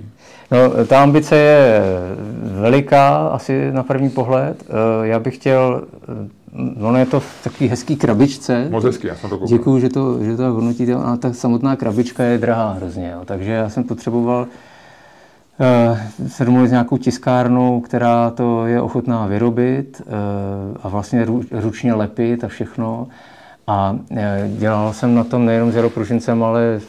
No, 0.50 0.86
ta 0.86 1.02
ambice 1.02 1.36
je 1.36 1.82
veliká, 2.60 3.26
asi 3.28 3.72
na 3.72 3.82
první 3.82 4.10
pohled. 4.10 4.64
Eh, 4.68 4.72
já 5.06 5.18
bych 5.18 5.34
chtěl, 5.34 5.82
ono 6.80 6.98
je 6.98 7.06
to 7.06 7.20
v 7.20 7.40
takový 7.44 7.70
hezký 7.70 7.96
krabičce. 7.96 8.66
Moc 8.70 8.84
hezký, 8.84 9.06
já 9.06 9.14
jsem 9.14 9.30
to 9.30 9.38
koupil. 9.38 9.58
Děkuju, 9.58 9.80
že 9.80 9.88
to, 9.88 10.24
že 10.24 10.36
to 10.36 10.42
hodnotíte. 10.42 10.94
A 10.94 11.16
ta 11.16 11.32
samotná 11.32 11.76
krabička 11.76 12.24
je 12.24 12.38
drahá 12.38 12.72
hrozně, 12.72 13.10
jo. 13.14 13.20
takže 13.24 13.50
já 13.50 13.68
jsem 13.68 13.84
potřeboval 13.84 14.46
Eh, 14.46 14.48
se 16.26 16.44
domluvit 16.44 16.68
s 16.68 16.70
nějakou 16.70 16.96
tiskárnou, 16.98 17.80
která 17.80 18.30
to 18.30 18.66
je 18.66 18.80
ochotná 18.80 19.26
vyrobit 19.26 20.02
eh, 20.06 20.12
a 20.82 20.88
vlastně 20.88 21.26
ručně 21.50 21.94
lepit 21.94 22.44
a 22.44 22.48
všechno. 22.48 23.08
A 23.66 23.96
eh, 24.16 24.50
dělal 24.58 24.92
jsem 24.92 25.14
na 25.14 25.24
tom 25.24 25.46
nejenom 25.46 25.72
s 25.72 25.74
Jaro 25.74 25.90
Pružincem, 25.90 26.42
ale 26.42 26.80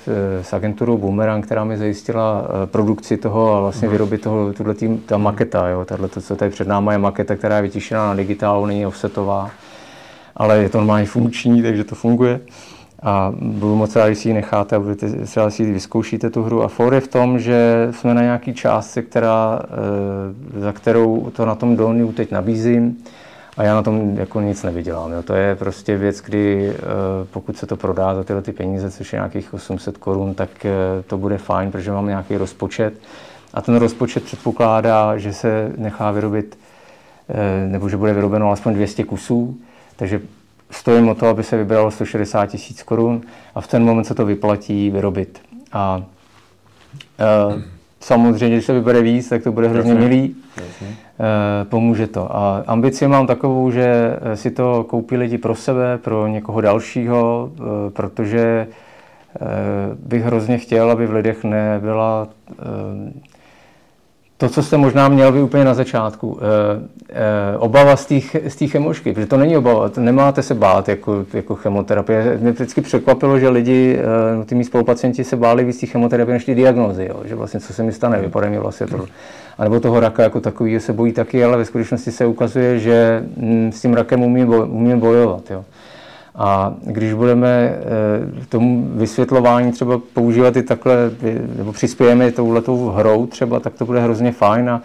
s 0.42 0.54
agenturou 0.54 0.98
Boomerang, 0.98 1.46
která 1.46 1.64
mi 1.64 1.78
zajistila 1.78 2.48
produkci 2.66 3.18
toho 3.18 3.56
a 3.56 3.60
vlastně 3.60 3.88
mhm. 3.88 3.92
vyrobit 3.92 4.22
toho, 4.22 4.54
tuhle 4.54 4.74
tým, 4.74 4.98
ta 4.98 5.18
maketa, 5.18 5.68
jo, 5.68 5.86
tato, 5.86 6.08
to, 6.08 6.22
co 6.22 6.36
tady 6.36 6.52
před 6.52 6.68
náma 6.68 6.92
je 6.92 6.98
maketa, 6.98 7.36
která 7.36 7.56
je 7.56 7.62
vytištěná 7.62 8.08
na 8.08 8.16
digitálu, 8.16 8.66
není 8.66 8.86
offsetová, 8.86 9.50
ale 10.36 10.58
je 10.58 10.70
to 10.70 10.78
normálně 10.78 11.06
funkční, 11.06 11.62
takže 11.62 11.84
to 11.84 11.96
funguje 11.96 12.40
a 13.04 13.34
budu 13.42 13.76
moc 13.76 13.96
rád, 13.96 14.08
když 14.08 14.20
si 14.20 14.30
ji 14.30 14.34
necháte 14.34 14.76
a 14.76 14.80
budete 14.80 15.10
třeba 15.26 15.50
si 15.50 15.72
vyzkoušíte 15.72 16.30
tu 16.30 16.44
hru. 16.44 16.64
A 16.64 16.68
for 16.68 16.94
je 16.94 17.00
v 17.02 17.08
tom, 17.08 17.40
že 17.40 17.88
jsme 17.92 18.14
na 18.14 18.22
nějaký 18.22 18.54
částce, 18.54 19.02
která, 19.02 19.60
eh, 20.56 20.60
za 20.60 20.72
kterou 20.72 21.32
to 21.36 21.46
na 21.46 21.56
tom 21.56 21.76
dolní 21.76 22.14
teď 22.14 22.32
nabízím 22.32 22.98
a 23.58 23.64
já 23.64 23.76
na 23.76 23.82
tom 23.82 24.18
jako 24.18 24.42
nic 24.42 24.64
nevydělám. 24.64 25.12
Jo. 25.12 25.24
To 25.24 25.34
je 25.34 25.56
prostě 25.56 25.98
věc, 25.98 26.22
kdy 26.22 26.70
eh, 26.70 26.80
pokud 27.32 27.58
se 27.58 27.66
to 27.66 27.78
prodá 27.78 28.16
za 28.16 28.24
tyhle 28.24 28.42
ty 28.42 28.52
peníze, 28.52 28.92
což 28.92 29.14
je 29.14 29.18
nějakých 29.18 29.54
800 29.54 29.98
korun, 29.98 30.34
tak 30.34 30.66
eh, 30.66 30.72
to 31.08 31.18
bude 31.18 31.38
fajn, 31.38 31.72
protože 31.72 31.92
mám 31.92 32.08
nějaký 32.08 32.38
rozpočet. 32.38 32.94
A 33.54 33.62
ten 33.62 33.76
rozpočet 33.76 34.24
předpokládá, 34.24 35.18
že 35.18 35.34
se 35.34 35.72
nechá 35.78 36.12
vyrobit, 36.12 36.58
nebo 37.68 37.90
že 37.90 37.98
bude 37.98 38.14
vyrobeno 38.14 38.48
alespoň 38.48 38.74
200 38.74 39.04
kusů, 39.04 39.58
takže 39.96 40.22
stojím 40.74 41.10
o 41.10 41.16
to, 41.16 41.28
aby 41.28 41.44
se 41.44 41.58
vybralo 41.58 41.92
160 41.92 42.46
tisíc 42.46 42.84
korun 42.84 43.22
a 43.56 43.62
v 43.62 43.68
ten 43.68 43.84
moment 43.84 44.04
se 44.04 44.16
to 44.16 44.26
vyplatí 44.26 44.90
vyrobit. 44.90 45.42
A 45.74 46.04
e, 47.20 47.62
samozřejmě, 48.00 48.56
když 48.56 48.66
se 48.66 48.74
vybere 48.74 49.02
víc, 49.02 49.30
tak 49.30 49.44
to 49.44 49.52
bude 49.52 49.68
hrozně 49.68 49.94
milý. 49.94 50.36
E, 50.60 51.66
pomůže 51.66 52.08
to. 52.08 52.36
A 52.36 52.64
ambici 52.68 53.08
mám 53.08 53.28
takovou, 53.28 53.72
že 53.72 54.20
si 54.34 54.52
to 54.52 54.84
koupí 54.84 55.18
lidi 55.18 55.38
pro 55.38 55.56
sebe, 55.56 55.98
pro 55.98 56.28
někoho 56.28 56.62
dalšího, 56.62 57.52
e, 57.56 57.90
protože 57.90 58.40
e, 58.40 58.68
bych 59.96 60.24
hrozně 60.24 60.58
chtěl, 60.58 60.92
aby 60.92 61.08
v 61.08 61.14
lidech 61.14 61.44
nebyla 61.44 62.28
e, 62.52 62.54
to, 64.38 64.50
co 64.50 64.64
jste 64.64 64.78
možná 64.78 65.08
měl 65.08 65.32
vy 65.32 65.42
úplně 65.42 65.66
na 65.66 65.74
začátku, 65.74 66.40
e, 66.42 67.54
e, 67.54 67.58
obava 67.58 67.96
z 68.48 68.56
té 68.60 68.68
chemošky, 68.68 69.14
protože 69.14 69.26
to 69.26 69.38
není 69.38 69.58
obava, 69.58 69.90
to 69.90 70.02
nemáte 70.02 70.44
se 70.44 70.54
bát 70.54 70.90
jako, 70.90 71.26
jako 71.34 71.56
chemoterapie. 71.56 72.38
Mě 72.42 72.52
vždycky 72.52 72.82
překvapilo, 72.82 73.40
že 73.40 73.50
lidi, 73.50 74.00
e, 74.42 74.46
ty 74.46 74.56
mý 74.56 74.64
spolupacienti 74.64 75.24
se 75.24 75.36
báli 75.36 75.64
víc 75.64 75.80
té 75.80 75.88
chemoterapie 75.88 76.34
než 76.34 76.46
ty 76.46 76.56
diagnózy, 76.56 77.08
jo, 77.10 77.22
že 77.26 77.36
vlastně 77.36 77.60
co 77.60 77.74
se 77.74 77.84
mi 77.84 77.92
stane, 77.92 78.22
vypadá 78.22 78.50
mi 78.50 78.60
vlastně 78.60 78.88
to. 78.88 79.06
A 79.58 79.64
nebo 79.64 79.80
toho 79.80 80.00
raka 80.00 80.24
jako 80.24 80.40
takový 80.40 80.80
se 80.80 80.94
bojí 80.94 81.12
taky, 81.12 81.44
ale 81.44 81.58
ve 81.58 81.66
skutečnosti 81.66 82.12
se 82.12 82.26
ukazuje, 82.26 82.80
že 82.80 83.24
mm, 83.38 83.72
s 83.72 83.82
tím 83.82 83.94
rakem 83.94 84.24
umíme 84.24 84.96
bojovat. 84.96 85.52
Jo. 85.52 85.66
A 86.36 86.74
když 86.82 87.14
budeme 87.14 87.50
eh, 87.50 88.46
tomu 88.50 88.90
vysvětlování 88.96 89.72
třeba 89.72 90.02
používat 90.14 90.56
i 90.56 90.64
takhle, 90.64 90.96
nebo 91.58 91.72
přispějeme 91.72 92.32
touhletou 92.32 92.90
hrou 92.90 93.26
třeba, 93.26 93.60
tak 93.60 93.74
to 93.74 93.86
bude 93.86 94.00
hrozně 94.00 94.32
fajn 94.32 94.70
a, 94.70 94.82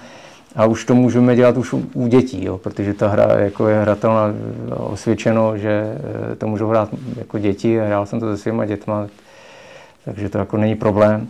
a 0.56 0.66
už 0.66 0.84
to 0.84 0.94
můžeme 0.94 1.36
dělat 1.36 1.56
už 1.56 1.72
u, 1.72 2.06
dětí, 2.06 2.44
jo, 2.44 2.58
protože 2.58 2.94
ta 2.94 3.08
hra 3.08 3.38
jako 3.38 3.68
je 3.68 3.80
hratelná 3.80 4.34
osvědčeno, 4.76 5.58
že 5.58 5.98
eh, 6.32 6.36
to 6.36 6.46
můžou 6.46 6.68
hrát 6.68 6.88
jako 7.16 7.38
děti 7.38 7.80
a 7.80 7.84
hrál 7.84 8.06
jsem 8.06 8.20
to 8.20 8.36
se 8.36 8.42
svýma 8.42 8.66
dětma, 8.66 9.06
takže 10.04 10.28
to 10.28 10.38
jako 10.38 10.56
není 10.56 10.74
problém. 10.74 11.28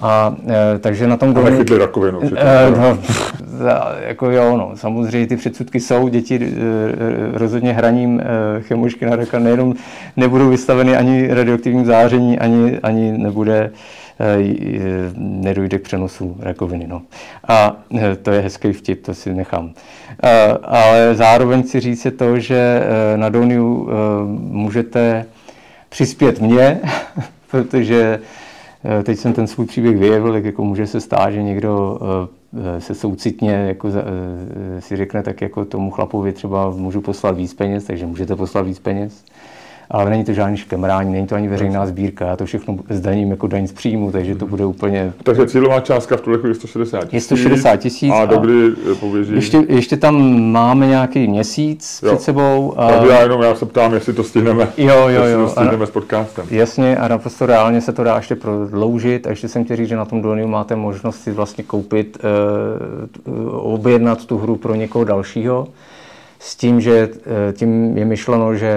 A 0.00 0.36
e, 0.74 0.78
takže 0.78 1.06
na 1.06 1.16
tom. 1.16 1.36
A 1.36 1.50
nechytli 1.50 1.78
rakovinu. 1.78 2.20
E, 2.36 2.70
no, 2.70 2.98
jako 4.06 4.30
jo, 4.30 4.56
no, 4.56 4.72
samozřejmě 4.74 5.26
ty 5.26 5.36
předsudky 5.36 5.80
jsou, 5.80 6.08
děti 6.08 6.36
e, 6.36 7.38
rozhodně 7.38 7.72
hraním 7.72 8.20
e, 8.20 8.24
chemušky 8.60 9.06
na 9.06 9.16
raka 9.16 9.38
nejenom 9.38 9.74
nebudou 10.16 10.48
vystaveny 10.48 10.96
ani 10.96 11.28
radioaktivním 11.34 11.86
záření, 11.86 12.38
ani, 12.38 12.78
ani 12.82 13.18
nebude 13.18 13.70
e, 14.20 14.38
nedojde 15.16 15.78
k 15.78 15.82
přenosu 15.82 16.36
rakoviny. 16.40 16.86
No. 16.86 17.02
A 17.48 17.76
e, 18.00 18.16
to 18.16 18.30
je 18.30 18.40
hezký 18.40 18.72
vtip, 18.72 19.02
to 19.02 19.14
si 19.14 19.34
nechám. 19.34 19.70
E, 20.22 20.52
ale 20.62 21.14
zároveň 21.14 21.62
si 21.62 21.80
říct 21.80 22.04
je 22.04 22.10
to, 22.10 22.38
že 22.38 22.82
e, 22.84 23.16
na 23.16 23.28
Doniu 23.28 23.88
e, 23.88 23.94
můžete 24.52 25.24
přispět 25.88 26.40
mě, 26.40 26.80
protože 27.50 28.18
teď 29.02 29.18
jsem 29.18 29.32
ten 29.32 29.46
svůj 29.46 29.66
příběh 29.66 29.96
vyjevil, 29.96 30.32
tak 30.32 30.44
jako 30.44 30.64
může 30.64 30.86
se 30.86 31.00
stát, 31.00 31.30
že 31.30 31.42
někdo 31.42 31.98
eh, 32.76 32.80
se 32.80 32.94
soucitně 32.94 33.50
jako 33.50 33.88
eh, 33.88 34.80
si 34.80 34.96
řekne, 34.96 35.22
tak 35.22 35.40
jako 35.40 35.64
tomu 35.64 35.90
chlapovi 35.90 36.32
třeba 36.32 36.70
můžu 36.70 37.00
poslat 37.00 37.36
víc 37.36 37.54
peněz, 37.54 37.84
takže 37.84 38.06
můžete 38.06 38.36
poslat 38.36 38.66
víc 38.66 38.78
peněz 38.78 39.24
ale 39.92 40.10
není 40.10 40.24
to 40.24 40.32
žádný 40.32 40.56
škemrání, 40.56 41.12
není 41.12 41.26
to 41.26 41.34
ani 41.34 41.48
veřejná 41.48 41.86
sbírka, 41.86 42.26
já 42.26 42.36
to 42.36 42.46
všechno 42.46 42.76
zdaním 42.90 43.30
jako 43.30 43.46
daň 43.46 43.66
z 43.66 43.72
příjmu, 43.72 44.12
takže 44.12 44.34
to 44.34 44.46
bude 44.46 44.64
úplně... 44.64 45.12
Takže 45.22 45.46
cílová 45.46 45.80
částka 45.80 46.16
v 46.16 46.20
tuhle 46.20 46.38
chvíli 46.38 46.50
je 46.50 46.54
160 46.54 46.98
tisíc. 47.04 47.12
Je 47.12 47.20
160 47.20 47.76
tisíc. 47.76 48.12
A 48.14 48.24
dokdy 48.24 48.70
pověří? 49.00 49.34
Ještě, 49.34 49.64
ještě 49.68 49.96
tam 49.96 50.40
máme 50.52 50.86
nějaký 50.86 51.26
měsíc 51.28 52.00
jo. 52.02 52.08
před 52.08 52.22
sebou. 52.22 52.74
A... 52.76 52.90
já 52.90 53.22
jenom 53.22 53.42
já 53.42 53.54
se 53.54 53.66
ptám, 53.66 53.94
jestli 53.94 54.12
to 54.12 54.24
stihneme, 54.24 54.68
jo, 54.76 55.08
jo, 55.08 55.24
jo. 55.24 55.44
To 55.44 55.48
stihneme 55.48 55.84
a, 55.84 55.86
s 55.86 55.90
podcastem. 55.90 56.46
Jasně 56.50 56.96
a 56.96 57.08
naprosto 57.08 57.46
reálně 57.46 57.80
se 57.80 57.92
to 57.92 58.04
dá 58.04 58.16
ještě 58.16 58.36
prodloužit 58.36 59.26
a 59.26 59.30
ještě 59.30 59.48
jsem 59.48 59.64
chtěl 59.64 59.76
říct, 59.76 59.88
že 59.88 59.96
na 59.96 60.04
tom 60.04 60.22
Doniu 60.22 60.48
máte 60.48 60.76
možnost 60.76 61.20
si 61.20 61.32
vlastně 61.32 61.64
koupit, 61.64 62.18
uh, 63.26 63.72
objednat 63.74 64.26
tu 64.26 64.38
hru 64.38 64.56
pro 64.56 64.74
někoho 64.74 65.04
dalšího 65.04 65.68
s 66.44 66.56
tím, 66.56 66.80
že 66.80 67.08
eh, 67.48 67.52
tím 67.52 67.98
je 67.98 68.04
myšleno, 68.04 68.54
že 68.54 68.72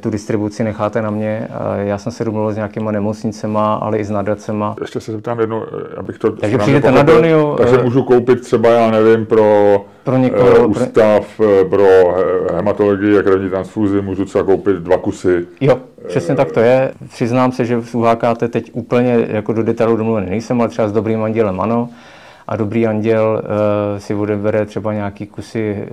tu 0.00 0.10
distribuci 0.10 0.64
necháte 0.64 1.02
na 1.02 1.10
mě. 1.10 1.48
Já 1.76 1.98
jsem 1.98 2.12
se 2.12 2.24
domluvil 2.24 2.52
s 2.52 2.56
nějakýma 2.56 2.90
nemocnicema, 2.90 3.74
ale 3.74 3.98
i 3.98 4.04
s 4.04 4.10
nadacema. 4.10 4.76
Ještě 4.80 5.00
se 5.00 5.12
zeptám 5.12 5.40
jedno, 5.40 5.66
eh, 5.66 5.96
abych 5.96 6.18
to... 6.18 6.32
Takže 6.32 6.58
přijdete 6.58 6.90
na 6.90 7.02
Doniu. 7.02 7.54
Takže 7.56 7.80
eh, 7.80 7.82
můžu 7.82 8.02
koupit 8.02 8.40
třeba, 8.40 8.68
já 8.68 8.90
nevím, 8.90 9.26
pro, 9.26 9.84
pro 10.04 10.16
někoho, 10.16 10.68
ústav 10.68 11.36
pro, 11.36 11.64
pro 11.70 11.86
hematologii 12.54 13.18
a 13.18 13.22
krevní 13.22 13.50
transfuzi, 13.50 14.02
můžu 14.02 14.24
třeba 14.24 14.44
koupit 14.44 14.76
dva 14.76 14.98
kusy. 14.98 15.46
Jo, 15.60 15.78
přesně 16.08 16.34
tak 16.34 16.52
to 16.52 16.60
je. 16.60 16.92
Přiznám 17.08 17.52
se, 17.52 17.64
že 17.64 17.80
v 17.80 17.94
UHKT 17.94 18.42
teď 18.48 18.70
úplně 18.72 19.26
jako 19.28 19.52
do 19.52 19.62
detailu 19.62 19.96
domluvený 19.96 20.30
nejsem, 20.30 20.60
ale 20.60 20.68
třeba 20.68 20.88
s 20.88 20.92
dobrým 20.92 21.22
andělem 21.22 21.60
ano 21.60 21.88
a 22.48 22.56
dobrý 22.56 22.86
anděl 22.86 23.42
uh, 23.42 23.98
si 23.98 24.14
odebere 24.14 24.66
třeba 24.66 24.92
nějaký 24.92 25.26
kusy 25.26 25.88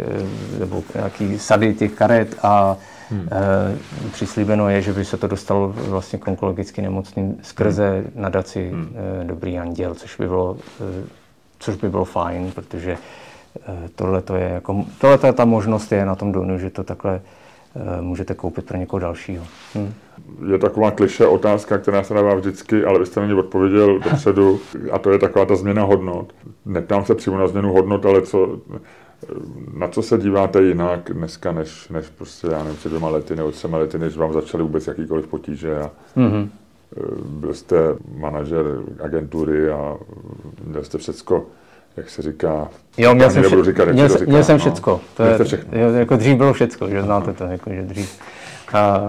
uh, 0.53 0.59
nebo 0.59 0.83
nějaký 0.95 1.39
sady 1.39 1.73
těch 1.73 1.93
karet 1.93 2.35
a 2.43 2.77
hmm. 3.09 3.21
uh, 3.21 4.11
přislíbeno 4.11 4.69
je, 4.69 4.81
že 4.81 4.93
by 4.93 5.05
se 5.05 5.17
to 5.17 5.27
dostalo 5.27 5.73
vlastně 5.75 6.19
k 6.19 6.27
onkologicky 6.27 6.81
nemocným 6.81 7.37
skrze 7.41 7.89
hmm. 7.89 8.11
nadaci 8.15 8.69
hmm. 8.69 8.81
uh, 8.81 9.27
Dobrý 9.27 9.59
anděl, 9.59 9.95
což 9.95 10.15
by 10.15 10.27
bylo, 10.27 10.51
uh, 10.51 10.57
což 11.59 11.75
by 11.75 11.89
bylo 11.89 12.05
fajn, 12.05 12.51
protože 12.51 12.97
uh, 13.67 13.75
tohle 13.95 14.21
to 14.21 14.35
je 14.35 14.49
jako, 14.49 14.85
tohle 15.01 15.33
ta 15.33 15.45
možnost 15.45 15.91
je 15.91 16.05
na 16.05 16.15
tom 16.15 16.31
donu, 16.31 16.59
že 16.59 16.69
to 16.69 16.83
takhle 16.83 17.15
uh, 17.15 17.21
můžete 18.01 18.33
koupit 18.33 18.65
pro 18.65 18.77
někoho 18.77 18.99
dalšího. 18.99 19.45
Hmm 19.73 19.93
je 20.51 20.57
taková 20.57 20.91
kliše 20.91 21.25
otázka, 21.27 21.77
která 21.77 22.03
se 22.03 22.13
dává 22.13 22.35
vždycky, 22.35 22.85
ale 22.85 22.99
vy 22.99 23.05
jste 23.05 23.19
na 23.19 23.25
ní 23.25 23.33
odpověděl 23.33 23.99
dopředu, 23.99 24.59
a 24.91 24.99
to 24.99 25.11
je 25.11 25.19
taková 25.19 25.45
ta 25.45 25.55
změna 25.55 25.83
hodnot. 25.83 26.33
Neptám 26.65 27.05
se 27.05 27.15
přímo 27.15 27.37
na 27.37 27.47
změnu 27.47 27.73
hodnot, 27.73 28.05
ale 28.05 28.21
co, 28.21 28.59
Na 29.73 29.87
co 29.87 30.01
se 30.01 30.17
díváte 30.17 30.61
jinak 30.61 31.09
dneska, 31.13 31.51
než, 31.51 31.89
než 31.89 32.05
prostě, 32.09 32.47
já 32.51 32.63
nevím, 32.63 32.77
před 32.77 32.89
dvěma 32.89 33.09
lety 33.09 33.35
nebo 33.35 33.51
třema 33.51 33.77
lety, 33.77 33.99
než 33.99 34.17
vám 34.17 34.33
začaly 34.33 34.63
vůbec 34.63 34.87
jakýkoliv 34.87 35.27
potíže 35.27 35.79
a 35.79 35.91
mm-hmm. 36.17 36.49
byl 37.25 37.53
jste 37.53 37.75
manažer 38.17 38.65
agentury 39.03 39.69
a 39.69 39.97
měl 40.63 40.83
jste 40.83 40.97
všecko, 40.97 41.45
jak 41.99 42.09
se 42.09 42.21
říká, 42.21 42.67
jo, 42.97 43.15
měl 43.15 43.31
jsem, 43.31 43.43
vše, 43.43 43.63
říkat, 43.63 43.89
měl, 43.89 44.07
říká, 44.07 44.25
měl 44.25 44.43
jsem 44.43 44.53
no. 44.53 44.59
všecko. 44.59 45.01
To 45.13 45.23
je, 45.23 45.37
jo, 45.71 45.89
jako 45.93 46.15
dřív 46.15 46.37
bylo 46.37 46.53
všecko, 46.53 46.89
že 46.89 47.03
znáte 47.03 47.33
to, 47.33 47.43
jako, 47.43 47.69
že 47.69 47.81
dřív. 47.81 48.19
A, 48.73 49.01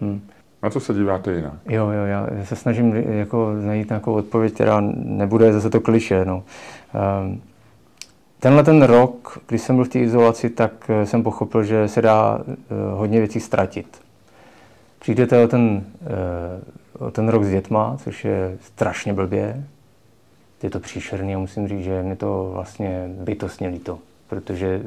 hm. 0.00 0.20
Na 0.62 0.70
co 0.70 0.80
se 0.80 0.94
díváte 0.94 1.32
jinak? 1.32 1.52
Jo, 1.68 1.90
jo, 1.90 2.04
já 2.04 2.28
se 2.44 2.56
snažím 2.56 2.96
jako 2.96 3.52
najít 3.60 3.88
nějakou 3.88 4.12
odpověď, 4.12 4.54
která 4.54 4.80
nebude 4.94 5.52
zase 5.52 5.70
to 5.70 5.80
kliše. 5.80 6.24
No. 6.24 6.42
Um, 7.22 7.40
Tenhle 8.40 8.64
ten 8.64 8.82
rok, 8.82 9.38
když 9.46 9.62
jsem 9.62 9.76
byl 9.76 9.84
v 9.84 9.88
té 9.88 9.98
izolaci, 9.98 10.50
tak 10.50 10.72
eh, 10.88 11.06
jsem 11.06 11.22
pochopil, 11.22 11.64
že 11.64 11.88
se 11.88 12.02
dá 12.02 12.38
eh, 12.48 12.54
hodně 12.94 13.18
věcí 13.18 13.40
ztratit. 13.40 14.00
Přijdete 14.98 15.44
o 15.44 15.48
ten, 15.48 15.84
eh, 16.02 17.04
o 17.04 17.10
ten 17.10 17.28
rok 17.28 17.44
s 17.44 17.50
dětma, 17.50 17.96
což 18.04 18.24
je 18.24 18.56
strašně 18.60 19.12
blbě. 19.12 19.64
Je 20.62 20.70
to 20.70 20.80
příšerný 20.80 21.34
a 21.34 21.38
musím 21.38 21.68
říct, 21.68 21.84
že 21.84 22.02
mě 22.02 22.16
to 22.16 22.50
vlastně 22.54 23.08
bytostně 23.08 23.68
líto, 23.68 23.98
protože 24.28 24.82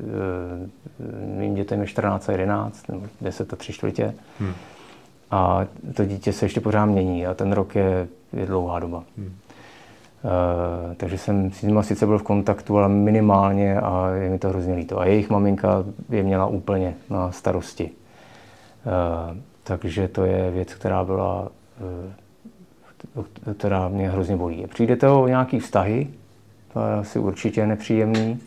mým 1.37 1.55
dětem 1.55 1.81
je 1.81 1.87
14 1.87 2.29
a 2.29 2.31
11, 2.31 2.87
nebo 2.87 3.07
10 3.21 3.53
a 3.53 3.55
3 3.55 3.73
čtvrtě. 3.73 4.13
Hmm. 4.39 4.53
A 5.31 5.65
to 5.93 6.05
dítě 6.05 6.33
se 6.33 6.45
ještě 6.45 6.61
pořád 6.61 6.85
mění 6.85 7.27
a 7.27 7.33
ten 7.33 7.51
rok 7.51 7.75
je, 7.75 8.07
je 8.33 8.45
dlouhá 8.45 8.79
doba. 8.79 9.03
Hmm. 9.17 9.33
Uh, 10.23 10.93
takže 10.95 11.17
jsem 11.17 11.51
s 11.51 11.61
nimi 11.61 11.83
sice 11.83 12.05
byl 12.05 12.17
v 12.17 12.23
kontaktu, 12.23 12.77
ale 12.77 12.89
minimálně 12.89 13.79
a 13.79 14.09
je 14.09 14.29
mi 14.29 14.39
to 14.39 14.49
hrozně 14.49 14.73
líto. 14.73 14.99
A 14.99 15.05
jejich 15.05 15.29
maminka 15.29 15.83
je 16.09 16.23
měla 16.23 16.45
úplně 16.45 16.95
na 17.09 17.31
starosti. 17.31 17.83
Uh, 17.83 19.37
takže 19.63 20.07
to 20.07 20.25
je 20.25 20.51
věc, 20.51 20.73
která 20.73 21.03
byla, 21.03 21.41
uh, 21.41 22.11
která 23.57 23.87
mě 23.87 24.09
hrozně 24.09 24.35
bolí. 24.35 24.65
Přijdete 24.73 25.07
o 25.07 25.27
nějaký 25.27 25.59
vztahy, 25.59 26.07
to 26.73 26.79
je 26.79 26.93
asi 26.93 27.19
určitě 27.19 27.65
nepříjemný. 27.65 28.39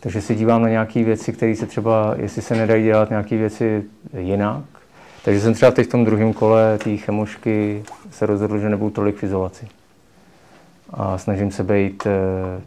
Takže 0.00 0.20
si 0.20 0.34
dívám 0.34 0.62
na 0.62 0.68
nějaké 0.68 1.04
věci, 1.04 1.32
které 1.32 1.56
se 1.56 1.66
třeba, 1.66 2.14
jestli 2.16 2.42
se 2.42 2.56
nedají 2.56 2.84
dělat 2.84 3.10
nějaké 3.10 3.36
věci 3.36 3.84
jinak. 4.18 4.64
Takže 5.24 5.40
jsem 5.40 5.54
třeba 5.54 5.70
teď 5.70 5.86
v 5.86 5.90
tom 5.90 6.04
druhém 6.04 6.32
kole 6.32 6.78
té 6.78 6.96
chemošky 6.96 7.82
se 8.10 8.26
rozhodl, 8.26 8.58
že 8.58 8.68
nebudu 8.68 8.90
tolik 8.90 9.16
v 9.16 9.22
izolaci 9.22 9.68
a 10.90 11.18
snažím 11.18 11.50
se 11.50 11.64
být 11.64 12.06
eh, 12.06 12.60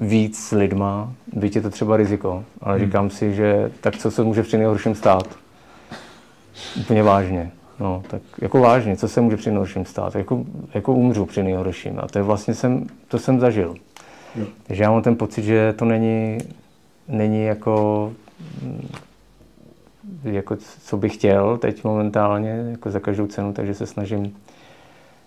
víc 0.00 0.38
s 0.38 0.52
lidma, 0.52 1.12
byť 1.32 1.56
je 1.56 1.62
to 1.62 1.70
třeba 1.70 1.96
riziko, 1.96 2.44
ale 2.60 2.76
hmm. 2.76 2.86
říkám 2.86 3.10
si, 3.10 3.34
že 3.34 3.70
tak 3.80 3.96
co 3.96 4.10
se 4.10 4.22
může 4.22 4.42
při 4.42 4.56
nejhorším 4.56 4.94
stát? 4.94 5.38
Úplně 6.80 7.02
vážně. 7.02 7.50
No, 7.80 8.02
tak 8.10 8.22
jako 8.42 8.60
vážně, 8.60 8.96
co 8.96 9.08
se 9.08 9.20
může 9.20 9.36
při 9.36 9.50
nejhorším 9.50 9.84
stát? 9.84 10.14
Jako, 10.14 10.44
jako 10.74 10.92
umřu 10.92 11.26
při 11.26 11.42
nejhorším. 11.42 11.98
A 12.02 12.06
to 12.06 12.18
je 12.18 12.22
vlastně 12.22 12.54
jsem, 12.54 12.86
to 13.08 13.18
jsem 13.18 13.40
zažil. 13.40 13.74
Jo. 14.36 14.46
Takže 14.66 14.82
já 14.82 14.90
mám 14.90 15.02
ten 15.02 15.16
pocit, 15.16 15.42
že 15.42 15.72
to 15.72 15.84
není, 15.84 16.38
není 17.08 17.44
jako, 17.44 18.12
jako, 20.22 20.56
co 20.82 20.96
bych 20.96 21.14
chtěl 21.14 21.58
teď 21.58 21.84
momentálně, 21.84 22.50
jako 22.70 22.90
za 22.90 23.00
každou 23.00 23.26
cenu, 23.26 23.52
takže 23.52 23.74
se 23.74 23.86
snažím 23.86 24.36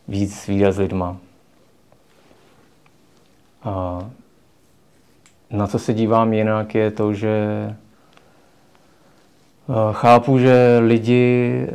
víc 0.07 0.47
výdat 0.47 0.71
s 0.71 0.77
lidma. 0.77 1.17
A 3.63 3.99
na 5.51 5.67
co 5.67 5.79
se 5.79 5.93
dívám 5.93 6.33
jinak 6.33 6.75
je 6.75 6.91
to, 6.91 7.13
že 7.13 7.75
chápu, 9.91 10.39
že 10.39 10.79
lidi 10.81 11.53
eh, 11.67 11.71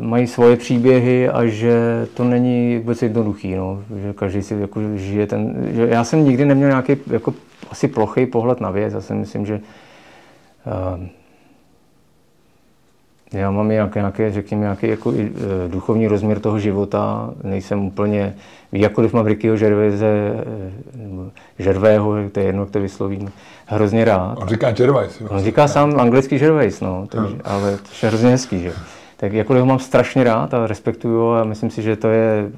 mají 0.00 0.26
svoje 0.26 0.56
příběhy 0.56 1.28
a 1.28 1.46
že 1.46 2.06
to 2.14 2.24
není 2.24 2.78
vůbec 2.78 3.02
jednoduchý, 3.02 3.54
no. 3.54 3.82
že 4.02 4.12
každý 4.12 4.42
si 4.42 4.54
jako 4.54 4.80
žije 4.94 5.26
ten... 5.26 5.68
Že 5.72 5.88
já 5.90 6.04
jsem 6.04 6.24
nikdy 6.24 6.44
neměl 6.44 6.68
nějaký 6.68 6.96
jako 7.10 7.34
asi 7.70 7.88
plochý 7.88 8.26
pohled 8.26 8.60
na 8.60 8.70
věc, 8.70 8.94
já 8.94 9.00
si 9.00 9.14
myslím, 9.14 9.46
že 9.46 9.60
uh, 10.66 11.06
já 13.32 13.50
mám 13.50 13.68
nějaký, 13.68 13.98
nějaký 13.98 14.30
řekněme, 14.30 14.62
nějaký 14.62 14.88
jako 14.88 15.12
duchovní 15.68 16.06
rozměr 16.06 16.40
toho 16.40 16.58
života. 16.58 17.30
Nejsem 17.44 17.84
úplně, 17.84 18.34
jakkoliv 18.72 19.12
mám 19.12 19.26
Rickyho 19.26 19.56
Žerveze, 19.56 20.44
Žervého, 21.58 22.14
to 22.32 22.40
je 22.40 22.46
jedno, 22.46 22.62
jak 22.62 22.70
to 22.70 22.80
vyslovím, 22.80 23.32
hrozně 23.74 24.04
rád. 24.04 24.38
On 24.38 24.48
říká 24.48 24.70
Gervais. 24.70 25.22
On 25.28 25.40
říká 25.40 25.68
sám 25.68 26.00
anglický 26.00 26.38
Gervais, 26.38 26.80
no, 26.80 27.06
takže, 27.10 27.34
no. 27.34 27.40
ale 27.44 27.76
to 27.76 28.06
je 28.06 28.08
hrozně 28.08 28.30
hezký, 28.30 28.60
že? 28.60 28.72
Tak 29.16 29.32
jakkoliv 29.32 29.60
ho 29.60 29.66
mám 29.66 29.78
strašně 29.78 30.24
rád 30.24 30.54
a 30.54 30.66
respektuju 30.66 31.18
ho 31.18 31.34
a 31.34 31.44
myslím 31.44 31.70
si, 31.70 31.82
že 31.82 31.96
to 31.96 32.08
je 32.08 32.50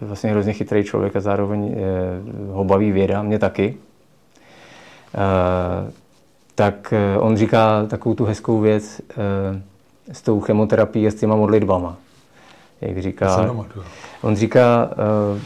vlastně 0.00 0.30
hrozně 0.30 0.52
chytrý 0.52 0.84
člověk 0.84 1.16
a 1.16 1.20
zároveň 1.20 1.66
je, 1.66 2.20
ho 2.52 2.64
baví 2.64 2.92
věda, 2.92 3.22
mě 3.22 3.38
taky. 3.38 3.76
Uh, 5.14 5.90
tak 6.54 6.94
on 7.18 7.36
říká 7.36 7.86
takovou 7.88 8.14
tu 8.14 8.24
hezkou 8.24 8.60
věc, 8.60 9.00
uh, 9.00 9.60
s 10.12 10.22
tou 10.22 10.40
chemoterapií 10.40 11.06
a 11.06 11.10
s 11.10 11.14
těma 11.14 11.36
modlitbama. 11.36 11.96
Jak 12.80 12.98
říká, 12.98 13.54
on 14.22 14.36
říká, 14.36 14.90
eh, 15.36 15.40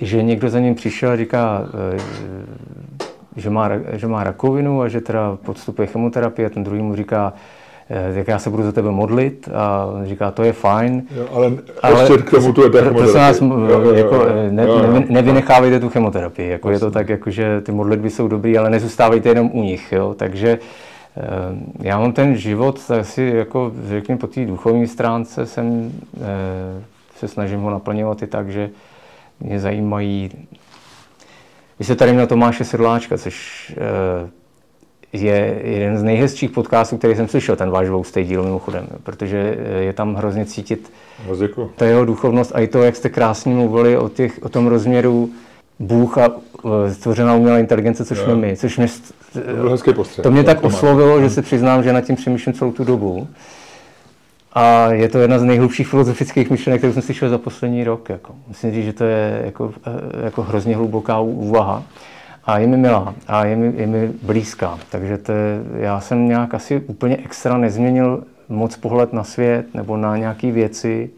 že 0.00 0.22
někdo 0.22 0.50
za 0.50 0.58
ním 0.58 0.74
přišel 0.74 1.10
a 1.10 1.16
říká, 1.16 1.62
eh, 1.94 3.06
že 3.36 3.50
má, 3.50 3.70
že 3.92 4.06
má 4.06 4.24
rakovinu 4.24 4.82
a 4.82 4.88
že 4.88 5.00
teda 5.00 5.38
podstupuje 5.42 5.88
chemoterapii 5.88 6.46
a 6.46 6.48
ten 6.48 6.64
druhý 6.64 6.82
mu 6.82 6.96
říká, 6.96 7.32
eh, 7.90 8.12
jak 8.14 8.28
já 8.28 8.38
se 8.38 8.50
budu 8.50 8.62
za 8.62 8.72
tebe 8.72 8.90
modlit 8.90 9.48
a 9.54 9.86
on 9.86 10.06
říká, 10.06 10.30
to 10.30 10.42
je 10.42 10.52
fajn. 10.52 11.02
Jo, 11.16 11.26
ale, 11.32 11.52
ale 11.82 12.00
ještě 12.00 12.18
k 12.18 12.30
tomu 12.30 12.52
tu 12.52 12.62
je 12.62 12.70
Prosím 12.70 13.14
nás, 13.14 13.40
jo, 13.40 13.92
jako, 13.94 14.14
jo, 14.14 14.30
ne, 14.50 14.62
jo, 14.62 14.78
jo. 14.78 15.02
nevynechávejte 15.08 15.80
tu 15.80 15.88
chemoterapii. 15.88 16.50
Jako 16.50 16.70
je 16.70 16.78
to 16.78 16.90
tak, 16.90 17.08
jako, 17.08 17.30
že 17.30 17.60
ty 17.60 17.72
modlitby 17.72 18.10
jsou 18.10 18.28
dobrý, 18.28 18.58
ale 18.58 18.70
nezůstávejte 18.70 19.28
jenom 19.28 19.50
u 19.52 19.62
nich. 19.62 19.92
Jo? 19.92 20.14
Takže 20.18 20.58
Eh, 21.16 21.22
já 21.80 21.98
mám 21.98 22.12
ten 22.12 22.36
život 22.36 22.90
asi, 23.00 23.32
jako 23.34 23.72
řekněme, 23.88 24.18
po 24.18 24.26
té 24.26 24.46
duchovní 24.46 24.86
stránce 24.86 25.46
jsem, 25.46 25.92
eh, 26.20 26.82
se 27.16 27.28
snažím 27.28 27.60
ho 27.60 27.70
naplňovat 27.70 28.22
i 28.22 28.26
tak, 28.26 28.50
že 28.50 28.70
mě 29.40 29.60
zajímají... 29.60 30.30
Vy 31.82 31.86
se 31.86 31.96
tady 31.96 32.12
měl 32.12 32.26
Tomáše 32.26 32.64
Sedláčka, 32.64 33.18
což 33.18 33.72
eh, 33.76 34.30
je 35.12 35.60
jeden 35.64 35.98
z 35.98 36.02
nejhezčích 36.02 36.50
podcastů, 36.50 36.98
který 36.98 37.16
jsem 37.16 37.28
slyšel, 37.28 37.56
ten 37.56 37.70
váš 37.70 37.86
dvoustý 37.86 38.24
díl 38.24 38.42
mimochodem, 38.42 38.86
protože 39.02 39.56
je 39.78 39.92
tam 39.92 40.14
hrozně 40.14 40.44
cítit 40.44 40.92
ta 41.76 41.86
jeho 41.86 42.04
duchovnost 42.04 42.52
a 42.54 42.60
i 42.60 42.66
to, 42.66 42.82
jak 42.82 42.96
jste 42.96 43.08
krásně 43.08 43.54
mluvili 43.54 43.96
o, 43.96 44.08
těch, 44.08 44.38
o 44.42 44.48
tom 44.48 44.66
rozměru 44.66 45.30
Bůh 45.78 46.18
a 46.18 46.30
stvořená 46.92 47.34
umělá 47.34 47.58
inteligence, 47.58 48.04
což 48.04 48.18
jsme 48.18 48.34
my, 48.34 48.56
což 48.56 48.78
mě 48.78 48.86
to, 49.94 50.22
to 50.22 50.30
mě 50.30 50.44
tak 50.44 50.64
oslovilo, 50.64 51.20
že 51.20 51.30
se 51.30 51.42
přiznám, 51.42 51.82
že 51.82 51.92
nad 51.92 52.00
tím 52.00 52.16
přemýšlím 52.16 52.54
celou 52.54 52.72
tu 52.72 52.84
dobu. 52.84 53.28
A 54.54 54.88
je 54.92 55.08
to 55.08 55.18
jedna 55.18 55.38
z 55.38 55.42
nejhlubších 55.42 55.88
filozofických 55.88 56.50
myšlenek, 56.50 56.80
kterou 56.80 56.92
jsem 56.92 57.02
slyšel 57.02 57.28
za 57.28 57.38
poslední 57.38 57.84
rok. 57.84 58.08
Jako. 58.08 58.34
Myslím 58.48 58.72
říct, 58.72 58.84
že 58.84 58.92
to 58.92 59.04
je 59.04 59.42
jako, 59.44 59.72
eh, 59.86 60.24
jako 60.24 60.42
hrozně 60.42 60.76
hluboká 60.76 61.20
úvaha. 61.20 61.82
A 62.44 62.58
je 62.58 62.66
mi 62.66 62.76
milá 62.76 63.14
a 63.26 63.44
je 63.44 63.56
mi, 63.56 63.72
je 63.76 63.86
mi 63.86 64.10
blízká. 64.22 64.78
Takže 64.90 65.18
to 65.18 65.32
je, 65.32 65.62
já 65.74 66.00
jsem 66.00 66.28
nějak 66.28 66.54
asi 66.54 66.82
úplně 66.86 67.16
extra 67.16 67.56
nezměnil 67.56 68.24
moc 68.48 68.76
pohled 68.76 69.12
na 69.12 69.24
svět 69.24 69.74
nebo 69.74 69.96
na 69.96 70.16
nějaké 70.16 70.52
věci. 70.52 71.10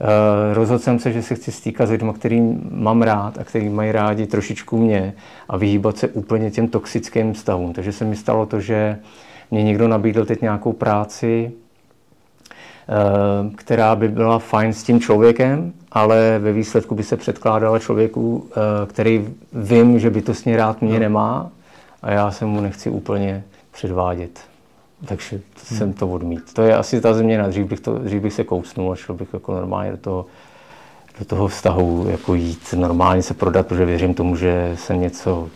Eh, 0.00 0.54
rozhodl 0.54 0.78
jsem 0.78 0.98
se, 0.98 1.12
že 1.12 1.22
se 1.22 1.34
chci 1.34 1.52
stýkat 1.52 1.86
s 1.88 1.90
lidmi, 1.90 2.12
kterým 2.12 2.68
mám 2.70 3.02
rád 3.02 3.38
a 3.38 3.44
který 3.44 3.68
mají 3.68 3.92
rádi 3.92 4.26
trošičku 4.26 4.78
mě 4.78 5.14
a 5.48 5.56
vyhýbat 5.56 5.98
se 5.98 6.08
úplně 6.08 6.50
těm 6.50 6.68
toxickým 6.68 7.32
vztahům. 7.32 7.72
Takže 7.72 7.92
se 7.92 8.04
mi 8.04 8.16
stalo 8.16 8.46
to, 8.46 8.60
že 8.60 8.98
mě 9.50 9.62
někdo 9.62 9.88
nabídl 9.88 10.24
teď 10.24 10.42
nějakou 10.42 10.72
práci, 10.72 11.52
která 13.56 13.96
by 13.96 14.08
byla 14.08 14.38
fajn 14.38 14.72
s 14.72 14.82
tím 14.82 15.00
člověkem, 15.00 15.72
ale 15.92 16.38
ve 16.38 16.52
výsledku 16.52 16.94
by 16.94 17.02
se 17.02 17.16
předkládala 17.16 17.78
člověku, 17.78 18.46
eh, 18.50 18.86
který 18.86 19.28
vím, 19.52 19.98
že 19.98 20.10
bytostně 20.10 20.56
rád 20.56 20.82
mě 20.82 20.94
no. 20.94 20.98
nemá 21.00 21.50
a 22.02 22.10
já 22.10 22.30
se 22.30 22.44
mu 22.46 22.60
nechci 22.60 22.90
úplně 22.90 23.44
předvádět 23.70 24.50
takže 25.04 25.36
hmm. 25.36 25.78
jsem 25.78 25.92
to 25.92 26.08
odmít. 26.08 26.54
To 26.54 26.62
je 26.62 26.76
asi 26.76 27.00
ta 27.00 27.14
změna. 27.14 27.48
Dřív 27.48 27.66
bych, 27.66 27.80
to, 27.80 27.98
dřív 27.98 28.22
bych 28.22 28.32
se 28.32 28.44
kousnul 28.44 28.92
a 28.92 28.96
šel 28.96 29.14
bych 29.14 29.28
jako 29.32 29.54
normálně 29.54 29.90
do 29.90 29.96
toho, 29.96 30.26
do 31.18 31.24
toho 31.24 31.48
vztahu 31.48 32.06
jako 32.10 32.34
jít, 32.34 32.74
normálně 32.76 33.22
se 33.22 33.34
prodat, 33.34 33.66
protože 33.66 33.84
věřím 33.84 34.14
tomu, 34.14 34.36
že 34.36 34.76
jsem 34.78 35.00
něco 35.00 35.48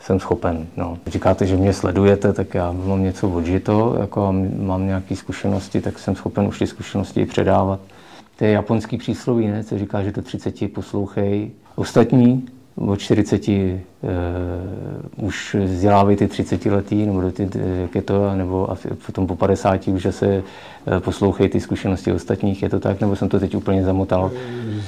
jsem 0.00 0.20
schopen. 0.20 0.66
No. 0.76 0.98
Říkáte, 1.06 1.46
že 1.46 1.56
mě 1.56 1.72
sledujete, 1.72 2.32
tak 2.32 2.54
já 2.54 2.72
mám 2.72 3.02
něco 3.02 3.28
odžito, 3.28 3.96
jako 4.00 4.34
mám 4.58 4.86
nějaké 4.86 5.16
zkušenosti, 5.16 5.80
tak 5.80 5.98
jsem 5.98 6.16
schopen 6.16 6.46
už 6.46 6.58
ty 6.58 6.66
zkušenosti 6.66 7.26
předávat. 7.26 7.80
To 8.36 8.44
je 8.44 8.50
japonský 8.50 8.98
přísloví, 8.98 9.46
ne? 9.46 9.64
co 9.64 9.78
říká, 9.78 10.02
že 10.02 10.12
to 10.12 10.22
30 10.22 10.72
poslouchej. 10.72 11.50
Ostatní 11.74 12.46
od 12.76 12.96
40 12.96 13.48
uh, 14.02 15.26
už 15.26 15.56
vzdělávají 15.64 16.16
ty 16.16 16.28
30 16.28 16.66
letý, 16.66 17.06
nebo 17.06 17.30
ty, 17.30 17.48
jak 17.80 17.94
je 17.94 18.02
to, 18.02 18.34
nebo 18.34 18.70
a 18.70 18.76
potom 19.06 19.26
po 19.26 19.36
50 19.36 19.88
už 19.88 20.06
se 20.10 20.42
poslouchají 20.98 21.48
ty 21.48 21.60
zkušenosti 21.60 22.12
ostatních, 22.12 22.62
je 22.62 22.68
to 22.68 22.80
tak, 22.80 23.00
nebo 23.00 23.16
jsem 23.16 23.28
to 23.28 23.40
teď 23.40 23.54
úplně 23.54 23.84
zamotal? 23.84 24.30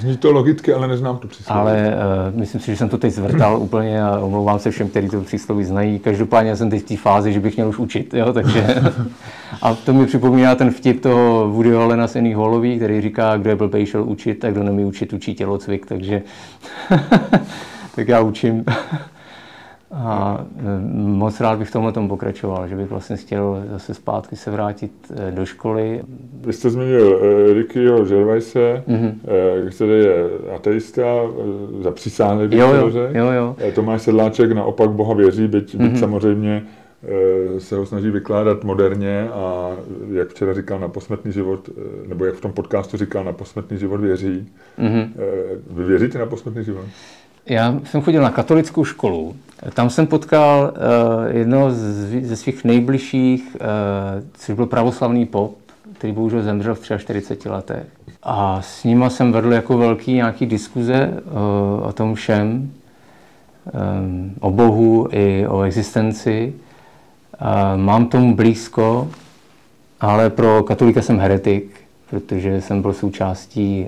Zní 0.01 0.16
to 0.16 0.32
logicky, 0.32 0.72
ale 0.72 0.89
neznám 0.89 1.18
to 1.18 1.28
přísloví. 1.28 1.60
Ale 1.60 1.94
uh, 2.30 2.39
myslím 2.39 2.60
si, 2.60 2.66
že 2.70 2.76
jsem 2.76 2.89
to 2.89 2.98
teď 2.98 3.12
zvrtal 3.12 3.59
úplně 3.59 4.02
a 4.02 4.18
omlouvám 4.18 4.59
se 4.59 4.70
všem, 4.70 4.89
kteří 4.89 5.09
to 5.09 5.20
přísloví 5.20 5.64
znají. 5.64 5.98
Každopádně 5.98 6.56
jsem 6.56 6.70
teď 6.70 6.82
v 6.82 6.89
té 6.89 6.97
fázi, 6.97 7.32
že 7.32 7.40
bych 7.40 7.56
měl 7.56 7.68
už 7.68 7.78
učit, 7.78 8.14
jo, 8.14 8.32
takže... 8.32 8.82
a 9.62 9.74
to 9.74 9.93
mi 9.93 10.06
připomíná 10.06 10.55
ten 10.55 10.70
vtip 10.70 11.01
toho 11.01 11.48
Woody 11.51 11.74
Allena 11.74 12.09
z 12.09 12.16
Annie 12.16 12.36
Hallový, 12.36 12.76
který 12.76 13.01
říká, 13.01 13.36
kdo 13.36 13.51
je 13.51 13.56
blbej, 13.56 13.86
šel 13.86 14.05
učit, 14.05 14.44
a 14.44 14.51
kdo 14.51 14.62
nemí 14.62 14.84
učit, 14.84 15.12
učí 15.12 15.34
tělocvik, 15.34 15.86
takže... 15.86 16.22
tak 17.94 18.09
já 18.09 18.20
učím. 18.20 18.64
A 19.93 20.39
e, 20.59 20.62
moc 20.94 21.40
rád 21.40 21.59
bych 21.59 21.69
v 21.69 21.73
tomhle 21.73 21.93
tom 21.93 22.09
pokračoval, 22.09 22.69
že 22.69 22.77
bych 22.77 22.90
vlastně 22.90 23.16
chtěl 23.16 23.64
zase 23.70 23.94
zpátky 23.94 24.36
se 24.36 24.51
vrátit 24.51 24.93
e, 25.28 25.32
do 25.32 25.47
školy. 25.47 26.02
Vy 26.47 26.52
jste 26.52 26.70
zmínil 26.70 27.09
uh, 27.09 27.55
Rickyho 27.55 28.05
Gervaise, 28.05 28.82
mm-hmm. 28.89 29.14
který 29.70 29.93
je 29.93 30.24
ateista, 30.56 31.02
zapřísáhne 31.81 32.48
jo, 32.51 32.74
jo, 32.74 32.90
jo, 33.12 33.27
jo. 33.32 33.56
Tomáš 33.74 34.02
Sedláček 34.02 34.52
naopak 34.52 34.90
Boha 34.90 35.14
věří, 35.14 35.48
byť, 35.48 35.74
mm-hmm. 35.74 35.82
byť 35.82 35.90
mhm. 35.90 36.01
samozřejmě 36.01 36.62
se 37.59 37.77
ho 37.77 37.86
snaží 37.86 38.10
vykládat 38.10 38.64
moderně 38.64 39.28
a 39.28 39.77
jak 40.12 40.28
včera 40.28 40.55
říkal 40.55 40.81
na 40.81 40.89
posmrtný 40.89 41.32
život, 41.32 41.70
nebo 42.09 42.24
jak 42.24 42.35
v 42.35 42.40
tom 42.40 42.52
podcastu 42.52 42.97
říkal, 42.97 43.24
na 43.24 43.32
posmrtný 43.32 43.78
život 43.78 44.01
věří. 44.01 44.48
Mm-hmm. 44.78 45.09
Vy 45.70 45.85
věříte 45.85 46.19
na 46.19 46.27
posmrtný 46.27 46.64
život? 46.64 46.85
Já 47.47 47.74
jsem 47.85 48.02
chodil 48.02 48.23
na 48.23 48.31
katolickou 48.31 48.85
školu. 48.85 49.36
Tam 49.74 49.90
jsem 49.90 50.06
potkal 50.06 50.73
uh, 50.74 51.36
jednoho 51.36 51.70
z, 51.70 52.24
ze 52.27 52.36
svých 52.36 52.64
nejbližších, 52.64 53.56
uh, 53.60 53.60
což 54.35 54.55
byl 54.55 54.66
pravoslavný 54.66 55.27
pop, 55.27 55.56
který 55.98 56.12
bohužel 56.12 56.43
zemřel 56.43 56.74
v 56.74 56.98
43 56.98 57.48
letech. 57.48 57.86
A 58.23 58.62
s 58.62 58.85
ním 58.85 59.05
jsem 59.10 59.32
vedl 59.32 59.52
jako 59.52 59.78
velký 59.78 60.12
nějaký 60.12 60.47
diskuze 60.47 61.10
uh, 61.10 61.89
o 61.89 61.93
tom 61.93 62.14
všem, 62.14 62.70
um, 64.01 64.35
o 64.40 64.51
Bohu 64.51 65.09
i 65.10 65.47
o 65.47 65.62
existenci. 65.62 66.52
Uh, 67.43 67.81
mám 67.81 68.06
tomu 68.06 68.36
blízko, 68.36 69.09
ale 70.01 70.31
pro 70.31 70.62
katolika 70.62 71.02
jsem 71.02 71.19
heretik, 71.19 71.81
protože 72.10 72.60
jsem 72.60 72.82
byl 72.82 72.93
součástí 72.93 73.86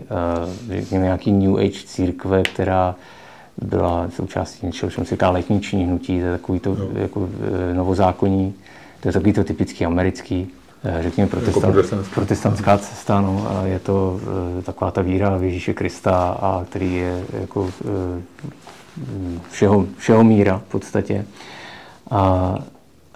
uh, 0.91 0.99
nějaký 1.01 1.33
New 1.33 1.57
Age 1.57 1.87
církve, 1.87 2.43
která 2.43 2.95
byla 3.63 4.11
součástí 4.11 4.67
něčeho, 4.67 4.91
čemu 4.91 5.07
se 5.07 5.15
říká 5.15 5.31
letniční 5.31 5.85
hnutí, 5.85 6.21
to 6.21 6.27
je 6.27 6.33
takový 6.33 6.61
to 6.61 6.75
no. 6.75 6.89
jako 6.95 7.29
e, 7.71 7.75
novozákonní, 7.75 8.55
to 9.01 9.09
je 9.09 9.13
takový 9.13 9.33
to 9.33 9.45
typický 9.45 9.87
americký, 9.87 10.49
e, 10.85 11.03
řekněme 11.03 11.31
protestant, 11.31 11.77
jako 11.77 12.05
protestantská 12.15 12.79
cesta, 12.79 13.21
no, 13.21 13.47
a 13.51 13.67
je 13.67 13.79
to 13.79 14.21
e, 14.59 14.63
taková 14.63 14.91
ta 14.91 15.03
víra 15.03 15.37
v 15.37 15.43
Ježíše 15.43 15.75
Krista, 15.75 16.39
a 16.41 16.65
který 16.69 16.95
je 16.95 17.25
jako 17.41 17.71
všeho, 19.51 19.87
všeho 19.99 20.25
míra 20.25 20.63
v 20.69 20.71
podstatě. 20.71 21.25
A 22.11 22.55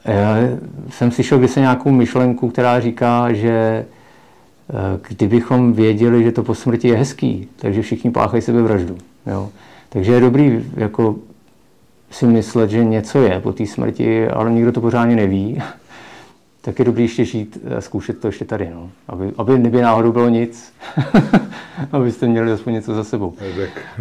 já 0.05 0.36
jsem 0.90 1.10
slyšel 1.10 1.39
kdysi 1.39 1.60
nějakou 1.60 1.90
myšlenku, 1.90 2.51
která 2.51 2.81
říká, 2.81 3.32
že 3.32 3.86
kdybychom 5.09 5.73
věděli, 5.73 6.24
že 6.24 6.32
to 6.32 6.43
po 6.43 6.55
smrti 6.55 6.89
je 6.89 6.97
hezký, 6.97 7.48
takže 7.56 7.82
všichni 7.82 8.10
páchají 8.10 8.43
sebevraždu. 8.43 8.98
Jo? 9.27 9.51
Takže 9.89 10.12
je 10.12 10.20
dobrý 10.20 10.65
jako 10.77 11.16
si 12.10 12.27
myslet, 12.27 12.70
že 12.70 12.85
něco 12.85 13.23
je 13.23 13.40
po 13.40 13.52
té 13.52 13.66
smrti, 13.66 14.28
ale 14.28 14.51
nikdo 14.51 14.73
to 14.73 14.81
pořádně 14.81 15.16
neví. 15.16 15.62
tak 16.60 16.78
je 16.78 16.85
dobrý 16.85 17.02
ještě 17.02 17.24
žít 17.24 17.59
a 17.77 17.81
zkoušet 17.81 18.20
to 18.20 18.28
ještě 18.28 18.44
tady, 18.44 18.70
no. 18.74 18.90
aby, 19.09 19.32
aby 19.39 19.59
neby 19.59 19.82
náhodou 19.82 20.12
bylo 20.12 20.28
nic, 20.28 20.73
abyste 21.93 22.27
měli 22.27 22.52
aspoň 22.52 22.73
něco 22.73 22.94
za 22.94 23.05
sebou. 23.05 23.35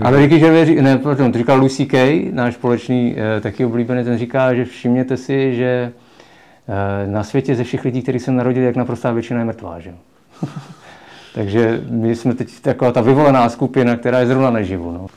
Ale 0.02 0.18
Ricky 0.20 0.40
Gervais, 0.40 0.70
ne, 0.82 0.98
pardon, 0.98 1.32
to 1.32 1.38
říkal 1.38 1.60
Lucy 1.60 1.86
Kay, 1.86 2.30
náš 2.34 2.54
společný 2.54 3.16
eh, 3.18 3.42
taky 3.42 3.66
oblíbený, 3.66 4.04
ten 4.04 4.18
říká, 4.18 4.54
že 4.54 4.66
všimněte 4.66 5.18
si, 5.18 5.56
že 5.56 5.92
eh, 6.68 7.08
na 7.08 7.24
světě 7.24 7.56
ze 7.56 7.64
všech 7.64 7.86
lidí, 7.86 8.02
kteří 8.02 8.20
se 8.20 8.32
narodili, 8.32 8.66
jak 8.66 8.76
naprostá 8.76 9.12
většina 9.12 9.40
je 9.40 9.46
mrtvá, 9.46 9.80
že? 9.80 9.94
Takže 11.36 11.82
my 11.90 12.16
jsme 12.16 12.34
teď 12.34 12.60
taková 12.62 12.92
ta 12.92 13.02
vyvolená 13.02 13.50
skupina, 13.50 13.96
která 13.96 14.20
je 14.20 14.28
zrovna 14.28 14.50
neživu. 14.50 14.92
No. 14.92 15.08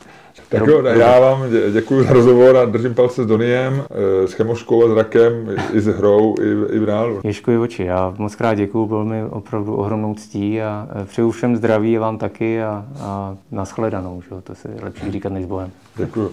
Tak 0.48 0.66
jo, 0.66 0.82
já 0.84 1.20
vám 1.20 1.42
děkuji 1.72 2.02
za 2.02 2.12
rozhovor 2.12 2.56
a 2.56 2.64
držím 2.64 2.94
palce 2.94 3.24
s 3.24 3.26
Doniem, 3.26 3.84
eh, 3.90 4.26
s 4.28 4.32
Chemoškou 4.32 4.84
a 4.84 4.88
s 4.88 4.96
Rakem, 4.96 5.56
i 5.72 5.80
s 5.80 5.86
hrou, 5.86 6.34
i, 6.40 6.74
i 6.76 6.78
v 6.78 6.84
reálu. 6.84 7.20
Ježkuji 7.24 7.58
oči, 7.58 7.84
já 7.84 8.14
moc 8.18 8.34
krát 8.34 8.54
děkuji, 8.54 8.86
byl 8.86 9.04
mi 9.04 9.24
opravdu 9.24 9.74
ohromnou 9.74 10.14
ctí 10.14 10.62
a 10.62 10.88
eh, 11.02 11.04
přeju 11.04 11.30
všem 11.30 11.56
zdraví 11.56 11.96
vám 11.96 12.18
taky 12.18 12.62
a, 12.62 12.84
a 13.00 13.36
nashledanou, 13.50 14.22
že? 14.22 14.42
to 14.42 14.54
se 14.54 14.68
lepší 14.82 15.10
říkat 15.10 15.32
než 15.32 15.44
s 15.44 15.48
Bohem. 15.48 15.70
Děkuji. 15.96 16.32